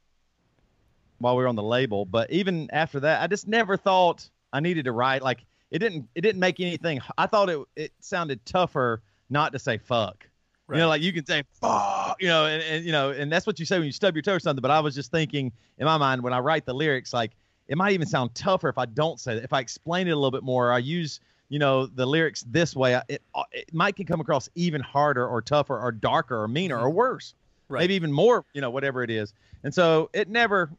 while 1.18 1.36
we 1.36 1.42
were 1.42 1.48
on 1.48 1.56
the 1.56 1.62
label. 1.62 2.04
But 2.04 2.30
even 2.30 2.68
after 2.72 3.00
that, 3.00 3.22
I 3.22 3.26
just 3.26 3.48
never 3.48 3.76
thought 3.76 4.28
I 4.52 4.60
needed 4.60 4.84
to 4.84 4.92
write 4.92 5.22
like 5.22 5.44
it 5.70 5.78
didn't 5.78 6.08
it 6.14 6.20
didn't 6.20 6.40
make 6.40 6.60
anything. 6.60 7.00
I 7.16 7.26
thought 7.26 7.48
it 7.48 7.58
it 7.76 7.92
sounded 8.00 8.44
tougher 8.44 9.02
not 9.30 9.52
to 9.52 9.58
say 9.58 9.78
fuck. 9.78 10.26
You 10.70 10.78
know, 10.78 10.88
like 10.88 11.02
you 11.02 11.12
can 11.12 11.26
say 11.26 11.42
fuck, 11.60 12.16
you 12.18 12.28
know, 12.28 12.46
and, 12.46 12.62
and 12.62 12.84
you 12.84 12.92
know, 12.92 13.10
and 13.10 13.30
that's 13.30 13.46
what 13.46 13.58
you 13.58 13.66
say 13.66 13.76
when 13.76 13.84
you 13.84 13.92
stub 13.92 14.14
your 14.14 14.22
toe 14.22 14.34
or 14.34 14.40
something. 14.40 14.62
But 14.62 14.70
I 14.70 14.80
was 14.80 14.94
just 14.94 15.10
thinking 15.10 15.52
in 15.76 15.84
my 15.84 15.98
mind 15.98 16.22
when 16.22 16.32
I 16.32 16.38
write 16.38 16.64
the 16.64 16.72
lyrics, 16.72 17.12
like 17.12 17.32
it 17.68 17.76
might 17.76 17.92
even 17.92 18.06
sound 18.06 18.34
tougher 18.34 18.70
if 18.70 18.78
I 18.78 18.86
don't 18.86 19.20
say 19.20 19.34
that. 19.34 19.44
If 19.44 19.52
I 19.52 19.60
explain 19.60 20.08
it 20.08 20.12
a 20.12 20.16
little 20.16 20.30
bit 20.30 20.42
more, 20.42 20.68
or 20.68 20.72
I 20.72 20.78
use 20.78 21.20
you 21.50 21.58
know 21.58 21.84
the 21.84 22.06
lyrics 22.06 22.44
this 22.48 22.74
way, 22.74 22.98
it 23.08 23.22
it 23.52 23.74
might 23.74 23.96
can 23.96 24.06
come 24.06 24.20
across 24.20 24.48
even 24.54 24.80
harder 24.80 25.26
or 25.26 25.42
tougher 25.42 25.78
or 25.78 25.92
darker 25.92 26.40
or 26.40 26.48
meaner 26.48 26.78
or 26.78 26.88
worse, 26.88 27.34
Right. 27.72 27.80
maybe 27.80 27.94
even 27.94 28.12
more, 28.12 28.44
you 28.52 28.60
know, 28.60 28.70
whatever 28.70 29.02
it 29.02 29.10
is. 29.10 29.32
And 29.64 29.72
so 29.74 30.10
it 30.12 30.28
never, 30.28 30.70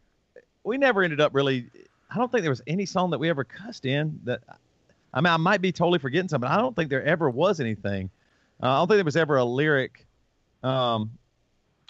we 0.64 0.78
never 0.78 1.02
ended 1.04 1.20
up 1.20 1.34
really. 1.34 1.70
I 2.10 2.18
don't 2.18 2.32
think 2.32 2.44
there 2.44 2.52
was 2.52 2.62
any 2.68 2.86
song 2.86 3.10
that 3.12 3.18
we 3.20 3.30
ever 3.30 3.44
cussed 3.44 3.86
in 3.86 4.20
that. 4.26 4.42
I 5.14 5.22
mean, 5.22 5.34
I 5.34 5.38
might 5.38 5.62
be 5.62 5.72
totally 5.72 6.00
forgetting 6.00 6.30
something. 6.30 6.50
I 6.50 6.58
don't 6.58 6.76
think 6.76 6.90
there 6.90 7.04
ever 7.04 7.30
was 7.30 7.60
anything. 7.60 8.10
Uh, 8.62 8.68
I 8.68 8.78
don't 8.80 8.88
think 8.88 8.98
there 8.98 9.06
was 9.06 9.16
ever 9.16 9.38
a 9.38 9.44
lyric. 9.44 10.06
Um, 10.64 11.12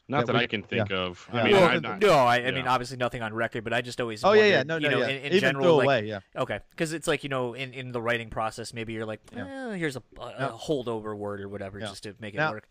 Not 0.08 0.22
that 0.22 0.28
that, 0.28 0.36
we- 0.38 0.44
I 0.44 0.48
can 0.48 0.64
think 0.64 0.92
of. 0.92 1.30
Yeah. 1.34 1.40
I 1.40 1.44
mean, 1.44 1.54
well, 1.54 1.70
I'm 1.70 1.82
not, 1.82 2.00
no, 2.02 2.14
I, 2.14 2.38
I 2.38 2.52
mean 2.52 2.68
obviously 2.68 2.98
nothing 2.98 3.22
on 3.22 3.34
record, 3.34 3.64
but 3.64 3.72
I 3.74 3.82
just 3.82 4.02
always 4.02 4.24
oh 4.24 4.34
yeah, 4.34 4.46
yeah, 4.46 4.64
no, 4.64 4.78
no, 4.80 4.90
you 4.90 4.96
know, 4.96 5.02
yeah. 5.02 5.08
in, 5.10 5.18
in 5.18 5.26
Even 5.28 5.40
general, 5.40 5.64
throw 5.66 5.76
like, 5.78 5.86
away, 5.86 6.06
yeah. 6.08 6.20
Okay, 6.36 6.60
because 6.72 6.92
it's 6.94 7.08
like 7.08 7.24
you 7.24 7.30
know, 7.30 7.54
in, 7.54 7.74
in 7.74 7.92
the 7.92 8.02
writing 8.02 8.30
process, 8.30 8.74
maybe 8.74 8.94
you're 8.94 9.06
like, 9.06 9.22
Yeah. 9.36 9.70
eh, 9.72 9.76
here's 9.76 9.96
a, 9.96 10.04
a, 10.20 10.30
Yeah. 10.30 10.50
holdover 10.50 11.16
word 11.16 11.40
or 11.42 11.48
whatever, 11.48 11.80
Yeah. 11.80 11.88
just 11.88 12.04
to 12.04 12.16
make 12.20 12.34
it 12.34 12.38
Now- 12.38 12.52
work. 12.52 12.68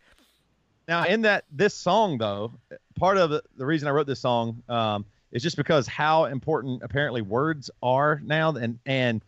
Now, 0.87 1.05
in 1.05 1.21
that 1.21 1.45
this 1.51 1.73
song 1.73 2.17
though, 2.17 2.53
part 2.95 3.17
of 3.17 3.29
the, 3.29 3.41
reason 3.57 3.87
I 3.87 3.91
wrote 3.91 4.07
this 4.07 4.19
song 4.19 4.61
um, 4.67 5.05
is 5.31 5.41
just 5.41 5.57
because 5.57 5.87
how 5.87 6.25
important 6.25 6.83
apparently 6.83 7.21
words 7.21 7.69
are 7.81 8.21
now, 8.23 8.51
and 8.51 8.79
and 8.85 9.21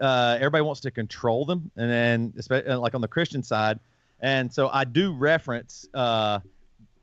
uh, 0.00 0.36
everybody 0.36 0.62
wants 0.62 0.80
to 0.82 0.90
control 0.90 1.44
them, 1.44 1.70
and 1.76 1.90
then 1.90 2.32
especially 2.38 2.74
like 2.74 2.94
on 2.94 3.00
the 3.00 3.08
Christian 3.08 3.42
side, 3.42 3.80
and 4.20 4.52
so 4.52 4.68
I 4.68 4.84
do 4.84 5.12
reference 5.12 5.86
uh, 5.94 6.40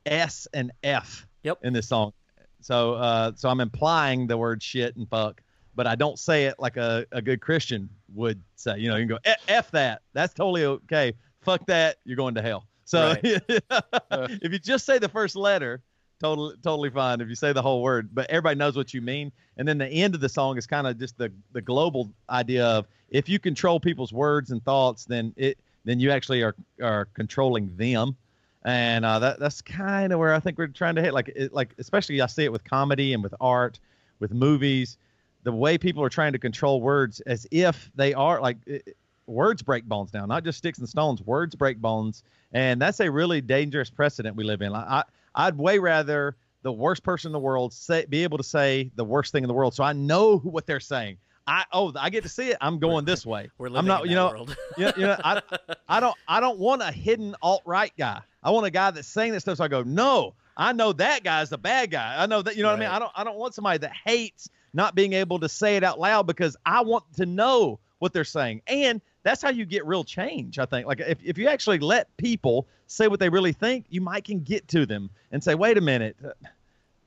S 0.06 0.48
and 0.54 0.72
F 0.82 1.26
Yep. 1.42 1.58
in 1.62 1.72
this 1.72 1.88
song. 1.88 2.12
So 2.60 2.94
uh, 2.94 3.32
so 3.36 3.48
I'm 3.48 3.60
implying 3.60 4.26
the 4.26 4.36
word 4.36 4.62
shit 4.62 4.96
and 4.96 5.08
fuck, 5.08 5.40
but 5.76 5.86
I 5.86 5.94
don't 5.94 6.18
say 6.18 6.46
it 6.46 6.56
like 6.58 6.76
a, 6.76 7.06
a 7.12 7.22
good 7.22 7.40
Christian 7.40 7.88
would 8.14 8.40
say. 8.56 8.78
You 8.78 8.88
know, 8.88 8.96
you 8.96 9.02
can 9.06 9.08
go 9.08 9.18
"F- 9.24 9.44
f 9.48 9.70
that. 9.72 10.02
That's 10.14 10.34
totally 10.34 10.64
okay. 10.64 11.12
Fuck 11.42 11.66
that. 11.66 11.96
You're 12.04 12.16
going 12.16 12.34
to 12.34 12.42
hell. 12.42 12.67
So 12.88 13.14
if 13.22 14.50
you 14.50 14.58
just 14.58 14.86
say 14.86 14.98
the 14.98 15.10
first 15.10 15.36
letter, 15.36 15.82
totally 16.20 16.56
totally 16.62 16.88
fine. 16.88 17.20
If 17.20 17.28
you 17.28 17.34
say 17.34 17.52
the 17.52 17.60
whole 17.60 17.82
word, 17.82 18.08
but 18.14 18.30
everybody 18.30 18.56
knows 18.56 18.76
what 18.76 18.94
you 18.94 19.02
mean. 19.02 19.30
And 19.58 19.68
then 19.68 19.76
the 19.76 19.86
end 19.86 20.14
of 20.14 20.22
the 20.22 20.28
song 20.30 20.56
is 20.56 20.66
kind 20.66 20.86
of 20.86 20.98
just 20.98 21.18
the 21.18 21.30
the 21.52 21.60
global 21.60 22.10
idea 22.30 22.64
of 22.64 22.86
if 23.10 23.28
you 23.28 23.38
control 23.38 23.78
people's 23.78 24.10
words 24.10 24.52
and 24.52 24.64
thoughts, 24.64 25.04
then 25.04 25.34
it 25.36 25.58
then 25.84 26.00
you 26.00 26.10
actually 26.10 26.42
are 26.42 26.54
are 26.82 27.08
controlling 27.12 27.76
them. 27.76 28.16
And 28.64 29.04
uh, 29.04 29.18
that 29.18 29.38
that's 29.38 29.60
kind 29.60 30.10
of 30.10 30.18
where 30.18 30.32
I 30.32 30.40
think 30.40 30.56
we're 30.56 30.68
trying 30.68 30.94
to 30.94 31.02
hit. 31.02 31.12
Like 31.12 31.28
it, 31.36 31.52
like 31.52 31.74
especially 31.76 32.22
I 32.22 32.26
see 32.26 32.44
it 32.44 32.52
with 32.52 32.64
comedy 32.64 33.12
and 33.12 33.22
with 33.22 33.34
art, 33.38 33.80
with 34.18 34.32
movies, 34.32 34.96
the 35.42 35.52
way 35.52 35.76
people 35.76 36.02
are 36.02 36.08
trying 36.08 36.32
to 36.32 36.38
control 36.38 36.80
words 36.80 37.20
as 37.20 37.46
if 37.50 37.90
they 37.96 38.14
are 38.14 38.40
like 38.40 38.56
it, 38.66 38.96
words 39.28 39.62
break 39.62 39.84
bones 39.84 40.12
now, 40.12 40.26
not 40.26 40.44
just 40.44 40.58
sticks 40.58 40.78
and 40.78 40.88
stones. 40.88 41.22
Words 41.22 41.54
break 41.54 41.78
bones, 41.78 42.22
and 42.52 42.80
that's 42.80 43.00
a 43.00 43.10
really 43.10 43.40
dangerous 43.40 43.90
precedent 43.90 44.36
we 44.36 44.44
live 44.44 44.62
in. 44.62 44.72
Like, 44.72 44.86
I 44.86 45.04
I'd 45.34 45.56
way 45.56 45.78
rather 45.78 46.36
the 46.62 46.72
worst 46.72 47.02
person 47.02 47.28
in 47.28 47.32
the 47.32 47.38
world 47.38 47.72
say 47.72 48.06
be 48.06 48.24
able 48.24 48.38
to 48.38 48.44
say 48.44 48.90
the 48.96 49.04
worst 49.04 49.32
thing 49.32 49.44
in 49.44 49.48
the 49.48 49.54
world, 49.54 49.74
so 49.74 49.84
I 49.84 49.92
know 49.92 50.38
what 50.38 50.66
they're 50.66 50.80
saying. 50.80 51.18
I 51.46 51.64
oh 51.72 51.92
I 51.98 52.10
get 52.10 52.24
to 52.24 52.28
see 52.28 52.50
it. 52.50 52.58
I'm 52.60 52.78
going 52.78 53.04
this 53.04 53.24
way. 53.34 53.50
We're 53.58 53.68
living 53.68 53.78
I'm 53.78 53.86
not 53.86 54.04
in 54.04 54.10
you 54.10 54.16
know 54.16 54.28
world. 54.30 54.56
you 54.76 54.84
know, 54.84 54.92
you 54.96 55.06
know 55.06 55.16
I, 55.22 55.42
I 55.88 56.00
don't 56.00 56.16
I 56.26 56.40
don't 56.40 56.58
want 56.58 56.82
a 56.82 56.92
hidden 56.92 57.34
alt 57.42 57.62
right 57.64 57.92
guy. 57.98 58.20
I 58.42 58.50
want 58.50 58.66
a 58.66 58.70
guy 58.70 58.90
that's 58.90 59.08
saying 59.08 59.32
that 59.32 59.40
stuff. 59.40 59.58
So 59.58 59.64
I 59.64 59.68
go, 59.68 59.82
no, 59.82 60.34
I 60.56 60.72
know 60.72 60.92
that 60.94 61.24
guy's 61.24 61.50
the 61.50 61.58
bad 61.58 61.90
guy. 61.90 62.16
I 62.18 62.26
know 62.26 62.42
that 62.42 62.56
you 62.56 62.62
know 62.62 62.70
what 62.70 62.76
I 62.76 62.80
mean. 62.80 62.90
I 62.90 62.98
don't 62.98 63.12
I 63.14 63.24
don't 63.24 63.38
want 63.38 63.54
somebody 63.54 63.78
that 63.78 63.92
hates 64.04 64.48
not 64.74 64.94
being 64.94 65.14
able 65.14 65.38
to 65.40 65.48
say 65.48 65.76
it 65.76 65.84
out 65.84 65.98
loud 65.98 66.26
because 66.26 66.56
I 66.66 66.82
want 66.82 67.04
to 67.16 67.26
know 67.26 67.80
what 67.98 68.12
they're 68.12 68.24
saying. 68.24 68.62
And 68.66 69.00
that's 69.28 69.42
how 69.42 69.50
you 69.50 69.66
get 69.66 69.84
real 69.86 70.04
change, 70.04 70.58
I 70.58 70.64
think. 70.64 70.86
Like 70.86 71.00
if, 71.00 71.18
if 71.22 71.36
you 71.36 71.48
actually 71.48 71.78
let 71.80 72.16
people 72.16 72.66
say 72.86 73.08
what 73.08 73.20
they 73.20 73.28
really 73.28 73.52
think, 73.52 73.84
you 73.90 74.00
might 74.00 74.24
can 74.24 74.40
get 74.40 74.66
to 74.68 74.86
them 74.86 75.10
and 75.32 75.44
say, 75.44 75.54
wait 75.54 75.76
a 75.76 75.82
minute, 75.82 76.16
uh, 76.24 76.30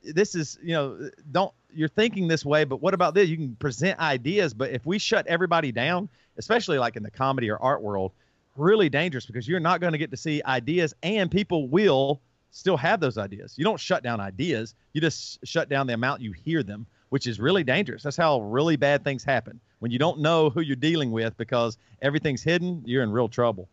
this 0.03 0.35
is, 0.35 0.59
you 0.61 0.73
know, 0.73 1.09
don't 1.31 1.51
you're 1.73 1.89
thinking 1.89 2.27
this 2.27 2.45
way, 2.45 2.63
but 2.63 2.81
what 2.81 2.93
about 2.93 3.15
this? 3.15 3.27
You 3.27 3.37
can 3.37 3.55
present 3.55 3.99
ideas, 3.99 4.53
but 4.53 4.69
if 4.69 4.85
we 4.85 4.99
shut 4.99 5.25
everybody 5.25 5.71
down, 5.71 6.09
especially 6.37 6.77
like 6.77 6.95
in 6.95 7.01
the 7.01 7.09
comedy 7.09 7.49
or 7.49 7.57
art 7.57 7.81
world, 7.81 8.11
really 8.55 8.89
dangerous 8.89 9.25
because 9.25 9.47
you're 9.47 9.59
not 9.59 9.81
going 9.81 9.93
to 9.93 9.97
get 9.97 10.11
to 10.11 10.17
see 10.17 10.43
ideas 10.45 10.93
and 11.01 11.31
people 11.31 11.69
will 11.69 12.21
still 12.51 12.77
have 12.77 12.99
those 12.99 13.17
ideas. 13.17 13.55
You 13.57 13.63
don't 13.63 13.79
shut 13.79 14.03
down 14.03 14.19
ideas, 14.19 14.75
you 14.93 15.01
just 15.01 15.39
shut 15.43 15.69
down 15.69 15.87
the 15.87 15.93
amount 15.93 16.21
you 16.21 16.33
hear 16.33 16.61
them, 16.61 16.85
which 17.11 17.27
is 17.27 17.41
really 17.41 17.63
dangerous. 17.63 18.03
That's 18.03 18.15
how 18.15 18.39
really 18.39 18.77
bad 18.77 19.03
things 19.03 19.21
happen. 19.21 19.59
When 19.79 19.91
you 19.91 19.99
don't 19.99 20.19
know 20.19 20.49
who 20.49 20.61
you're 20.61 20.77
dealing 20.77 21.11
with 21.11 21.37
because 21.37 21.77
everything's 22.01 22.41
hidden, 22.41 22.81
you're 22.85 23.03
in 23.03 23.11
real 23.11 23.27
trouble. 23.27 23.67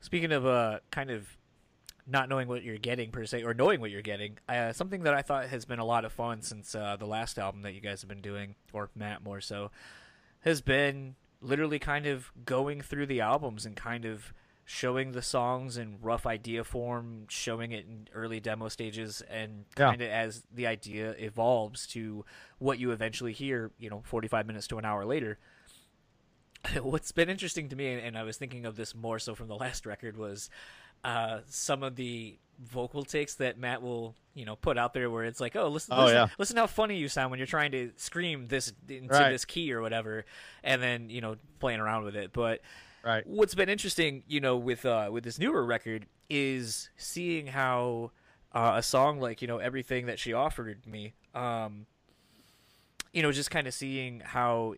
Speaking 0.00 0.32
of 0.32 0.46
uh, 0.46 0.78
kind 0.90 1.10
of 1.10 1.28
not 2.06 2.30
knowing 2.30 2.48
what 2.48 2.62
you're 2.62 2.78
getting 2.78 3.10
per 3.10 3.26
se, 3.26 3.42
or 3.42 3.52
knowing 3.52 3.82
what 3.82 3.90
you're 3.90 4.00
getting, 4.00 4.38
uh, 4.48 4.72
something 4.72 5.02
that 5.02 5.12
I 5.12 5.20
thought 5.20 5.46
has 5.48 5.66
been 5.66 5.80
a 5.80 5.84
lot 5.84 6.06
of 6.06 6.12
fun 6.12 6.40
since 6.40 6.74
uh, 6.74 6.96
the 6.98 7.06
last 7.06 7.38
album 7.38 7.60
that 7.60 7.74
you 7.74 7.80
guys 7.82 8.00
have 8.00 8.08
been 8.08 8.22
doing, 8.22 8.54
or 8.72 8.88
Matt 8.94 9.22
more 9.22 9.42
so, 9.42 9.70
has 10.40 10.62
been 10.62 11.14
literally 11.42 11.78
kind 11.78 12.06
of 12.06 12.32
going 12.46 12.80
through 12.80 13.04
the 13.04 13.20
albums 13.20 13.66
and 13.66 13.76
kind 13.76 14.06
of 14.06 14.32
showing 14.68 15.12
the 15.12 15.22
songs 15.22 15.76
in 15.76 15.96
rough 16.02 16.26
idea 16.26 16.64
form, 16.64 17.24
showing 17.28 17.70
it 17.70 17.86
in 17.86 18.08
early 18.12 18.40
demo 18.40 18.68
stages, 18.68 19.22
and 19.30 19.64
kind 19.76 20.02
of 20.02 20.08
as 20.10 20.42
the 20.52 20.66
idea 20.66 21.12
evolves 21.18 21.86
to 21.86 22.24
what 22.58 22.78
you 22.78 22.90
eventually 22.90 23.32
hear, 23.32 23.70
you 23.78 23.88
know, 23.88 24.02
45 24.04 24.44
minutes 24.46 24.66
to 24.66 24.78
an 24.78 24.84
hour 24.84 25.04
later. 25.04 25.38
What's 26.82 27.12
been 27.12 27.28
interesting 27.30 27.68
to 27.68 27.76
me, 27.76 27.94
and 27.94 28.18
I 28.18 28.24
was 28.24 28.36
thinking 28.36 28.66
of 28.66 28.76
this 28.76 28.94
more 28.94 29.18
so 29.18 29.34
from 29.34 29.48
the 29.48 29.54
last 29.64 29.86
record, 29.86 30.16
was 30.16 30.50
uh, 31.04 31.40
some 31.46 31.82
of 31.82 31.94
the 31.96 32.38
vocal 32.58 33.04
takes 33.04 33.34
that 33.34 33.58
Matt 33.58 33.82
will, 33.82 34.14
you 34.34 34.44
know, 34.44 34.56
put 34.56 34.78
out 34.78 34.94
there, 34.94 35.08
where 35.10 35.24
it's 35.24 35.40
like, 35.40 35.54
"Oh, 35.54 35.68
listen, 35.68 35.94
Oh, 35.96 36.04
listen, 36.04 36.16
yeah. 36.16 36.26
listen 36.38 36.56
how 36.56 36.66
funny 36.66 36.96
you 36.96 37.08
sound 37.08 37.30
when 37.30 37.38
you're 37.38 37.46
trying 37.46 37.70
to 37.72 37.92
scream 37.96 38.48
this 38.48 38.72
into 38.88 39.12
Right. 39.14 39.30
this 39.30 39.44
key 39.44 39.72
or 39.72 39.80
whatever," 39.80 40.24
and 40.64 40.82
then 40.82 41.08
you 41.10 41.20
know, 41.20 41.36
playing 41.60 41.78
around 41.80 42.04
with 42.04 42.16
it. 42.16 42.32
But 42.32 42.62
Right. 43.04 43.26
what's 43.26 43.54
been 43.54 43.68
interesting, 43.68 44.24
you 44.26 44.40
know, 44.40 44.56
with 44.56 44.84
uh, 44.84 45.08
with 45.12 45.24
this 45.24 45.38
newer 45.38 45.64
record 45.64 46.06
is 46.28 46.90
seeing 46.96 47.46
how 47.46 48.10
uh, 48.52 48.74
a 48.76 48.82
song 48.82 49.20
like 49.20 49.40
you 49.42 49.48
know 49.48 49.58
everything 49.58 50.06
that 50.06 50.18
she 50.18 50.32
offered 50.32 50.86
me, 50.86 51.14
um, 51.34 51.86
you 53.12 53.22
know, 53.22 53.30
just 53.32 53.50
kind 53.50 53.66
of 53.66 53.74
seeing 53.74 54.20
how 54.20 54.74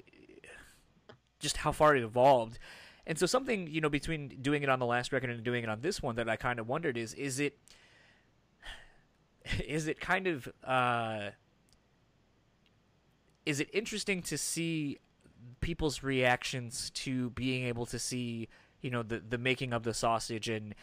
just 1.38 1.58
how 1.58 1.72
far 1.72 1.96
it 1.96 2.02
evolved. 2.02 2.58
And 3.06 3.18
so 3.18 3.24
something, 3.24 3.68
you 3.68 3.80
know, 3.80 3.88
between 3.88 4.28
doing 4.42 4.62
it 4.62 4.68
on 4.68 4.78
the 4.78 4.86
last 4.86 5.12
record 5.12 5.30
and 5.30 5.42
doing 5.42 5.64
it 5.64 5.70
on 5.70 5.80
this 5.80 6.02
one 6.02 6.16
that 6.16 6.28
I 6.28 6.36
kind 6.36 6.58
of 6.58 6.68
wondered 6.68 6.96
is 6.96 7.14
is 7.14 7.40
it 7.40 7.58
is 9.66 9.88
it 9.88 10.00
kind 10.00 10.26
of 10.26 10.48
uh 10.62 11.30
is 13.46 13.60
it 13.60 13.70
interesting 13.72 14.20
to 14.20 14.36
see 14.36 14.98
people's 15.68 16.02
reactions 16.02 16.88
to 16.94 17.28
being 17.30 17.64
able 17.66 17.84
to 17.84 17.98
see, 17.98 18.48
you 18.80 18.90
know, 18.90 19.02
the 19.02 19.18
the 19.20 19.36
making 19.36 19.74
of 19.74 19.82
the 19.82 19.92
sausage 19.92 20.48
and 20.48 20.74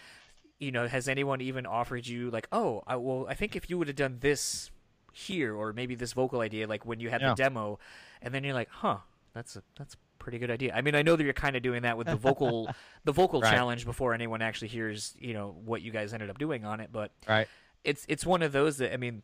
you 0.60 0.72
know, 0.72 0.88
has 0.88 1.10
anyone 1.10 1.42
even 1.42 1.66
offered 1.66 2.06
you 2.08 2.30
like, 2.30 2.48
"Oh, 2.52 2.84
I, 2.86 2.96
well, 2.96 3.26
I 3.28 3.34
think 3.34 3.56
if 3.56 3.68
you 3.70 3.78
would 3.80 3.88
have 3.88 3.98
done 3.98 4.18
this 4.22 4.70
here 5.12 5.56
or 5.56 5.74
maybe 5.74 5.96
this 5.96 6.14
vocal 6.14 6.40
idea 6.42 6.68
like 6.68 6.86
when 6.86 7.00
you 7.00 7.10
had 7.10 7.22
Yeah. 7.22 7.30
the 7.32 7.36
demo 7.44 7.80
and 8.22 8.32
then 8.34 8.44
you're 8.44 8.54
like, 8.54 8.70
"Huh, 8.70 8.98
that's 9.34 9.56
a 9.56 9.64
that's 9.76 9.96
a 9.96 9.98
pretty 10.20 10.38
good 10.38 10.52
idea." 10.52 10.72
I 10.76 10.82
mean, 10.82 10.94
I 10.94 11.02
know 11.02 11.16
that 11.16 11.24
you're 11.24 11.34
kind 11.34 11.56
of 11.56 11.64
doing 11.64 11.82
that 11.82 11.98
with 11.98 12.06
the 12.08 12.16
vocal 12.16 12.70
the 13.06 13.12
vocal 13.12 13.42
Right. 13.42 13.52
challenge 13.52 13.86
before 13.86 14.14
anyone 14.14 14.44
actually 14.44 14.68
hears, 14.78 15.16
you 15.20 15.34
know, 15.34 15.56
what 15.66 15.82
you 15.82 15.92
guys 15.92 16.14
ended 16.14 16.30
up 16.30 16.38
doing 16.38 16.64
on 16.64 16.80
it, 16.80 16.90
but 16.92 17.10
Right. 17.28 17.48
it's 17.84 18.06
it's 18.08 18.24
one 18.26 18.44
of 18.44 18.52
those 18.52 18.78
that 18.78 18.94
I 18.94 18.98
mean, 18.98 19.24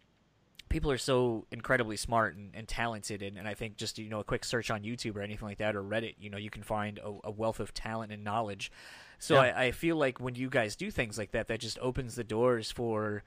people 0.71 0.89
are 0.91 0.97
so 0.97 1.45
incredibly 1.51 1.97
smart 1.97 2.35
and, 2.35 2.49
and 2.55 2.67
talented, 2.67 3.21
and, 3.21 3.37
and 3.37 3.47
I 3.47 3.53
think 3.53 3.77
just 3.77 3.99
you 3.99 4.09
know 4.09 4.19
a 4.19 4.23
quick 4.23 4.43
search 4.43 4.71
on 4.71 4.81
YouTube 4.83 5.15
or 5.15 5.21
anything 5.21 5.47
like 5.47 5.59
that 5.59 5.75
or 5.75 5.83
Reddit, 5.83 6.15
you 6.19 6.29
know, 6.29 6.37
you 6.37 6.49
can 6.49 6.63
find 6.63 6.97
a, 6.99 7.13
a 7.25 7.31
wealth 7.31 7.59
of 7.59 7.73
talent 7.73 8.11
and 8.11 8.23
knowledge. 8.23 8.71
So 9.19 9.35
Yeah. 9.35 9.41
I, 9.41 9.63
I 9.65 9.71
feel 9.71 9.97
like 9.97 10.19
when 10.19 10.33
you 10.35 10.49
guys 10.49 10.75
do 10.75 10.89
things 10.89 11.17
like 11.17 11.31
that, 11.31 11.47
that 11.49 11.59
just 11.59 11.77
opens 11.79 12.15
the 12.15 12.23
doors 12.23 12.71
for 12.71 13.23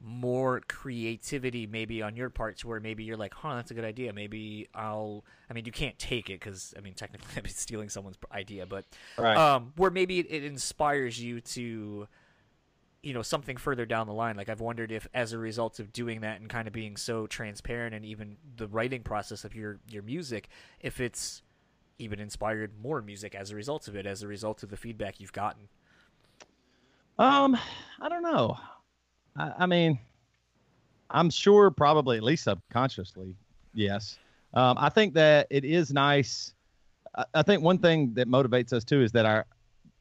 more 0.00 0.60
creativity 0.68 1.66
maybe 1.66 2.02
on 2.02 2.14
your 2.16 2.28
parts 2.28 2.64
where 2.64 2.78
maybe 2.80 3.04
you're 3.04 3.16
like 3.16 3.32
huh 3.32 3.54
that's 3.54 3.70
a 3.70 3.74
good 3.74 3.84
idea 3.84 4.12
maybe 4.12 4.68
i'll 4.74 5.24
i 5.48 5.54
mean 5.54 5.64
you 5.64 5.72
can't 5.72 5.98
take 5.98 6.28
it 6.28 6.38
because 6.40 6.74
i 6.76 6.80
mean 6.80 6.92
technically 6.92 7.26
i'm 7.36 7.46
stealing 7.46 7.88
someone's 7.88 8.18
idea 8.32 8.66
but 8.66 8.84
Right. 9.16 9.38
um, 9.38 9.72
where 9.76 9.90
maybe 9.90 10.18
it, 10.18 10.26
it 10.28 10.44
inspires 10.44 11.18
you 11.18 11.40
to 11.40 12.06
you 13.04 13.12
know 13.12 13.22
something 13.22 13.56
further 13.56 13.84
down 13.84 14.06
the 14.06 14.12
line 14.14 14.36
like 14.36 14.48
i've 14.48 14.60
wondered 14.60 14.90
if 14.90 15.06
as 15.14 15.32
a 15.32 15.38
result 15.38 15.78
of 15.78 15.92
doing 15.92 16.20
that 16.22 16.40
and 16.40 16.48
kind 16.48 16.66
of 16.66 16.72
being 16.72 16.96
so 16.96 17.26
transparent 17.26 17.94
and 17.94 18.04
even 18.04 18.36
the 18.56 18.66
writing 18.68 19.02
process 19.02 19.44
of 19.44 19.54
your 19.54 19.78
your 19.88 20.02
music 20.02 20.48
if 20.80 21.00
it's 21.00 21.42
even 21.98 22.18
inspired 22.18 22.72
more 22.82 23.02
music 23.02 23.34
as 23.34 23.50
a 23.50 23.54
result 23.56 23.88
of 23.88 23.94
it 23.94 24.06
as 24.06 24.22
a 24.22 24.28
result 24.28 24.62
of 24.62 24.70
the 24.70 24.76
feedback 24.76 25.20
you've 25.20 25.32
gotten 25.32 25.68
Um, 27.18 27.56
I 28.00 28.08
don't 28.08 28.22
know. 28.22 28.56
I, 29.36 29.52
I 29.60 29.66
mean, 29.66 29.98
I'm 31.10 31.30
sure 31.30 31.70
probably 31.70 32.16
at 32.16 32.22
least 32.24 32.44
subconsciously, 32.44 33.36
yes. 33.72 34.18
Um, 34.54 34.76
I 34.78 34.88
think 34.88 35.14
that 35.14 35.46
it 35.50 35.64
is 35.64 35.92
nice. 35.92 36.54
I, 37.16 37.24
I 37.34 37.42
think 37.42 37.62
one 37.62 37.78
thing 37.78 38.14
that 38.14 38.28
motivates 38.28 38.72
us 38.72 38.84
too 38.84 39.02
is 39.02 39.12
that 39.12 39.26
our 39.26 39.46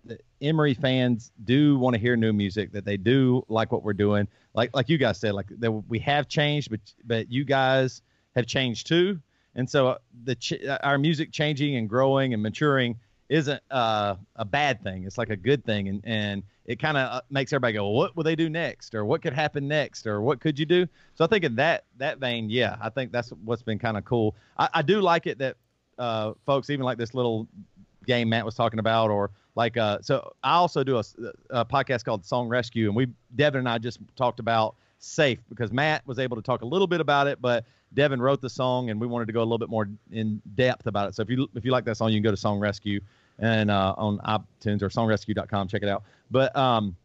the 0.06 0.20
Emery 0.42 0.74
fans 0.74 1.32
do 1.44 1.78
want 1.78 1.94
to 1.94 2.00
hear 2.00 2.16
new 2.16 2.34
music. 2.34 2.72
That 2.72 2.86
they 2.86 2.98
do 2.98 3.44
like 3.48 3.72
what 3.72 3.84
we're 3.84 3.94
doing. 3.94 4.28
Like 4.54 4.72
like 4.74 4.90
you 4.90 4.98
guys 4.98 5.20
said, 5.20 5.34
like 5.34 5.48
that 5.60 5.72
we 5.72 6.00
have 6.00 6.28
changed, 6.28 6.70
but 6.70 6.80
but 7.06 7.32
you 7.32 7.44
guys 7.46 8.02
have 8.36 8.46
changed 8.46 8.88
too. 8.88 9.20
And 9.56 9.70
so 9.70 9.88
uh, 9.90 9.98
the 10.24 10.36
ch- 10.36 10.66
our 10.82 10.98
music 10.98 11.32
changing 11.32 11.76
and 11.76 11.88
growing 11.88 12.34
and 12.34 12.42
maturing 12.42 12.98
isn't 13.30 13.62
uh, 13.72 14.16
a 14.36 14.46
bad 14.46 14.84
thing. 14.84 15.06
It's 15.06 15.18
like 15.18 15.30
a 15.30 15.36
good 15.36 15.64
thing, 15.66 15.90
and 15.90 16.02
and 16.04 16.44
it 16.66 16.80
kind 16.80 16.98
of 16.98 17.22
makes 17.30 17.54
everybody 17.54 17.74
go, 17.74 17.84
well, 17.84 17.94
"What 17.94 18.16
will 18.16 18.24
they 18.24 18.36
do 18.36 18.50
next?" 18.50 18.96
or 18.96 19.06
"What 19.06 19.22
could 19.22 19.34
happen 19.34 19.68
next?" 19.68 20.06
or 20.08 20.22
"What 20.22 20.40
could 20.40 20.60
you 20.60 20.66
do?" 20.66 20.88
So 21.16 21.24
I 21.24 21.28
think 21.28 21.44
in 21.44 21.56
that 21.56 21.86
that 21.98 22.20
vein, 22.20 22.50
yeah, 22.50 22.78
I 22.82 22.90
think 22.90 23.12
that's 23.12 23.30
what's 23.44 23.64
been 23.64 23.80
kind 23.80 23.98
of 23.98 24.06
cool. 24.06 24.36
I, 24.58 24.70
I 24.76 24.82
do 24.82 25.02
like 25.02 25.28
it 25.28 25.38
that 25.40 25.58
uh, 25.98 26.34
folks, 26.46 26.70
even 26.70 26.86
like 26.86 26.98
this 26.98 27.14
little 27.14 27.48
game 28.06 28.30
Matt 28.30 28.46
was 28.46 28.56
talking 28.56 28.80
about, 28.80 29.10
or 29.10 29.32
like 29.56 29.78
uh, 29.78 30.00
so 30.02 30.34
I 30.44 30.54
also 30.54 30.84
do 30.84 30.98
a, 30.98 31.04
a 31.50 31.66
podcast 31.66 32.06
called 32.06 32.26
Song 32.26 32.48
Rescue, 32.48 32.88
and 32.88 32.96
we 32.96 33.08
Devin 33.36 33.60
and 33.60 33.70
I 33.70 33.78
just 33.78 34.00
talked 34.16 34.40
about 34.40 34.76
safe 35.00 35.40
because 35.50 35.72
Matt 35.72 36.06
was 36.08 36.20
able 36.20 36.36
to 36.38 36.42
talk 36.42 36.62
a 36.62 36.66
little 36.66 36.88
bit 36.88 37.02
about 37.02 37.28
it, 37.28 37.42
but 37.42 37.66
Devin 37.94 38.22
wrote 38.22 38.42
the 38.42 38.50
song, 38.50 38.90
and 38.90 39.00
we 39.00 39.08
wanted 39.08 39.28
to 39.28 39.34
go 39.34 39.42
a 39.42 39.44
little 39.44 39.60
bit 39.60 39.70
more 39.70 39.88
in 40.12 40.42
depth 40.56 40.88
about 40.88 41.10
it. 41.10 41.16
So 41.16 41.22
if 41.22 41.30
you 41.30 41.48
if 41.56 41.66
you 41.66 41.72
like 41.72 41.86
that 41.86 41.98
song, 41.98 42.10
you 42.10 42.18
can 42.18 42.24
go 42.24 42.32
to 42.32 42.38
Song 42.38 42.60
Rescue 42.60 43.00
and 43.40 43.72
uh, 43.72 43.96
on 43.98 44.20
iTunes 44.20 44.82
or 44.82 44.90
songrescue.com, 44.90 45.68
check 45.68 45.82
it 45.84 45.90
out. 45.90 46.04
But 46.32 46.56
um, 46.56 46.96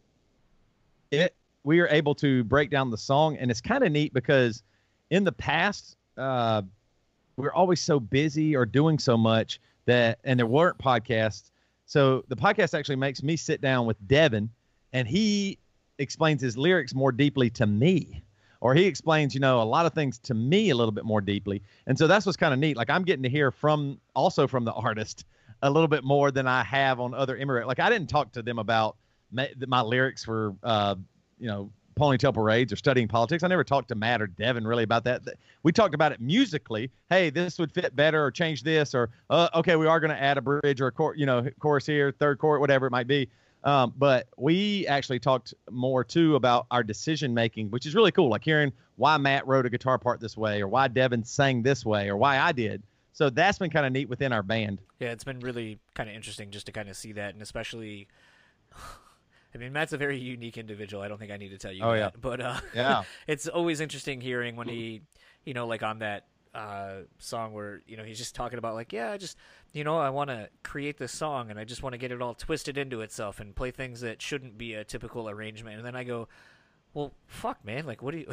it 1.10 1.34
we 1.64 1.80
are 1.80 1.88
able 1.88 2.14
to 2.16 2.44
break 2.44 2.70
down 2.70 2.90
the 2.90 2.98
song, 2.98 3.36
and 3.36 3.50
it's 3.50 3.60
kind 3.60 3.84
of 3.84 3.92
neat 3.92 4.14
because 4.14 4.62
in 5.10 5.24
the 5.24 5.32
past, 5.32 5.96
uh, 6.16 6.62
we're 7.36 7.52
always 7.52 7.80
so 7.80 8.00
busy 8.00 8.56
or 8.56 8.64
doing 8.66 8.98
so 8.98 9.16
much 9.16 9.60
that, 9.86 10.18
and 10.24 10.38
there 10.38 10.46
weren't 10.46 10.78
podcasts. 10.78 11.50
So 11.88 12.24
the 12.28 12.36
podcast 12.36 12.78
actually 12.78 12.96
makes 12.96 13.22
me 13.22 13.36
sit 13.36 13.60
down 13.60 13.86
with 13.86 13.96
Devin, 14.06 14.50
and 14.92 15.08
he 15.08 15.58
explains 15.98 16.40
his 16.40 16.56
lyrics 16.56 16.94
more 16.94 17.10
deeply 17.10 17.50
to 17.50 17.66
me 17.66 18.22
or 18.60 18.74
he 18.74 18.84
explains, 18.84 19.34
you 19.34 19.40
know, 19.40 19.62
a 19.62 19.64
lot 19.64 19.86
of 19.86 19.92
things 19.94 20.18
to 20.18 20.34
me 20.34 20.70
a 20.70 20.74
little 20.74 20.92
bit 20.92 21.04
more 21.04 21.20
deeply. 21.20 21.62
And 21.86 21.96
so 21.96 22.06
that's 22.06 22.26
what's 22.26 22.36
kind 22.36 22.52
of 22.52 22.60
neat. 22.60 22.76
Like 22.76 22.90
I'm 22.90 23.04
getting 23.04 23.22
to 23.22 23.28
hear 23.28 23.50
from 23.50 24.00
also 24.14 24.46
from 24.46 24.64
the 24.64 24.72
artist 24.74 25.24
a 25.62 25.70
little 25.70 25.88
bit 25.88 26.04
more 26.04 26.30
than 26.30 26.46
I 26.46 26.62
have 26.64 27.00
on 27.00 27.14
other 27.14 27.36
Emery. 27.36 27.64
Like 27.64 27.80
I 27.80 27.90
didn't 27.90 28.08
talk 28.08 28.32
to 28.32 28.42
them 28.42 28.58
about 28.58 28.96
my, 29.30 29.50
my 29.66 29.80
lyrics 29.80 30.24
for, 30.24 30.54
uh, 30.62 30.96
you 31.38 31.46
know, 31.46 31.70
ponytail 31.98 32.32
parades 32.32 32.72
or 32.72 32.76
studying 32.76 33.08
politics. 33.08 33.42
I 33.42 33.48
never 33.48 33.64
talked 33.64 33.88
to 33.88 33.94
Matt 33.94 34.22
or 34.22 34.26
Devin 34.26 34.66
really 34.66 34.84
about 34.84 35.04
that. 35.04 35.22
We 35.62 35.72
talked 35.72 35.94
about 35.94 36.12
it 36.12 36.20
musically. 36.20 36.90
Hey, 37.10 37.30
this 37.30 37.58
would 37.58 37.72
fit 37.72 37.96
better 37.96 38.24
or 38.24 38.30
change 38.30 38.62
this 38.62 38.94
or, 38.94 39.10
uh, 39.30 39.48
okay, 39.54 39.76
we 39.76 39.86
are 39.86 40.00
going 40.00 40.10
to 40.10 40.22
add 40.22 40.38
a 40.38 40.40
bridge 40.40 40.80
or 40.80 40.86
a 40.86 40.92
chor- 40.92 41.16
you 41.16 41.26
know, 41.26 41.48
chorus 41.60 41.84
here, 41.84 42.12
third 42.12 42.38
chord, 42.38 42.60
whatever 42.60 42.86
it 42.86 42.90
might 42.90 43.06
be. 43.06 43.28
Um, 43.64 43.92
but 43.98 44.28
we 44.36 44.86
actually 44.86 45.18
talked 45.18 45.52
more 45.70 46.04
too 46.04 46.36
about 46.36 46.66
our 46.70 46.84
decision 46.84 47.34
making, 47.34 47.70
which 47.70 47.86
is 47.86 47.94
really 47.94 48.12
cool. 48.12 48.30
Like 48.30 48.44
hearing 48.44 48.72
why 48.96 49.16
Matt 49.16 49.46
wrote 49.46 49.66
a 49.66 49.70
guitar 49.70 49.98
part 49.98 50.20
this 50.20 50.36
way, 50.36 50.62
or 50.62 50.68
why 50.68 50.86
Devin 50.88 51.24
sang 51.24 51.62
this 51.62 51.84
way, 51.84 52.08
or 52.08 52.16
why 52.16 52.38
I 52.38 52.52
did. 52.52 52.82
So 53.12 53.30
that's 53.30 53.58
been 53.58 53.70
kind 53.70 53.84
of 53.84 53.92
neat 53.92 54.08
within 54.08 54.32
our 54.32 54.44
band. 54.44 54.78
Yeah, 55.00 55.10
it's 55.10 55.24
been 55.24 55.40
really 55.40 55.80
kind 55.94 56.08
of 56.08 56.14
interesting 56.14 56.52
just 56.52 56.66
to 56.66 56.72
kind 56.72 56.88
of 56.88 56.96
see 56.96 57.12
that, 57.12 57.34
and 57.34 57.42
especially, 57.42 58.06
I 59.54 59.58
mean, 59.58 59.72
Matt's 59.72 59.92
a 59.92 59.96
very 59.98 60.18
unique 60.18 60.58
individual. 60.58 61.02
I 61.02 61.08
don't 61.08 61.18
think 61.18 61.32
I 61.32 61.36
need 61.36 61.50
to 61.50 61.58
tell 61.58 61.72
you. 61.72 61.82
Oh 61.82 61.92
that. 61.92 61.98
yeah, 61.98 62.10
but 62.20 62.40
uh, 62.40 62.60
yeah, 62.74 63.02
it's 63.26 63.48
always 63.48 63.80
interesting 63.80 64.20
hearing 64.20 64.56
when 64.56 64.68
he, 64.68 65.02
you 65.44 65.54
know, 65.54 65.66
like 65.66 65.82
on 65.82 66.00
that 66.00 66.26
uh, 66.54 67.00
song 67.18 67.52
where 67.52 67.82
you 67.86 67.96
know 67.96 68.04
he's 68.04 68.18
just 68.18 68.34
talking 68.34 68.58
about 68.58 68.74
like, 68.74 68.92
yeah, 68.92 69.12
I 69.12 69.16
just 69.16 69.36
you 69.72 69.84
know, 69.84 69.98
I 69.98 70.10
want 70.10 70.30
to 70.30 70.48
create 70.62 70.98
this 70.98 71.12
song 71.12 71.50
and 71.50 71.58
I 71.58 71.64
just 71.64 71.82
want 71.82 71.94
to 71.94 71.98
get 71.98 72.12
it 72.12 72.22
all 72.22 72.34
twisted 72.34 72.78
into 72.78 73.00
itself 73.00 73.40
and 73.40 73.54
play 73.54 73.70
things 73.70 74.00
that 74.00 74.22
shouldn't 74.22 74.56
be 74.58 74.74
a 74.74 74.84
typical 74.84 75.28
arrangement. 75.28 75.76
And 75.76 75.86
then 75.86 75.94
I 75.96 76.04
go, 76.04 76.28
well, 76.94 77.12
fuck, 77.26 77.64
man. 77.64 77.86
Like, 77.86 78.02
what 78.02 78.12
do 78.12 78.18
you 78.18 78.26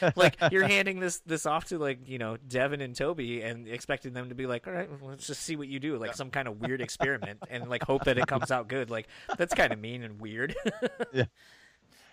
like? 0.16 0.36
You're 0.50 0.66
handing 0.66 1.00
this 1.00 1.18
this 1.20 1.46
off 1.46 1.66
to 1.66 1.78
like 1.78 2.08
you 2.08 2.18
know 2.18 2.36
Devin 2.36 2.80
and 2.80 2.94
Toby 2.94 3.42
and 3.42 3.68
expecting 3.68 4.12
them 4.12 4.28
to 4.28 4.34
be 4.34 4.46
like, 4.46 4.66
all 4.66 4.72
right, 4.72 4.90
well, 4.90 5.10
let's 5.10 5.26
just 5.26 5.42
see 5.42 5.56
what 5.56 5.68
you 5.68 5.78
do, 5.80 5.96
like 5.96 6.14
some 6.14 6.30
kind 6.30 6.48
of 6.48 6.60
weird 6.60 6.80
experiment, 6.82 7.40
and 7.48 7.68
like 7.68 7.82
hope 7.82 8.04
that 8.04 8.18
it 8.18 8.26
comes 8.26 8.50
out 8.50 8.68
good. 8.68 8.90
Like 8.90 9.08
that's 9.38 9.54
kind 9.54 9.72
of 9.72 9.78
mean 9.78 10.02
and 10.02 10.20
weird. 10.20 10.54
yeah, 11.12 11.24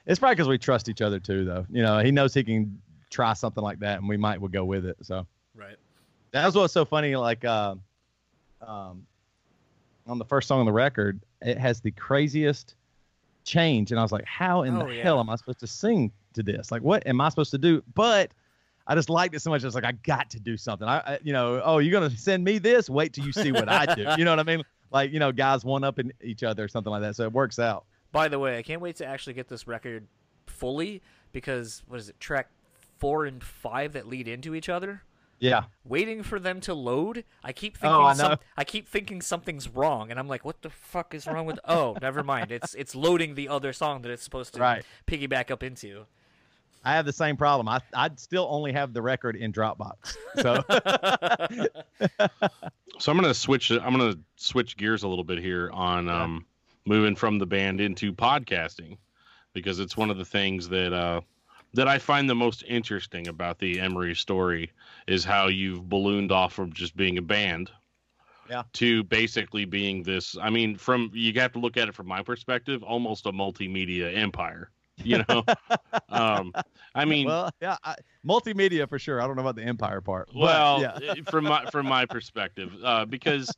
it's 0.06 0.20
probably 0.20 0.36
because 0.36 0.48
we 0.48 0.58
trust 0.58 0.90
each 0.90 1.02
other 1.02 1.20
too, 1.20 1.46
though. 1.46 1.66
You 1.70 1.84
know, 1.84 2.00
he 2.00 2.12
knows 2.12 2.34
he 2.34 2.44
can 2.44 2.82
try 3.10 3.34
something 3.34 3.64
like 3.64 3.80
that, 3.80 4.00
and 4.00 4.08
we 4.08 4.18
might 4.18 4.40
would 4.40 4.52
go 4.54 4.66
with 4.66 4.86
it. 4.86 4.98
So 5.02 5.26
right. 5.56 5.76
That 6.32 6.46
was 6.46 6.56
what's 6.56 6.74
so 6.74 6.86
funny. 6.86 7.16
Like, 7.16 7.46
uh, 7.46 7.76
um, 8.62 9.06
on 10.06 10.18
the 10.18 10.26
first 10.26 10.48
song 10.48 10.60
on 10.60 10.66
the 10.66 10.72
record, 10.72 11.20
it 11.42 11.58
has 11.58 11.82
the 11.82 11.92
craziest 11.92 12.76
change, 13.48 13.92
and 13.92 14.00
I 14.00 14.04
was 14.04 14.12
like, 14.12 14.26
"How 14.26 14.64
in 14.64 14.76
Oh, 14.76 14.86
the 14.88 14.96
yeah. 14.96 15.04
hell 15.04 15.20
am 15.20 15.30
I 15.30 15.36
supposed 15.36 15.60
to 15.62 15.68
sing 15.68 16.12
to 16.34 16.44
this? 16.44 16.72
Like, 16.72 16.82
what 16.84 17.06
am 17.08 17.20
I 17.22 17.30
supposed 17.30 17.52
to 17.52 17.58
do?" 17.58 17.82
But 17.96 18.32
I 18.86 18.94
just 18.96 19.10
liked 19.10 19.34
it 19.36 19.42
so 19.42 19.50
much. 19.50 19.64
I 19.64 19.68
was 19.68 19.76
like, 19.76 19.86
"I 19.86 19.94
got 19.94 20.30
to 20.32 20.40
do 20.40 20.58
something." 20.58 20.88
I, 20.88 20.98
I 21.00 21.20
you 21.24 21.34
know, 21.34 21.62
oh, 21.64 21.80
you're 21.80 21.92
gonna 21.92 22.16
send 22.16 22.44
me 22.44 22.58
this? 22.60 22.90
Wait 22.90 23.14
till 23.14 23.26
you 23.26 23.32
see 23.32 23.52
what 23.52 23.70
I 23.70 23.94
do. 23.96 24.06
You 24.18 24.26
know 24.26 24.32
what 24.32 24.40
I 24.40 24.44
mean? 24.44 24.64
Like, 24.92 25.12
you 25.12 25.20
know, 25.20 25.32
guys 25.32 25.66
one 25.66 25.84
up 25.84 26.00
in 26.00 26.14
each 26.22 26.44
other 26.44 26.64
or 26.64 26.68
something 26.68 26.92
like 26.92 27.02
that. 27.02 27.16
So 27.16 27.24
it 27.24 27.34
works 27.34 27.60
out. 27.60 27.86
By 28.12 28.28
the 28.30 28.40
way, 28.40 28.58
I 28.58 28.62
can't 28.64 28.82
wait 28.82 28.96
to 28.98 29.06
actually 29.06 29.34
get 29.34 29.48
this 29.50 29.68
record 29.68 30.08
fully 30.46 31.02
because 31.34 31.84
what 31.88 32.00
is 32.00 32.10
it? 32.10 32.20
Track 32.20 32.50
four 32.98 33.26
and 33.26 33.44
five 33.44 33.94
that 33.94 34.08
lead 34.08 34.28
into 34.28 34.56
each 34.56 34.70
other. 34.70 35.04
Yeah. 35.40 35.64
waiting 35.84 36.24
for 36.24 36.40
them 36.40 36.60
to 36.62 36.74
load. 36.74 37.24
I 37.44 37.54
keep 37.54 37.78
thinking 37.78 37.96
Oh, 37.96 38.04
I 38.04 38.14
some, 38.14 38.32
know. 38.32 38.38
I 38.58 38.64
keep 38.64 38.88
thinking 38.88 39.22
something's 39.22 39.70
wrong, 39.70 40.10
and 40.10 40.20
I'm 40.20 40.28
like, 40.28 40.44
"What 40.44 40.62
the 40.64 40.70
fuck 40.70 41.14
is 41.14 41.28
wrong 41.28 41.46
with?" 41.46 41.60
Oh, 41.66 41.96
never 42.02 42.24
mind. 42.24 42.52
It's 42.52 42.74
it's 42.74 42.96
loading 42.96 43.36
the 43.36 43.48
other 43.50 43.72
song 43.74 44.02
that 44.02 44.12
it's 44.12 44.24
supposed 44.24 44.54
to 44.56 44.60
Right. 44.60 44.84
piggyback 45.06 45.52
up 45.52 45.62
into. 45.64 46.06
I 46.84 46.94
have 46.94 47.06
the 47.06 47.14
same 47.14 47.38
problem. 47.38 47.68
I 47.68 47.82
I'd 47.94 48.20
still 48.20 48.48
only 48.50 48.72
have 48.74 48.94
the 48.94 49.02
record 49.02 49.36
in 49.36 49.52
Dropbox. 49.54 50.16
So 50.42 50.64
So 53.00 53.12
I'm 53.12 53.18
gonna 53.20 53.34
switch. 53.34 53.70
I'm 53.72 53.92
gonna 53.92 54.16
switch 54.38 54.76
gears 54.78 55.04
a 55.04 55.08
little 55.08 55.24
bit 55.24 55.38
here 55.40 55.70
on 55.72 56.10
um, 56.10 56.46
moving 56.86 57.16
from 57.16 57.38
the 57.38 57.46
band 57.46 57.80
into 57.80 58.12
podcasting 58.12 58.98
because 59.54 59.80
it's 59.80 59.96
one 59.96 60.10
of 60.10 60.18
the 60.18 60.26
things 60.26 60.68
that 60.70 60.94
uh, 60.94 61.22
that 61.74 61.88
I 61.88 62.00
find 62.00 62.30
the 62.30 62.36
most 62.36 62.64
interesting 62.68 63.28
about 63.28 63.60
the 63.60 63.80
Emery 63.80 64.16
story 64.16 64.72
is 65.08 65.24
how 65.24 65.48
you've 65.48 65.88
ballooned 65.90 66.32
off 66.32 66.54
from 66.54 66.74
just 66.74 66.96
being 66.96 67.18
a 67.18 67.22
band, 67.22 67.70
Yeah. 68.50 68.64
to 68.74 69.04
basically 69.04 69.66
being 69.66 70.04
this. 70.04 70.36
I 70.42 70.50
mean, 70.50 70.78
from 70.78 71.12
you 71.14 71.34
have 71.40 71.54
to 71.54 71.60
look 71.60 71.78
at 71.78 71.88
it 71.90 71.96
from 71.96 72.08
my 72.08 72.22
perspective, 72.24 72.82
almost 72.84 73.26
a 73.26 73.32
multimedia 73.32 74.16
empire. 74.16 74.72
You 75.04 75.24
know, 75.30 75.44
um, 76.10 76.52
I 76.96 77.06
mean, 77.06 77.28
well, 77.28 77.52
yeah, 77.62 77.78
I, 77.84 77.96
multimedia 78.26 78.90
for 78.90 78.98
sure. 78.98 79.22
I 79.22 79.28
don't 79.28 79.36
know 79.36 79.44
about 79.44 79.56
the 79.56 79.62
Empire 79.64 80.02
part. 80.02 80.28
well, 80.36 80.82
yeah. 80.82 80.98
eh, 81.12 81.22
from 81.30 81.44
my 81.44 81.66
from 81.68 81.86
my 81.86 82.06
perspective, 82.10 82.74
uh, 82.84 83.06
because 83.06 83.52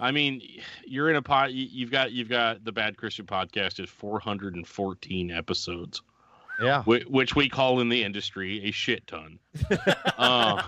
I 0.00 0.10
mean, 0.10 0.40
you're 0.86 1.10
in 1.10 1.16
a 1.16 1.22
pot. 1.22 1.52
You've 1.52 1.90
got 1.90 2.12
you've 2.12 2.30
got 2.30 2.64
the 2.64 2.72
Bad 2.72 2.96
Christian 2.96 3.26
podcast 3.26 3.78
is 3.78 3.90
414 3.90 5.30
episodes, 5.30 6.00
yeah. 6.60 6.82
which, 6.84 7.04
which 7.06 7.36
we 7.36 7.48
call 7.48 7.80
in 7.80 7.88
the 7.88 8.02
industry 8.02 8.64
a 8.68 8.70
shit 8.70 9.06
ton. 9.06 9.38
um, 10.18 10.60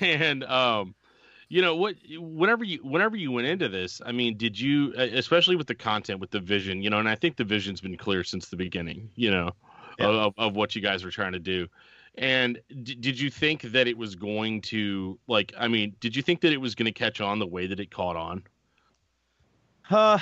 and 0.00 0.44
um, 0.44 0.94
you 1.48 1.62
know 1.62 1.76
what? 1.76 1.96
Whenever 2.18 2.64
you 2.64 2.78
whenever 2.82 3.16
you 3.16 3.30
went 3.30 3.46
into 3.46 3.68
this, 3.68 4.00
I 4.04 4.12
mean, 4.12 4.36
did 4.36 4.58
you, 4.58 4.94
especially 4.96 5.56
with 5.56 5.66
the 5.66 5.74
content, 5.74 6.20
with 6.20 6.30
the 6.30 6.40
vision, 6.40 6.82
you 6.82 6.90
know, 6.90 6.98
and 6.98 7.08
I 7.08 7.14
think 7.14 7.36
the 7.36 7.44
vision's 7.44 7.80
been 7.80 7.96
clear 7.96 8.24
since 8.24 8.48
the 8.48 8.56
beginning, 8.56 9.10
you 9.14 9.30
know, 9.30 9.50
Yeah. 9.98 10.06
of, 10.06 10.34
of 10.38 10.56
what 10.56 10.74
you 10.74 10.82
guys 10.82 11.04
were 11.04 11.10
trying 11.10 11.32
to 11.32 11.38
do. 11.38 11.68
And 12.18 12.58
d- 12.82 12.94
did 12.94 13.20
you 13.20 13.28
think 13.30 13.62
that 13.62 13.86
it 13.86 13.96
was 13.96 14.14
going 14.14 14.62
to 14.62 15.18
like? 15.28 15.52
I 15.58 15.68
mean, 15.68 15.94
did 16.00 16.16
you 16.16 16.22
think 16.22 16.40
that 16.40 16.52
it 16.52 16.60
was 16.60 16.74
going 16.74 16.86
to 16.86 16.92
catch 16.98 17.20
on 17.20 17.38
the 17.38 17.46
way 17.46 17.66
that 17.66 17.78
it 17.78 17.90
caught 17.90 18.16
on? 18.16 18.42
Uh, 19.90 20.18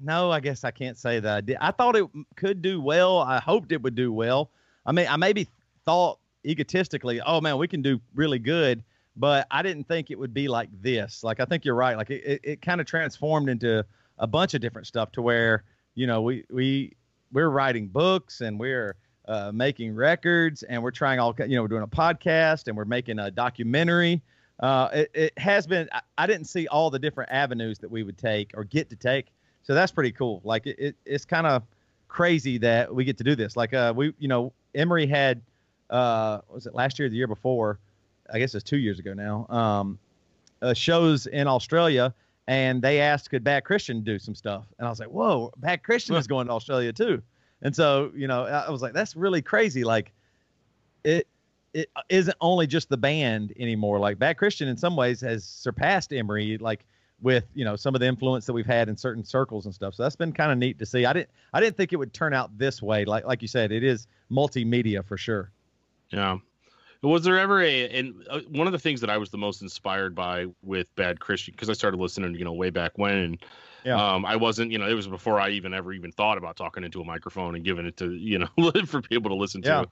no, 0.00 0.30
I 0.30 0.40
guess 0.40 0.64
I 0.64 0.70
can't 0.70 0.98
say 0.98 1.20
that 1.20 1.36
I 1.36 1.40
did. 1.40 1.56
I 1.60 1.70
thought 1.70 1.96
it 1.96 2.06
could 2.36 2.62
do 2.62 2.80
well. 2.80 3.18
I 3.18 3.38
hoped 3.38 3.72
it 3.72 3.82
would 3.82 3.94
do 3.94 4.12
well. 4.12 4.50
I 4.86 4.92
mean, 4.92 5.06
I 5.08 5.16
maybe 5.16 5.48
thought 5.84 6.18
egotistically, 6.44 7.20
oh 7.20 7.40
man, 7.40 7.58
we 7.58 7.68
can 7.68 7.82
do 7.82 8.00
really 8.14 8.38
good, 8.38 8.82
but 9.16 9.46
I 9.50 9.62
didn't 9.62 9.88
think 9.88 10.10
it 10.10 10.18
would 10.18 10.34
be 10.34 10.48
like 10.48 10.68
this. 10.82 11.24
Like, 11.24 11.40
I 11.40 11.44
think 11.44 11.64
you're 11.64 11.74
right. 11.74 11.96
Like, 11.96 12.10
it, 12.10 12.24
it, 12.24 12.40
it 12.42 12.62
kind 12.62 12.80
of 12.80 12.86
transformed 12.86 13.48
into 13.48 13.84
a 14.18 14.26
bunch 14.26 14.54
of 14.54 14.60
different 14.60 14.86
stuff 14.86 15.12
to 15.12 15.22
where, 15.22 15.64
you 15.94 16.06
know, 16.06 16.22
we, 16.22 16.44
we, 16.50 16.96
we're 17.32 17.50
writing 17.50 17.88
books 17.88 18.40
and 18.40 18.58
we're 18.58 18.96
uh, 19.26 19.50
making 19.54 19.94
records 19.94 20.62
and 20.64 20.82
we're 20.82 20.90
trying 20.90 21.18
all 21.18 21.34
you 21.38 21.56
know 21.56 21.62
we're 21.62 21.68
doing 21.68 21.82
a 21.82 21.86
podcast 21.86 22.68
and 22.68 22.76
we're 22.76 22.84
making 22.84 23.18
a 23.18 23.30
documentary 23.30 24.20
uh, 24.60 24.88
it, 24.92 25.10
it 25.14 25.38
has 25.38 25.66
been 25.66 25.88
I, 25.92 26.00
I, 26.18 26.26
didn't 26.26 26.44
see 26.44 26.68
all 26.68 26.90
the 26.90 26.98
different 26.98 27.30
avenues 27.32 27.78
that 27.78 27.90
we 27.90 28.02
would 28.02 28.18
take 28.18 28.50
or 28.54 28.64
get 28.64 28.90
to 28.90 28.96
take 28.96 29.28
so 29.64 29.74
that's 29.74 29.90
pretty 29.92 30.12
cool. 30.12 30.40
Like 30.44 30.66
it, 30.66 30.78
it 30.78 30.96
it's 31.04 31.24
kind 31.24 31.46
of 31.46 31.62
crazy 32.08 32.58
that 32.58 32.94
we 32.94 33.04
get 33.04 33.18
to 33.18 33.24
do 33.24 33.34
this. 33.34 33.56
Like 33.56 33.74
uh 33.74 33.92
we 33.94 34.14
you 34.18 34.28
know 34.28 34.52
Emery 34.74 35.06
had 35.06 35.42
uh 35.90 36.40
was 36.48 36.66
it 36.66 36.74
last 36.74 36.98
year 36.98 37.06
or 37.06 37.08
the 37.08 37.16
year 37.16 37.26
before? 37.26 37.78
I 38.32 38.38
guess 38.38 38.54
it's 38.54 38.64
two 38.64 38.78
years 38.78 38.98
ago 38.98 39.12
now. 39.12 39.46
Um 39.48 39.98
uh, 40.62 40.72
shows 40.72 41.26
in 41.26 41.46
australia 41.46 42.14
and 42.46 42.80
they 42.80 42.98
asked 42.98 43.28
could 43.28 43.44
bad 43.44 43.64
christian 43.64 44.00
do 44.02 44.18
some 44.18 44.34
stuff? 44.34 44.64
And 44.78 44.86
i 44.86 44.90
was 44.90 44.98
like 44.98 45.10
whoa 45.10 45.52
bad 45.58 45.82
christian 45.82 46.14
is 46.14 46.26
going 46.26 46.46
to 46.46 46.52
australia 46.54 46.92
too. 46.92 47.22
And 47.64 47.74
so, 47.74 48.12
you 48.14 48.28
know, 48.28 48.44
I 48.44 48.70
was 48.70 48.82
like, 48.82 48.92
that's 48.92 49.16
really 49.16 49.42
crazy. 49.42 49.84
Like, 49.84 50.12
it 51.02 51.26
it 51.72 51.90
isn't 52.08 52.36
only 52.40 52.68
just 52.68 52.88
the 52.88 52.96
band 52.96 53.52
anymore. 53.58 53.98
Like, 53.98 54.18
Bad 54.18 54.36
Christian 54.36 54.68
in 54.68 54.76
some 54.76 54.94
ways 54.94 55.20
has 55.22 55.44
surpassed 55.44 56.12
Emery. 56.12 56.56
Like 56.58 56.84
with 57.20 57.44
you 57.54 57.64
know 57.64 57.76
some 57.76 57.94
of 57.94 58.00
the 58.00 58.06
influence 58.06 58.46
that 58.46 58.52
we've 58.52 58.66
had 58.66 58.88
in 58.88 58.96
certain 58.96 59.24
circles 59.24 59.66
and 59.66 59.74
stuff. 59.74 59.94
So 59.94 60.02
that's 60.02 60.16
been 60.16 60.32
kind 60.32 60.52
of 60.52 60.58
neat 60.58 60.78
to 60.78 60.86
see. 60.86 61.06
I 61.06 61.12
didn't 61.12 61.30
I 61.52 61.60
didn't 61.60 61.76
think 61.76 61.92
it 61.92 61.96
would 61.96 62.12
turn 62.12 62.34
out 62.34 62.56
this 62.58 62.82
way. 62.82 63.04
Like 63.04 63.24
like 63.24 63.42
you 63.42 63.48
said, 63.48 63.72
it 63.72 63.84
is 63.84 64.06
multimedia 64.30 65.04
for 65.04 65.16
sure. 65.16 65.50
Yeah. 66.10 66.38
Was 67.02 67.22
there 67.22 67.38
ever 67.38 67.60
a 67.60 67.88
and 67.90 68.14
uh, 68.30 68.40
one 68.48 68.66
of 68.66 68.72
the 68.72 68.78
things 68.78 69.00
that 69.02 69.10
I 69.10 69.18
was 69.18 69.30
the 69.30 69.36
most 69.36 69.60
inspired 69.60 70.14
by 70.14 70.46
with 70.62 70.94
Bad 70.96 71.20
Christian 71.20 71.52
because 71.52 71.68
I 71.68 71.74
started 71.74 72.00
listening, 72.00 72.34
you 72.34 72.44
know, 72.44 72.54
way 72.54 72.70
back 72.70 72.92
when, 72.96 73.14
and 73.14 73.38
yeah. 73.84 74.14
Um, 74.14 74.24
I 74.24 74.36
wasn't, 74.36 74.72
you 74.72 74.78
know, 74.78 74.88
it 74.88 74.94
was 74.94 75.06
before 75.06 75.38
I 75.38 75.50
even 75.50 75.74
ever 75.74 75.92
even 75.92 76.10
thought 76.10 76.38
about 76.38 76.56
talking 76.56 76.84
into 76.84 77.02
a 77.02 77.04
microphone 77.04 77.54
and 77.54 77.62
giving 77.62 77.84
it 77.84 77.98
to, 77.98 78.14
you 78.14 78.38
know, 78.38 78.72
for 78.86 79.02
people 79.02 79.30
to 79.30 79.36
listen 79.36 79.60
yeah. 79.62 79.82
to. 79.82 79.88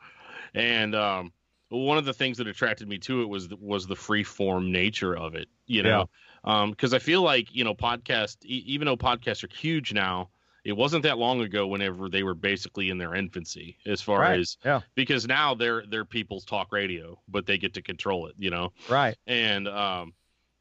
And 0.54 0.94
um, 0.94 1.32
one 1.68 1.98
of 1.98 2.04
the 2.04 2.14
things 2.14 2.38
that 2.38 2.46
attracted 2.46 2.88
me 2.88 2.98
to 2.98 3.22
it 3.22 3.28
was 3.28 3.48
was 3.60 3.86
the 3.86 3.96
free 3.96 4.24
form 4.24 4.72
nature 4.72 5.16
of 5.16 5.34
it, 5.34 5.48
you 5.66 5.82
know, 5.82 6.08
because 6.42 6.92
um, 6.92 6.96
I 6.96 6.98
feel 6.98 7.22
like 7.22 7.54
you 7.54 7.64
know, 7.64 7.74
podcast, 7.74 8.38
e- 8.44 8.64
even 8.66 8.86
though 8.86 8.96
podcasts 8.96 9.44
are 9.44 9.54
huge 9.54 9.92
now, 9.92 10.28
it 10.64 10.72
wasn't 10.72 11.02
that 11.02 11.18
long 11.18 11.40
ago 11.40 11.66
whenever 11.66 12.08
they 12.08 12.22
were 12.22 12.34
basically 12.34 12.90
in 12.90 12.98
their 12.98 13.14
infancy 13.14 13.78
as 13.86 14.00
far 14.00 14.20
right. 14.20 14.40
as 14.40 14.56
yeah. 14.64 14.80
because 14.94 15.26
now 15.26 15.54
they're 15.54 15.84
they're 15.88 16.04
people's 16.04 16.44
talk 16.44 16.72
radio, 16.72 17.18
but 17.28 17.46
they 17.46 17.58
get 17.58 17.74
to 17.74 17.82
control 17.82 18.26
it, 18.26 18.34
you 18.38 18.50
know. 18.50 18.72
Right. 18.88 19.16
And 19.26 19.68
um 19.68 20.14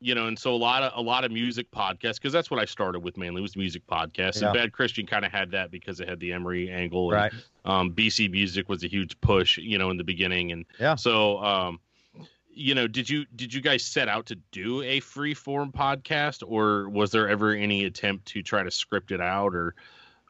you 0.04 0.16
know, 0.16 0.26
and 0.26 0.38
so 0.38 0.54
a 0.54 0.58
lot 0.58 0.82
of 0.82 0.94
a 0.96 1.02
lot 1.02 1.24
of 1.24 1.32
music 1.32 1.70
podcasts 1.72 2.16
because 2.16 2.34
that's 2.34 2.50
what 2.50 2.60
I 2.60 2.66
started 2.66 3.02
with 3.02 3.18
mainly 3.18 3.42
was 3.42 3.56
music 3.56 3.86
podcasts. 3.86 4.42
Yeah. 4.42 4.48
And 4.48 4.58
Bad 4.58 4.72
Christian 4.74 5.06
kind 5.06 5.24
of 5.24 5.32
had 5.32 5.52
that 5.52 5.70
because 5.70 6.00
it 6.00 6.10
had 6.10 6.20
the 6.20 6.34
Emery 6.34 6.72
angle. 6.72 7.12
And, 7.12 7.22
right. 7.22 7.34
Um, 7.64 7.92
BC 7.92 8.32
Music 8.32 8.68
was 8.68 8.84
a 8.84 8.88
huge 8.88 9.20
push, 9.22 9.60
you 9.60 9.78
know, 9.78 9.92
in 9.92 9.98
the 9.98 10.04
beginning, 10.04 10.52
and 10.52 10.66
yeah. 10.80 10.96
So, 10.96 11.38
um, 11.44 11.80
you 12.54 12.76
know, 12.76 12.88
did 12.88 13.10
you 13.10 13.26
did 13.36 13.54
you 13.54 13.62
guys 13.62 13.84
set 13.84 14.08
out 14.08 14.28
to 14.28 14.36
do 14.52 14.82
a 14.84 15.00
free 15.00 15.34
form 15.34 15.72
podcast, 15.72 16.44
or 16.46 16.90
was 16.90 17.12
there 17.12 17.30
ever 17.30 17.54
any 17.54 17.86
attempt 17.86 18.26
to 18.28 18.42
try 18.42 18.64
to 18.64 18.72
script 18.72 19.12
it 19.12 19.22
out, 19.22 19.56
or, 19.56 19.76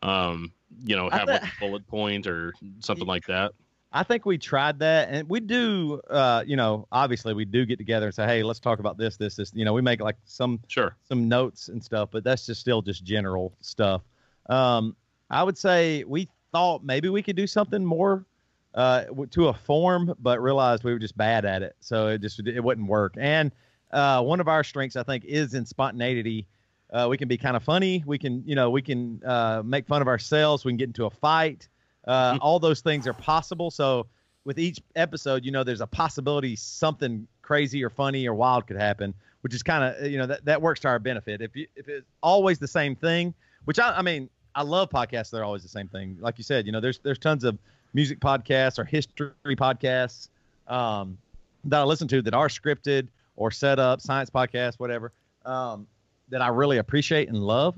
um, 0.04 0.52
you 0.84 0.96
know, 0.96 1.10
have 1.10 1.28
like 1.28 1.44
a 1.44 1.52
bullet 1.60 1.88
point 1.88 2.28
or 2.28 2.54
something 2.80 3.08
like 3.08 3.26
that? 3.28 3.54
I 3.94 4.04
think 4.04 4.26
we 4.26 4.38
tried 4.38 4.80
that, 4.80 5.10
and 5.10 5.28
we 5.28 5.42
do. 5.42 6.02
Uh, 6.10 6.44
you 6.48 6.56
know, 6.56 6.88
obviously 6.92 7.34
we 7.34 7.44
do 7.44 7.66
get 7.66 7.78
together 7.78 8.06
and 8.06 8.16
say, 8.16 8.26
"Hey, 8.26 8.44
let's 8.44 8.60
talk 8.60 8.80
about 8.80 8.98
this, 8.98 9.18
this, 9.18 9.36
this." 9.36 9.52
You 9.54 9.66
know, 9.66 9.74
we 9.74 9.82
make 9.82 10.00
like 10.00 10.18
some 10.26 10.60
sure 10.68 10.96
some 11.08 11.28
notes 11.28 11.68
and 11.68 11.84
stuff, 11.84 12.10
but 12.12 12.24
that's 12.24 12.46
just 12.46 12.62
still 12.62 12.82
just 12.82 13.04
general 13.04 13.54
stuff. 13.62 14.02
Um, 14.50 14.96
I 15.30 15.44
would 15.44 15.58
say 15.58 16.04
we 16.06 16.30
thought 16.52 16.84
maybe 16.84 17.10
we 17.10 17.22
could 17.22 17.36
do 17.36 17.48
something 17.48 17.84
more 17.84 18.26
uh, 18.74 19.04
to 19.32 19.48
a 19.48 19.54
form, 19.54 20.14
but 20.20 20.42
realized 20.42 20.84
we 20.84 20.94
were 20.94 21.00
just 21.00 21.18
bad 21.18 21.46
at 21.46 21.62
it, 21.62 21.76
so 21.80 22.08
it 22.08 22.22
just 22.22 22.40
it 22.46 22.64
wouldn't 22.64 22.88
work. 22.88 23.16
And 23.18 23.52
uh, 23.92 24.22
one 24.24 24.40
of 24.40 24.48
our 24.48 24.64
strengths, 24.64 24.96
I 24.96 25.04
think, 25.04 25.26
is 25.26 25.54
in 25.54 25.66
spontaneity. 25.66 26.48
Uh, 26.92 27.08
we 27.10 27.18
can 27.18 27.28
be 27.28 27.38
kind 27.38 27.56
of 27.56 27.64
funny. 27.64 28.04
We 28.06 28.18
can, 28.18 28.44
you 28.46 28.56
know, 28.56 28.70
we 28.70 28.82
can 28.82 29.22
uh, 29.26 29.62
make 29.64 29.88
fun 29.88 30.02
of 30.02 30.08
ourselves. 30.08 30.66
We 30.66 30.72
can 30.72 30.78
get 30.78 30.88
into 30.88 31.06
a 31.06 31.10
fight. 31.10 31.70
Uh, 32.06 32.38
all 32.42 32.60
those 32.60 32.82
things 32.82 33.08
are 33.08 33.14
possible. 33.14 33.72
So 33.72 34.08
with 34.44 34.60
each 34.60 34.80
episode, 34.96 35.46
you 35.46 35.52
know, 35.52 35.64
there's 35.64 35.82
a 35.82 35.88
possibility 35.88 36.56
something 36.56 37.28
crazy 37.42 37.84
or 37.84 37.90
funny 37.90 38.28
or 38.28 38.34
wild 38.34 38.68
could 38.68 38.78
happen, 38.78 39.14
which 39.42 39.54
is 39.54 39.64
kind 39.64 39.84
of 39.84 40.10
you 40.10 40.18
know 40.18 40.26
that 40.26 40.46
that 40.46 40.62
works 40.62 40.80
to 40.82 40.88
our 40.88 41.00
benefit. 41.00 41.42
If 41.42 41.56
you 41.56 41.68
if 41.76 41.88
it's 41.88 42.08
always 42.24 42.60
the 42.60 42.68
same 42.68 42.96
thing, 42.96 43.34
which 43.66 43.80
I 43.80 43.98
I 43.98 44.02
mean 44.02 44.30
I 44.56 44.64
love 44.64 44.90
podcasts. 44.90 45.32
They're 45.32 45.44
always 45.44 45.64
the 45.64 45.70
same 45.70 45.88
thing. 45.88 46.18
Like 46.20 46.38
you 46.38 46.44
said, 46.44 46.66
you 46.66 46.72
know, 46.72 46.80
there's 46.80 47.00
there's 47.00 47.20
tons 47.20 47.44
of 47.44 47.58
music 47.94 48.20
podcasts 48.20 48.80
or 48.80 48.84
history 48.84 49.56
podcasts 49.56 50.30
um, 50.68 51.18
that 51.66 51.82
I 51.82 51.84
listen 51.84 52.08
to 52.10 52.22
that 52.22 52.34
are 52.34 52.48
scripted 52.48 53.08
or 53.36 53.52
set 53.52 53.80
up, 53.80 54.02
science 54.02 54.30
podcasts, 54.30 54.76
whatever, 54.78 55.12
um, 55.46 55.88
that 56.30 56.42
I 56.42 56.48
really 56.48 56.78
appreciate 56.78 57.28
and 57.30 57.38
love. 57.38 57.76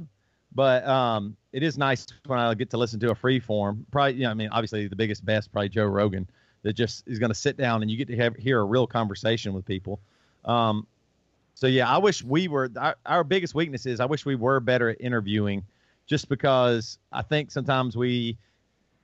But 0.56 0.86
um, 0.88 1.36
it 1.52 1.64
is 1.64 1.78
nice 1.78 2.06
when 2.28 2.38
I 2.38 2.54
get 2.54 2.70
to 2.72 2.78
listen 2.78 3.00
to 3.00 3.12
a 3.12 3.16
free 3.16 3.40
form. 3.40 3.86
Probably, 3.92 4.14
you 4.14 4.24
know, 4.24 4.32
I 4.32 4.34
mean, 4.36 4.50
obviously 4.52 4.88
the 4.88 4.96
biggest, 4.96 5.26
best, 5.26 5.52
probably 5.52 5.70
Joe 5.70 5.86
Rogan, 5.86 6.28
that 6.62 6.74
just 6.74 7.08
is 7.08 7.18
going 7.18 7.32
to 7.32 7.36
sit 7.36 7.58
down 7.58 7.82
and 7.82 7.90
you 7.90 7.98
get 7.98 8.08
to 8.08 8.16
have, 8.18 8.36
hear 8.36 8.60
a 8.60 8.64
real 8.64 8.86
conversation 8.86 9.54
with 9.54 9.66
people. 9.66 10.00
Um, 10.46 10.86
so 11.56 11.68
yeah, 11.68 11.90
I 11.90 11.98
wish 11.98 12.24
we 12.24 12.48
were. 12.48 12.70
Our, 12.78 12.96
our 13.06 13.24
biggest 13.24 13.56
weakness 13.56 13.86
is 13.86 14.00
I 14.00 14.06
wish 14.06 14.26
we 14.26 14.36
were 14.36 14.60
better 14.60 14.90
at 14.90 15.02
interviewing, 15.02 15.64
just 16.06 16.30
because 16.30 16.98
I 17.12 17.22
think 17.22 17.52
sometimes 17.52 17.96
we, 17.96 18.38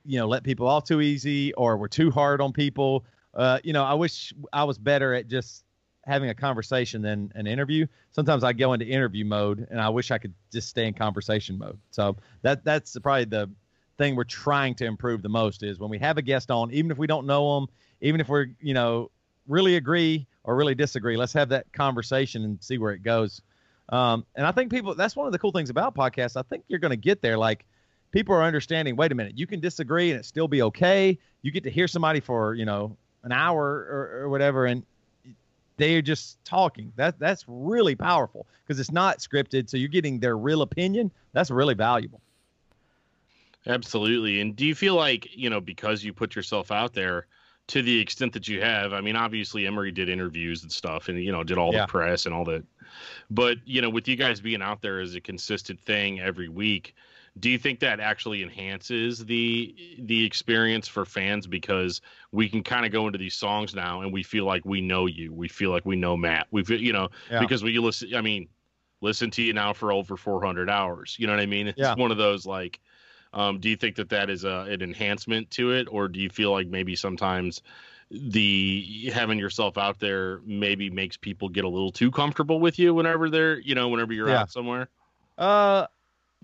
you 0.04 0.18
know, 0.18 0.26
let 0.26 0.42
people 0.42 0.66
off 0.66 0.84
too 0.84 1.00
easy 1.00 1.52
or 1.54 1.76
we're 1.76 1.88
too 1.88 2.10
hard 2.10 2.40
on 2.40 2.52
people. 2.52 3.04
Uh, 3.34 3.58
you 3.62 3.72
know, 3.72 3.84
I 3.84 3.94
wish 3.94 4.32
I 4.52 4.64
was 4.64 4.78
better 4.78 5.14
at 5.14 5.28
just 5.28 5.64
having 6.04 6.30
a 6.30 6.34
conversation 6.34 7.02
than 7.02 7.30
an 7.34 7.46
interview. 7.46 7.86
Sometimes 8.10 8.42
I 8.42 8.52
go 8.52 8.72
into 8.72 8.86
interview 8.86 9.24
mode, 9.24 9.66
and 9.70 9.80
I 9.80 9.88
wish 9.88 10.10
I 10.10 10.18
could 10.18 10.34
just 10.52 10.68
stay 10.68 10.86
in 10.86 10.94
conversation 10.94 11.58
mode. 11.58 11.78
So 11.90 12.16
that 12.42 12.64
that's 12.64 12.96
probably 12.98 13.26
the 13.26 13.50
thing 13.98 14.16
we're 14.16 14.24
trying 14.24 14.74
to 14.76 14.86
improve 14.86 15.22
the 15.22 15.28
most 15.28 15.62
is 15.62 15.78
when 15.78 15.90
we 15.90 15.98
have 15.98 16.18
a 16.18 16.22
guest 16.22 16.50
on, 16.50 16.72
even 16.72 16.90
if 16.90 16.98
we 16.98 17.06
don't 17.06 17.26
know 17.26 17.54
them, 17.54 17.68
even 18.00 18.20
if 18.20 18.28
we're 18.28 18.46
you 18.60 18.74
know 18.74 19.10
really 19.46 19.76
agree 19.76 20.26
or 20.44 20.56
really 20.56 20.74
disagree, 20.74 21.16
let's 21.16 21.34
have 21.34 21.50
that 21.50 21.72
conversation 21.72 22.44
and 22.44 22.62
see 22.62 22.78
where 22.78 22.92
it 22.92 23.02
goes. 23.02 23.42
Um, 23.90 24.24
and 24.36 24.46
I 24.46 24.52
think 24.52 24.70
people 24.70 24.94
that's 24.94 25.16
one 25.16 25.26
of 25.26 25.32
the 25.32 25.38
cool 25.38 25.52
things 25.52 25.70
about 25.70 25.94
podcasts. 25.94 26.36
I 26.36 26.42
think 26.42 26.64
you're 26.68 26.78
going 26.78 26.90
to 26.90 26.96
get 26.96 27.20
there. 27.22 27.36
Like 27.36 27.66
people 28.10 28.34
are 28.34 28.42
understanding. 28.42 28.96
Wait 28.96 29.12
a 29.12 29.14
minute, 29.14 29.38
you 29.38 29.46
can 29.46 29.60
disagree 29.60 30.10
and 30.10 30.20
it 30.20 30.24
still 30.24 30.48
be 30.48 30.62
okay. 30.62 31.18
You 31.42 31.50
get 31.50 31.64
to 31.64 31.70
hear 31.70 31.88
somebody 31.88 32.20
for 32.20 32.54
you 32.54 32.64
know 32.64 32.96
an 33.24 33.32
hour 33.32 33.64
or, 33.64 34.22
or 34.22 34.28
whatever, 34.28 34.66
and 34.66 34.84
they're 35.76 36.02
just 36.02 36.42
talking. 36.44 36.92
That 36.96 37.18
that's 37.18 37.44
really 37.46 37.94
powerful 37.94 38.46
because 38.64 38.80
it's 38.80 38.92
not 38.92 39.18
scripted, 39.18 39.68
so 39.68 39.76
you're 39.76 39.88
getting 39.88 40.20
their 40.20 40.36
real 40.36 40.62
opinion. 40.62 41.10
That's 41.32 41.50
really 41.50 41.74
valuable. 41.74 42.20
Absolutely. 43.66 44.40
And 44.40 44.56
do 44.56 44.64
you 44.64 44.74
feel 44.74 44.94
like, 44.94 45.36
you 45.36 45.50
know, 45.50 45.60
because 45.60 46.02
you 46.02 46.12
put 46.12 46.34
yourself 46.34 46.70
out 46.70 46.94
there 46.94 47.26
to 47.70 47.82
the 47.82 48.00
extent 48.00 48.32
that 48.32 48.48
you 48.48 48.60
have, 48.60 48.92
I 48.92 49.00
mean, 49.00 49.14
obviously 49.14 49.64
Emery 49.64 49.92
did 49.92 50.08
interviews 50.08 50.64
and 50.64 50.72
stuff 50.72 51.08
and, 51.08 51.22
you 51.22 51.30
know, 51.30 51.44
did 51.44 51.56
all 51.56 51.72
yeah. 51.72 51.82
the 51.82 51.86
press 51.86 52.26
and 52.26 52.34
all 52.34 52.44
that. 52.46 52.64
But, 53.30 53.58
you 53.64 53.80
know, 53.80 53.88
with 53.88 54.08
you 54.08 54.16
guys 54.16 54.40
being 54.40 54.60
out 54.60 54.82
there 54.82 54.98
as 54.98 55.14
a 55.14 55.20
consistent 55.20 55.80
thing 55.80 56.18
every 56.18 56.48
week, 56.48 56.96
do 57.38 57.48
you 57.48 57.58
think 57.58 57.78
that 57.78 58.00
actually 58.00 58.42
enhances 58.42 59.24
the 59.24 59.72
the 60.00 60.24
experience 60.24 60.88
for 60.88 61.04
fans 61.04 61.46
because 61.46 62.00
we 62.32 62.48
can 62.48 62.60
kind 62.64 62.84
of 62.84 62.90
go 62.90 63.06
into 63.06 63.20
these 63.20 63.36
songs 63.36 63.72
now 63.72 64.00
and 64.00 64.12
we 64.12 64.24
feel 64.24 64.44
like 64.44 64.64
we 64.64 64.80
know 64.80 65.06
you 65.06 65.32
we 65.32 65.46
feel 65.46 65.70
like 65.70 65.86
we 65.86 65.94
know 65.94 66.16
matt 66.16 66.48
we 66.50 66.64
feel 66.64 66.80
you 66.80 66.92
know 66.92 67.08
yeah. 67.30 67.38
because 67.38 67.62
we 67.62 67.78
listen 67.78 68.12
i 68.16 68.20
mean 68.20 68.48
listen 69.00 69.30
to 69.30 69.42
you 69.42 69.52
now 69.52 69.72
for 69.72 69.92
over 69.92 70.16
400 70.16 70.68
hours 70.68 71.14
you 71.20 71.28
know 71.28 71.32
what 71.32 71.40
i 71.40 71.46
mean 71.46 71.68
it's 71.68 71.78
yeah. 71.78 71.94
one 71.94 72.10
of 72.10 72.16
those 72.16 72.46
like 72.46 72.80
um, 73.32 73.60
do 73.60 73.68
you 73.68 73.76
think 73.76 73.96
that 73.96 74.08
that 74.10 74.30
is 74.30 74.44
a, 74.44 74.66
an 74.68 74.82
enhancement 74.82 75.50
to 75.50 75.72
it 75.72 75.88
or 75.90 76.08
do 76.08 76.20
you 76.20 76.28
feel 76.30 76.52
like 76.52 76.66
maybe 76.66 76.96
sometimes 76.96 77.62
the 78.10 79.10
having 79.14 79.38
yourself 79.38 79.78
out 79.78 80.00
there 80.00 80.40
maybe 80.44 80.90
makes 80.90 81.16
people 81.16 81.48
get 81.48 81.64
a 81.64 81.68
little 81.68 81.92
too 81.92 82.10
comfortable 82.10 82.58
with 82.58 82.78
you 82.78 82.92
whenever 82.92 83.30
they're 83.30 83.60
you 83.60 83.74
know 83.74 83.88
whenever 83.88 84.12
you're 84.12 84.28
yeah. 84.28 84.40
out 84.40 84.50
somewhere 84.50 84.88
uh 85.38 85.86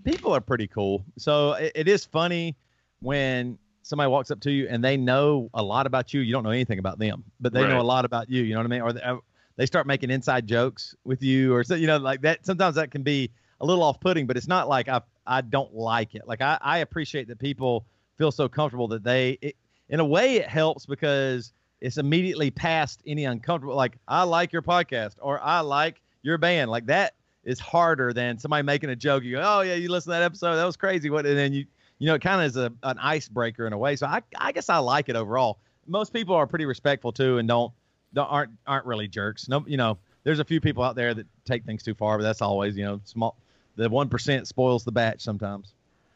people 0.03 0.33
are 0.33 0.41
pretty 0.41 0.67
cool. 0.67 1.03
So 1.17 1.53
it, 1.53 1.71
it 1.75 1.87
is 1.87 2.05
funny 2.05 2.55
when 3.01 3.57
somebody 3.83 4.09
walks 4.09 4.31
up 4.31 4.39
to 4.41 4.51
you 4.51 4.67
and 4.69 4.83
they 4.83 4.97
know 4.97 5.49
a 5.53 5.63
lot 5.63 5.85
about 5.87 6.13
you. 6.13 6.21
You 6.21 6.33
don't 6.33 6.43
know 6.43 6.49
anything 6.51 6.79
about 6.79 6.99
them, 6.99 7.23
but 7.39 7.53
they 7.53 7.61
right. 7.61 7.69
know 7.69 7.81
a 7.81 7.83
lot 7.83 8.05
about 8.05 8.29
you. 8.29 8.43
You 8.43 8.53
know 8.53 8.59
what 8.59 8.65
I 8.65 8.69
mean? 8.69 8.81
Or 8.81 8.93
they, 8.93 9.01
uh, 9.01 9.17
they 9.55 9.65
start 9.65 9.87
making 9.87 10.11
inside 10.11 10.47
jokes 10.47 10.95
with 11.03 11.23
you, 11.23 11.53
or 11.53 11.63
so 11.63 11.75
you 11.75 11.87
know, 11.87 11.97
like 11.97 12.21
that. 12.21 12.45
Sometimes 12.45 12.75
that 12.75 12.91
can 12.91 13.01
be 13.01 13.31
a 13.59 13.65
little 13.65 13.83
off-putting, 13.83 14.27
but 14.27 14.37
it's 14.37 14.47
not 14.47 14.69
like 14.69 14.87
I 14.87 15.01
I 15.27 15.41
don't 15.41 15.73
like 15.73 16.15
it. 16.15 16.27
Like 16.27 16.41
I, 16.41 16.57
I 16.61 16.79
appreciate 16.79 17.27
that 17.27 17.39
people 17.39 17.85
feel 18.17 18.31
so 18.31 18.47
comfortable 18.47 18.87
that 18.89 19.03
they. 19.03 19.37
It, 19.41 19.55
in 19.89 19.99
a 19.99 20.05
way, 20.05 20.35
it 20.35 20.49
helps 20.49 20.85
because 20.85 21.53
it's 21.79 21.97
immediately 21.97 22.51
past 22.51 23.01
any 23.05 23.25
uncomfortable. 23.25 23.75
Like 23.75 23.97
I 24.07 24.23
like 24.23 24.51
your 24.51 24.61
podcast, 24.61 25.15
or 25.21 25.41
I 25.41 25.61
like 25.61 26.01
your 26.23 26.37
band. 26.37 26.69
Like 26.71 26.85
that 26.87 27.13
is 27.43 27.59
harder 27.59 28.11
than 28.11 28.37
somebody 28.37 28.63
making 28.63 28.89
a 28.89 28.95
joke. 28.95 29.23
You 29.23 29.37
go, 29.37 29.43
oh 29.45 29.61
yeah, 29.61 29.75
you 29.75 29.89
listen 29.89 30.11
to 30.11 30.19
that 30.19 30.23
episode, 30.23 30.55
that 30.55 30.65
was 30.65 30.75
crazy. 30.75 31.09
What? 31.09 31.25
And 31.25 31.37
then 31.37 31.53
you 31.53 31.65
you 31.99 32.07
know, 32.07 32.15
it 32.15 32.21
kind 32.21 32.41
of 32.41 32.47
is 32.47 32.57
a 32.57 32.71
an 32.83 32.97
icebreaker 32.99 33.65
in 33.65 33.73
a 33.73 33.77
way. 33.77 33.95
So 33.95 34.07
I 34.07 34.21
I 34.37 34.51
guess 34.51 34.69
I 34.69 34.77
like 34.77 35.09
it 35.09 35.15
overall. 35.15 35.59
Most 35.87 36.13
people 36.13 36.35
are 36.35 36.45
pretty 36.45 36.65
respectful 36.65 37.11
too, 37.11 37.37
and 37.37 37.47
don't, 37.47 37.71
don't 38.13 38.27
aren't 38.27 38.51
aren't 38.67 38.85
really 38.85 39.07
jerks. 39.07 39.47
No, 39.47 39.63
you 39.67 39.77
know, 39.77 39.97
there's 40.23 40.39
a 40.39 40.45
few 40.45 40.59
people 40.59 40.83
out 40.83 40.95
there 40.95 41.13
that 41.13 41.25
take 41.45 41.63
things 41.65 41.83
too 41.83 41.95
far, 41.95 42.17
but 42.17 42.23
that's 42.23 42.41
always 42.41 42.77
you 42.77 42.83
know 42.83 42.99
small. 43.05 43.37
The 43.77 43.89
one 43.89 44.09
percent 44.09 44.47
spoils 44.47 44.83
the 44.83 44.91
batch 44.91 45.21
sometimes. 45.21 45.73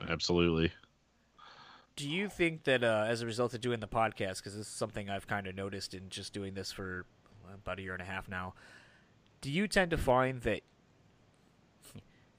Absolutely. 0.09 0.71
Do 1.95 2.09
you 2.09 2.27
think 2.27 2.63
that 2.63 2.83
uh, 2.83 3.05
as 3.07 3.21
a 3.21 3.25
result 3.25 3.53
of 3.53 3.61
doing 3.61 3.79
the 3.79 3.87
podcast, 3.87 4.37
because 4.37 4.55
this 4.55 4.65
is 4.65 4.67
something 4.67 5.09
I've 5.09 5.27
kind 5.27 5.45
of 5.45 5.55
noticed 5.55 5.93
in 5.93 6.09
just 6.09 6.33
doing 6.33 6.55
this 6.55 6.71
for 6.71 7.05
about 7.53 7.79
a 7.79 7.81
year 7.81 7.93
and 7.93 8.01
a 8.01 8.05
half 8.05 8.27
now, 8.27 8.55
do 9.41 9.51
you 9.51 9.67
tend 9.67 9.91
to 9.91 9.97
find 9.97 10.41
that 10.41 10.61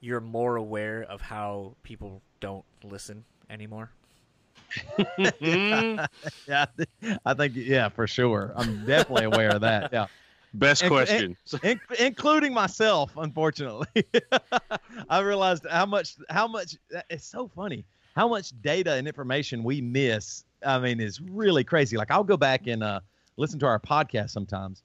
you're 0.01 0.19
more 0.19 0.57
aware 0.57 1.03
of 1.03 1.21
how 1.21 1.75
people 1.83 2.21
don't 2.41 2.65
listen 2.83 3.23
anymore? 3.49 3.91
Yeah, 6.47 6.65
I 7.25 7.33
think 7.33 7.53
yeah 7.55 7.87
for 7.89 8.07
sure. 8.07 8.51
I'm 8.55 8.85
definitely 8.85 9.25
aware 9.25 9.51
of 9.51 9.61
that. 9.61 9.93
Yeah. 9.93 10.07
Best 10.53 10.83
And- 10.83 10.91
question. 10.91 11.37
In- 11.63 11.79
including 11.99 12.53
myself, 12.53 13.11
unfortunately. 13.17 14.05
I 15.09 15.19
realized 15.19 15.65
how 15.69 15.85
much 15.85 16.15
how 16.29 16.47
much 16.47 16.77
it's 17.09 17.25
so 17.25 17.47
funny 17.47 17.85
how 18.15 18.27
much 18.27 18.53
data 18.61 18.93
and 18.93 19.07
information 19.07 19.63
we 19.63 19.81
miss. 19.81 20.45
I 20.65 20.79
mean, 20.79 20.99
is 20.99 21.19
really 21.19 21.63
crazy. 21.63 21.97
Like 21.97 22.11
I'll 22.11 22.23
go 22.23 22.37
back 22.37 22.67
and 22.67 22.83
uh, 22.83 23.01
listen 23.37 23.59
to 23.59 23.65
our 23.65 23.79
podcast 23.79 24.29
sometimes. 24.29 24.83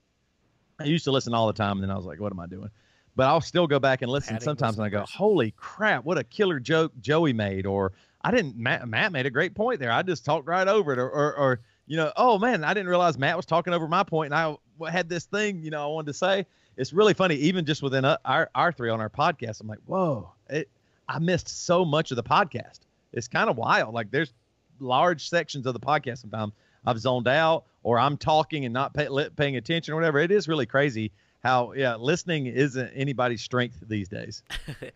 I 0.81 0.85
used 0.85 1.05
to 1.05 1.13
listen 1.13 1.35
all 1.35 1.47
the 1.47 1.53
time, 1.53 1.73
and 1.73 1.83
then 1.83 1.91
I 1.91 1.97
was 1.97 2.07
like, 2.07 2.21
"What 2.21 2.33
am 2.33 2.41
I 2.41 2.47
doing?" 2.47 2.71
But 3.17 3.27
I'll 3.27 3.41
still 3.41 3.67
go 3.67 3.79
back 3.79 4.03
and 4.03 4.11
listen 4.11 4.35
Padding 4.35 4.45
sometimes, 4.45 4.77
and 4.77 4.85
I 4.87 4.89
go, 4.89 5.05
"Holy 5.09 5.53
crap! 5.57 6.05
What 6.05 6.19
a 6.19 6.25
killer 6.25 6.59
joke 6.59 6.93
Joey 7.01 7.33
made!" 7.33 7.67
Or 7.67 7.93
I 8.23 8.31
didn't. 8.31 8.57
Matt, 8.57 8.89
Matt 8.89 9.13
made 9.13 9.27
a 9.27 9.31
great 9.31 9.55
point 9.55 9.81
there. 9.81 9.93
I 9.93 10.03
just 10.03 10.25
talked 10.25 10.47
right 10.47 10.67
over 10.67 10.93
it, 10.93 10.99
or, 10.99 11.11
or, 11.11 11.35
or 11.37 11.61
you 11.89 11.97
know, 11.97 12.13
oh 12.17 12.39
man, 12.39 12.63
I 12.63 12.75
didn't 12.75 12.89
realize 12.89 13.19
Matt 13.19 13.37
was 13.37 13.47
talking 13.47 13.73
over 13.73 13.89
my 13.89 14.05
point, 14.05 14.33
and 14.33 14.59
I 14.85 14.91
had 14.91 15.09
this 15.09 15.25
thing, 15.25 15.63
you 15.63 15.71
know, 15.71 15.83
I 15.83 15.87
wanted 15.87 16.09
to 16.09 16.15
say. 16.15 16.47
It's 16.77 16.93
really 16.93 17.15
funny, 17.15 17.35
even 17.35 17.65
just 17.65 17.83
within 17.83 18.05
uh, 18.05 18.19
our 18.25 18.51
our 18.55 18.71
three 18.71 18.91
on 18.91 19.01
our 19.01 19.11
podcast. 19.11 19.61
I'm 19.61 19.67
like, 19.67 19.81
whoa, 19.87 20.31
it, 20.49 20.69
I 21.09 21.19
missed 21.19 21.49
so 21.49 21.85
much 21.85 22.13
of 22.13 22.17
the 22.17 22.23
podcast. 22.23 22.81
It's 23.13 23.27
kind 23.27 23.51
of 23.51 23.57
wild. 23.57 23.95
Like 23.95 24.11
there's 24.13 24.33
large 24.79 25.29
sections 25.29 25.67
of 25.67 25.73
the 25.73 25.81
podcast 25.81 26.19
sometimes 26.19 26.53
I've 26.87 26.99
zoned 27.01 27.27
out, 27.27 27.65
or 27.83 27.99
I'm 27.99 28.17
talking 28.17 28.65
and 28.65 28.73
not 28.73 28.95
pay, 28.95 29.09
paying 29.37 29.57
attention, 29.57 29.93
or 29.93 29.97
whatever. 29.97 30.21
It 30.21 30.31
is 30.31 30.47
really 30.47 30.67
crazy 30.67 31.11
how 31.43 31.73
yeah, 31.73 31.97
listening 31.97 32.47
isn't 32.47 32.91
anybody's 32.95 33.43
strength 33.43 33.83
these 33.89 34.09
days. 34.09 34.43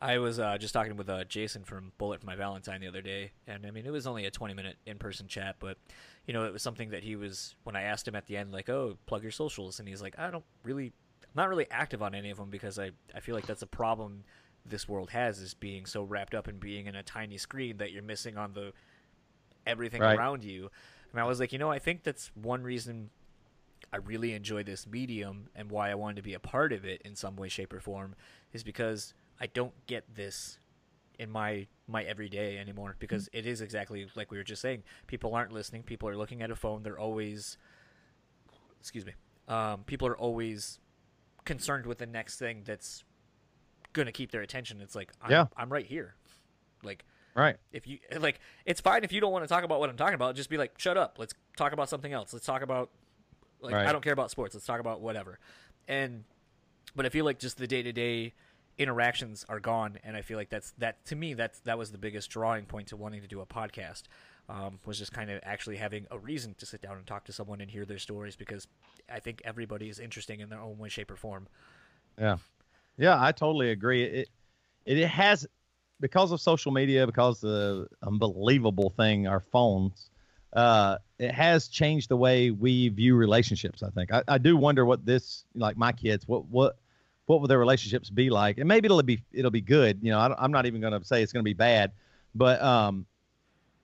I 0.00 0.18
was 0.18 0.38
uh, 0.38 0.58
just 0.58 0.74
talking 0.74 0.96
with 0.96 1.08
uh, 1.08 1.24
Jason 1.24 1.64
from 1.64 1.92
Bullet 1.96 2.20
for 2.20 2.26
My 2.26 2.36
Valentine 2.36 2.80
the 2.80 2.86
other 2.88 3.00
day, 3.00 3.32
and 3.46 3.64
I 3.66 3.70
mean 3.70 3.86
it 3.86 3.90
was 3.90 4.06
only 4.06 4.26
a 4.26 4.30
20 4.30 4.52
minute 4.52 4.76
in 4.84 4.98
person 4.98 5.26
chat, 5.26 5.56
but 5.58 5.78
you 6.26 6.34
know 6.34 6.44
it 6.44 6.52
was 6.52 6.62
something 6.62 6.90
that 6.90 7.02
he 7.02 7.16
was 7.16 7.54
when 7.64 7.76
I 7.76 7.82
asked 7.82 8.06
him 8.06 8.14
at 8.14 8.26
the 8.26 8.36
end 8.36 8.52
like, 8.52 8.68
"Oh, 8.68 8.98
plug 9.06 9.22
your 9.22 9.32
socials," 9.32 9.78
and 9.78 9.88
he's 9.88 10.02
like, 10.02 10.18
"I 10.18 10.30
don't 10.30 10.44
really, 10.64 10.92
I'm 11.22 11.30
not 11.34 11.48
really 11.48 11.66
active 11.70 12.02
on 12.02 12.14
any 12.14 12.30
of 12.30 12.36
them 12.36 12.50
because 12.50 12.78
I 12.78 12.90
I 13.14 13.20
feel 13.20 13.34
like 13.34 13.46
that's 13.46 13.62
a 13.62 13.66
problem 13.66 14.24
this 14.66 14.86
world 14.88 15.10
has 15.10 15.38
is 15.38 15.54
being 15.54 15.86
so 15.86 16.02
wrapped 16.02 16.34
up 16.34 16.46
in 16.48 16.58
being 16.58 16.86
in 16.86 16.94
a 16.96 17.02
tiny 17.02 17.38
screen 17.38 17.78
that 17.78 17.92
you're 17.92 18.02
missing 18.02 18.36
on 18.36 18.52
the 18.52 18.72
everything 19.66 20.02
Right. 20.02 20.16
around 20.16 20.44
you." 20.44 20.70
And 21.12 21.20
I 21.20 21.24
was 21.24 21.40
like, 21.40 21.52
you 21.52 21.58
know, 21.58 21.70
I 21.70 21.78
think 21.78 22.02
that's 22.02 22.30
one 22.34 22.62
reason 22.62 23.10
I 23.92 23.98
really 23.98 24.32
enjoy 24.34 24.62
this 24.62 24.86
medium 24.86 25.48
and 25.54 25.70
why 25.70 25.90
I 25.90 25.94
wanted 25.94 26.16
to 26.16 26.22
be 26.22 26.34
a 26.34 26.40
part 26.40 26.72
of 26.72 26.84
it 26.84 27.00
in 27.02 27.16
some 27.16 27.36
way, 27.36 27.48
shape, 27.48 27.72
or 27.72 27.80
form 27.80 28.14
is 28.52 28.62
because 28.62 29.14
I 29.40 29.46
don't 29.46 29.72
get 29.86 30.14
this 30.14 30.58
in 31.18 31.30
my 31.30 31.66
my 31.88 32.02
everyday 32.02 32.58
anymore 32.58 32.96
because 32.98 33.28
it 33.32 33.46
is 33.46 33.60
exactly 33.60 34.06
like 34.16 34.30
we 34.30 34.38
were 34.38 34.44
just 34.44 34.60
saying. 34.62 34.82
People 35.06 35.34
aren't 35.34 35.52
listening. 35.52 35.82
People 35.82 36.08
are 36.08 36.16
looking 36.16 36.42
at 36.42 36.50
a 36.50 36.56
phone. 36.56 36.82
They're 36.82 36.98
always, 36.98 37.58
excuse 38.80 39.06
me. 39.06 39.12
Um, 39.48 39.84
people 39.84 40.08
are 40.08 40.16
always 40.16 40.80
concerned 41.44 41.86
with 41.86 41.98
the 41.98 42.06
next 42.06 42.38
thing 42.38 42.62
that's 42.64 43.04
gonna 43.92 44.12
keep 44.12 44.32
their 44.32 44.42
attention. 44.42 44.80
It's 44.80 44.94
like 44.94 45.12
I'm, 45.22 45.30
Yeah. 45.30 45.46
I'm 45.56 45.72
right 45.72 45.86
here. 45.86 46.14
Like 46.82 47.04
Right. 47.34 47.56
if 47.70 47.86
you 47.86 47.98
like 48.18 48.40
it's 48.64 48.80
fine 48.80 49.04
if 49.04 49.12
you 49.12 49.20
don't 49.20 49.30
want 49.32 49.44
to 49.44 49.48
talk 49.48 49.62
about 49.62 49.78
what 49.78 49.90
i'm 49.90 49.96
talking 49.98 50.14
about 50.14 50.36
just 50.36 50.48
be 50.48 50.56
like 50.56 50.78
shut 50.78 50.96
up 50.96 51.16
let's 51.18 51.34
talk 51.54 51.72
about 51.74 51.90
something 51.90 52.10
else 52.10 52.32
let's 52.32 52.46
talk 52.46 52.62
about 52.62 52.88
like 53.60 53.74
Right. 53.74 53.86
i 53.86 53.92
don't 53.92 54.00
care 54.02 54.14
about 54.14 54.30
sports 54.30 54.54
let's 54.54 54.64
talk 54.64 54.80
about 54.80 55.02
whatever 55.02 55.38
and 55.86 56.24
but 56.94 57.04
i 57.04 57.10
feel 57.10 57.26
like 57.26 57.38
just 57.38 57.58
the 57.58 57.66
day-to-day 57.66 58.32
interactions 58.78 59.44
are 59.48 59.60
gone 59.60 59.98
and 60.04 60.16
i 60.16 60.22
feel 60.22 60.36
like 60.36 60.50
that's 60.50 60.72
that 60.78 61.04
to 61.06 61.16
me 61.16 61.34
that's 61.34 61.60
that 61.60 61.78
was 61.78 61.92
the 61.92 61.98
biggest 61.98 62.30
drawing 62.30 62.64
point 62.64 62.88
to 62.88 62.96
wanting 62.96 63.20
to 63.22 63.28
do 63.28 63.40
a 63.40 63.46
podcast 63.46 64.02
um, 64.48 64.78
was 64.86 64.96
just 64.98 65.12
kind 65.12 65.28
of 65.28 65.40
actually 65.42 65.76
having 65.76 66.06
a 66.12 66.18
reason 66.18 66.54
to 66.58 66.66
sit 66.66 66.80
down 66.80 66.96
and 66.96 67.06
talk 67.06 67.24
to 67.24 67.32
someone 67.32 67.60
and 67.60 67.70
hear 67.70 67.84
their 67.84 67.98
stories 67.98 68.36
because 68.36 68.66
i 69.10 69.18
think 69.18 69.40
everybody 69.44 69.88
is 69.88 69.98
interesting 69.98 70.40
in 70.40 70.48
their 70.48 70.60
own 70.60 70.78
way 70.78 70.88
shape 70.88 71.10
or 71.10 71.16
form 71.16 71.48
Yeah. 72.18 72.36
Yeah, 72.98 73.22
I 73.22 73.32
totally 73.32 73.70
agree. 73.70 74.04
It 74.04 74.28
it, 74.86 74.98
it 74.98 75.08
has 75.08 75.46
because 76.00 76.32
of 76.32 76.40
social 76.40 76.72
media, 76.72 77.06
because 77.06 77.40
the 77.40 77.88
unbelievable 78.02 78.90
thing, 78.90 79.26
our 79.26 79.40
phones, 79.40 80.10
uh, 80.52 80.98
it 81.18 81.32
has 81.32 81.68
changed 81.68 82.08
the 82.08 82.16
way 82.16 82.50
we 82.50 82.88
view 82.88 83.16
relationships, 83.16 83.82
I 83.82 83.90
think. 83.90 84.12
I, 84.12 84.22
I 84.28 84.38
do 84.38 84.56
wonder 84.56 84.84
what 84.84 85.04
this 85.04 85.44
like 85.54 85.76
my 85.76 85.92
kids, 85.92 86.26
what 86.26 86.46
what 86.46 86.78
what 87.26 87.40
will 87.40 87.48
their 87.48 87.58
relationships 87.58 88.10
be 88.10 88.30
like? 88.30 88.58
And 88.58 88.66
maybe 88.68 88.86
it'll 88.86 89.02
be 89.02 89.22
it'll 89.32 89.50
be 89.50 89.60
good. 89.60 89.98
You 90.02 90.12
know, 90.12 90.18
I 90.18 90.34
I'm 90.42 90.52
not 90.52 90.66
even 90.66 90.80
going 90.80 90.98
to 90.98 91.04
say 91.04 91.22
it's 91.22 91.32
going 91.32 91.42
to 91.44 91.48
be 91.48 91.54
bad, 91.54 91.92
but 92.34 92.60
um, 92.62 93.06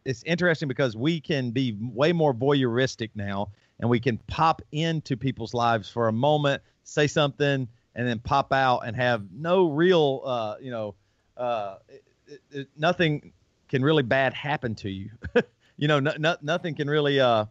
it's 0.05 0.23
interesting 0.25 0.69
because 0.69 0.97
we 0.97 1.21
can 1.21 1.51
be 1.51 1.77
way 1.81 2.13
more 2.13 2.35
voyeuristic 2.35 3.11
now, 3.15 3.51
and 3.81 3.89
we 3.91 4.01
can 4.01 4.19
pop 4.27 4.63
into 4.73 5.17
people's 5.17 5.55
lives 5.55 5.89
for 5.89 6.09
a 6.09 6.13
moment, 6.13 6.63
say 6.85 7.07
something, 7.07 7.69
and 7.95 8.09
then 8.09 8.19
pop 8.19 8.53
out 8.53 8.81
and 8.81 8.97
have 8.97 9.25
no 9.33 9.69
real, 9.69 10.23
uh, 10.25 10.55
you 10.61 10.71
know, 10.71 10.95
uh, 11.37 11.77
it, 11.89 12.41
it- 12.51 12.69
nothing 12.77 13.33
can 13.69 13.83
really 13.83 14.03
bad 14.03 14.35
happen 14.35 14.75
to 14.75 14.91
you. 14.91 15.11
you 15.77 15.89
know, 15.89 15.99
no, 16.01 16.13
no, 16.19 16.37
nothing 16.43 16.75
can 16.75 16.89
really 16.89 17.21
uh, 17.21 17.47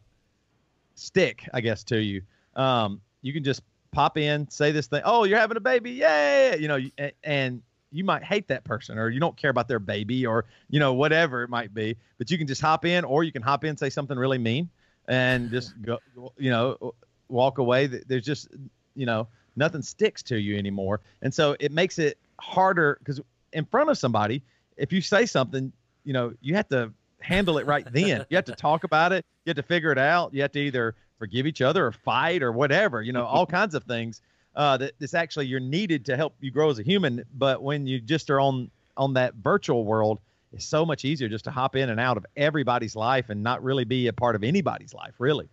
stick, 0.96 1.48
I 1.54 1.62
guess, 1.62 1.84
to 1.86 2.02
you. 2.02 2.22
Um, 2.56 3.02
you 3.22 3.34
can 3.34 3.44
just 3.44 3.62
pop 3.92 4.18
in, 4.18 4.50
say 4.50 4.72
this 4.72 4.88
thing. 4.88 5.02
Oh, 5.06 5.24
you're 5.24 5.40
having 5.40 5.58
a 5.58 5.62
baby, 5.62 5.92
yay! 5.92 6.58
You 6.60 6.68
know, 6.68 6.80
and, 6.98 7.12
and 7.24 7.62
you 7.92 8.04
might 8.04 8.24
hate 8.24 8.48
that 8.48 8.64
person, 8.64 8.98
or 8.98 9.10
you 9.10 9.20
don't 9.20 9.36
care 9.36 9.50
about 9.50 9.68
their 9.68 9.80
baby, 9.80 10.26
or 10.26 10.46
you 10.70 10.80
know, 10.80 10.94
whatever 10.94 11.44
it 11.44 11.50
might 11.50 11.74
be. 11.74 11.96
But 12.18 12.32
you 12.32 12.38
can 12.38 12.48
just 12.48 12.62
hop 12.62 12.86
in, 12.86 13.04
or 13.04 13.24
you 13.24 13.32
can 13.32 13.42
hop 13.42 13.64
in, 13.64 13.78
say 13.78 13.90
something 13.90 14.18
really 14.18 14.38
mean, 14.38 14.70
and 15.08 15.50
just 15.52 15.80
go, 15.82 16.00
you 16.38 16.50
know, 16.50 16.94
walk 17.28 17.58
away. 17.58 17.88
There's 17.88 18.26
just, 18.26 18.50
you 18.96 19.06
know, 19.06 19.28
nothing 19.56 19.82
sticks 19.82 20.24
to 20.24 20.40
you 20.40 20.58
anymore, 20.58 21.02
and 21.22 21.34
so 21.34 21.56
it 21.60 21.72
makes 21.72 22.00
it 22.00 22.18
harder 22.40 22.98
because 23.00 23.22
in 23.54 23.66
front 23.66 23.90
of 23.90 23.98
somebody, 23.98 24.42
if 24.78 24.94
you 24.94 25.02
say 25.02 25.26
something, 25.26 25.72
you 26.04 26.14
know, 26.14 26.34
you 26.42 26.56
have 26.56 26.70
to 26.70 26.92
handle 27.20 27.58
it 27.58 27.66
right 27.66 27.86
then. 27.92 28.26
You 28.30 28.36
have 28.38 28.46
to 28.46 28.56
talk 28.56 28.84
about 28.84 29.12
it. 29.12 29.26
You 29.46 29.52
have 29.52 29.58
to 29.58 29.64
figure 29.64 29.92
it 29.92 29.98
out. 29.98 30.34
You 30.34 30.42
have 30.42 30.52
to 30.54 30.60
either 30.60 30.96
forgive 31.22 31.46
each 31.46 31.62
other 31.62 31.86
or 31.86 31.92
fight 31.92 32.42
or 32.42 32.52
whatever. 32.52 33.04
You 33.04 33.14
know, 33.14 33.26
all 33.26 33.46
kinds 33.60 33.76
of 33.76 33.84
things 33.84 34.22
uh, 34.56 34.78
that 34.78 34.94
this 35.00 35.14
actually 35.14 35.46
you're 35.46 35.60
needed 35.60 36.06
to 36.06 36.18
help 36.18 36.34
you 36.42 36.50
grow 36.50 36.72
as 36.72 36.80
a 36.80 36.84
human. 36.84 37.24
But 37.36 37.62
when 37.62 37.86
you 37.86 38.02
just 38.02 38.30
are 38.32 38.40
on 38.40 38.72
on 38.98 39.14
that 39.14 39.36
virtual 39.36 39.86
world, 39.86 40.20
it's 40.52 40.66
so 40.66 40.84
much 40.86 41.06
easier 41.06 41.30
just 41.30 41.46
to 41.46 41.52
hop 41.52 41.76
in 41.76 41.90
and 41.90 42.00
out 42.00 42.18
of 42.18 42.26
everybody's 42.36 42.96
life 42.96 43.30
and 43.30 43.44
not 43.44 43.64
really 43.64 43.86
be 43.86 44.08
a 44.08 44.14
part 44.14 44.36
of 44.36 44.44
anybody's 44.44 44.94
life, 44.94 45.14
really. 45.20 45.48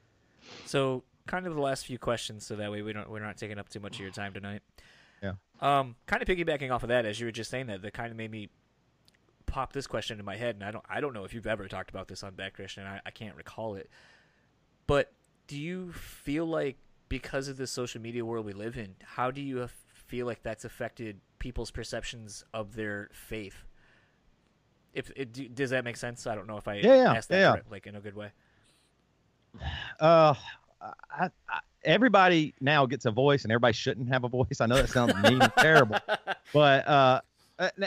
So, 0.65 1.05
kind 1.27 1.47
of 1.47 1.55
the 1.55 1.61
last 1.61 1.87
few 1.87 1.99
questions, 1.99 2.47
so 2.47 2.57
that 2.57 2.73
way 2.73 2.83
we 2.83 2.93
don't 2.93 3.09
we're 3.11 3.21
not 3.21 3.37
taking 3.37 3.59
up 3.59 3.69
too 3.69 3.81
much 3.81 3.97
of 3.97 4.01
your 4.01 4.11
time 4.11 4.33
tonight. 4.33 4.63
Yeah. 5.23 5.33
Um, 5.61 5.97
kind 6.07 6.23
of 6.23 6.29
piggybacking 6.29 6.73
off 6.73 6.83
of 6.83 6.89
that, 6.89 7.05
as 7.05 7.21
you 7.21 7.27
were 7.27 7.33
just 7.33 7.51
saying 7.51 7.67
that, 7.67 7.83
that 7.83 7.93
kind 7.93 8.11
of 8.11 8.17
made 8.17 8.31
me 8.31 8.49
pop 9.47 9.73
this 9.73 9.87
question 9.87 10.19
in 10.19 10.25
my 10.25 10.37
head, 10.37 10.55
and 10.57 10.65
I 10.65 10.71
don't 10.71 10.85
I 10.89 11.01
don't 11.01 11.13
know 11.13 11.25
if 11.25 11.35
you've 11.35 11.47
ever 11.47 11.69
talked 11.69 11.91
about 11.91 12.09
this 12.09 12.23
on 12.23 12.35
Bad 12.35 12.55
Christian. 12.55 12.85
I, 12.85 13.01
I 13.05 13.11
can't 13.11 13.37
recall 13.37 13.75
it, 13.75 13.91
but 14.87 15.13
do 15.49 15.59
you 15.59 15.93
feel 15.93 16.47
like 16.47 16.77
because 17.09 17.49
of 17.49 17.57
the 17.57 17.67
social 17.67 18.01
media 18.01 18.25
world 18.25 18.47
we 18.47 18.53
live 18.53 18.77
in, 18.77 18.95
how 19.03 19.31
do 19.33 19.41
you 19.41 19.69
feel 19.89 20.27
like 20.27 20.43
that's 20.43 20.65
affected 20.65 21.21
people's 21.39 21.71
perceptions 21.71 22.45
of 22.55 22.77
their 22.77 23.09
faith? 23.13 23.65
If 24.93 25.11
it, 25.17 25.55
does 25.55 25.71
that 25.71 25.85
make 25.85 25.97
sense? 25.97 26.27
I 26.27 26.35
don't 26.35 26.47
know 26.47 26.57
if 26.59 26.69
I 26.69 26.75
Yeah, 26.77 26.95
yeah, 26.95 27.13
asked 27.15 27.29
that 27.31 27.41
yeah, 27.41 27.53
correct, 27.53 27.71
like 27.71 27.87
in 27.87 27.97
a 27.97 28.01
good 28.01 28.15
way. 28.15 28.31
Uh, 29.99 30.35
I, 30.81 31.31
I, 31.49 31.61
everybody 31.85 32.55
now 32.61 32.87
gets 32.87 33.07
a 33.07 33.11
voice, 33.11 33.45
and 33.45 33.53
everybody 33.53 33.73
shouldn't 33.73 34.09
have 34.09 34.25
a 34.25 34.29
voice. 34.29 34.61
I 34.61 34.67
know 34.67 34.77
that 34.77 34.89
sounds 34.89 35.15
mean 35.23 35.41
and 35.41 35.53
terrible, 35.59 35.99
but 36.53 36.87
uh, 36.87 37.21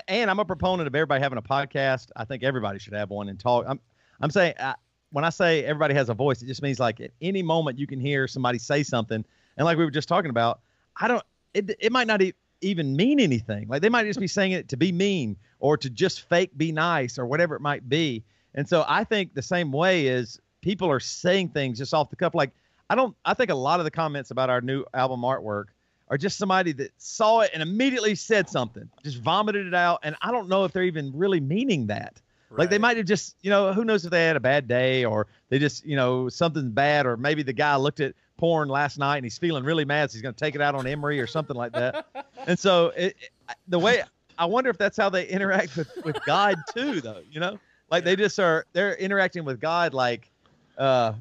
and 0.07 0.29
I'm 0.29 0.39
a 0.39 0.45
proponent 0.45 0.88
of 0.88 0.95
everybody 0.95 1.21
having 1.21 1.38
a 1.38 1.41
podcast. 1.41 2.09
I 2.15 2.25
think 2.25 2.43
everybody 2.43 2.79
should 2.79 2.93
have 2.93 3.09
one 3.09 3.29
and 3.29 3.39
talk. 3.39 3.65
I'm 3.67 3.79
I'm 4.19 4.31
saying 4.31 4.55
uh, 4.59 4.73
when 5.11 5.25
I 5.25 5.29
say 5.29 5.63
everybody 5.63 5.93
has 5.93 6.09
a 6.09 6.13
voice, 6.13 6.41
it 6.41 6.47
just 6.47 6.61
means 6.61 6.79
like 6.79 6.99
at 7.01 7.11
any 7.21 7.43
moment 7.43 7.77
you 7.79 7.88
can 7.88 7.99
hear 7.99 8.27
somebody 8.27 8.57
say 8.57 8.83
something, 8.83 9.23
and 9.57 9.65
like 9.65 9.77
we 9.77 9.85
were 9.85 9.91
just 9.91 10.07
talking 10.07 10.29
about, 10.29 10.61
I 10.99 11.07
don't. 11.07 11.23
It 11.53 11.75
it 11.79 11.91
might 11.91 12.07
not. 12.07 12.21
e- 12.21 12.33
even 12.63 12.95
mean 12.95 13.19
anything. 13.19 13.67
Like 13.67 13.81
they 13.81 13.89
might 13.89 14.05
just 14.05 14.19
be 14.19 14.27
saying 14.27 14.51
it 14.51 14.69
to 14.69 14.77
be 14.77 14.91
mean 14.91 15.35
or 15.59 15.77
to 15.77 15.89
just 15.89 16.29
fake 16.29 16.51
be 16.55 16.71
nice 16.71 17.17
or 17.17 17.25
whatever 17.25 17.55
it 17.55 17.59
might 17.59 17.89
be. 17.89 18.23
And 18.53 18.69
so 18.69 18.85
I 18.88 19.03
think 19.03 19.33
the 19.33 19.41
same 19.41 19.71
way 19.71 20.05
is 20.05 20.39
people 20.61 20.88
are 20.91 20.99
saying 20.99 21.49
things 21.49 21.79
just 21.79 21.91
off 21.91 22.11
the 22.11 22.15
cuff. 22.15 22.35
Like 22.35 22.51
I 22.89 22.93
don't. 22.93 23.15
I 23.25 23.33
think 23.33 23.49
a 23.49 23.55
lot 23.55 23.79
of 23.79 23.83
the 23.83 23.89
comments 23.89 24.29
about 24.29 24.51
our 24.51 24.61
new 24.61 24.85
album 24.93 25.21
artwork 25.21 25.65
are 26.09 26.19
just 26.19 26.38
somebody 26.38 26.71
that 26.73 26.91
saw 26.97 27.39
it 27.39 27.49
and 27.53 27.63
immediately 27.63 28.13
said 28.13 28.47
something, 28.47 28.88
just 29.03 29.17
vomited 29.17 29.65
it 29.65 29.73
out. 29.73 30.01
And 30.03 30.15
I 30.21 30.31
don't 30.31 30.47
know 30.47 30.63
if 30.65 30.71
they're 30.71 30.83
even 30.83 31.11
really 31.15 31.39
meaning 31.39 31.88
that. 31.88 32.21
Like 32.57 32.69
they 32.69 32.78
might 32.78 32.98
have 32.98 33.06
just, 33.06 33.36
you 33.41 33.49
know, 33.49 33.73
who 33.73 33.86
knows 33.86 34.03
if 34.06 34.11
they 34.11 34.26
had 34.26 34.36
a 34.36 34.40
bad 34.41 34.68
day 34.68 35.06
or 35.06 35.28
they 35.49 35.57
just, 35.60 35.86
you 35.86 35.95
know, 35.95 36.28
something 36.30 36.69
bad, 36.72 37.06
or 37.06 37.15
maybe 37.18 37.44
the 37.44 37.53
guy 37.53 37.76
looked 37.76 37.99
at 37.99 38.14
porn 38.38 38.68
last 38.69 38.98
night 38.98 39.18
and 39.18 39.26
he's 39.26 39.38
feeling 39.38 39.64
really 39.64 39.86
mad, 39.86 40.11
so 40.11 40.15
he's 40.15 40.22
going 40.22 40.34
to 40.34 40.40
take 40.40 40.56
it 40.56 40.61
out 40.61 40.76
on 40.76 40.86
Emery 40.88 41.19
or 41.22 41.28
something 41.28 41.56
like 41.56 41.72
that. 41.73 42.06
and 42.48 42.57
so 42.60 42.88
it, 42.98 43.15
it- 43.22 43.30
the 43.68 43.80
way 43.80 44.02
I 44.38 44.45
wonder 44.45 44.69
if 44.69 44.78
that's 44.78 44.98
how 44.98 45.10
they 45.10 45.28
interact 45.28 45.76
with 45.78 45.90
with 46.03 46.18
God 46.26 46.56
too, 46.73 47.02
though. 47.02 47.22
You 47.30 47.40
know, 47.41 47.60
like 47.90 48.03
they 48.03 48.15
just 48.15 48.40
are 48.40 48.65
they're 48.73 48.95
interacting 48.95 49.44
with 49.45 49.60
God 49.60 49.94
like, 49.94 50.30
uh, 50.78 51.14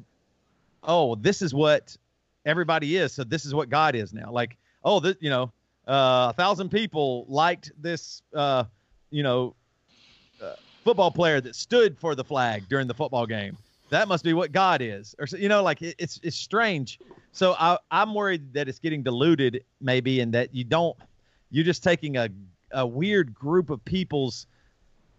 oh, 0.83 1.15
this 1.15 1.41
is 1.41 1.53
what 1.53 1.95
everybody 2.45 2.95
is, 2.97 3.13
so 3.13 3.23
this 3.23 3.45
is 3.45 3.53
what 3.53 3.69
God 3.69 3.95
is 3.95 4.13
now. 4.13 4.31
Like, 4.31 4.57
oh, 4.83 4.99
this, 4.99 5.17
you 5.19 5.29
know, 5.29 5.51
uh, 5.87 6.31
a 6.31 6.33
thousand 6.35 6.69
people 6.69 7.25
liked 7.27 7.71
this, 7.77 8.21
uh, 8.33 8.63
you 9.11 9.23
know, 9.23 9.53
football 10.83 11.11
player 11.11 11.41
that 11.41 11.55
stood 11.55 11.97
for 11.97 12.15
the 12.15 12.23
flag 12.23 12.67
during 12.69 12.87
the 12.87 12.93
football 12.93 13.25
game. 13.25 13.57
That 13.89 14.07
must 14.07 14.23
be 14.23 14.33
what 14.33 14.51
God 14.51 14.81
is, 14.81 15.15
or 15.19 15.25
you 15.37 15.49
know, 15.49 15.61
like 15.61 15.81
it, 15.81 15.95
it's 15.99 16.19
it's 16.23 16.37
strange. 16.37 16.99
So 17.33 17.55
I 17.59 17.77
I'm 17.91 18.13
worried 18.13 18.53
that 18.53 18.69
it's 18.69 18.79
getting 18.79 19.03
diluted, 19.03 19.63
maybe, 19.81 20.21
and 20.21 20.33
that 20.33 20.55
you 20.55 20.63
don't 20.63 20.97
you're 21.49 21.65
just 21.65 21.83
taking 21.83 22.17
a 22.17 22.29
a 22.71 22.87
weird 22.87 23.33
group 23.33 23.69
of 23.69 23.83
people's 23.83 24.47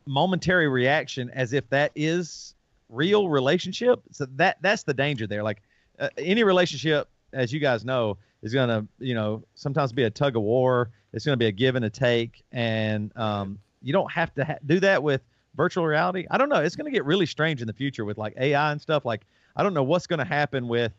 momentary 0.06 0.68
reaction 0.68 1.30
as 1.34 1.52
if 1.52 1.68
that 1.68 1.92
is 1.94 2.54
real 2.88 3.28
relationship. 3.28 4.00
So 4.10 4.26
that 4.36 4.56
that's 4.62 4.84
the 4.84 4.94
danger 4.94 5.26
there. 5.26 5.42
Like 5.42 5.62
uh, 5.98 6.08
any 6.16 6.42
relationship, 6.42 7.08
as 7.32 7.52
you 7.52 7.60
guys 7.60 7.84
know, 7.84 8.16
is 8.42 8.54
gonna 8.54 8.86
you 8.98 9.14
know 9.14 9.42
sometimes 9.54 9.92
be 9.92 10.04
a 10.04 10.10
tug 10.10 10.36
of 10.36 10.42
war. 10.42 10.90
It's 11.12 11.26
gonna 11.26 11.36
be 11.36 11.46
a 11.46 11.52
give 11.52 11.76
and 11.76 11.84
a 11.84 11.90
take, 11.90 12.42
and 12.52 13.14
um, 13.18 13.58
you 13.82 13.92
don't 13.92 14.10
have 14.10 14.34
to 14.36 14.44
ha- 14.44 14.58
do 14.64 14.80
that 14.80 15.02
with 15.02 15.20
virtual 15.54 15.86
reality. 15.86 16.26
I 16.30 16.38
don't 16.38 16.48
know. 16.48 16.60
It's 16.60 16.76
gonna 16.76 16.90
get 16.90 17.04
really 17.04 17.26
strange 17.26 17.60
in 17.60 17.66
the 17.66 17.72
future 17.72 18.04
with 18.04 18.18
like 18.18 18.34
AI 18.38 18.72
and 18.72 18.80
stuff. 18.80 19.04
Like 19.04 19.26
I 19.56 19.62
don't 19.62 19.74
know 19.74 19.82
what's 19.82 20.06
gonna 20.06 20.24
happen 20.24 20.68
with 20.68 20.92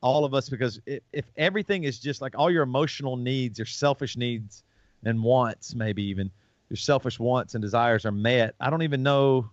all 0.00 0.24
of 0.24 0.34
us 0.34 0.48
because 0.48 0.80
if, 0.86 1.02
if 1.12 1.24
everything 1.36 1.84
is 1.84 1.98
just 1.98 2.20
like 2.20 2.36
all 2.38 2.50
your 2.50 2.62
emotional 2.62 3.16
needs, 3.16 3.58
your 3.58 3.66
selfish 3.66 4.16
needs 4.16 4.62
and 5.04 5.22
wants, 5.22 5.74
maybe 5.74 6.02
even 6.04 6.30
your 6.68 6.76
selfish 6.76 7.18
wants 7.18 7.54
and 7.54 7.62
desires 7.62 8.04
are 8.04 8.12
met, 8.12 8.54
I 8.60 8.70
don't 8.70 8.82
even 8.82 9.02
know 9.02 9.50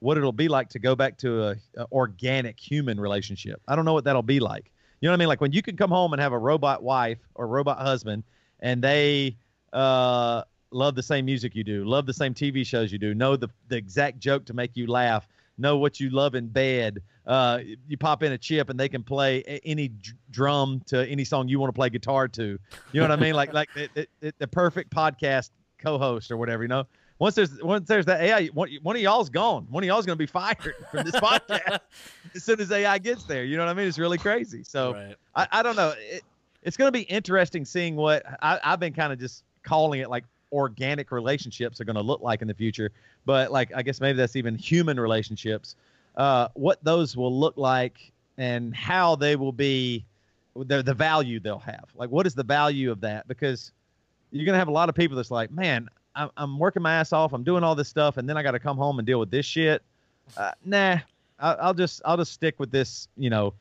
what 0.00 0.16
it'll 0.16 0.32
be 0.32 0.48
like 0.48 0.68
to 0.70 0.78
go 0.78 0.94
back 0.94 1.18
to 1.18 1.48
a, 1.48 1.56
a 1.76 1.86
organic 1.90 2.58
human 2.58 3.00
relationship. 3.00 3.60
I 3.66 3.74
don't 3.74 3.84
know 3.84 3.92
what 3.92 4.04
that'll 4.04 4.22
be 4.22 4.38
like. 4.38 4.70
You 5.00 5.06
know 5.06 5.12
what 5.12 5.16
I 5.16 5.18
mean? 5.18 5.28
Like 5.28 5.40
when 5.40 5.52
you 5.52 5.62
can 5.62 5.76
come 5.76 5.90
home 5.90 6.12
and 6.12 6.22
have 6.22 6.32
a 6.32 6.38
robot 6.38 6.82
wife 6.82 7.18
or 7.34 7.46
robot 7.46 7.78
husband, 7.78 8.24
and 8.60 8.82
they 8.82 9.36
uh, 9.72 10.42
love 10.70 10.94
the 10.94 11.02
same 11.02 11.24
music 11.24 11.54
you 11.54 11.64
do, 11.64 11.84
love 11.84 12.06
the 12.06 12.12
same 12.12 12.34
TV 12.34 12.64
shows 12.64 12.92
you 12.92 12.98
do, 12.98 13.14
know 13.14 13.36
the 13.36 13.48
the 13.68 13.76
exact 13.76 14.18
joke 14.18 14.44
to 14.46 14.54
make 14.54 14.76
you 14.76 14.86
laugh, 14.86 15.26
know 15.56 15.76
what 15.78 16.00
you 16.00 16.10
love 16.10 16.34
in 16.34 16.46
bed. 16.48 17.02
Uh, 17.26 17.60
you 17.86 17.98
pop 17.98 18.22
in 18.22 18.32
a 18.32 18.38
chip 18.38 18.70
and 18.70 18.80
they 18.80 18.88
can 18.88 19.02
play 19.02 19.42
any 19.64 19.90
drum 20.30 20.80
to 20.86 21.06
any 21.08 21.24
song 21.24 21.46
you 21.46 21.60
want 21.60 21.68
to 21.68 21.78
play 21.78 21.90
guitar 21.90 22.26
to. 22.28 22.58
You 22.92 23.00
know 23.00 23.02
what 23.02 23.18
I 23.18 23.22
mean? 23.22 23.34
Like 23.34 23.52
like 23.52 23.68
the, 23.74 24.08
the, 24.20 24.32
the 24.38 24.48
perfect 24.48 24.90
podcast 24.90 25.50
co-host 25.78 26.30
or 26.30 26.36
whatever. 26.36 26.62
You 26.62 26.68
know, 26.68 26.84
once 27.18 27.34
there's 27.34 27.62
once 27.62 27.86
there's 27.86 28.06
that 28.06 28.20
AI, 28.20 28.46
one, 28.46 28.70
one 28.82 28.96
of 28.96 29.02
y'all's 29.02 29.28
gone. 29.28 29.66
One 29.68 29.82
of 29.82 29.88
y'all's 29.88 30.06
gonna 30.06 30.16
be 30.16 30.26
fired 30.26 30.74
from 30.90 31.04
this 31.04 31.14
podcast 31.16 31.80
as 32.34 32.44
soon 32.44 32.60
as 32.60 32.72
AI 32.72 32.98
gets 32.98 33.24
there. 33.24 33.44
You 33.44 33.56
know 33.56 33.64
what 33.64 33.70
I 33.70 33.74
mean? 33.74 33.88
It's 33.88 33.98
really 33.98 34.18
crazy. 34.18 34.62
So 34.64 34.94
Right. 34.94 35.16
I, 35.34 35.48
I 35.52 35.62
don't 35.62 35.76
know. 35.76 35.94
It, 35.98 36.22
it's 36.62 36.76
going 36.76 36.88
to 36.88 36.92
be 36.92 37.02
interesting 37.02 37.64
seeing 37.64 37.96
what 37.96 38.24
I, 38.42 38.58
I've 38.62 38.80
been 38.80 38.92
kind 38.92 39.12
of 39.12 39.18
just 39.18 39.44
calling 39.62 40.00
it 40.00 40.10
like 40.10 40.24
organic 40.52 41.10
relationships 41.10 41.80
are 41.80 41.84
going 41.84 41.96
to 41.96 42.02
look 42.02 42.20
like 42.20 42.42
in 42.42 42.48
the 42.48 42.54
future. 42.54 42.90
But 43.24 43.52
like, 43.52 43.70
I 43.74 43.82
guess 43.82 44.00
maybe 44.00 44.16
that's 44.16 44.36
even 44.36 44.54
human 44.56 44.98
relationships. 44.98 45.76
Uh, 46.16 46.48
what 46.54 46.82
those 46.82 47.16
will 47.16 47.36
look 47.36 47.56
like 47.56 48.12
and 48.36 48.74
how 48.74 49.16
they 49.16 49.36
will 49.36 49.52
be, 49.52 50.04
the, 50.56 50.82
the 50.82 50.94
value 50.94 51.38
they'll 51.38 51.58
have. 51.58 51.84
Like, 51.94 52.10
what 52.10 52.26
is 52.26 52.34
the 52.34 52.42
value 52.42 52.90
of 52.90 53.00
that? 53.02 53.28
Because 53.28 53.72
you're 54.30 54.44
going 54.44 54.54
to 54.54 54.58
have 54.58 54.68
a 54.68 54.72
lot 54.72 54.88
of 54.88 54.94
people 54.94 55.16
that's 55.16 55.30
like, 55.30 55.50
man, 55.50 55.88
I'm, 56.14 56.30
I'm 56.36 56.58
working 56.58 56.82
my 56.82 56.94
ass 56.94 57.12
off. 57.12 57.32
I'm 57.32 57.44
doing 57.44 57.62
all 57.62 57.74
this 57.74 57.88
stuff. 57.88 58.16
And 58.16 58.28
then 58.28 58.36
I 58.36 58.42
got 58.42 58.52
to 58.52 58.58
come 58.58 58.76
home 58.76 58.98
and 58.98 59.06
deal 59.06 59.20
with 59.20 59.30
this 59.30 59.46
shit. 59.46 59.82
Uh, 60.36 60.52
nah, 60.64 60.98
I, 61.38 61.52
I'll 61.54 61.74
just, 61.74 62.02
I'll 62.04 62.16
just 62.16 62.32
stick 62.32 62.58
with 62.58 62.70
this, 62.70 63.08
you 63.16 63.30
know, 63.30 63.54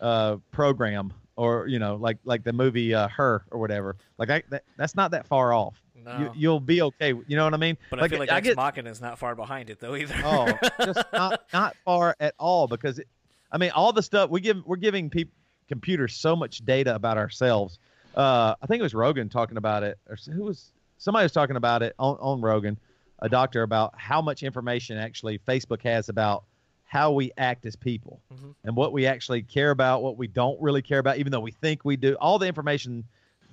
uh, 0.00 0.36
program 0.52 1.12
or 1.36 1.66
you 1.66 1.78
know 1.78 1.96
like 1.96 2.18
like 2.24 2.44
the 2.44 2.52
movie 2.52 2.94
uh, 2.94 3.08
her 3.08 3.44
or 3.50 3.58
whatever 3.58 3.96
like 4.18 4.30
I, 4.30 4.42
that, 4.50 4.64
that's 4.76 4.94
not 4.94 5.10
that 5.12 5.26
far 5.26 5.52
off 5.52 5.80
No. 6.04 6.18
you, 6.18 6.30
you'll 6.34 6.60
be 6.60 6.82
okay 6.82 7.14
you 7.26 7.36
know 7.36 7.44
what 7.44 7.54
i 7.54 7.56
mean 7.56 7.78
but 7.88 8.02
I 8.02 8.08
feel 8.08 8.18
like 8.18 8.30
I 8.30 8.36
Ex 8.36 8.48
get 8.48 8.56
Machina 8.56 8.90
is 8.90 9.00
not 9.00 9.18
far 9.18 9.34
behind 9.34 9.70
it 9.70 9.80
though 9.80 9.94
either. 9.96 10.14
oh 10.22 10.52
just 10.84 11.02
not 11.12 11.44
not 11.52 11.76
far 11.84 12.14
at 12.20 12.34
all 12.38 12.66
because 12.66 12.98
it, 12.98 13.08
i 13.50 13.58
mean 13.58 13.70
all 13.70 13.92
the 13.92 14.02
stuff 14.02 14.28
we 14.28 14.40
give 14.40 14.64
we're 14.66 14.76
giving 14.76 15.08
people 15.08 15.32
computers 15.68 16.14
so 16.14 16.36
much 16.36 16.58
data 16.66 16.94
about 16.94 17.16
ourselves 17.16 17.78
uh 18.16 18.54
i 18.60 18.66
think 18.66 18.80
it 18.80 18.82
was 18.82 18.94
rogan 18.94 19.28
talking 19.30 19.56
about 19.56 19.82
it 19.82 19.98
or 20.08 20.16
who 20.30 20.42
was 20.42 20.72
somebody 20.98 21.24
was 21.24 21.32
talking 21.32 21.56
about 21.56 21.82
it 21.82 21.94
on, 21.98 22.16
on 22.20 22.40
rogan 22.42 22.78
a 23.20 23.28
doctor 23.28 23.62
about 23.62 23.98
how 23.98 24.20
much 24.20 24.42
information 24.42 24.98
actually 24.98 25.38
facebook 25.38 25.82
has 25.82 26.10
about 26.10 26.44
how 26.84 27.10
we 27.12 27.32
act 27.38 27.64
as 27.64 27.74
people 27.74 28.20
mm 28.30 28.36
-hmm. 28.36 28.54
and 28.64 28.76
what 28.76 28.92
we 28.92 29.06
actually 29.06 29.42
care 29.42 29.70
about 29.70 30.02
what 30.02 30.18
we 30.18 30.28
don't 30.28 30.60
really 30.60 30.82
care 30.82 30.98
about 30.98 31.16
even 31.16 31.32
though 31.32 31.44
we 31.44 31.52
think 31.52 31.84
we 31.84 31.96
do 31.96 32.14
all 32.20 32.38
the 32.38 32.46
information 32.46 33.04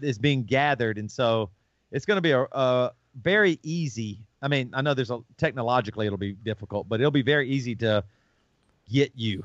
is 0.01 0.19
being 0.19 0.43
gathered 0.43 0.97
and 0.97 1.09
so 1.09 1.49
it's 1.91 2.05
going 2.05 2.17
to 2.17 2.21
be 2.21 2.31
a, 2.31 2.41
a 2.51 2.91
very 3.21 3.59
easy 3.63 4.19
i 4.41 4.47
mean 4.47 4.69
i 4.73 4.81
know 4.81 4.93
there's 4.93 5.11
a 5.11 5.19
technologically 5.37 6.05
it'll 6.05 6.17
be 6.17 6.33
difficult 6.33 6.87
but 6.89 6.99
it'll 6.99 7.11
be 7.11 7.21
very 7.21 7.49
easy 7.49 7.75
to 7.75 8.03
get 8.91 9.11
you. 9.15 9.43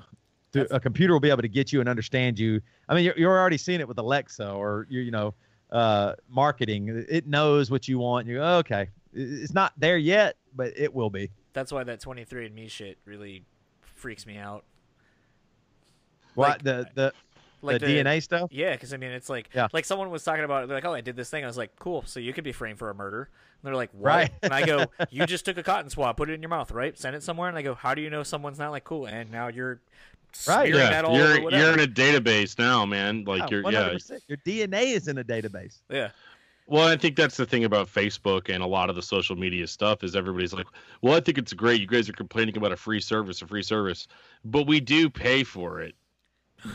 That's- 0.52 0.72
a 0.74 0.80
computer 0.80 1.12
will 1.12 1.20
be 1.20 1.30
able 1.30 1.42
to 1.42 1.48
get 1.48 1.72
you 1.72 1.80
and 1.80 1.88
understand 1.88 2.38
you. 2.38 2.60
I 2.88 2.94
mean 2.94 3.04
you're, 3.04 3.18
you're 3.18 3.38
already 3.38 3.58
seeing 3.58 3.80
it 3.80 3.86
with 3.88 3.98
alexa 3.98 4.50
or 4.50 4.86
you, 4.88 5.00
you 5.00 5.10
know 5.10 5.34
uh, 5.70 6.14
marketing. 6.30 7.04
It 7.08 7.26
knows 7.26 7.70
what 7.70 7.88
you 7.88 7.98
want. 7.98 8.26
You 8.26 8.36
go 8.36 8.56
okay 8.58 8.88
it's 9.12 9.52
not 9.52 9.72
there 9.76 9.98
yet 9.98 10.36
but 10.54 10.72
it 10.76 10.94
will 10.94 11.10
be. 11.10 11.30
That's 11.52 11.72
why 11.72 11.84
that 11.84 12.00
23andMe 12.00 12.70
shit 12.70 12.98
really 13.04 13.44
freaks 13.94 14.26
me 14.26 14.36
out. 14.38 14.64
what 16.34 16.48
Like- 16.48 16.62
the 16.62 16.88
the, 16.94 17.12
Like 17.62 17.80
the 17.80 17.86
dna 17.86 18.22
stuff 18.22 18.50
Yeah, 18.52 18.72
because 18.72 18.92
I 18.92 18.96
mean, 18.96 19.10
it's 19.10 19.28
like 19.30 19.50
Yeah. 19.54 19.68
like 19.72 19.84
someone 19.84 20.10
was 20.10 20.22
talking 20.24 20.44
about. 20.44 20.68
They're 20.68 20.76
like, 20.76 20.84
"Oh, 20.84 20.94
I 20.94 21.00
did 21.00 21.16
this 21.16 21.30
thing." 21.30 21.44
I 21.44 21.46
was 21.46 21.56
like, 21.56 21.76
"Cool." 21.78 22.02
So 22.06 22.20
you 22.20 22.32
could 22.32 22.44
be 22.44 22.52
framed 22.52 22.78
for 22.78 22.90
a 22.90 22.94
murder. 22.94 23.22
And 23.32 23.68
they're 23.68 23.74
like, 23.76 23.90
"What?" 23.92 24.04
Right. 24.08 24.30
And 24.42 24.52
I 24.52 24.64
go, 24.66 24.86
"You 25.10 25.26
just 25.26 25.44
took 25.44 25.56
a 25.58 25.62
cotton 25.62 25.90
swab, 25.90 26.16
put 26.16 26.28
it 26.30 26.34
in 26.34 26.42
your 26.42 26.50
mouth, 26.50 26.70
right? 26.70 26.96
Send 26.98 27.16
it 27.16 27.22
somewhere." 27.22 27.48
And 27.48 27.56
I 27.58 27.62
go, 27.62 27.74
"How 27.74 27.94
do 27.94 28.02
you 28.02 28.10
know 28.10 28.22
someone's 28.22 28.58
not 28.58 28.70
like 28.70 28.84
cool?" 28.84 29.06
And 29.06 29.30
now 29.30 29.48
you're 29.48 29.80
Right. 30.46 30.66
smearing 30.68 30.72
that 30.90 31.04
Yeah, 31.04 31.10
all 31.10 31.16
you're 31.16 31.38
over 31.40 31.50
you're 31.50 31.72
in 31.72 31.80
a 31.80 31.86
database 31.86 32.58
now, 32.58 32.84
man. 32.84 33.24
Like 33.24 33.50
you're 33.50 33.62
yeah. 33.70 33.88
100%. 33.94 34.20
your 34.28 34.36
dna 34.38 34.82
is 34.94 35.08
in 35.08 35.16
a 35.16 35.24
database 35.24 35.80
yeah, 35.88 36.10
Well, 36.66 36.86
I 36.86 36.96
think 36.96 37.16
that's 37.16 37.38
the 37.38 37.46
thing 37.46 37.64
about 37.64 37.86
Facebook 37.88 38.52
and 38.52 38.62
a 38.62 38.66
lot 38.66 38.90
of 38.90 38.96
the 38.96 39.02
social 39.02 39.34
media 39.36 39.66
stuff 39.66 40.04
is 40.04 40.14
everybody's 40.14 40.52
like, 40.52 40.66
"Well, 41.00 41.14
I 41.14 41.20
think 41.20 41.38
it's 41.38 41.52
great. 41.54 41.80
You 41.80 41.86
guys 41.86 42.08
are 42.08 42.12
complaining 42.12 42.56
about 42.58 42.72
a 42.72 42.76
free 42.76 43.00
service, 43.00 43.40
a 43.40 43.46
free 43.46 43.62
service, 43.62 44.08
but 44.44 44.66
we 44.66 44.78
do 44.80 45.08
pay 45.08 45.42
for 45.44 45.80
it 45.80 45.94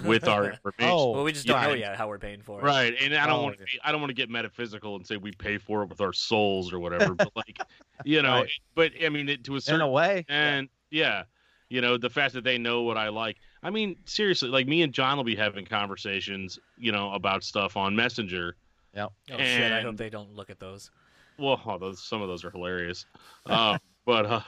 with 0.06 0.28
our 0.28 0.46
information." 0.52 0.94
Oh, 0.94 1.12
well, 1.12 1.24
we 1.24 1.32
just 1.32 1.46
don't 1.46 1.62
know 1.62 1.74
yet 1.74 1.96
how 1.96 2.08
we're 2.08 2.20
paying 2.20 2.42
for 2.42 2.60
it. 2.60 2.64
Right, 2.64 2.94
and 3.02 3.14
I 3.16 3.26
don't 3.28 3.40
Oh, 3.40 3.44
want 3.44 3.58
to. 3.58 3.66
I 3.84 3.92
don't 3.92 4.02
want 4.02 4.10
to 4.10 4.16
get 4.16 4.30
metaphysical 4.30 4.96
and 4.96 5.06
say 5.06 5.18
we 5.18 5.32
pay 5.32 5.58
for 5.58 5.84
it 5.84 5.90
with 5.90 6.02
our 6.02 6.14
souls 6.14 6.72
or 6.74 6.80
whatever. 6.80 7.14
But 7.16 7.32
like, 7.36 7.60
you 8.04 8.22
know, 8.22 8.42
Right. 8.42 8.50
but 8.76 8.92
I 9.04 9.10
mean, 9.10 9.30
it, 9.30 9.44
to 9.46 9.54
a 9.54 9.56
in 9.56 9.62
certain 9.62 9.82
a 9.82 9.88
way 9.90 10.26
and 10.30 10.70
yeah, 10.90 11.24
you 11.70 11.82
know, 11.82 11.98
the 11.98 12.10
fact 12.10 12.34
that 12.34 12.44
they 12.44 12.58
know 12.58 12.82
what 12.84 12.98
I 12.98 13.10
like. 13.10 13.38
I 13.64 13.70
mean, 13.70 13.96
seriously, 14.06 14.50
like 14.50 14.68
me 14.68 14.82
and 14.82 14.92
John 14.92 15.18
will 15.18 15.24
be 15.24 15.36
having 15.36 15.66
conversations, 15.66 16.58
you 16.78 16.92
know, 16.92 17.12
about 17.14 17.44
stuff 17.44 17.78
on 17.78 17.96
Messenger. 17.96 18.56
Yeah. 18.96 19.06
Oh 19.32 19.38
shit! 19.38 19.72
I 19.72 19.82
hope 19.82 19.98
they 19.98 20.10
don't 20.10 20.36
look 20.36 20.50
at 20.50 20.60
those. 20.60 20.92
Well, 21.38 21.62
oh, 21.66 21.78
those 21.78 22.04
some 22.04 22.22
of 22.22 22.28
those 22.28 22.44
are 22.44 22.52
hilarious. 22.52 23.06
Uh, 23.46 23.78
but 24.06 24.26
uh, 24.26 24.42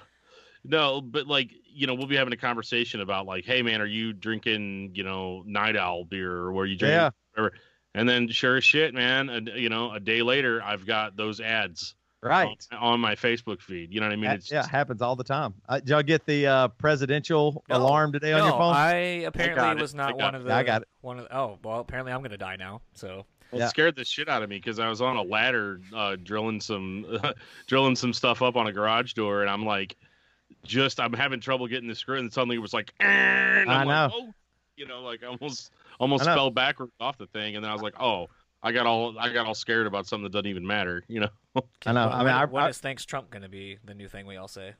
no, 0.64 1.02
but 1.02 1.28
like 1.28 1.52
you 1.76 1.88
know, 1.88 1.94
we'll 1.96 2.08
be 2.08 2.16
having 2.16 2.34
a 2.34 2.38
conversation 2.38 3.02
about 3.02 3.26
like, 3.26 3.46
hey 3.46 3.62
man, 3.62 3.82
are 3.82 3.86
you 3.86 4.14
drinking 4.14 4.92
you 4.96 5.04
know 5.04 5.44
Night 5.46 5.76
Owl 5.76 6.06
beer 6.06 6.32
or 6.32 6.54
where 6.54 6.66
you 6.66 6.76
drinking 6.78 6.96
yeah 6.98 7.10
whatever? 7.36 7.56
And 7.96 8.10
then 8.10 8.28
sure 8.30 8.58
as 8.58 8.64
shit, 8.64 8.94
man, 8.94 9.30
a, 9.30 9.42
you 9.58 9.70
know, 9.70 9.92
a 9.92 10.00
day 10.00 10.24
later, 10.24 10.62
I've 10.64 10.86
got 10.88 11.16
those 11.16 11.40
ads 11.40 11.94
right 12.24 12.58
on, 12.72 12.78
on 12.94 13.00
my 13.00 13.14
Facebook 13.16 13.62
feed. 13.62 13.94
You 13.94 14.00
know 14.00 14.08
what 14.08 14.14
I 14.14 14.16
mean? 14.16 14.26
Ha- 14.26 14.36
It's 14.36 14.52
yeah, 14.52 14.64
it 14.64 14.70
happens 14.70 15.02
all 15.04 15.16
the 15.16 15.24
time. 15.24 15.54
Uh, 15.70 15.80
did 15.80 15.90
y'all 15.90 16.02
get 16.02 16.26
the 16.26 16.48
uh, 16.48 16.68
presidential 16.70 17.64
No. 17.70 17.78
alarm 17.78 18.12
today 18.14 18.34
on 18.34 18.44
your 18.44 18.58
phone? 18.58 18.74
I 18.74 18.94
apparently 19.28 19.62
got 19.62 19.78
it. 19.78 19.82
was 19.82 19.94
I 19.94 19.98
not 19.98 20.18
one 20.18 20.34
it. 20.34 20.40
of 20.40 20.44
the. 20.46 20.54
I 20.54 20.64
got 20.64 20.82
it. 20.84 20.88
One 21.02 21.20
of 21.20 21.26
the, 21.28 21.38
oh 21.38 21.60
well, 21.64 21.80
apparently 21.82 22.12
I'm 22.14 22.24
gonna 22.24 22.38
die 22.38 22.56
now. 22.56 22.82
So 22.96 23.26
It 23.52 23.60
Yeah. 23.60 23.68
scared 23.68 23.96
the 23.96 24.06
shit 24.06 24.28
out 24.30 24.42
of 24.42 24.50
me 24.50 24.58
because 24.58 24.80
I 24.80 24.90
was 24.90 25.02
on 25.02 25.16
a 25.18 25.22
ladder 25.24 25.80
uh, 25.96 26.16
drilling 26.16 26.62
some 26.62 27.06
drilling 27.68 27.96
some 27.96 28.14
stuff 28.14 28.42
up 28.42 28.56
on 28.56 28.66
a 28.68 28.72
garage 28.72 29.14
door, 29.14 29.42
and 29.42 29.50
I'm 29.52 29.66
like, 29.66 29.96
just 30.66 31.00
I'm 31.00 31.14
having 31.14 31.40
trouble 31.40 31.68
getting 31.68 31.90
the 31.90 31.96
screw, 31.96 32.18
and 32.18 32.32
suddenly 32.32 32.56
it 32.56 32.60
was 32.60 32.74
like, 32.74 32.94
eh, 33.00 33.06
and 33.06 33.70
I 33.70 33.82
I'm 33.82 33.88
like, 33.88 34.12
know. 34.12 34.16
oh, 34.16 34.34
you 34.76 34.88
know, 34.88 35.02
like 35.02 35.22
almost 35.24 35.72
almost 36.00 36.26
fell 36.26 36.52
backwards 36.52 36.92
off 37.00 37.18
the 37.18 37.28
thing, 37.28 37.56
and 37.56 37.64
then 37.64 37.70
I 37.70 37.74
was 37.74 37.84
like, 37.84 38.00
oh, 38.00 38.28
I 38.64 38.72
got 38.72 38.88
all 38.88 39.18
I 39.20 39.32
got 39.32 39.46
all 39.46 39.54
scared 39.54 39.88
about 39.88 40.08
something 40.08 40.24
that 40.24 40.32
doesn't 40.32 40.48
even 40.48 40.66
matter, 40.66 41.04
you 41.08 41.20
know. 41.20 41.30
I 41.86 41.92
know. 41.92 42.08
I 42.08 42.20
mean, 42.20 42.30
I, 42.30 42.46
when 42.46 42.64
I, 42.64 42.70
is 42.70 42.78
thanks 42.78 43.04
Trump 43.04 43.30
going 43.30 43.44
to 43.44 43.50
be 43.50 43.78
the 43.84 43.94
new 43.94 44.08
thing 44.08 44.26
we 44.26 44.38
all 44.38 44.48
say? 44.48 44.74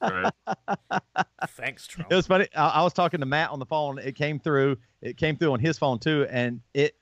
Right. 0.00 0.32
Thanks 1.48 1.86
Trump. 1.88 2.10
it 2.10 2.14
was 2.14 2.26
funny. 2.28 2.46
I, 2.54 2.68
I 2.68 2.82
was 2.82 2.92
talking 2.92 3.20
to 3.20 3.26
Matt 3.26 3.50
on 3.50 3.58
the 3.58 3.66
phone. 3.66 3.98
It 3.98 4.14
came 4.14 4.38
through. 4.38 4.76
It 5.00 5.16
came 5.16 5.36
through 5.36 5.52
on 5.52 5.60
his 5.60 5.76
phone 5.76 5.98
too, 5.98 6.26
and 6.30 6.60
it 6.72 6.96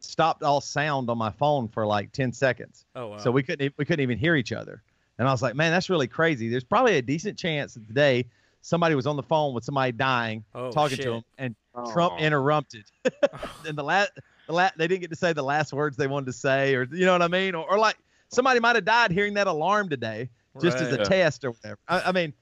stopped 0.00 0.42
all 0.42 0.60
sound 0.60 1.08
on 1.08 1.16
my 1.16 1.30
phone 1.30 1.68
for 1.68 1.86
like 1.86 2.10
ten 2.12 2.32
seconds. 2.32 2.84
oh, 2.96 3.08
wow. 3.08 3.16
So 3.18 3.30
we 3.30 3.44
couldn't 3.44 3.72
we 3.78 3.84
couldn't 3.84 4.02
even 4.02 4.18
hear 4.18 4.34
each 4.34 4.52
other. 4.52 4.82
And 5.20 5.28
I 5.28 5.32
was 5.32 5.42
like, 5.42 5.54
man, 5.54 5.70
that's 5.70 5.90
really 5.90 6.08
crazy. 6.08 6.48
There's 6.48 6.64
probably 6.64 6.96
a 6.96 7.02
decent 7.02 7.38
chance 7.38 7.74
that 7.74 7.86
today 7.86 8.24
somebody 8.62 8.94
was 8.94 9.06
on 9.06 9.16
the 9.16 9.22
phone 9.22 9.52
with 9.54 9.64
somebody 9.64 9.92
dying, 9.92 10.42
Oh, 10.54 10.70
talking 10.72 10.96
shit. 10.96 11.04
to 11.04 11.12
him, 11.12 11.24
and 11.36 11.54
oh. 11.74 11.92
Trump 11.92 12.14
Oh. 12.16 12.22
interrupted. 12.22 12.84
and 13.68 13.76
the 13.76 13.82
last, 13.84 14.12
the 14.46 14.52
la- 14.54 14.70
they 14.76 14.88
didn't 14.88 15.02
get 15.02 15.10
to 15.10 15.16
say 15.16 15.34
the 15.34 15.42
last 15.42 15.72
words 15.74 15.96
they 15.98 16.06
wanted 16.06 16.26
to 16.26 16.32
say, 16.32 16.74
or 16.74 16.84
you 16.90 17.04
know 17.04 17.12
what 17.12 17.20
I 17.22 17.28
mean, 17.28 17.54
or, 17.54 17.70
or 17.70 17.78
like 17.78 17.98
somebody 18.30 18.60
might 18.60 18.76
have 18.76 18.84
died 18.86 19.10
hearing 19.12 19.34
that 19.34 19.46
alarm 19.46 19.90
today, 19.90 20.30
just 20.60 20.78
as 20.78 20.90
a 20.92 20.96
Right. 20.96 21.06
test 21.06 21.44
or 21.44 21.50
whatever. 21.50 21.78
I, 21.86 22.00
I 22.00 22.12
mean, 22.12 22.32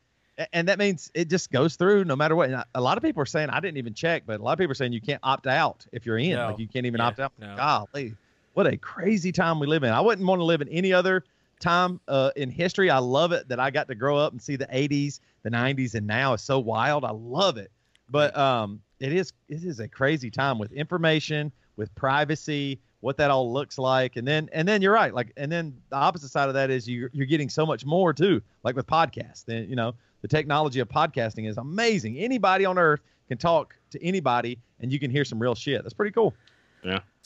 and 0.52 0.68
that 0.68 0.78
means 0.78 1.10
it 1.14 1.28
just 1.28 1.50
goes 1.50 1.74
through 1.74 2.04
no 2.04 2.14
matter 2.14 2.36
what. 2.36 2.48
And 2.48 2.62
a 2.76 2.80
lot 2.80 2.96
of 2.96 3.02
people 3.02 3.20
are 3.20 3.26
saying 3.26 3.50
I 3.50 3.58
didn't 3.58 3.78
even 3.78 3.92
check, 3.92 4.22
but 4.24 4.38
a 4.38 4.42
lot 4.42 4.52
of 4.52 4.58
people 4.60 4.70
are 4.70 4.74
saying 4.76 4.92
you 4.92 5.00
can't 5.00 5.18
opt 5.24 5.48
out 5.48 5.84
if 5.90 6.06
you're 6.06 6.18
in. 6.18 6.36
No. 6.36 6.46
Like 6.50 6.60
you 6.60 6.68
can't 6.68 6.86
even 6.86 7.00
Yeah, 7.00 7.06
opt 7.08 7.18
out. 7.18 7.32
no. 7.40 7.56
Golly, 7.56 8.14
what 8.54 8.68
a 8.68 8.76
crazy 8.76 9.32
time 9.32 9.58
we 9.58 9.66
live 9.66 9.82
in. 9.82 9.90
I 9.90 10.00
wouldn't 10.00 10.26
want 10.26 10.38
to 10.38 10.44
live 10.44 10.62
in 10.62 10.68
any 10.68 10.92
other 10.92 11.24
time 11.58 12.00
uh, 12.08 12.30
in 12.36 12.50
history. 12.50 12.90
I 12.90 12.98
love 12.98 13.32
it 13.32 13.48
that 13.48 13.60
I 13.60 13.70
got 13.70 13.88
to 13.88 13.94
grow 13.94 14.16
up 14.16 14.32
and 14.32 14.40
see 14.40 14.56
the 14.56 14.66
80s, 14.66 15.20
the 15.42 15.50
90s, 15.50 15.94
and 15.94 16.06
now 16.06 16.34
is 16.34 16.42
so 16.42 16.58
wild. 16.58 17.04
I 17.04 17.10
love 17.10 17.56
it. 17.56 17.70
But 18.10 18.36
um, 18.36 18.80
it 19.00 19.12
is 19.12 19.32
it 19.48 19.64
is 19.64 19.80
a 19.80 19.88
crazy 19.88 20.30
time 20.30 20.58
with 20.58 20.72
information, 20.72 21.52
with 21.76 21.94
privacy, 21.94 22.80
what 23.00 23.16
that 23.18 23.30
all 23.30 23.52
looks 23.52 23.78
like, 23.78 24.16
and 24.16 24.26
then 24.26 24.48
and 24.52 24.66
then 24.66 24.82
you're 24.82 24.92
right. 24.92 25.14
Like 25.14 25.32
and 25.36 25.50
then 25.52 25.76
the 25.90 25.96
opposite 25.96 26.30
side 26.30 26.48
of 26.48 26.54
that 26.54 26.70
is 26.70 26.88
you 26.88 27.08
you're 27.12 27.26
getting 27.26 27.48
so 27.48 27.66
much 27.66 27.84
more 27.84 28.12
too. 28.12 28.42
Like 28.64 28.76
with 28.76 28.86
podcasts, 28.86 29.44
then 29.44 29.68
you 29.68 29.76
know 29.76 29.94
the 30.22 30.28
technology 30.28 30.80
of 30.80 30.88
podcasting 30.88 31.48
is 31.48 31.58
amazing. 31.58 32.18
Anybody 32.18 32.64
on 32.64 32.78
earth 32.78 33.00
can 33.28 33.38
talk 33.38 33.76
to 33.90 34.02
anybody, 34.02 34.58
and 34.80 34.90
you 34.92 34.98
can 34.98 35.10
hear 35.10 35.24
some 35.24 35.38
real 35.38 35.54
shit. 35.54 35.82
That's 35.82 35.94
pretty 35.94 36.12
cool. 36.12 36.34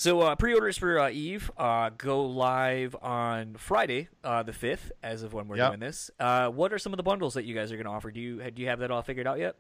So 0.03 0.21
uh, 0.21 0.35
pre-orders 0.35 0.77
for 0.77 0.99
uh, 0.99 1.11
Eve 1.11 1.49
uh, 1.57 1.91
go 1.97 2.25
live 2.25 2.97
on 3.01 3.55
Friday, 3.55 4.09
uh, 4.25 4.43
the 4.43 4.53
fifth, 4.53 4.91
as 5.01 5.23
of 5.23 5.33
when 5.33 5.47
we're 5.47 5.59
Yep. 5.59 5.71
doing 5.71 5.79
this. 5.79 6.11
Uh, 6.19 6.49
what 6.49 6.73
are 6.73 6.79
some 6.81 6.93
of 6.93 6.97
the 6.97 7.05
bundles 7.05 7.35
that 7.35 7.45
you 7.45 7.55
guys 7.55 7.71
are 7.71 7.77
going 7.77 7.87
to 7.87 7.93
offer? 7.93 8.11
Do 8.11 8.19
you 8.19 8.51
do 8.51 8.63
you 8.63 8.67
have 8.69 8.81
that 8.81 8.91
all 8.91 9.03
figured 9.03 9.29
out 9.29 9.39
yet? 9.39 9.55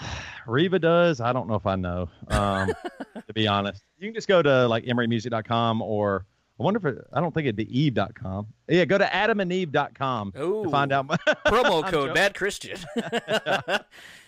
Reva 0.46 0.78
does. 0.78 1.20
I 1.20 1.32
don't 1.32 1.48
know 1.48 1.56
if 1.56 1.66
I 1.66 1.74
know. 1.74 2.08
Um, 2.28 2.72
to 3.26 3.32
be 3.34 3.48
honest, 3.48 3.82
you 3.98 4.06
can 4.06 4.14
just 4.14 4.28
go 4.28 4.42
to 4.42 4.68
like 4.68 4.84
emerymusic.com 4.84 5.82
or 5.82 6.24
I 6.60 6.62
wonder 6.62 6.78
if 6.78 6.84
it, 6.96 7.04
I 7.12 7.20
don't 7.20 7.34
think 7.34 7.46
it'd 7.46 7.56
be 7.56 7.80
eve.com. 7.80 8.46
Yeah, 8.68 8.84
go 8.84 8.96
to 8.96 9.06
adamandeve.com 9.06 10.32
to 10.36 10.70
find 10.70 10.92
out. 10.92 11.06
more. 11.08 11.16
Promo 11.46 11.84
code. 11.90 12.14
Bad 12.14 12.36
Christian. 12.36 12.78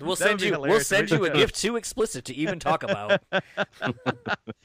we'll 0.00 0.16
send 0.16 0.40
you. 0.42 0.58
We'll 0.58 0.80
send 0.80 1.10
you 1.10 1.24
a 1.24 1.30
gift 1.30 1.56
too 1.56 1.76
explicit 1.76 2.24
to 2.26 2.34
even 2.34 2.58
talk 2.58 2.82
about. 2.82 3.22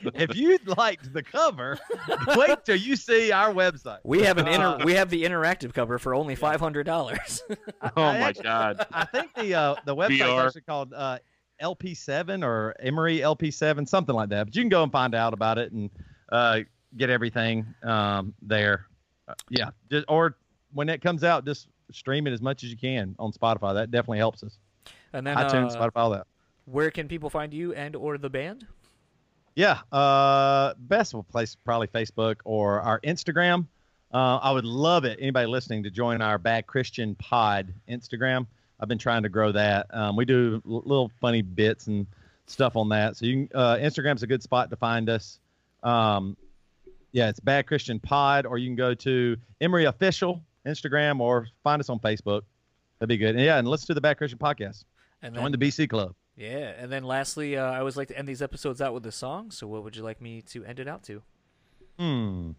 if 0.02 0.36
you 0.36 0.58
liked 0.78 1.14
the 1.14 1.24
cover, 1.24 1.80
wait 2.36 2.66
till 2.66 2.76
you 2.76 2.96
see 2.96 3.32
our 3.32 3.54
website. 3.54 4.00
We 4.04 4.24
have 4.24 4.38
an 4.38 4.48
inter- 4.48 4.78
Uh, 4.80 4.84
we 4.84 4.94
have 4.94 5.10
the 5.10 5.24
interactive 5.24 5.74
cover 5.74 6.00
for 6.00 6.14
only 6.14 6.36
five 6.36 6.60
hundred 6.60 6.86
dollars. 6.86 7.44
Oh 7.96 8.14
my 8.14 8.34
god. 8.34 8.86
I 8.92 9.06
think 9.06 9.34
the 9.36 9.56
uh, 9.56 9.76
the 9.86 9.96
website's 9.96 10.22
VR. 10.22 10.46
actually 10.46 10.62
called 10.62 10.94
uh, 10.94 11.20
LP7 11.62 12.44
or 12.44 12.76
Emery 12.80 13.20
LP7, 13.20 13.88
something 13.88 14.16
like 14.16 14.30
that. 14.30 14.46
But 14.46 14.56
you 14.56 14.62
can 14.62 14.70
go 14.70 14.84
and 14.84 14.92
find 14.92 15.16
out 15.16 15.34
about 15.34 15.58
it 15.58 15.72
and 15.72 15.90
uh, 16.32 16.60
get 16.98 17.10
everything 17.10 17.66
um, 17.84 18.34
there. 18.42 18.86
Uh, 19.28 19.34
yeah, 19.50 19.70
just, 19.90 20.06
or 20.08 20.36
when 20.74 20.90
it 20.90 21.02
comes 21.02 21.24
out, 21.24 21.46
just 21.46 21.68
stream 21.92 22.28
it 22.28 22.34
as 22.34 22.42
much 22.42 22.64
as 22.64 22.70
you 22.70 22.78
can 22.78 23.16
on 23.20 23.32
Spotify. 23.32 23.74
That 23.74 23.92
definitely 23.92 24.20
helps 24.20 24.44
us. 24.44 24.58
And 25.14 25.26
then, 25.26 25.38
iTunes, 25.38 25.72
uh, 25.76 25.80
Spotify, 25.80 25.92
all 25.96 26.10
that. 26.12 26.28
where 26.66 26.92
can 26.92 27.08
people 27.08 27.30
find 27.30 27.54
you 27.54 27.74
and 27.74 27.96
or 27.96 28.18
the 28.18 28.30
band? 28.30 28.66
Yeah, 29.56 29.80
uh, 29.92 30.74
best 30.78 31.14
place 31.32 31.56
probably 31.66 31.88
Facebook 31.88 32.36
or 32.46 32.80
our 32.82 33.00
Instagram. 33.02 33.68
Uh, 34.14 34.38
I 34.38 34.52
would 34.52 34.66
love 34.66 35.06
it. 35.06 35.20
Anybody 35.22 35.48
listening 35.48 35.84
to 35.84 35.90
join 35.92 36.22
our 36.22 36.38
Bad 36.38 36.66
Christian 36.68 37.16
Pod 37.16 37.74
Instagram. 37.90 38.48
I've 38.80 38.88
been 38.88 38.98
trying 38.98 39.24
to 39.24 39.30
grow 39.30 39.52
that. 39.52 39.88
Um, 39.94 40.16
we 40.16 40.26
do 40.26 40.62
l- 40.66 40.82
little 40.86 41.12
funny 41.20 41.42
bits 41.42 41.88
and 41.88 42.08
stuff 42.46 42.76
on 42.76 42.90
that. 42.90 43.18
So 43.18 43.26
you 43.26 43.48
can, 43.48 43.58
uh, 43.60 43.76
Instagram's 43.76 44.24
a 44.24 44.28
good 44.28 44.42
spot 44.42 44.70
to 44.70 44.76
find 44.78 45.10
us. 45.10 45.40
Um, 45.84 46.38
yeah, 47.12 47.30
it's 47.30 47.40
Bad 47.40 47.68
Christian 47.68 48.00
Pod, 48.00 48.46
or 48.46 48.58
you 48.58 48.68
can 48.68 48.76
go 48.76 48.94
to 48.94 49.36
Emery 49.62 49.86
Official 49.86 50.42
Instagram 50.66 51.20
or 51.20 51.48
find 51.64 51.80
us 51.80 51.90
on 51.90 52.00
Facebook. 52.00 52.42
That'd 53.00 53.10
be 53.10 53.18
good. 53.18 53.36
And 53.36 53.44
yeah, 53.44 53.58
and 53.58 53.68
listen 53.68 53.88
to 53.88 53.94
the 53.94 54.02
Bad 54.02 54.18
Christian 54.18 54.40
podcast. 54.40 54.86
And 55.22 55.36
Join 55.36 55.52
then, 55.52 55.60
the 55.60 55.68
BC 55.68 55.90
Club. 55.90 56.16
yeah, 56.38 56.74
and 56.78 56.92
then 56.92 57.04
lastly, 57.04 57.58
uh, 57.58 57.72
I 57.72 57.80
always 57.80 57.98
like 57.98 58.08
to 58.10 58.18
end 58.18 58.28
these 58.28 58.42
episodes 58.42 58.82
out 58.82 58.94
with 58.94 59.06
a 59.06 59.12
song. 59.12 59.52
So, 59.52 59.68
what 59.68 59.84
would 59.84 59.96
you 59.96 60.04
like 60.04 60.22
me 60.22 60.42
to 60.44 60.64
end 60.64 60.80
it 60.80 60.88
out 60.88 61.04
to? 61.04 61.22
Hmm. 61.98 62.52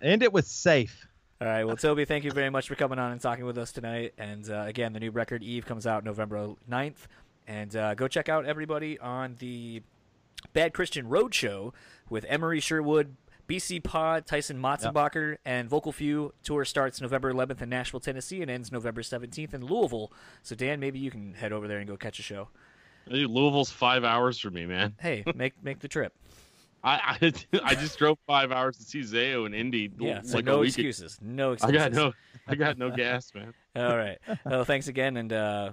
End 0.00 0.22
it 0.22 0.32
with 0.32 0.46
safe. 0.46 1.06
All 1.40 1.46
right. 1.46 1.64
Well, 1.64 1.76
Toby, 1.76 2.04
thank 2.04 2.24
you 2.24 2.30
very 2.32 2.50
much 2.50 2.68
for 2.68 2.74
coming 2.74 2.98
on 2.98 3.12
and 3.12 3.20
talking 3.20 3.44
with 3.44 3.58
us 3.58 3.72
tonight. 3.72 4.14
And 4.18 4.48
uh, 4.50 4.64
again, 4.66 4.92
the 4.92 5.00
new 5.00 5.10
record 5.10 5.42
Eve 5.42 5.64
comes 5.66 5.86
out 5.86 6.04
November 6.04 6.54
9th. 6.70 7.06
And 7.46 7.74
uh, 7.74 7.94
go 7.94 8.06
check 8.08 8.28
out 8.28 8.44
everybody 8.44 8.98
on 8.98 9.36
the 9.38 9.82
Bad 10.52 10.72
Christian 10.72 11.06
Roadshow 11.08 11.72
with 12.08 12.24
Emery 12.28 12.60
Sherwood, 12.60 13.16
BC 13.52 13.84
Pod, 13.84 14.26
Tyson 14.26 14.58
Motsenbocker, 14.58 15.36
and 15.44 15.68
Vocal 15.68 15.92
Few. 15.92 16.32
Tour 16.42 16.64
starts 16.64 17.00
November 17.02 17.32
11th 17.32 17.60
in 17.60 17.68
Nashville, 17.68 18.00
Tennessee, 18.00 18.40
and 18.40 18.50
ends 18.50 18.72
November 18.72 19.02
17th 19.02 19.52
in 19.52 19.66
Louisville. 19.66 20.10
So, 20.42 20.54
Dan, 20.54 20.80
maybe 20.80 20.98
you 20.98 21.10
can 21.10 21.34
head 21.34 21.52
over 21.52 21.68
there 21.68 21.78
and 21.78 21.86
go 21.86 21.96
catch 21.96 22.18
a 22.18 22.22
show. 22.22 22.48
Dude, 23.08 23.30
Louisville's 23.30 23.70
five 23.70 24.04
hours 24.04 24.38
for 24.38 24.50
me, 24.50 24.64
man. 24.64 24.94
Hey, 24.98 25.24
make 25.34 25.62
make 25.62 25.80
the 25.80 25.88
trip. 25.88 26.14
I 26.84 27.18
I, 27.20 27.32
I 27.64 27.74
just 27.74 27.98
drove 27.98 28.18
five 28.26 28.52
hours 28.52 28.78
to 28.78 28.84
see 28.84 29.00
Zayo 29.00 29.44
and 29.44 29.54
Indy. 29.54 29.90
Yeah. 29.98 30.22
So 30.22 30.36
like 30.36 30.44
a 30.44 30.46
no 30.46 30.62
excuses. 30.62 31.18
No 31.20 31.54
I 31.62 31.72
got 31.72 31.92
no 31.92 32.12
I 32.46 32.54
got 32.54 32.78
no 32.78 32.90
gas, 32.90 33.32
man. 33.34 33.52
All 33.76 33.96
right. 33.96 34.18
Well, 34.46 34.64
thanks 34.64 34.88
again, 34.88 35.16
and 35.16 35.32
uh, 35.32 35.72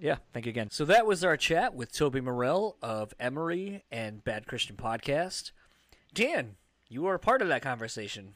yeah, 0.00 0.16
thank 0.32 0.46
you 0.46 0.50
again. 0.50 0.70
So 0.70 0.84
that 0.86 1.06
was 1.06 1.24
our 1.24 1.36
chat 1.36 1.74
with 1.74 1.92
Toby 1.92 2.20
Morrell 2.20 2.76
of 2.82 3.14
Emery 3.18 3.84
and 3.90 4.22
Bad 4.22 4.46
Christian 4.46 4.76
Podcast. 4.76 5.52
Dan, 6.12 6.56
you 6.94 7.02
were 7.02 7.14
a 7.14 7.18
part 7.18 7.42
of 7.42 7.48
that 7.48 7.60
conversation. 7.60 8.34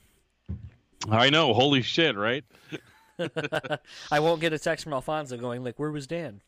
I 1.09 1.31
know. 1.31 1.55
Holy 1.55 1.81
shit, 1.81 2.17
right? 2.17 2.45
I 4.11 4.19
won't 4.19 4.41
get 4.41 4.53
a 4.53 4.59
text 4.59 4.83
from 4.83 4.93
Alfonso 4.93 5.37
going 5.37 5.63
like, 5.63 5.79
"Where 5.79 5.93
was 5.93 6.09
Dan?" 6.09 6.41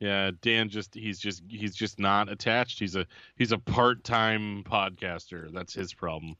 Yeah, 0.00 0.30
Dan 0.40 0.70
just 0.70 0.94
he's 0.94 1.18
just 1.18 1.42
he's 1.46 1.74
just 1.74 1.98
not 1.98 2.30
attached. 2.30 2.78
He's 2.78 2.96
a 2.96 3.06
he's 3.36 3.52
a 3.52 3.58
part-time 3.58 4.64
podcaster. 4.64 5.52
That's 5.52 5.74
his 5.74 5.92
problem. 5.92 6.36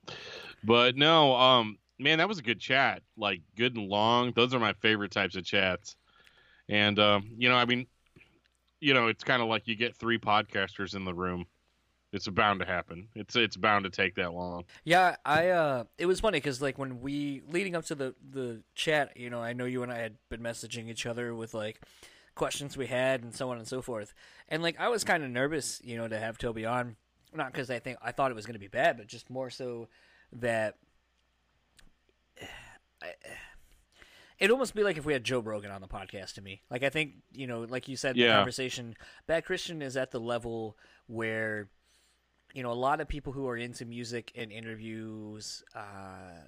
But 0.63 0.95
no, 0.95 1.35
um 1.35 1.77
man, 1.99 2.17
that 2.17 2.27
was 2.27 2.39
a 2.39 2.43
good 2.43 2.59
chat. 2.59 3.03
Like 3.17 3.41
good 3.55 3.75
and 3.75 3.87
long. 3.87 4.33
Those 4.35 4.55
are 4.55 4.59
my 4.59 4.73
favorite 4.73 5.11
types 5.11 5.35
of 5.35 5.43
chats. 5.43 5.95
And 6.69 6.97
um, 6.97 7.29
you 7.37 7.49
know, 7.49 7.55
I 7.55 7.65
mean, 7.65 7.85
you 8.79 8.95
know, 8.95 9.07
it's 9.07 9.23
kind 9.23 9.43
of 9.43 9.47
like 9.47 9.67
you 9.67 9.75
get 9.75 9.95
three 9.95 10.17
podcasters 10.17 10.95
in 10.95 11.05
the 11.05 11.13
room. 11.13 11.45
It's 12.17 12.27
bound 12.27 12.59
to 12.59 12.65
happen. 12.65 13.07
It's 13.15 13.35
it's 13.35 13.55
bound 13.55 13.85
to 13.85 13.89
take 13.89 14.15
that 14.15 14.33
long. 14.33 14.65
Yeah, 14.83 15.15
I. 15.25 15.49
uh 15.49 15.83
It 15.97 16.07
was 16.07 16.19
funny 16.19 16.37
because 16.39 16.61
like 16.61 16.77
when 16.77 16.99
we 16.99 17.41
leading 17.47 17.75
up 17.75 17.85
to 17.85 17.95
the 17.95 18.15
the 18.29 18.63
chat, 18.75 19.15
you 19.15 19.29
know, 19.29 19.41
I 19.41 19.53
know 19.53 19.65
you 19.65 19.83
and 19.83 19.91
I 19.91 19.99
had 19.99 20.15
been 20.29 20.41
messaging 20.41 20.89
each 20.89 21.05
other 21.05 21.33
with 21.33 21.53
like 21.53 21.79
questions 22.35 22.75
we 22.75 22.87
had 22.87 23.23
and 23.23 23.33
so 23.33 23.49
on 23.49 23.57
and 23.57 23.67
so 23.67 23.81
forth, 23.81 24.13
and 24.49 24.61
like 24.61 24.79
I 24.79 24.89
was 24.89 25.03
kind 25.03 25.23
of 25.23 25.29
nervous, 25.29 25.79
you 25.83 25.95
know, 25.97 26.07
to 26.07 26.19
have 26.19 26.37
Toby 26.37 26.65
on, 26.65 26.95
not 27.33 27.51
because 27.51 27.69
I 27.69 27.79
think 27.79 27.97
I 28.01 28.11
thought 28.11 28.31
it 28.31 28.35
was 28.35 28.45
going 28.45 28.53
to 28.55 28.59
be 28.59 28.67
bad, 28.67 28.97
but 28.97 29.07
just 29.07 29.29
more 29.29 29.49
so 29.49 29.87
that. 30.33 30.75
I, 33.01 33.13
It'd 34.39 34.51
almost 34.51 34.75
be 34.75 34.83
like 34.83 34.97
if 34.97 35.05
we 35.05 35.13
had 35.13 35.23
Joe 35.23 35.39
Rogan 35.39 35.71
on 35.71 35.81
the 35.81 35.87
podcast 35.87 36.35
to 36.35 36.43
me. 36.43 36.61
Like 36.69 36.83
I 36.83 36.89
think, 36.89 37.13
you 37.33 37.47
know, 37.47 37.61
like 37.61 37.87
you 37.87 37.97
said 37.97 38.15
in 38.15 38.21
the 38.21 38.27
conversation, 38.37 38.95
Bad 39.25 39.45
Christian 39.45 39.81
is 39.81 39.97
at 39.97 40.11
the 40.11 40.19
level 40.19 40.77
where 41.07 41.69
you 42.57 42.63
know, 42.63 42.71
a 42.71 42.73
lot 42.73 43.01
of 43.01 43.07
people 43.07 43.33
who 43.33 43.47
are 43.47 43.55
into 43.55 43.85
music 43.85 44.31
and 44.35 44.51
interviews, 44.51 45.63
uh, 45.75 46.41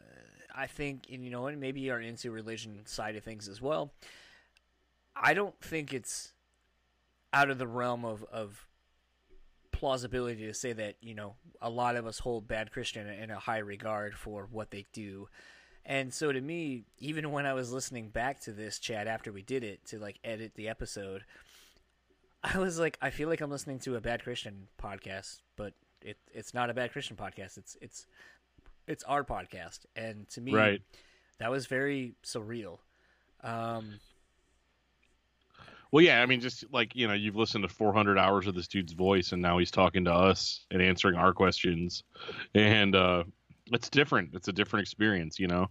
I 0.55 0.65
think, 0.65 1.03
and 1.13 1.23
you 1.23 1.29
know, 1.29 1.45
and 1.45 1.59
maybe 1.59 1.91
are 1.91 2.01
into 2.01 2.31
religion 2.31 2.81
side 2.85 3.15
of 3.15 3.23
things 3.23 3.47
as 3.47 3.61
well. 3.61 3.93
I 5.15 5.35
don't 5.35 5.53
think 5.61 5.93
it's 5.93 6.33
out 7.31 7.51
of 7.51 7.59
the 7.59 7.67
realm 7.67 8.05
of, 8.05 8.25
of 8.31 8.65
plausibility 9.71 10.47
to 10.47 10.53
say 10.55 10.73
that 10.73 10.95
you 10.99 11.13
know 11.13 11.35
a 11.61 11.69
lot 11.69 11.95
of 11.95 12.07
us 12.07 12.17
hold 12.17 12.47
Bad 12.47 12.71
Christian 12.71 13.07
in 13.07 13.29
a 13.29 13.37
high 13.37 13.59
regard 13.59 14.15
for 14.15 14.47
what 14.49 14.71
they 14.71 14.87
do. 14.91 15.29
And 15.85 16.11
so 16.11 16.31
to 16.31 16.41
me, 16.41 16.85
even 16.97 17.31
when 17.31 17.45
I 17.45 17.53
was 17.53 17.71
listening 17.71 18.09
back 18.09 18.39
to 18.41 18.51
this 18.51 18.79
chat 18.79 19.05
after 19.05 19.31
we 19.31 19.43
did 19.43 19.63
it 19.63 19.85
to 19.89 19.99
like 19.99 20.17
edit 20.23 20.53
the 20.55 20.69
episode, 20.69 21.23
I 22.43 22.57
was 22.57 22.79
like, 22.79 22.97
I 22.99 23.11
feel 23.11 23.29
like 23.29 23.41
I'm 23.41 23.51
listening 23.51 23.77
to 23.81 23.95
a 23.95 24.01
Bad 24.01 24.23
Christian 24.23 24.69
podcast, 24.81 25.41
but 25.55 25.73
it 26.01 26.17
it's 26.33 26.53
not 26.53 26.69
a 26.69 26.73
Bad 26.73 26.91
Christian 26.91 27.15
podcast. 27.17 27.57
It's 27.57 27.77
it's 27.81 28.05
it's 28.87 29.03
our 29.03 29.23
podcast, 29.23 29.79
and 29.95 30.27
to 30.29 30.41
me, 30.41 30.53
Right. 30.53 30.81
that 31.39 31.51
was 31.51 31.67
very 31.67 32.15
surreal. 32.23 32.79
Um, 33.43 33.99
Well, 35.91 36.03
yeah, 36.03 36.21
I 36.21 36.25
mean, 36.27 36.39
just 36.39 36.65
like 36.71 36.95
you 36.95 37.07
know, 37.07 37.13
you've 37.13 37.35
listened 37.35 37.63
to 37.63 37.67
400 37.73 38.17
hours 38.17 38.45
of 38.47 38.53
this 38.55 38.67
dude's 38.67 38.93
voice, 38.93 39.31
and 39.31 39.41
now 39.41 39.57
he's 39.57 39.71
talking 39.71 40.05
to 40.05 40.13
us 40.13 40.65
and 40.71 40.81
answering 40.81 41.15
our 41.15 41.33
questions, 41.33 42.03
and 42.53 42.95
uh, 42.95 43.23
it's 43.71 43.89
different. 43.89 44.31
It's 44.33 44.47
a 44.47 44.53
different 44.53 44.83
experience, 44.83 45.39
you 45.39 45.47
know. 45.47 45.67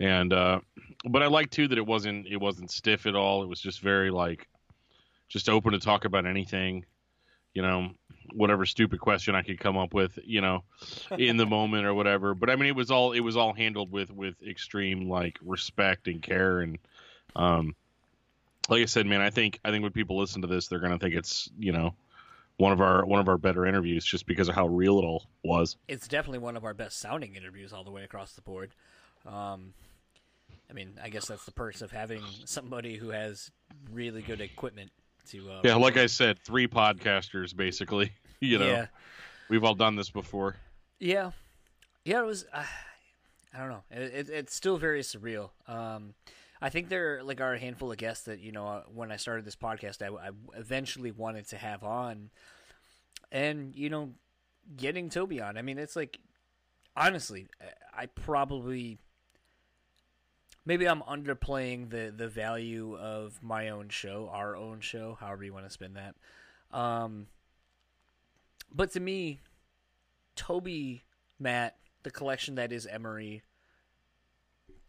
And 0.00 0.32
uh, 0.32 0.60
but 1.08 1.22
I 1.22 1.26
like 1.26 1.50
too 1.50 1.68
that 1.68 1.78
it 1.78 1.86
wasn't 1.86 2.26
it 2.26 2.38
wasn't 2.38 2.70
stiff 2.70 3.06
at 3.06 3.14
all. 3.14 3.42
It 3.42 3.48
was 3.48 3.60
just 3.60 3.80
very 3.80 4.10
like 4.10 4.48
just 5.28 5.48
open 5.48 5.72
to 5.72 5.78
talk 5.78 6.04
about 6.04 6.26
anything, 6.26 6.84
you 7.54 7.62
know, 7.62 7.90
whatever 8.32 8.66
stupid 8.66 9.00
question 9.00 9.34
I 9.34 9.42
could 9.42 9.60
come 9.60 9.76
up 9.76 9.94
with, 9.94 10.18
you 10.24 10.40
know, 10.40 10.64
in 11.16 11.36
the 11.36 11.46
moment 11.58 11.86
or 11.86 11.94
whatever. 11.94 12.34
But 12.34 12.50
I 12.50 12.56
mean, 12.56 12.68
it 12.68 12.76
was 12.76 12.90
all 12.90 13.12
it 13.12 13.20
was 13.20 13.36
all 13.36 13.52
handled 13.52 13.90
with 13.90 14.10
with 14.10 14.34
extreme 14.46 15.08
like 15.08 15.38
respect 15.42 16.08
and 16.08 16.22
care 16.22 16.60
and 16.60 16.78
um 17.36 17.74
like 18.68 18.80
I 18.82 18.86
said, 18.86 19.06
man, 19.06 19.20
I 19.20 19.30
think 19.30 19.60
I 19.64 19.70
think 19.70 19.82
when 19.82 19.92
people 19.92 20.18
listen 20.18 20.42
to 20.42 20.48
this, 20.48 20.68
they're 20.68 20.78
gonna 20.78 20.98
think 20.98 21.14
it's 21.14 21.50
you 21.58 21.72
know 21.72 21.94
one 22.56 22.72
of 22.72 22.80
our 22.80 23.04
one 23.04 23.20
of 23.20 23.28
our 23.28 23.38
better 23.38 23.66
interviews 23.66 24.04
just 24.04 24.26
because 24.26 24.48
of 24.48 24.54
how 24.54 24.66
real 24.66 24.98
it 24.98 25.04
all 25.04 25.26
was. 25.42 25.76
it's 25.88 26.08
definitely 26.08 26.38
one 26.38 26.56
of 26.56 26.64
our 26.64 26.74
best 26.74 26.98
sounding 27.00 27.34
interviews 27.34 27.72
all 27.72 27.84
the 27.84 27.90
way 27.90 28.04
across 28.04 28.32
the 28.32 28.42
board. 28.42 28.70
Um, 29.26 29.74
I 30.70 30.72
mean, 30.72 30.98
I 31.02 31.08
guess 31.08 31.26
that's 31.26 31.44
the 31.44 31.52
perks 31.52 31.82
of 31.82 31.90
having 31.90 32.22
somebody 32.46 32.96
who 32.96 33.10
has 33.10 33.50
really 33.92 34.22
good 34.22 34.40
equipment 34.40 34.90
to. 35.30 35.50
Uh, 35.50 35.60
Yeah, 35.64 35.76
like 35.76 35.96
I 35.96 36.06
said, 36.06 36.38
three 36.38 36.66
podcasters 36.68 37.54
basically. 37.54 38.12
You 38.40 38.58
know, 38.58 38.66
yeah, 38.66 38.86
we've 39.48 39.64
all 39.64 39.74
done 39.74 39.96
this 39.96 40.10
before. 40.10 40.56
yeah, 40.98 41.30
yeah. 42.04 42.18
It 42.20 42.26
was. 42.26 42.44
Uh, 42.52 42.64
I 43.54 43.58
don't 43.58 43.70
know. 43.70 43.84
It, 43.90 44.12
it, 44.14 44.28
it's 44.28 44.54
still 44.54 44.76
very 44.76 45.00
surreal. 45.00 45.50
Um, 45.66 46.12
I 46.60 46.68
think 46.68 46.90
there 46.90 47.22
like 47.22 47.40
are 47.40 47.54
a 47.54 47.58
handful 47.58 47.90
of 47.90 47.96
guests 47.96 48.24
that 48.24 48.40
you 48.40 48.52
know 48.52 48.66
uh, 48.66 48.82
when 48.92 49.10
I 49.10 49.16
started 49.16 49.46
this 49.46 49.56
podcast, 49.56 50.02
I, 50.02 50.28
I 50.28 50.30
eventually 50.58 51.10
wanted 51.10 51.48
to 51.50 51.56
have 51.56 51.82
on, 51.84 52.28
and 53.32 53.74
you 53.74 53.88
know, 53.88 54.10
getting 54.76 55.08
Toby 55.08 55.40
on. 55.40 55.56
I 55.56 55.62
mean, 55.62 55.78
it's 55.78 55.96
like 55.96 56.18
honestly, 56.94 57.46
I 57.96 58.06
probably 58.06 58.98
maybe 60.66 60.88
I'm 60.88 61.02
underplaying 61.02 61.90
the 61.90 62.12
the 62.16 62.28
value 62.28 62.96
of 62.96 63.42
my 63.42 63.68
own 63.68 63.88
show, 63.88 64.28
our 64.32 64.56
own 64.56 64.80
show, 64.80 65.16
however 65.18 65.44
you 65.44 65.52
want 65.52 65.66
to 65.66 65.70
spin 65.70 65.94
that. 65.94 66.14
Um, 66.76 67.28
but 68.72 68.92
to 68.92 69.00
me, 69.00 69.40
Toby, 70.34 71.04
Matt, 71.38 71.76
the 72.02 72.10
collection 72.10 72.56
that 72.56 72.72
is 72.72 72.86
Emery, 72.86 73.42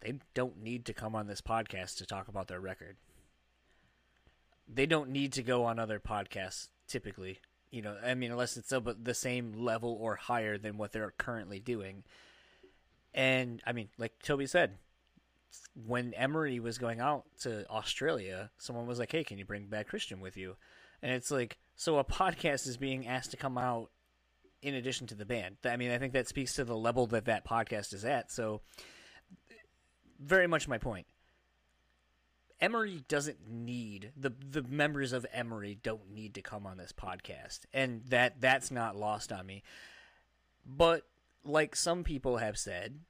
they 0.00 0.14
don't 0.34 0.62
need 0.62 0.84
to 0.86 0.92
come 0.92 1.14
on 1.14 1.26
this 1.26 1.40
podcast 1.40 1.98
to 1.98 2.06
talk 2.06 2.28
about 2.28 2.48
their 2.48 2.60
record. 2.60 2.96
They 4.68 4.86
don't 4.86 5.10
need 5.10 5.32
to 5.34 5.42
go 5.42 5.64
on 5.64 5.78
other 5.78 6.00
podcasts 6.00 6.68
typically. 6.88 7.38
You 7.70 7.82
know, 7.82 7.96
I 8.04 8.14
mean, 8.14 8.30
unless 8.30 8.56
it's 8.56 8.72
about 8.72 9.04
the 9.04 9.14
same 9.14 9.52
level 9.52 9.96
or 10.00 10.16
higher 10.16 10.56
than 10.56 10.78
what 10.78 10.92
they're 10.92 11.12
currently 11.18 11.60
doing. 11.60 12.04
And 13.12 13.62
I 13.66 13.72
mean, 13.72 13.88
like 13.98 14.20
Toby 14.22 14.46
said, 14.46 14.78
when 15.74 16.14
Emery 16.14 16.60
was 16.60 16.78
going 16.78 17.00
out 17.00 17.24
to 17.40 17.68
Australia, 17.70 18.50
someone 18.58 18.86
was 18.86 18.98
like, 18.98 19.12
"Hey, 19.12 19.24
can 19.24 19.38
you 19.38 19.44
bring 19.44 19.66
Bad 19.66 19.88
Christian 19.88 20.20
with 20.20 20.36
you?" 20.36 20.56
And 21.02 21.12
it's 21.12 21.30
like, 21.30 21.58
so 21.74 21.98
a 21.98 22.04
podcast 22.04 22.66
is 22.66 22.76
being 22.76 23.06
asked 23.06 23.30
to 23.32 23.36
come 23.36 23.58
out 23.58 23.90
in 24.62 24.74
addition 24.74 25.06
to 25.08 25.14
the 25.14 25.26
band. 25.26 25.56
I 25.64 25.76
mean, 25.76 25.90
I 25.90 25.98
think 25.98 26.12
that 26.14 26.28
speaks 26.28 26.54
to 26.54 26.64
the 26.64 26.76
level 26.76 27.06
that 27.08 27.26
that 27.26 27.46
podcast 27.46 27.92
is 27.92 28.04
at. 28.04 28.32
So, 28.32 28.62
very 30.18 30.46
much 30.46 30.66
my 30.66 30.78
point. 30.78 31.06
Emery 32.58 33.04
doesn't 33.06 33.50
need 33.50 34.12
the 34.16 34.32
the 34.50 34.62
members 34.62 35.12
of 35.12 35.26
Emery 35.30 35.78
don't 35.82 36.10
need 36.10 36.34
to 36.34 36.42
come 36.42 36.66
on 36.66 36.78
this 36.78 36.92
podcast, 36.92 37.60
and 37.74 38.02
that 38.06 38.40
that's 38.40 38.70
not 38.70 38.96
lost 38.96 39.30
on 39.30 39.44
me. 39.44 39.62
But 40.64 41.02
like 41.44 41.76
some 41.76 42.02
people 42.02 42.38
have 42.38 42.56
said, 42.56 43.00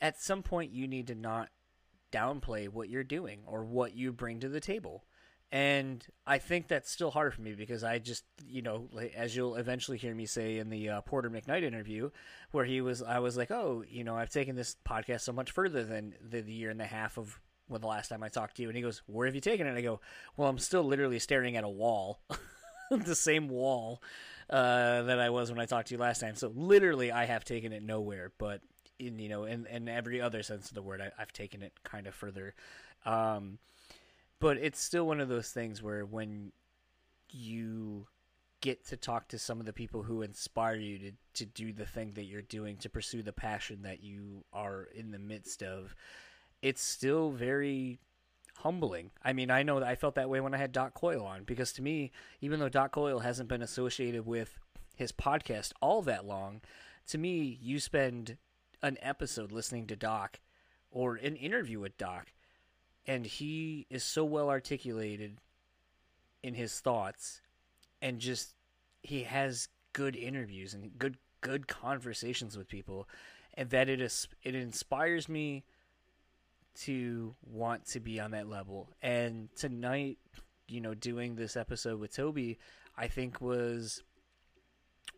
at 0.00 0.20
some 0.20 0.42
point 0.42 0.72
you 0.72 0.86
need 0.86 1.06
to 1.08 1.14
not 1.14 1.48
downplay 2.12 2.68
what 2.68 2.88
you're 2.88 3.04
doing 3.04 3.40
or 3.46 3.64
what 3.64 3.94
you 3.94 4.12
bring 4.12 4.40
to 4.40 4.48
the 4.48 4.60
table. 4.60 5.04
And 5.52 6.04
I 6.26 6.38
think 6.38 6.66
that's 6.66 6.90
still 6.90 7.10
hard 7.10 7.32
for 7.32 7.40
me 7.40 7.54
because 7.54 7.84
I 7.84 7.98
just, 7.98 8.24
you 8.44 8.62
know, 8.62 8.88
as 9.14 9.36
you'll 9.36 9.54
eventually 9.54 9.96
hear 9.96 10.14
me 10.14 10.26
say 10.26 10.58
in 10.58 10.70
the 10.70 10.88
uh, 10.88 11.00
Porter 11.02 11.30
McKnight 11.30 11.62
interview, 11.62 12.10
where 12.50 12.64
he 12.64 12.80
was, 12.80 13.00
I 13.00 13.20
was 13.20 13.36
like, 13.36 13.52
oh, 13.52 13.84
you 13.88 14.02
know, 14.02 14.16
I've 14.16 14.30
taken 14.30 14.56
this 14.56 14.76
podcast 14.86 15.20
so 15.20 15.32
much 15.32 15.52
further 15.52 15.84
than 15.84 16.14
the, 16.20 16.40
the 16.40 16.52
year 16.52 16.70
and 16.70 16.82
a 16.82 16.86
half 16.86 17.16
of 17.16 17.40
when 17.68 17.80
the 17.80 17.86
last 17.86 18.08
time 18.08 18.24
I 18.24 18.28
talked 18.28 18.56
to 18.56 18.62
you. 18.62 18.68
And 18.68 18.76
he 18.76 18.82
goes, 18.82 19.02
where 19.06 19.26
have 19.26 19.36
you 19.36 19.40
taken 19.40 19.66
it? 19.66 19.70
And 19.70 19.78
I 19.78 19.82
go, 19.82 20.00
well, 20.36 20.48
I'm 20.48 20.58
still 20.58 20.82
literally 20.82 21.20
staring 21.20 21.56
at 21.56 21.64
a 21.64 21.68
wall, 21.68 22.20
the 22.90 23.14
same 23.14 23.48
wall 23.48 24.02
uh, 24.50 25.02
that 25.02 25.20
I 25.20 25.30
was 25.30 25.50
when 25.50 25.60
I 25.60 25.66
talked 25.66 25.88
to 25.88 25.94
you 25.94 26.00
last 26.00 26.20
time. 26.20 26.34
So 26.34 26.52
literally, 26.54 27.12
I 27.12 27.24
have 27.24 27.44
taken 27.44 27.72
it 27.72 27.84
nowhere, 27.84 28.32
but 28.36 28.62
in 28.98 29.18
you 29.18 29.28
know, 29.28 29.44
in, 29.44 29.66
in 29.66 29.88
every 29.88 30.20
other 30.20 30.42
sense 30.42 30.68
of 30.68 30.74
the 30.74 30.82
word, 30.82 31.00
I, 31.00 31.10
I've 31.18 31.32
taken 31.32 31.62
it 31.62 31.72
kind 31.84 32.06
of 32.06 32.14
further. 32.14 32.54
Um, 33.04 33.58
but 34.40 34.56
it's 34.58 34.80
still 34.80 35.06
one 35.06 35.20
of 35.20 35.28
those 35.28 35.50
things 35.50 35.82
where 35.82 36.04
when 36.04 36.52
you 37.30 38.06
get 38.60 38.86
to 38.86 38.96
talk 38.96 39.28
to 39.28 39.38
some 39.38 39.60
of 39.60 39.66
the 39.66 39.72
people 39.72 40.02
who 40.02 40.22
inspire 40.22 40.76
you 40.76 40.98
to, 40.98 41.12
to 41.34 41.46
do 41.46 41.72
the 41.72 41.86
thing 41.86 42.12
that 42.14 42.24
you're 42.24 42.42
doing, 42.42 42.76
to 42.78 42.88
pursue 42.88 43.22
the 43.22 43.32
passion 43.32 43.82
that 43.82 44.02
you 44.02 44.44
are 44.52 44.88
in 44.94 45.10
the 45.10 45.18
midst 45.18 45.62
of, 45.62 45.94
it's 46.62 46.82
still 46.82 47.30
very 47.30 47.98
humbling. 48.58 49.10
I 49.22 49.32
mean, 49.32 49.50
I 49.50 49.62
know 49.62 49.80
that 49.80 49.88
I 49.88 49.94
felt 49.94 50.14
that 50.14 50.30
way 50.30 50.40
when 50.40 50.54
I 50.54 50.58
had 50.58 50.72
Doc 50.72 50.94
Coyle 50.94 51.24
on 51.24 51.44
because 51.44 51.72
to 51.74 51.82
me, 51.82 52.10
even 52.40 52.58
though 52.58 52.68
Doc 52.68 52.92
Coyle 52.92 53.20
hasn't 53.20 53.48
been 53.48 53.62
associated 53.62 54.26
with 54.26 54.58
his 54.96 55.12
podcast 55.12 55.72
all 55.80 56.02
that 56.02 56.26
long, 56.26 56.60
to 57.08 57.18
me, 57.18 57.58
you 57.62 57.78
spend 57.78 58.36
an 58.86 58.96
episode 59.02 59.52
listening 59.52 59.86
to 59.88 59.96
Doc 59.96 60.40
or 60.90 61.16
an 61.16 61.36
interview 61.36 61.80
with 61.80 61.98
Doc, 61.98 62.32
and 63.06 63.26
he 63.26 63.86
is 63.90 64.04
so 64.04 64.24
well 64.24 64.48
articulated 64.48 65.40
in 66.42 66.54
his 66.54 66.78
thoughts, 66.80 67.40
and 68.00 68.20
just 68.20 68.54
he 69.02 69.24
has 69.24 69.68
good 69.92 70.16
interviews 70.16 70.72
and 70.72 70.96
good 70.98 71.18
good 71.40 71.66
conversations 71.66 72.56
with 72.56 72.68
people, 72.68 73.08
and 73.54 73.70
that 73.70 73.88
it 73.88 74.00
is 74.00 74.28
it 74.42 74.54
inspires 74.54 75.28
me 75.28 75.64
to 76.76 77.34
want 77.42 77.86
to 77.86 78.00
be 78.00 78.20
on 78.20 78.30
that 78.30 78.48
level. 78.48 78.90
And 79.02 79.48
tonight, 79.56 80.18
you 80.68 80.80
know, 80.80 80.94
doing 80.94 81.34
this 81.34 81.56
episode 81.56 81.98
with 81.98 82.14
Toby, 82.14 82.58
I 82.96 83.08
think 83.08 83.40
was 83.40 84.02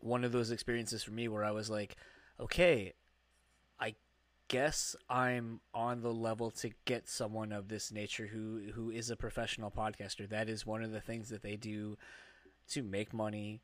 one 0.01 0.23
of 0.23 0.31
those 0.31 0.51
experiences 0.51 1.03
for 1.03 1.11
me 1.11 1.27
where 1.27 1.43
I 1.43 1.51
was 1.51 1.69
like, 1.69 1.97
okay, 2.39 2.93
guess 4.49 4.95
I'm 5.09 5.61
on 5.73 6.01
the 6.01 6.13
level 6.13 6.51
to 6.51 6.71
get 6.83 7.07
someone 7.07 7.53
of 7.53 7.69
this 7.69 7.91
nature 7.91 8.27
who 8.27 8.71
who 8.73 8.91
is 8.91 9.09
a 9.09 9.15
professional 9.15 9.71
podcaster. 9.71 10.27
That 10.27 10.49
is 10.49 10.65
one 10.65 10.83
of 10.83 10.91
the 10.91 10.99
things 10.99 11.29
that 11.29 11.41
they 11.41 11.55
do 11.55 11.97
to 12.71 12.83
make 12.83 13.13
money 13.13 13.61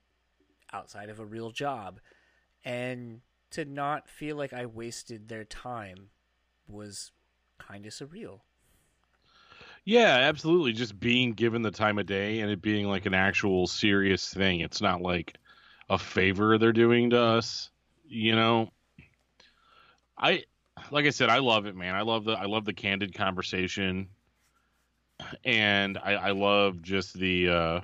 outside 0.72 1.10
of 1.10 1.20
a 1.20 1.26
real 1.26 1.52
job. 1.52 2.00
And 2.64 3.22
to 3.52 3.66
not 3.66 4.10
feel 4.10 4.38
like 4.38 4.54
I 4.54 4.66
wasted 4.66 5.28
their 5.28 5.44
time 5.44 6.10
was 6.68 7.12
kind 7.58 7.86
of 7.86 7.92
surreal. 7.92 8.40
Yeah, 9.84 10.18
absolutely. 10.22 10.74
Just 10.74 11.00
being 11.00 11.34
given 11.34 11.62
the 11.62 11.72
time 11.72 12.00
of 12.00 12.08
day 12.08 12.40
and 12.40 12.50
it 12.50 12.62
being 12.62 12.88
like 12.88 13.06
an 13.06 13.14
actual 13.14 13.68
serious 13.68 14.34
thing. 14.34 14.62
It's 14.62 14.82
not 14.82 15.02
like 15.02 15.38
a 15.90 15.98
favor 15.98 16.58
they're 16.58 16.74
doing 16.74 17.12
to 17.12 17.20
us, 17.20 17.70
you 18.08 18.36
know. 18.36 18.72
I 20.18 20.44
like 20.92 21.06
I 21.06 21.10
said, 21.10 21.30
I 21.30 21.40
love 21.40 21.66
it, 21.66 21.76
man. 21.76 21.96
I 21.96 22.02
love 22.02 22.26
the 22.26 22.34
I 22.34 22.46
love 22.46 22.66
the 22.66 22.74
candid 22.74 23.14
conversation. 23.14 24.08
And 25.44 25.98
I, 25.98 26.14
I 26.14 26.32
love 26.32 26.82
just 26.82 27.14
the 27.14 27.50
uh 27.50 27.80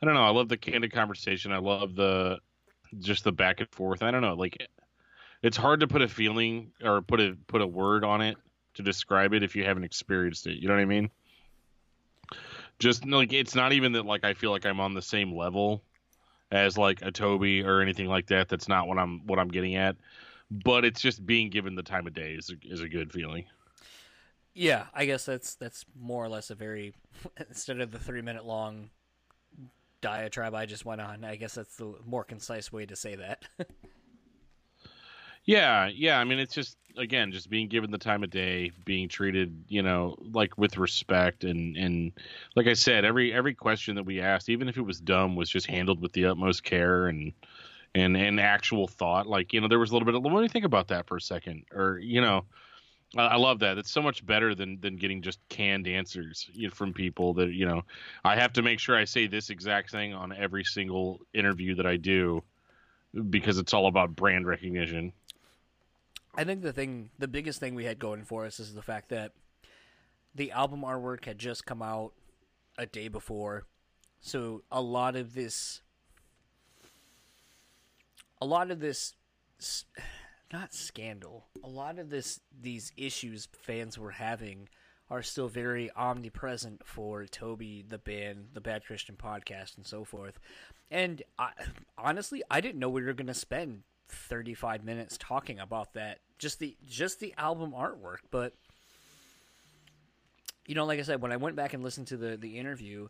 I 0.00 0.06
don't 0.06 0.14
know, 0.14 0.24
I 0.24 0.30
love 0.30 0.48
the 0.48 0.56
candid 0.56 0.92
conversation. 0.92 1.52
I 1.52 1.58
love 1.58 1.94
the 1.94 2.38
just 2.98 3.24
the 3.24 3.32
back 3.32 3.60
and 3.60 3.68
forth. 3.70 4.02
I 4.02 4.10
don't 4.10 4.22
know, 4.22 4.34
like 4.34 4.66
it's 5.42 5.56
hard 5.56 5.80
to 5.80 5.88
put 5.88 6.02
a 6.02 6.08
feeling 6.08 6.72
or 6.82 7.02
put 7.02 7.20
a 7.20 7.36
put 7.46 7.62
a 7.62 7.66
word 7.66 8.04
on 8.04 8.20
it 8.20 8.36
to 8.74 8.82
describe 8.82 9.32
it 9.34 9.42
if 9.42 9.54
you 9.54 9.64
haven't 9.64 9.84
experienced 9.84 10.46
it. 10.46 10.58
You 10.58 10.68
know 10.68 10.74
what 10.74 10.80
I 10.80 10.86
mean? 10.86 11.10
just 12.82 13.06
like 13.06 13.32
it's 13.32 13.54
not 13.54 13.72
even 13.72 13.92
that 13.92 14.04
like 14.04 14.24
I 14.24 14.34
feel 14.34 14.50
like 14.50 14.66
I'm 14.66 14.80
on 14.80 14.92
the 14.92 15.02
same 15.02 15.34
level 15.34 15.82
as 16.50 16.76
like 16.76 17.00
a 17.00 17.12
Toby 17.12 17.62
or 17.62 17.80
anything 17.80 18.08
like 18.08 18.26
that. 18.26 18.48
That's 18.48 18.68
not 18.68 18.88
what 18.88 18.98
I'm 18.98 19.24
what 19.26 19.38
I'm 19.38 19.48
getting 19.48 19.76
at. 19.76 19.96
But 20.64 20.84
it's 20.84 21.00
just 21.00 21.24
being 21.24 21.50
given 21.50 21.74
the 21.74 21.82
time 21.82 22.06
of 22.06 22.14
day 22.14 22.32
is 22.32 22.50
a, 22.50 22.54
is 22.64 22.80
a 22.80 22.88
good 22.88 23.12
feeling. 23.12 23.44
Yeah, 24.54 24.86
I 24.92 25.06
guess 25.06 25.24
that's 25.24 25.54
that's 25.54 25.86
more 25.98 26.22
or 26.24 26.28
less 26.28 26.50
a 26.50 26.54
very 26.54 26.94
instead 27.48 27.80
of 27.80 27.90
the 27.90 27.98
three 27.98 28.22
minute 28.22 28.44
long 28.44 28.90
diatribe 30.00 30.54
I 30.54 30.66
just 30.66 30.84
went 30.84 31.00
on. 31.00 31.24
I 31.24 31.36
guess 31.36 31.54
that's 31.54 31.76
the 31.76 31.94
more 32.04 32.24
concise 32.24 32.70
way 32.70 32.84
to 32.86 32.96
say 32.96 33.14
that. 33.16 33.44
Yeah, 35.44 35.88
yeah. 35.88 36.18
I 36.20 36.24
mean, 36.24 36.38
it's 36.38 36.54
just 36.54 36.76
again, 36.96 37.32
just 37.32 37.50
being 37.50 37.68
given 37.68 37.90
the 37.90 37.98
time 37.98 38.22
of 38.22 38.30
day, 38.30 38.70
being 38.84 39.08
treated, 39.08 39.64
you 39.66 39.82
know, 39.82 40.16
like 40.32 40.56
with 40.56 40.78
respect, 40.78 41.42
and 41.42 41.76
and 41.76 42.12
like 42.54 42.68
I 42.68 42.74
said, 42.74 43.04
every 43.04 43.32
every 43.32 43.54
question 43.54 43.96
that 43.96 44.04
we 44.04 44.20
asked, 44.20 44.48
even 44.48 44.68
if 44.68 44.76
it 44.76 44.82
was 44.82 45.00
dumb, 45.00 45.34
was 45.34 45.50
just 45.50 45.66
handled 45.66 46.00
with 46.00 46.12
the 46.12 46.26
utmost 46.26 46.62
care 46.62 47.08
and 47.08 47.32
and 47.94 48.16
and 48.16 48.40
actual 48.40 48.86
thought. 48.86 49.26
Like 49.26 49.52
you 49.52 49.60
know, 49.60 49.68
there 49.68 49.78
was 49.78 49.90
a 49.90 49.92
little 49.94 50.06
bit 50.06 50.14
of. 50.14 50.24
Let 50.24 50.42
me 50.42 50.48
think 50.48 50.64
about 50.64 50.88
that 50.88 51.06
for 51.06 51.16
a 51.16 51.20
second, 51.20 51.64
or 51.72 51.98
you 51.98 52.20
know. 52.20 52.44
I 53.16 53.22
I 53.22 53.36
love 53.36 53.58
that. 53.60 53.78
It's 53.78 53.90
so 53.90 54.02
much 54.02 54.24
better 54.24 54.54
than 54.54 54.80
than 54.80 54.96
getting 54.96 55.22
just 55.22 55.38
canned 55.48 55.86
answers 55.86 56.50
from 56.72 56.92
people 56.92 57.34
that 57.34 57.52
you 57.52 57.66
know. 57.66 57.82
I 58.24 58.36
have 58.36 58.52
to 58.54 58.62
make 58.62 58.78
sure 58.78 58.96
I 58.96 59.04
say 59.04 59.26
this 59.26 59.50
exact 59.50 59.90
thing 59.90 60.14
on 60.14 60.32
every 60.32 60.64
single 60.64 61.20
interview 61.34 61.74
that 61.76 61.86
I 61.86 61.96
do 61.96 62.42
because 63.30 63.58
it's 63.58 63.74
all 63.74 63.86
about 63.86 64.16
brand 64.16 64.46
recognition. 64.46 65.12
I 66.34 66.44
think 66.44 66.62
the 66.62 66.72
thing, 66.72 67.10
the 67.18 67.28
biggest 67.28 67.60
thing 67.60 67.74
we 67.74 67.84
had 67.84 67.98
going 67.98 68.24
for 68.24 68.46
us 68.46 68.58
is 68.58 68.72
the 68.72 68.82
fact 68.82 69.10
that 69.10 69.32
the 70.34 70.50
album 70.52 70.80
artwork 70.80 71.26
had 71.26 71.38
just 71.38 71.66
come 71.66 71.82
out 71.82 72.12
a 72.78 72.86
day 72.86 73.08
before, 73.08 73.66
so 74.20 74.62
a 74.70 74.80
lot 74.80 75.14
of 75.14 75.34
this, 75.34 75.82
a 78.42 78.44
lot 78.44 78.72
of 78.72 78.80
this, 78.80 79.14
not 80.52 80.74
scandal, 80.74 81.46
a 81.62 81.68
lot 81.68 82.00
of 82.00 82.10
this, 82.10 82.40
these 82.60 82.90
issues 82.96 83.46
fans 83.52 83.96
were 83.96 84.10
having 84.10 84.68
are 85.08 85.22
still 85.22 85.46
very 85.46 85.92
omnipresent 85.94 86.84
for 86.84 87.24
Toby, 87.26 87.84
the 87.86 87.98
band, 87.98 88.48
the 88.52 88.60
Bad 88.60 88.84
Christian 88.84 89.14
podcast, 89.14 89.76
and 89.76 89.86
so 89.86 90.04
forth. 90.04 90.40
And 90.90 91.22
I, 91.38 91.50
honestly, 91.96 92.42
I 92.50 92.60
didn't 92.60 92.80
know 92.80 92.88
we 92.88 93.04
were 93.04 93.12
going 93.12 93.28
to 93.28 93.34
spend 93.34 93.84
35 94.08 94.84
minutes 94.84 95.16
talking 95.18 95.60
about 95.60 95.94
that 95.94 96.18
just 96.38 96.58
the 96.58 96.76
just 96.86 97.18
the 97.18 97.32
album 97.38 97.72
artwork 97.72 98.18
but 98.30 98.52
you 100.66 100.74
know 100.74 100.84
like 100.84 100.98
i 100.98 101.02
said 101.02 101.22
when 101.22 101.32
i 101.32 101.36
went 101.38 101.56
back 101.56 101.72
and 101.72 101.82
listened 101.82 102.06
to 102.06 102.18
the 102.18 102.36
the 102.36 102.58
interview 102.58 103.08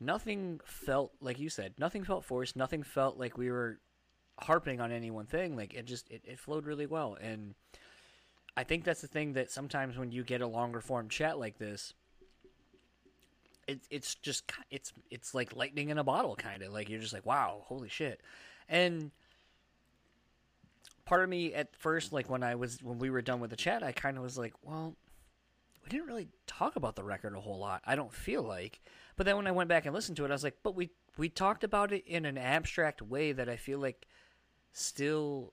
nothing 0.00 0.58
felt 0.64 1.12
like 1.20 1.38
you 1.38 1.48
said 1.48 1.72
nothing 1.78 2.02
felt 2.02 2.24
forced 2.24 2.56
nothing 2.56 2.82
felt 2.82 3.16
like 3.16 3.38
we 3.38 3.48
were 3.48 3.78
harping 4.40 4.80
on 4.80 4.90
any 4.92 5.10
one 5.10 5.26
thing 5.26 5.56
like 5.56 5.74
it 5.74 5.86
just 5.86 6.10
it, 6.10 6.22
it 6.24 6.38
flowed 6.38 6.66
really 6.66 6.86
well. 6.86 7.16
And 7.20 7.54
i 8.56 8.64
think 8.64 8.84
that's 8.84 9.00
the 9.00 9.06
thing 9.06 9.34
that 9.34 9.50
sometimes 9.50 9.96
when 9.96 10.10
you 10.10 10.24
get 10.24 10.40
a 10.40 10.46
longer 10.46 10.80
form 10.80 11.08
chat 11.08 11.38
like 11.38 11.56
this 11.58 11.94
it, 13.70 13.80
it's 13.90 14.16
just 14.16 14.50
it's 14.70 14.92
it's 15.10 15.34
like 15.34 15.54
lightning 15.54 15.90
in 15.90 15.98
a 15.98 16.04
bottle 16.04 16.34
kind 16.34 16.62
of 16.62 16.72
like 16.72 16.88
you're 16.88 17.00
just 17.00 17.12
like 17.12 17.24
wow 17.24 17.62
holy 17.66 17.88
shit. 17.88 18.20
And 18.68 19.12
part 21.04 21.22
of 21.22 21.30
me 21.30 21.54
at 21.54 21.74
first 21.76 22.12
like 22.12 22.28
when 22.28 22.42
i 22.42 22.54
was 22.54 22.82
when 22.82 22.98
we 22.98 23.10
were 23.10 23.22
done 23.22 23.40
with 23.40 23.50
the 23.50 23.56
chat 23.56 23.82
i 23.82 23.90
kind 23.90 24.16
of 24.16 24.22
was 24.22 24.38
like 24.38 24.54
well 24.62 24.94
we 25.82 25.88
didn't 25.88 26.06
really 26.06 26.28
talk 26.46 26.76
about 26.76 26.94
the 26.94 27.02
record 27.02 27.34
a 27.34 27.40
whole 27.40 27.58
lot 27.58 27.82
i 27.86 27.94
don't 27.96 28.12
feel 28.12 28.42
like. 28.42 28.80
But 29.16 29.26
then 29.26 29.36
when 29.36 29.46
i 29.46 29.52
went 29.52 29.68
back 29.68 29.86
and 29.86 29.94
listened 29.94 30.16
to 30.16 30.24
it 30.24 30.30
i 30.30 30.34
was 30.34 30.44
like 30.44 30.58
but 30.62 30.74
we 30.74 30.90
we 31.16 31.28
talked 31.28 31.64
about 31.64 31.92
it 31.92 32.04
in 32.06 32.24
an 32.24 32.38
abstract 32.38 33.02
way 33.02 33.32
that 33.32 33.48
i 33.48 33.56
feel 33.56 33.78
like 33.78 34.06
still 34.72 35.52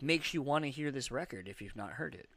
makes 0.00 0.34
you 0.34 0.42
want 0.42 0.64
to 0.64 0.70
hear 0.70 0.90
this 0.90 1.10
record 1.10 1.48
if 1.48 1.62
you've 1.62 1.76
not 1.76 1.90
heard 1.92 2.14
it 2.14 2.28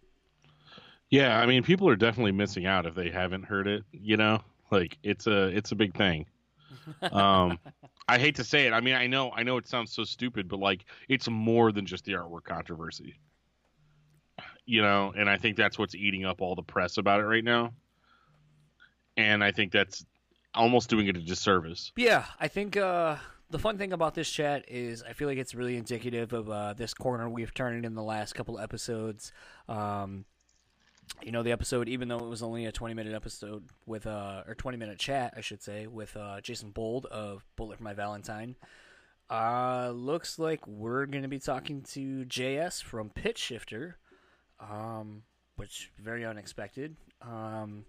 Yeah, 1.09 1.39
I 1.39 1.45
mean, 1.45 1.63
people 1.63 1.87
are 1.89 1.95
definitely 1.95 2.31
missing 2.31 2.65
out 2.65 2.85
if 2.85 2.95
they 2.95 3.09
haven't 3.09 3.43
heard 3.43 3.67
it. 3.67 3.83
You 3.91 4.17
know, 4.17 4.41
like 4.71 4.97
it's 5.03 5.27
a 5.27 5.47
it's 5.47 5.71
a 5.71 5.75
big 5.75 5.95
thing. 5.95 6.25
Um, 7.11 7.57
I 8.07 8.19
hate 8.19 8.35
to 8.35 8.43
say 8.43 8.67
it. 8.67 8.73
I 8.73 8.81
mean, 8.81 8.95
I 8.95 9.07
know 9.07 9.31
I 9.31 9.43
know 9.43 9.57
it 9.57 9.67
sounds 9.67 9.93
so 9.93 10.03
stupid, 10.03 10.47
but 10.47 10.59
like 10.59 10.85
it's 11.09 11.27
more 11.29 11.71
than 11.71 11.85
just 11.85 12.05
the 12.05 12.13
artwork 12.13 12.43
controversy. 12.43 13.15
You 14.65 14.81
know, 14.81 15.13
and 15.15 15.29
I 15.29 15.37
think 15.37 15.57
that's 15.57 15.77
what's 15.77 15.95
eating 15.95 16.25
up 16.25 16.41
all 16.41 16.55
the 16.55 16.63
press 16.63 16.97
about 16.97 17.19
it 17.21 17.25
right 17.25 17.43
now. 17.43 17.73
And 19.17 19.43
I 19.43 19.51
think 19.51 19.71
that's 19.71 20.05
almost 20.53 20.89
doing 20.89 21.07
it 21.07 21.15
a 21.17 21.21
disservice. 21.21 21.91
Yeah, 21.95 22.25
I 22.39 22.47
think 22.47 22.77
uh, 22.77 23.17
the 23.55 23.59
fun 23.61 23.77
thing 23.77 23.93
about 23.93 24.15
this 24.15 24.29
chat 24.29 24.65
is 24.67 25.01
I 25.01 25.13
feel 25.13 25.29
like 25.29 25.37
it's 25.37 25.55
really 25.55 25.77
indicative 25.77 26.33
of 26.33 26.49
uh, 26.49 26.73
this 26.73 26.93
corner 26.93 27.29
we've 27.29 27.53
turned 27.53 27.85
in 27.85 27.95
the 27.95 28.03
last 28.03 28.35
couple 28.35 28.59
episodes. 28.59 29.31
Um, 29.69 30.25
you 31.23 31.31
know, 31.31 31.41
the 31.41 31.53
episode, 31.53 31.87
even 31.87 32.09
though 32.09 32.17
it 32.17 32.27
was 32.27 32.43
only 32.43 32.65
a 32.65 32.73
20 32.73 32.93
minute 32.93 33.13
episode 33.13 33.63
with, 33.85 34.07
uh, 34.07 34.43
or 34.45 34.55
20 34.55 34.77
minute 34.77 34.99
chat, 34.99 35.35
I 35.37 35.39
should 35.39 35.63
say, 35.63 35.87
with 35.87 36.17
uh, 36.17 36.41
Jason 36.41 36.71
Bowld 36.71 37.05
of 37.05 37.45
Bullet 37.55 37.77
for 37.77 37.83
My 37.85 37.93
Valentine. 37.93 38.57
Uh, 39.29 39.93
looks 39.95 40.37
like 40.37 40.67
we're 40.67 41.05
to 41.21 41.29
be 41.29 41.39
talking 41.39 41.81
to 41.93 42.25
JS 42.25 42.83
from 42.83 43.09
Pitchshifter, 43.09 43.93
um, 44.59 45.23
which 45.55 45.93
very 45.97 46.25
unexpected. 46.25 46.97
Um, 47.21 47.85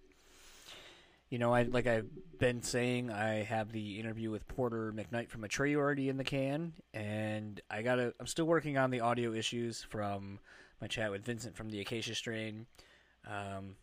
you 1.36 1.40
know, 1.40 1.52
I 1.52 1.64
like 1.64 1.86
I've 1.86 2.08
been 2.38 2.62
saying, 2.62 3.10
I 3.10 3.42
have 3.42 3.70
the 3.70 4.00
interview 4.00 4.30
with 4.30 4.48
Porter 4.48 4.90
McKnight 4.96 5.28
from 5.28 5.42
Atreyu 5.42 5.76
already 5.76 6.08
in 6.08 6.16
the 6.16 6.24
can, 6.24 6.72
and 6.94 7.60
I 7.70 7.82
gotta. 7.82 8.14
I'm 8.18 8.26
still 8.26 8.46
working 8.46 8.78
on 8.78 8.90
the 8.90 9.00
audio 9.00 9.34
issues 9.34 9.82
from 9.82 10.38
my 10.80 10.86
chat 10.86 11.10
with 11.10 11.26
Vincent 11.26 11.54
from 11.54 11.68
the 11.68 11.78
Acacia 11.82 12.14
Strain. 12.14 12.64
Um, 13.26 13.76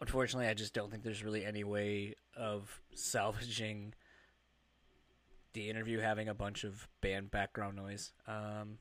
unfortunately, 0.00 0.48
I 0.48 0.54
just 0.54 0.74
don't 0.74 0.90
think 0.90 1.04
there's 1.04 1.22
really 1.22 1.44
any 1.44 1.62
way 1.62 2.16
of 2.36 2.80
salvaging 2.92 3.94
the 5.52 5.70
interview 5.70 6.00
having 6.00 6.28
a 6.28 6.34
bunch 6.34 6.64
of 6.64 6.88
band 7.02 7.30
background 7.30 7.76
noise, 7.76 8.10
um, 8.26 8.78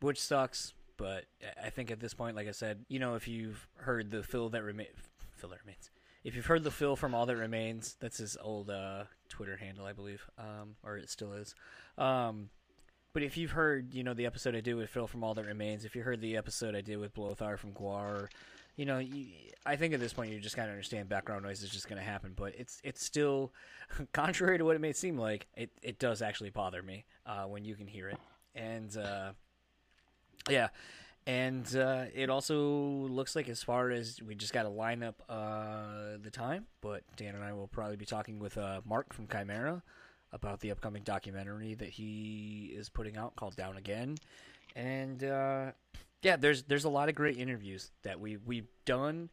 which 0.00 0.20
sucks. 0.20 0.74
But 0.98 1.24
I- 1.62 1.70
think 1.70 1.90
at 1.90 2.00
this 2.00 2.12
point, 2.12 2.36
like 2.36 2.48
I 2.48 2.52
said, 2.52 2.84
you 2.88 2.98
know, 2.98 3.14
if 3.14 3.26
you've 3.26 3.66
heard 3.76 4.10
the 4.10 4.22
Phil 4.22 4.50
that 4.50 4.62
remains, 4.62 4.90
Phil 5.38 5.48
that 5.48 5.60
remains, 5.60 5.90
if 6.24 6.36
you've 6.36 6.46
heard 6.46 6.64
the 6.64 6.70
Phil 6.70 6.96
from 6.96 7.14
All 7.14 7.26
That 7.26 7.36
Remains, 7.36 7.96
that's 8.00 8.18
his 8.18 8.36
old 8.42 8.70
uh, 8.70 9.04
Twitter 9.28 9.56
handle, 9.56 9.86
I 9.86 9.92
believe, 9.92 10.28
um, 10.38 10.76
or 10.84 10.96
it 10.96 11.08
still 11.08 11.32
is. 11.32 11.54
Um, 11.96 12.50
but 13.12 13.22
if 13.22 13.36
you've 13.36 13.52
heard, 13.52 13.94
you 13.94 14.04
know, 14.04 14.14
the 14.14 14.26
episode 14.26 14.54
I 14.54 14.60
did 14.60 14.74
with 14.74 14.90
Phil 14.90 15.06
from 15.06 15.24
All 15.24 15.34
That 15.34 15.46
Remains, 15.46 15.84
if 15.84 15.96
you 15.96 16.02
heard 16.02 16.20
the 16.20 16.36
episode 16.36 16.74
I 16.74 16.80
did 16.80 16.98
with 16.98 17.14
Blothar 17.14 17.58
from 17.58 17.72
Gwar, 17.72 18.28
you 18.76 18.84
know, 18.84 18.98
you, 18.98 19.26
I 19.66 19.76
think 19.76 19.94
at 19.94 20.00
this 20.00 20.12
point 20.12 20.30
you 20.30 20.38
just 20.38 20.56
kind 20.56 20.68
of 20.68 20.72
understand 20.72 21.08
background 21.08 21.44
noise 21.44 21.62
is 21.62 21.70
just 21.70 21.88
going 21.88 21.98
to 21.98 22.04
happen. 22.04 22.32
But 22.36 22.54
it's 22.56 22.80
it's 22.84 23.04
still, 23.04 23.52
contrary 24.12 24.58
to 24.58 24.64
what 24.64 24.76
it 24.76 24.80
may 24.80 24.92
seem 24.92 25.18
like, 25.18 25.46
it, 25.56 25.70
it 25.82 25.98
does 25.98 26.22
actually 26.22 26.50
bother 26.50 26.82
me 26.82 27.04
uh, 27.26 27.44
when 27.44 27.64
you 27.64 27.74
can 27.74 27.86
hear 27.86 28.08
it. 28.08 28.18
And 28.54 28.96
uh, 28.96 29.32
yeah, 30.48 30.68
and 31.26 31.76
uh, 31.76 32.04
it 32.14 32.30
also 32.30 32.58
looks 32.58 33.36
like 33.36 33.48
as 33.48 33.62
far 33.62 33.90
as 33.90 34.20
we 34.22 34.34
just 34.34 34.52
got 34.52 34.62
to 34.62 34.68
line 34.68 35.02
up 35.02 35.22
uh, 35.28 36.16
the 36.22 36.30
time, 36.30 36.66
but 36.80 37.02
Dan 37.16 37.34
and 37.34 37.44
I 37.44 37.52
will 37.52 37.68
probably 37.68 37.96
be 37.96 38.06
talking 38.06 38.38
with 38.38 38.56
uh, 38.56 38.80
Mark 38.84 39.12
from 39.12 39.26
Chimaira 39.26 39.82
about 40.32 40.60
the 40.60 40.70
upcoming 40.70 41.02
documentary 41.02 41.74
that 41.74 41.88
he 41.90 42.72
is 42.74 42.88
putting 42.88 43.16
out 43.16 43.36
called 43.36 43.56
Down 43.56 43.76
Again, 43.76 44.16
and 44.74 45.22
uh, 45.22 45.72
yeah, 46.22 46.36
there's 46.36 46.62
there's 46.64 46.84
a 46.84 46.90
lot 46.90 47.08
of 47.08 47.14
great 47.14 47.36
interviews 47.36 47.90
that 48.02 48.18
we 48.20 48.36
we've 48.36 48.68
done 48.84 49.30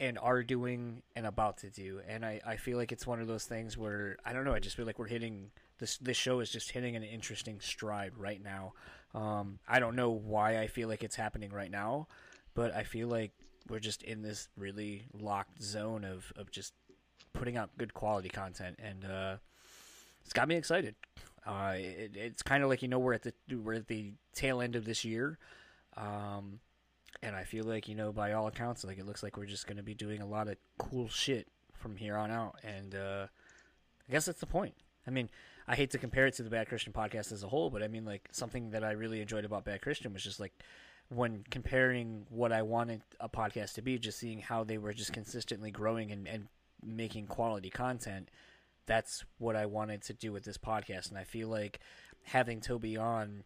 and 0.00 0.18
are 0.18 0.42
doing 0.42 1.02
and 1.14 1.26
about 1.26 1.58
to 1.58 1.70
do, 1.70 2.00
and 2.08 2.24
I, 2.24 2.40
I 2.44 2.56
feel 2.56 2.78
like 2.78 2.92
it's 2.92 3.06
one 3.06 3.20
of 3.20 3.26
those 3.26 3.44
things 3.44 3.76
where 3.76 4.16
I 4.24 4.32
don't 4.32 4.44
know, 4.44 4.54
I 4.54 4.58
just 4.58 4.76
feel 4.76 4.86
like 4.86 4.98
we're 4.98 5.06
hitting 5.06 5.50
this 5.78 5.98
this 5.98 6.16
show 6.16 6.40
is 6.40 6.50
just 6.50 6.70
hitting 6.70 6.96
an 6.96 7.02
interesting 7.02 7.60
stride 7.60 8.12
right 8.16 8.42
now. 8.42 8.72
Um, 9.14 9.60
I 9.68 9.78
don't 9.78 9.94
know 9.96 10.10
why 10.10 10.58
I 10.58 10.66
feel 10.66 10.88
like 10.88 11.04
it's 11.04 11.16
happening 11.16 11.52
right 11.52 11.70
now, 11.70 12.08
but 12.54 12.74
I 12.74 12.82
feel 12.82 13.08
like 13.08 13.32
we're 13.68 13.80
just 13.80 14.02
in 14.02 14.22
this 14.22 14.48
really 14.56 15.06
locked 15.12 15.62
zone 15.62 16.04
of, 16.04 16.32
of 16.36 16.50
just 16.50 16.74
putting 17.32 17.56
out 17.56 17.70
good 17.78 17.94
quality 17.94 18.28
content, 18.28 18.78
and 18.82 19.04
uh, 19.04 19.36
it's 20.24 20.32
got 20.32 20.48
me 20.48 20.56
excited. 20.56 20.94
Uh, 21.46 21.74
it, 21.76 22.16
it's 22.16 22.42
kind 22.42 22.62
of 22.64 22.70
like 22.70 22.82
you 22.82 22.88
know 22.88 22.98
we're 22.98 23.12
at 23.12 23.22
the 23.22 23.32
we're 23.56 23.74
at 23.74 23.88
the 23.88 24.14
tail 24.34 24.60
end 24.60 24.74
of 24.76 24.84
this 24.84 25.04
year, 25.04 25.38
um, 25.96 26.60
and 27.22 27.36
I 27.36 27.44
feel 27.44 27.64
like 27.64 27.88
you 27.88 27.94
know 27.94 28.12
by 28.12 28.32
all 28.32 28.46
accounts, 28.46 28.84
like 28.84 28.98
it 28.98 29.06
looks 29.06 29.22
like 29.22 29.36
we're 29.36 29.46
just 29.46 29.66
going 29.66 29.76
to 29.76 29.82
be 29.82 29.94
doing 29.94 30.22
a 30.22 30.26
lot 30.26 30.48
of 30.48 30.56
cool 30.78 31.08
shit 31.08 31.46
from 31.74 31.96
here 31.96 32.16
on 32.16 32.30
out, 32.30 32.56
and 32.64 32.94
uh, 32.94 33.26
I 34.08 34.12
guess 34.12 34.24
that's 34.24 34.40
the 34.40 34.46
point. 34.46 34.74
I 35.06 35.10
mean, 35.10 35.28
I 35.66 35.74
hate 35.76 35.90
to 35.90 35.98
compare 35.98 36.26
it 36.26 36.34
to 36.34 36.42
the 36.42 36.50
Bad 36.50 36.68
Christian 36.68 36.92
podcast 36.92 37.32
as 37.32 37.42
a 37.42 37.48
whole, 37.48 37.70
but 37.70 37.82
I 37.82 37.88
mean, 37.88 38.04
like 38.04 38.28
something 38.32 38.70
that 38.70 38.84
I 38.84 38.92
really 38.92 39.20
enjoyed 39.20 39.44
about 39.44 39.64
Bad 39.64 39.80
Christian 39.82 40.12
was 40.12 40.22
just 40.22 40.40
like 40.40 40.52
when 41.08 41.44
comparing 41.50 42.26
what 42.28 42.52
I 42.52 42.62
wanted 42.62 43.02
a 43.20 43.28
podcast 43.28 43.74
to 43.74 43.82
be, 43.82 43.98
just 43.98 44.18
seeing 44.18 44.40
how 44.40 44.64
they 44.64 44.78
were 44.78 44.92
just 44.92 45.12
consistently 45.12 45.70
growing 45.70 46.10
and, 46.10 46.26
and 46.28 46.48
making 46.82 47.26
quality 47.26 47.70
content, 47.70 48.30
that's 48.86 49.24
what 49.38 49.56
I 49.56 49.66
wanted 49.66 50.02
to 50.02 50.12
do 50.12 50.32
with 50.32 50.44
this 50.44 50.58
podcast. 50.58 51.08
And 51.08 51.18
I 51.18 51.24
feel 51.24 51.48
like 51.48 51.80
having 52.24 52.60
Toby 52.60 52.96
on 52.96 53.44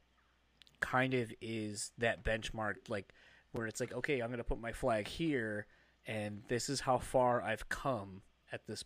kind 0.81 1.15
of 1.15 1.33
is 1.41 1.93
that 1.99 2.25
benchmark, 2.25 2.75
like 2.89 3.13
where 3.53 3.67
it's 3.67 3.81
like, 3.81 3.93
okay, 3.93 4.21
I'm 4.21 4.29
going 4.29 4.39
to 4.39 4.45
put 4.45 4.61
my 4.61 4.73
flag 4.73 5.09
here, 5.09 5.67
and 6.07 6.43
this 6.49 6.69
is 6.69 6.81
how 6.81 6.99
far 6.99 7.43
I've 7.43 7.69
come 7.69 8.23
at 8.53 8.67
this. 8.67 8.85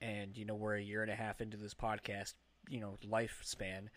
And, 0.00 0.36
you 0.36 0.44
know, 0.44 0.54
we're 0.54 0.76
a 0.76 0.82
year 0.82 1.02
and 1.02 1.10
a 1.10 1.16
half 1.16 1.40
into 1.40 1.56
this 1.56 1.74
podcast, 1.74 2.34
you 2.68 2.80
know, 2.80 2.96
lifespan. 3.08 3.88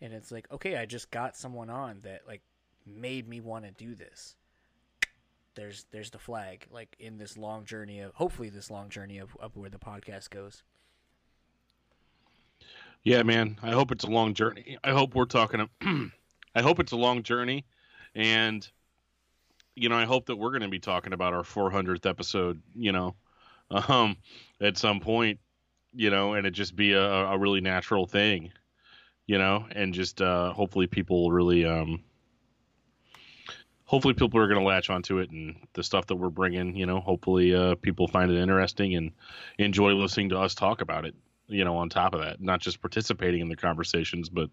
And 0.00 0.12
it's 0.12 0.30
like, 0.30 0.50
okay, 0.50 0.76
I 0.76 0.86
just 0.86 1.10
got 1.10 1.36
someone 1.36 1.70
on 1.70 2.00
that, 2.02 2.22
like, 2.26 2.42
made 2.86 3.28
me 3.28 3.40
want 3.40 3.64
to 3.64 3.70
do 3.70 3.94
this. 3.94 4.36
There's 5.54 5.86
there's 5.92 6.10
the 6.10 6.18
flag, 6.18 6.66
like 6.70 6.96
in 6.98 7.16
this 7.16 7.36
long 7.36 7.64
journey 7.64 8.00
of 8.00 8.12
hopefully 8.14 8.50
this 8.50 8.70
long 8.70 8.88
journey 8.88 9.18
of, 9.18 9.36
of 9.38 9.56
where 9.56 9.70
the 9.70 9.78
podcast 9.78 10.30
goes. 10.30 10.64
Yeah, 13.04 13.22
man. 13.22 13.58
I 13.62 13.70
hope 13.70 13.92
it's 13.92 14.04
a 14.04 14.10
long 14.10 14.34
journey. 14.34 14.78
I 14.82 14.90
hope 14.90 15.14
we're 15.14 15.26
talking. 15.26 15.68
I 16.56 16.62
hope 16.62 16.80
it's 16.80 16.92
a 16.92 16.96
long 16.96 17.22
journey, 17.22 17.66
and 18.14 18.68
you 19.76 19.88
know, 19.88 19.96
I 19.96 20.06
hope 20.06 20.26
that 20.26 20.36
we're 20.36 20.50
going 20.50 20.62
to 20.62 20.68
be 20.68 20.78
talking 20.78 21.12
about 21.12 21.34
our 21.34 21.42
400th 21.42 22.06
episode. 22.06 22.60
You 22.74 22.92
know, 22.92 23.14
um, 23.70 24.16
at 24.60 24.76
some 24.76 25.00
point, 25.00 25.38
you 25.94 26.10
know, 26.10 26.34
and 26.34 26.46
it 26.46 26.52
just 26.52 26.76
be 26.76 26.92
a, 26.92 27.02
a 27.02 27.38
really 27.38 27.60
natural 27.60 28.06
thing, 28.06 28.52
you 29.26 29.38
know, 29.38 29.66
and 29.70 29.94
just 29.94 30.20
uh, 30.20 30.52
hopefully 30.52 30.86
people 30.86 31.30
really, 31.30 31.64
um, 31.64 32.02
hopefully 33.84 34.14
people 34.14 34.40
are 34.40 34.48
going 34.48 34.60
to 34.60 34.66
latch 34.66 34.90
onto 34.90 35.18
it 35.18 35.30
and 35.30 35.56
the 35.74 35.82
stuff 35.82 36.06
that 36.06 36.16
we're 36.16 36.30
bringing, 36.30 36.76
you 36.76 36.86
know, 36.86 37.00
hopefully 37.00 37.54
uh, 37.54 37.74
people 37.76 38.08
find 38.08 38.30
it 38.30 38.40
interesting 38.40 38.94
and 38.94 39.12
enjoy 39.58 39.92
listening 39.92 40.28
to 40.30 40.38
us 40.38 40.54
talk 40.54 40.80
about 40.80 41.04
it 41.04 41.14
you 41.48 41.64
know, 41.64 41.76
on 41.76 41.88
top 41.88 42.14
of 42.14 42.20
that, 42.20 42.40
not 42.40 42.60
just 42.60 42.80
participating 42.80 43.40
in 43.40 43.48
the 43.48 43.56
conversations, 43.56 44.28
but 44.28 44.48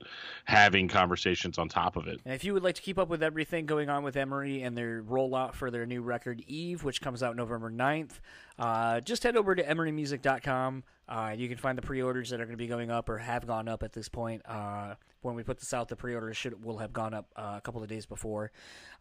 having 0.45 0.88
conversations 0.88 1.57
on 1.57 1.69
top 1.69 1.95
of 1.95 2.07
it. 2.07 2.19
And 2.26 2.34
if 2.34 2.43
you 2.43 2.53
would 2.53 2.63
like 2.63 2.76
to 2.76 2.81
keep 2.81 2.99
up 2.99 3.07
with 3.07 3.23
everything 3.23 3.65
going 3.65 3.89
on 3.89 4.03
with 4.03 4.18
Emery 4.18 4.61
and 4.61 4.77
their 4.77 5.01
rollout 5.03 5.53
for 5.53 5.72
their 5.72 5.85
new 5.85 6.01
record 6.01 6.43
Eve, 6.47 6.84
which 6.84 7.01
comes 7.01 7.23
out 7.23 7.35
November 7.35 7.72
9th, 7.72 8.19
uh, 8.62 9.02
just 9.02 9.24
head 9.24 9.36
over 9.36 9.56
to 9.56 9.64
emerymusic.com. 9.64 10.84
Uh, 11.10 11.34
you 11.36 11.50
can 11.50 11.58
find 11.58 11.76
the 11.76 11.82
pre-orders 11.82 12.30
that 12.30 12.40
are 12.40 12.46
going 12.46 12.56
to 12.56 12.64
be 12.64 12.68
going 12.68 12.92
up 12.92 13.10
or 13.10 13.18
have 13.18 13.48
gone 13.48 13.68
up 13.68 13.82
at 13.82 13.92
this 13.92 14.08
point. 14.08 14.44
Uh, 14.46 14.94
when 15.24 15.34
we 15.34 15.42
put 15.42 15.58
this 15.58 15.74
out, 15.74 15.90
the 15.90 15.96
pre-orders 15.96 16.38
should 16.38 16.64
will 16.64 16.78
have 16.78 16.94
gone 16.94 17.16
up 17.16 17.26
uh, 17.36 17.56
a 17.58 17.62
couple 17.62 17.82
of 17.82 17.90
days 17.90 18.06
before. 18.06 18.52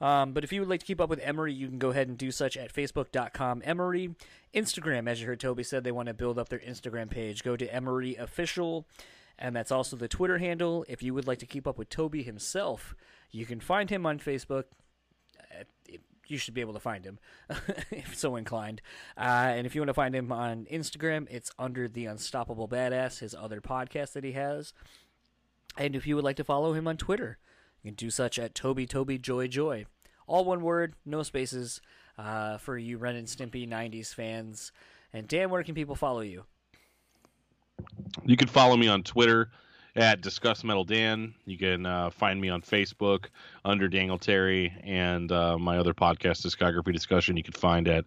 Um, 0.00 0.32
but 0.32 0.44
if 0.44 0.52
you 0.52 0.60
would 0.60 0.70
like 0.70 0.80
to 0.80 0.86
keep 0.86 0.98
up 0.98 1.10
with 1.10 1.20
Emery, 1.22 1.52
you 1.52 1.68
can 1.68 1.78
go 1.78 1.90
ahead 1.90 2.08
and 2.08 2.16
do 2.16 2.30
such 2.30 2.56
at 2.56 2.72
facebook.com 2.72 3.60
Emery. 3.62 4.14
Instagram, 4.54 5.06
as 5.06 5.20
you 5.20 5.26
heard 5.26 5.40
Toby 5.40 5.62
said, 5.62 5.84
they 5.84 5.92
want 5.92 6.08
to 6.08 6.14
build 6.14 6.38
up 6.38 6.48
their 6.48 6.58
Instagram 6.60 7.10
page. 7.10 7.44
Go 7.44 7.54
to 7.54 7.66
Emery 7.66 8.16
Official, 8.16 8.86
and 9.38 9.54
that's 9.54 9.70
also 9.70 9.94
the 9.94 10.08
Twitter 10.08 10.38
handle. 10.38 10.86
If 10.88 11.02
you 11.02 11.12
would 11.12 11.26
like 11.26 11.38
to 11.38 11.46
keep 11.46 11.66
up 11.66 11.76
with 11.76 11.90
Toby 11.90 12.22
himself, 12.22 12.94
you 13.30 13.44
can 13.44 13.60
find 13.60 13.90
him 13.90 14.06
on 14.06 14.20
Facebook. 14.20 14.64
You 16.30 16.38
should 16.38 16.54
be 16.54 16.60
able 16.60 16.74
to 16.74 16.80
find 16.80 17.04
him 17.04 17.18
if 17.90 18.16
so 18.16 18.36
inclined. 18.36 18.80
Uh, 19.16 19.52
and 19.54 19.66
if 19.66 19.74
you 19.74 19.80
want 19.80 19.88
to 19.88 19.94
find 19.94 20.14
him 20.14 20.30
on 20.30 20.66
Instagram, 20.70 21.26
it's 21.30 21.50
under 21.58 21.88
the 21.88 22.06
Unstoppable 22.06 22.68
Badass, 22.68 23.18
his 23.18 23.34
other 23.34 23.60
podcast 23.60 24.12
that 24.12 24.24
he 24.24 24.32
has. 24.32 24.72
And 25.76 25.96
if 25.96 26.06
you 26.06 26.14
would 26.16 26.24
like 26.24 26.36
to 26.36 26.44
follow 26.44 26.72
him 26.72 26.86
on 26.86 26.96
Twitter, 26.96 27.38
you 27.82 27.90
can 27.90 27.96
do 27.96 28.10
such 28.10 28.38
at 28.38 28.54
Toby 28.54 28.86
Toby 28.86 29.18
Joy 29.18 29.48
Joy. 29.48 29.86
All 30.26 30.44
one 30.44 30.62
word, 30.62 30.94
no 31.04 31.22
spaces, 31.22 31.80
uh, 32.18 32.58
for 32.58 32.78
you 32.78 32.98
Ren 32.98 33.16
and 33.16 33.26
Stimpy 33.26 33.68
90s 33.68 34.14
fans. 34.14 34.72
And 35.12 35.26
Dan, 35.26 35.50
where 35.50 35.64
can 35.64 35.74
people 35.74 35.96
follow 35.96 36.20
you? 36.20 36.44
You 38.24 38.36
can 38.36 38.48
follow 38.48 38.76
me 38.76 38.88
on 38.88 39.02
Twitter 39.02 39.50
at 39.96 40.20
Discuss 40.20 40.62
Metal 40.64 40.84
Dan. 40.84 41.34
You 41.44 41.58
can 41.58 41.86
uh, 41.86 42.10
find 42.10 42.40
me 42.40 42.48
on 42.48 42.62
Facebook 42.62 43.26
under 43.64 43.88
Daniel 43.88 44.18
Terry, 44.18 44.72
and 44.82 45.30
uh, 45.32 45.58
my 45.58 45.78
other 45.78 45.94
podcast, 45.94 46.46
Discography 46.46 46.92
Discussion, 46.92 47.36
you 47.36 47.42
can 47.42 47.54
find 47.54 47.88
at 47.88 48.06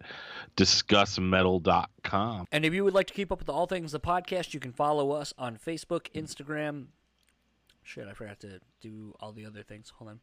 discussmetal.com. 0.56 2.46
And 2.52 2.64
if 2.64 2.72
you 2.72 2.84
would 2.84 2.94
like 2.94 3.08
to 3.08 3.14
keep 3.14 3.30
up 3.32 3.38
with 3.38 3.48
all 3.48 3.66
things 3.66 3.92
the 3.92 4.00
podcast, 4.00 4.54
you 4.54 4.60
can 4.60 4.72
follow 4.72 5.12
us 5.12 5.34
on 5.38 5.56
Facebook, 5.56 6.10
Instagram. 6.14 6.86
Shit, 7.82 8.08
I 8.08 8.14
forgot 8.14 8.40
to 8.40 8.60
do 8.80 9.14
all 9.20 9.32
the 9.32 9.44
other 9.44 9.62
things. 9.62 9.92
Hold 9.98 10.10
on. 10.12 10.20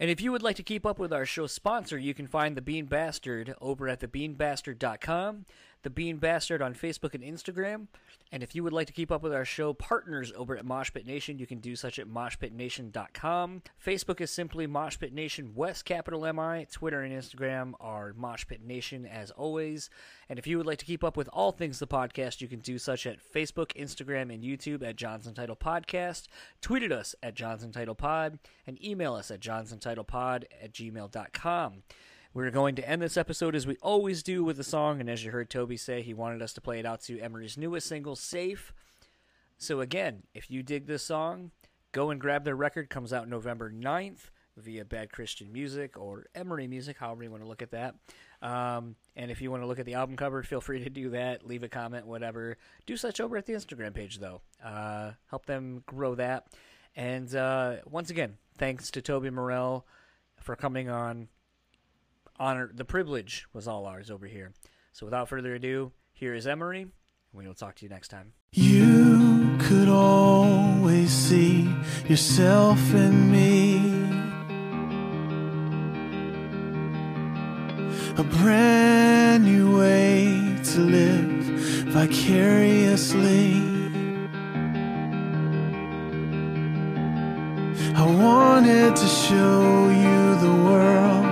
And 0.00 0.10
if 0.10 0.20
you 0.20 0.30
would 0.30 0.42
like 0.42 0.56
to 0.56 0.62
keep 0.62 0.86
up 0.86 0.98
with 0.98 1.12
our 1.12 1.26
show 1.26 1.46
sponsor, 1.46 1.98
you 1.98 2.14
can 2.14 2.28
find 2.28 2.56
The 2.56 2.62
Bean 2.62 2.86
Bastard 2.86 3.54
over 3.60 3.88
at 3.88 4.00
thebeanbastard.com, 4.00 5.44
The 5.82 5.90
Bean 5.90 6.16
Bastard 6.16 6.60
on 6.60 6.74
Facebook 6.74 7.14
and 7.14 7.22
Instagram. 7.22 7.86
And 8.30 8.42
if 8.42 8.54
you 8.54 8.62
would 8.62 8.72
like 8.72 8.86
to 8.88 8.92
keep 8.92 9.10
up 9.10 9.22
with 9.22 9.32
our 9.32 9.44
show 9.44 9.72
partners 9.72 10.32
over 10.36 10.56
at 10.56 10.66
Moshpit 10.66 11.06
Nation, 11.06 11.38
you 11.38 11.46
can 11.46 11.60
do 11.60 11.76
such 11.76 11.98
at 11.98 12.08
moshpitnation.com. 12.08 13.62
Facebook 13.84 14.20
is 14.20 14.30
simply 14.30 14.66
Moshpit 14.66 15.12
Nation 15.12 15.52
West, 15.54 15.84
capital 15.84 16.26
M-I. 16.26 16.66
Twitter 16.70 17.02
and 17.02 17.14
Instagram 17.14 17.72
are 17.80 18.12
Moshpit 18.12 18.60
Nation 18.60 19.06
as 19.06 19.30
always. 19.30 19.88
And 20.28 20.38
if 20.38 20.46
you 20.46 20.58
would 20.58 20.66
like 20.66 20.78
to 20.78 20.84
keep 20.84 21.02
up 21.02 21.16
with 21.16 21.28
all 21.32 21.52
things 21.52 21.78
the 21.78 21.86
podcast, 21.86 22.40
you 22.40 22.48
can 22.48 22.60
do 22.60 22.76
such 22.76 23.06
at 23.06 23.18
Facebook, 23.18 23.72
Instagram, 23.72 24.32
and 24.32 24.42
YouTube 24.42 24.82
at 24.86 24.96
John's 24.96 25.26
Untitled 25.26 25.60
Podcast. 25.60 26.26
Tweet 26.60 26.82
at 26.82 26.92
us 26.92 27.14
at 27.22 27.34
John's 27.34 27.62
Untitled 27.62 27.98
Pod 27.98 28.38
and 28.66 28.84
email 28.84 29.14
us 29.14 29.30
at 29.30 29.40
johnsontitlepod 29.40 30.44
at 30.62 30.72
gmail.com. 30.72 31.82
We're 32.34 32.50
going 32.50 32.74
to 32.76 32.88
end 32.88 33.00
this 33.00 33.16
episode 33.16 33.54
as 33.54 33.66
we 33.66 33.76
always 33.82 34.22
do 34.22 34.44
with 34.44 34.60
a 34.60 34.64
song, 34.64 35.00
and 35.00 35.08
as 35.08 35.24
you 35.24 35.30
heard 35.30 35.48
Toby 35.48 35.76
say, 35.76 36.02
he 36.02 36.12
wanted 36.12 36.42
us 36.42 36.52
to 36.52 36.60
play 36.60 36.78
it 36.78 36.86
out 36.86 37.00
to 37.02 37.18
Emery's 37.18 37.56
newest 37.56 37.88
single, 37.88 38.16
Safe. 38.16 38.72
So 39.56 39.80
again, 39.80 40.24
if 40.34 40.50
you 40.50 40.62
dig 40.62 40.86
this 40.86 41.02
song, 41.02 41.50
go 41.92 42.10
and 42.10 42.20
grab 42.20 42.44
their 42.44 42.54
record. 42.54 42.90
Comes 42.90 43.12
out 43.12 43.28
November 43.28 43.72
9th 43.72 44.30
via 44.56 44.84
Bad 44.84 45.10
Christian 45.10 45.52
Music 45.52 45.96
or 45.98 46.26
Emery 46.34 46.66
Music, 46.66 46.98
however 46.98 47.24
you 47.24 47.30
want 47.30 47.42
to 47.42 47.48
look 47.48 47.62
at 47.62 47.70
that. 47.70 47.94
Um, 48.42 48.94
and 49.16 49.30
if 49.30 49.40
you 49.40 49.50
want 49.50 49.62
to 49.62 49.66
look 49.66 49.78
at 49.78 49.86
the 49.86 49.94
album 49.94 50.16
cover, 50.16 50.42
feel 50.42 50.60
free 50.60 50.84
to 50.84 50.90
do 50.90 51.10
that. 51.10 51.46
Leave 51.46 51.62
a 51.62 51.68
comment, 51.68 52.06
whatever. 52.06 52.58
Do 52.86 52.96
such 52.96 53.20
over 53.20 53.36
at 53.36 53.46
the 53.46 53.54
Instagram 53.54 53.94
page, 53.94 54.18
though. 54.18 54.42
Uh, 54.62 55.12
help 55.30 55.46
them 55.46 55.82
grow 55.86 56.14
that. 56.14 56.46
And 56.94 57.34
uh, 57.34 57.76
once 57.86 58.10
again, 58.10 58.36
thanks 58.58 58.90
to 58.92 59.02
Toby 59.02 59.30
Morrell 59.30 59.86
for 60.36 60.56
coming 60.56 60.88
on. 60.88 61.28
Honor, 62.40 62.70
the 62.72 62.84
privilege 62.84 63.46
was 63.52 63.66
all 63.66 63.86
ours 63.86 64.10
over 64.10 64.26
here. 64.26 64.52
So 64.92 65.06
without 65.06 65.28
further 65.28 65.54
ado, 65.54 65.92
here 66.12 66.34
is 66.34 66.46
Emery. 66.46 66.82
and 66.82 66.92
We 67.32 67.46
will 67.46 67.54
talk 67.54 67.74
to 67.76 67.84
you 67.84 67.88
next 67.88 68.08
time. 68.08 68.32
You 68.52 69.56
could 69.60 69.88
always 69.88 71.10
see 71.10 71.68
yourself 72.08 72.78
in 72.94 73.30
me. 73.30 73.78
A 78.16 78.24
brand 78.24 79.44
new 79.44 79.78
way 79.78 80.58
to 80.64 80.80
live 80.80 81.44
vicariously. 81.92 83.62
I 87.94 88.04
wanted 88.04 88.94
to 88.96 89.06
show 89.06 89.88
you 89.90 90.34
the 90.36 90.54
world 90.64 91.27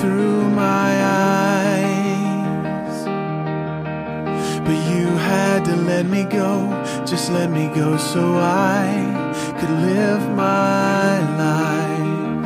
through 0.00 0.48
my 0.48 0.92
eyes. 1.04 3.04
But 4.64 4.78
you 4.92 5.06
had 5.30 5.64
to 5.66 5.76
let 5.76 6.06
me 6.06 6.24
go, 6.24 6.70
just 7.04 7.30
let 7.30 7.50
me 7.50 7.68
go 7.74 7.98
so 7.98 8.38
I 8.38 8.86
could 9.58 9.74
live 9.92 10.22
my 10.30 11.20
life. 11.44 12.38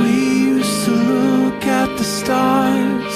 We 0.00 0.12
used 0.54 0.84
to 0.86 0.92
look 1.12 1.64
at 1.66 1.96
the 1.96 2.04
stars, 2.18 3.14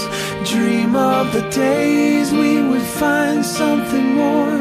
dream 0.48 0.94
of 0.94 1.32
the 1.32 1.42
days 1.50 2.30
we 2.30 2.62
would 2.62 2.88
find 3.02 3.44
something 3.44 4.14
more. 4.14 4.60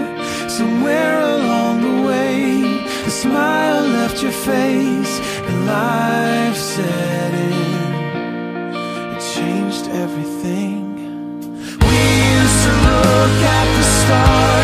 Somewhere 0.49 1.19
along 1.35 1.81
the 1.81 2.07
way, 2.07 2.61
The 3.05 3.11
smile 3.11 3.83
left 3.99 4.23
your 4.23 4.31
face 4.31 5.13
life 5.51 6.57
set 6.57 7.33
in. 7.33 7.93
It 9.15 9.21
changed 9.35 9.87
everything. 9.89 10.95
We 11.87 11.99
used 12.39 12.59
to 12.65 12.73
look 12.87 13.37
at 13.57 13.67
the 13.77 13.83
stars. 13.83 14.62